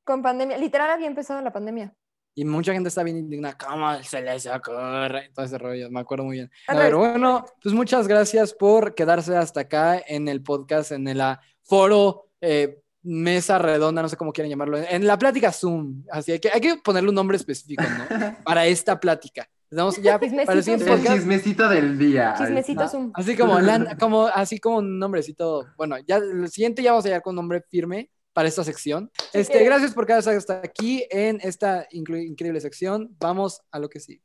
Con 0.04 0.22
pandemia. 0.22 0.56
Literal 0.56 0.88
había 0.90 1.08
empezado 1.08 1.40
la 1.42 1.52
pandemia. 1.52 1.92
Y 2.36 2.44
mucha 2.44 2.72
gente 2.72 2.88
está 2.88 3.02
bien 3.02 3.16
indignada, 3.16 3.58
¿cómo 3.58 4.00
se 4.04 4.22
les 4.22 4.46
ocurre? 4.46 5.30
Todo 5.34 5.46
ese 5.46 5.58
rollo, 5.58 5.90
me 5.90 5.98
acuerdo 5.98 6.22
muy 6.24 6.36
bien. 6.36 6.50
A 6.68 6.74
ver, 6.76 6.94
bueno, 6.94 7.44
pues 7.60 7.74
muchas 7.74 8.06
gracias 8.06 8.54
por 8.54 8.94
quedarse 8.94 9.36
hasta 9.36 9.62
acá 9.62 10.00
en 10.06 10.28
el 10.28 10.44
podcast, 10.44 10.92
en 10.92 11.08
el 11.08 11.20
foro, 11.64 12.28
eh, 12.40 12.82
mesa 13.06 13.58
redonda, 13.58 14.02
no 14.02 14.08
sé 14.08 14.16
cómo 14.16 14.32
quieren 14.32 14.50
llamarlo, 14.50 14.78
en 14.78 15.06
la 15.06 15.16
plática 15.18 15.52
Zoom. 15.52 16.02
Así 16.10 16.38
que 16.38 16.50
hay 16.52 16.60
que 16.60 16.76
ponerle 16.76 17.08
un 17.10 17.14
nombre 17.14 17.36
específico, 17.36 17.82
¿no? 17.82 18.36
Para 18.44 18.66
esta 18.66 18.98
plática. 19.00 19.48
Les 19.70 19.76
damos 19.78 19.96
ya 20.00 20.18
para 20.20 20.26
el 20.26 20.30
Chismecito 20.32 20.62
siguiente. 20.62 21.08
El 21.12 21.18
chismecito 21.18 21.68
del 21.68 21.98
día. 21.98 22.34
Chismecito. 22.38 22.88
Zoom. 22.88 23.10
Así 23.14 23.36
como, 23.36 23.58
la- 23.60 23.96
como, 23.98 24.26
así 24.26 24.58
como 24.60 24.78
un 24.78 24.98
nombrecito. 24.98 25.66
Bueno, 25.76 25.96
ya 26.06 26.16
el 26.18 26.48
siguiente 26.50 26.82
ya 26.84 26.92
vamos 26.92 27.04
a 27.04 27.08
llegar 27.08 27.22
con 27.22 27.32
un 27.32 27.36
nombre 27.36 27.62
firme 27.68 28.08
para 28.32 28.46
esta 28.48 28.62
sección. 28.62 29.10
Este, 29.32 29.64
gracias 29.64 29.92
por 29.92 30.06
quedarse 30.06 30.30
hasta 30.30 30.58
aquí 30.62 31.04
en 31.10 31.40
esta 31.42 31.88
incre- 31.90 32.24
increíble 32.24 32.60
sección. 32.60 33.08
Vamos 33.18 33.60
a 33.72 33.78
lo 33.80 33.88
que 33.88 33.98
sigue. 33.98 34.22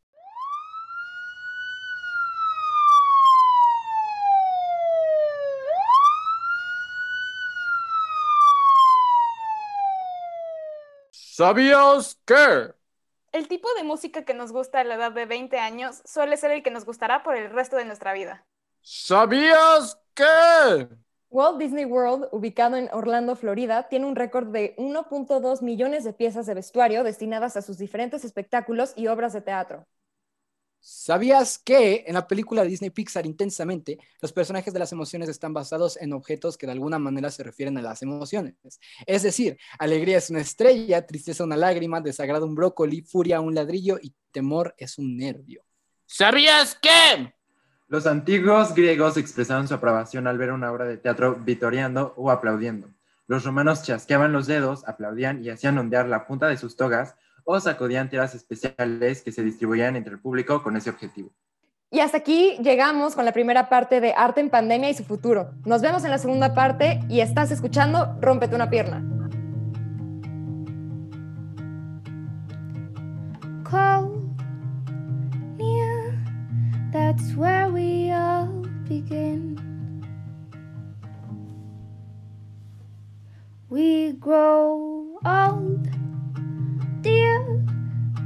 ¿Sabías 11.42 12.22
que? 12.24 12.72
El 13.32 13.48
tipo 13.48 13.68
de 13.74 13.82
música 13.82 14.24
que 14.24 14.36
nos 14.36 14.52
gusta 14.52 14.80
a 14.80 14.84
la 14.84 14.94
edad 14.94 15.12
de 15.12 15.26
20 15.26 15.58
años 15.58 16.04
suele 16.06 16.38
ser 16.38 16.52
el 16.52 16.62
que 16.62 16.70
nos 16.70 16.86
gustará 16.86 17.24
por 17.24 17.36
el 17.36 17.50
resto 17.50 17.78
de 17.78 17.86
nuestra 17.86 18.14
vida. 18.14 18.46
¿Sabías 18.82 20.00
que? 20.14 20.88
Walt 21.32 21.58
Disney 21.58 21.86
World, 21.86 22.28
ubicado 22.32 22.78
en 22.78 22.92
Orlando, 22.94 23.36
Florida, 23.36 23.90
tiene 23.90 24.06
un 24.06 24.16
récord 24.16 24.50
de 24.50 24.76
1.2 24.78 25.64
millones 25.64 26.04
de 26.04 26.14
piezas 26.14 26.46
de 26.46 26.54
vestuario 26.54 27.04
destinadas 27.04 27.58
a 27.58 27.64
sus 27.64 27.80
diferentes 27.80 28.24
espectáculos 28.24 28.94
y 28.96 29.08
obras 29.08 29.34
de 29.34 29.42
teatro. 29.42 29.88
¿Sabías 30.84 31.60
que 31.60 32.06
en 32.08 32.16
la 32.16 32.28
película 32.28 32.64
Disney 32.64 32.90
Pixar 32.90 33.28
Intensamente, 33.28 34.00
los 34.20 34.34
personajes 34.34 34.74
de 34.74 34.80
las 34.80 34.92
emociones 34.92 35.30
están 35.30 35.54
basados 35.54 35.96
en 36.02 36.12
objetos 36.12 36.58
que 36.58 36.66
de 36.66 36.72
alguna 36.72 36.98
manera 36.98 37.30
se 37.30 37.44
refieren 37.44 37.78
a 37.78 37.84
las 37.84 38.02
emociones? 38.02 38.56
Es 39.06 39.22
decir, 39.22 39.60
alegría 39.78 40.18
es 40.18 40.32
una 40.32 40.40
estrella, 40.42 41.06
tristeza 41.06 41.44
una 41.44 41.56
lágrima, 41.56 42.02
desagrado 42.02 42.48
un 42.48 42.56
brócoli, 42.56 43.04
furia 43.04 43.42
un 43.42 43.54
ladrillo 43.54 44.00
y 44.02 44.12
temor 44.32 44.74
es 44.76 44.98
un 44.98 45.18
nervio. 45.18 45.64
¿Sabías 46.08 46.76
que? 46.82 47.32
Los 47.88 48.08
antiguos 48.08 48.74
griegos 48.74 49.18
expresaban 49.18 49.68
su 49.68 49.76
aprobación 49.76 50.26
al 50.26 50.40
ver 50.40 50.52
una 50.52 50.72
obra 50.72 50.86
de 50.86 50.98
teatro 50.98 51.36
vitoreando 51.36 52.16
o 52.18 52.32
aplaudiendo. 52.32 52.90
Los 53.28 53.44
romanos 53.44 53.84
chasqueaban 53.84 54.34
los 54.34 54.48
dedos, 54.48 54.84
aplaudían 54.88 55.46
y 55.46 55.52
hacían 55.52 55.78
ondear 55.78 56.08
la 56.08 56.26
punta 56.26 56.48
de 56.48 56.58
sus 56.58 56.76
togas 56.76 57.16
o 57.44 57.60
sacudían 57.60 58.10
tiras 58.10 58.36
especiales 58.36 59.22
que 59.22 59.32
se 59.32 59.44
distribuían 59.44 59.96
entre 59.96 60.14
el 60.14 60.20
público 60.20 60.62
con 60.62 60.76
ese 60.76 60.90
objetivo. 60.90 61.32
Y 61.90 62.00
hasta 62.00 62.18
aquí 62.18 62.58
llegamos 62.64 63.16
con 63.16 63.26
la 63.26 63.34
primera 63.34 63.68
parte 63.68 64.00
de 64.00 64.14
Arte 64.14 64.40
en 64.40 64.50
Pandemia 64.50 64.90
y 64.90 64.94
su 64.94 65.04
futuro. 65.04 65.52
Nos 65.66 65.82
vemos 65.82 66.06
en 66.06 66.12
la 66.12 66.18
segunda 66.18 66.54
parte 66.54 67.02
y 67.10 67.20
estás 67.20 67.52
escuchando 67.52 68.18
Rómpete 68.22 68.56
una 68.56 68.70
pierna. 68.70 69.04
cold, 73.72 74.38
near, 75.58 76.14
that's 76.92 77.34
where 77.36 77.70
we 77.70 78.12
all 78.12 78.48
begin. 78.86 79.56
We 83.70 84.12
grow 84.20 85.18
old, 85.24 85.88
dear, 87.02 87.66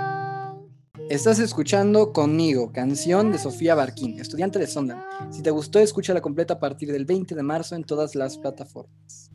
Estás 1.10 1.40
escuchando 1.40 2.14
conmigo, 2.14 2.72
canción 2.72 3.32
de 3.32 3.40
Sofía 3.40 3.74
Barquín, 3.74 4.20
estudiante 4.20 4.60
de 4.60 4.68
Sonda. 4.68 5.08
Si 5.32 5.42
te 5.42 5.50
gustó, 5.50 5.80
escúchala 5.80 6.22
completa 6.22 6.54
a 6.54 6.60
partir 6.60 6.92
del 6.92 7.06
20 7.06 7.34
de 7.34 7.42
marzo 7.42 7.76
en 7.76 7.84
todas 7.84 8.14
las 8.14 8.38
plataformas. 8.38 9.32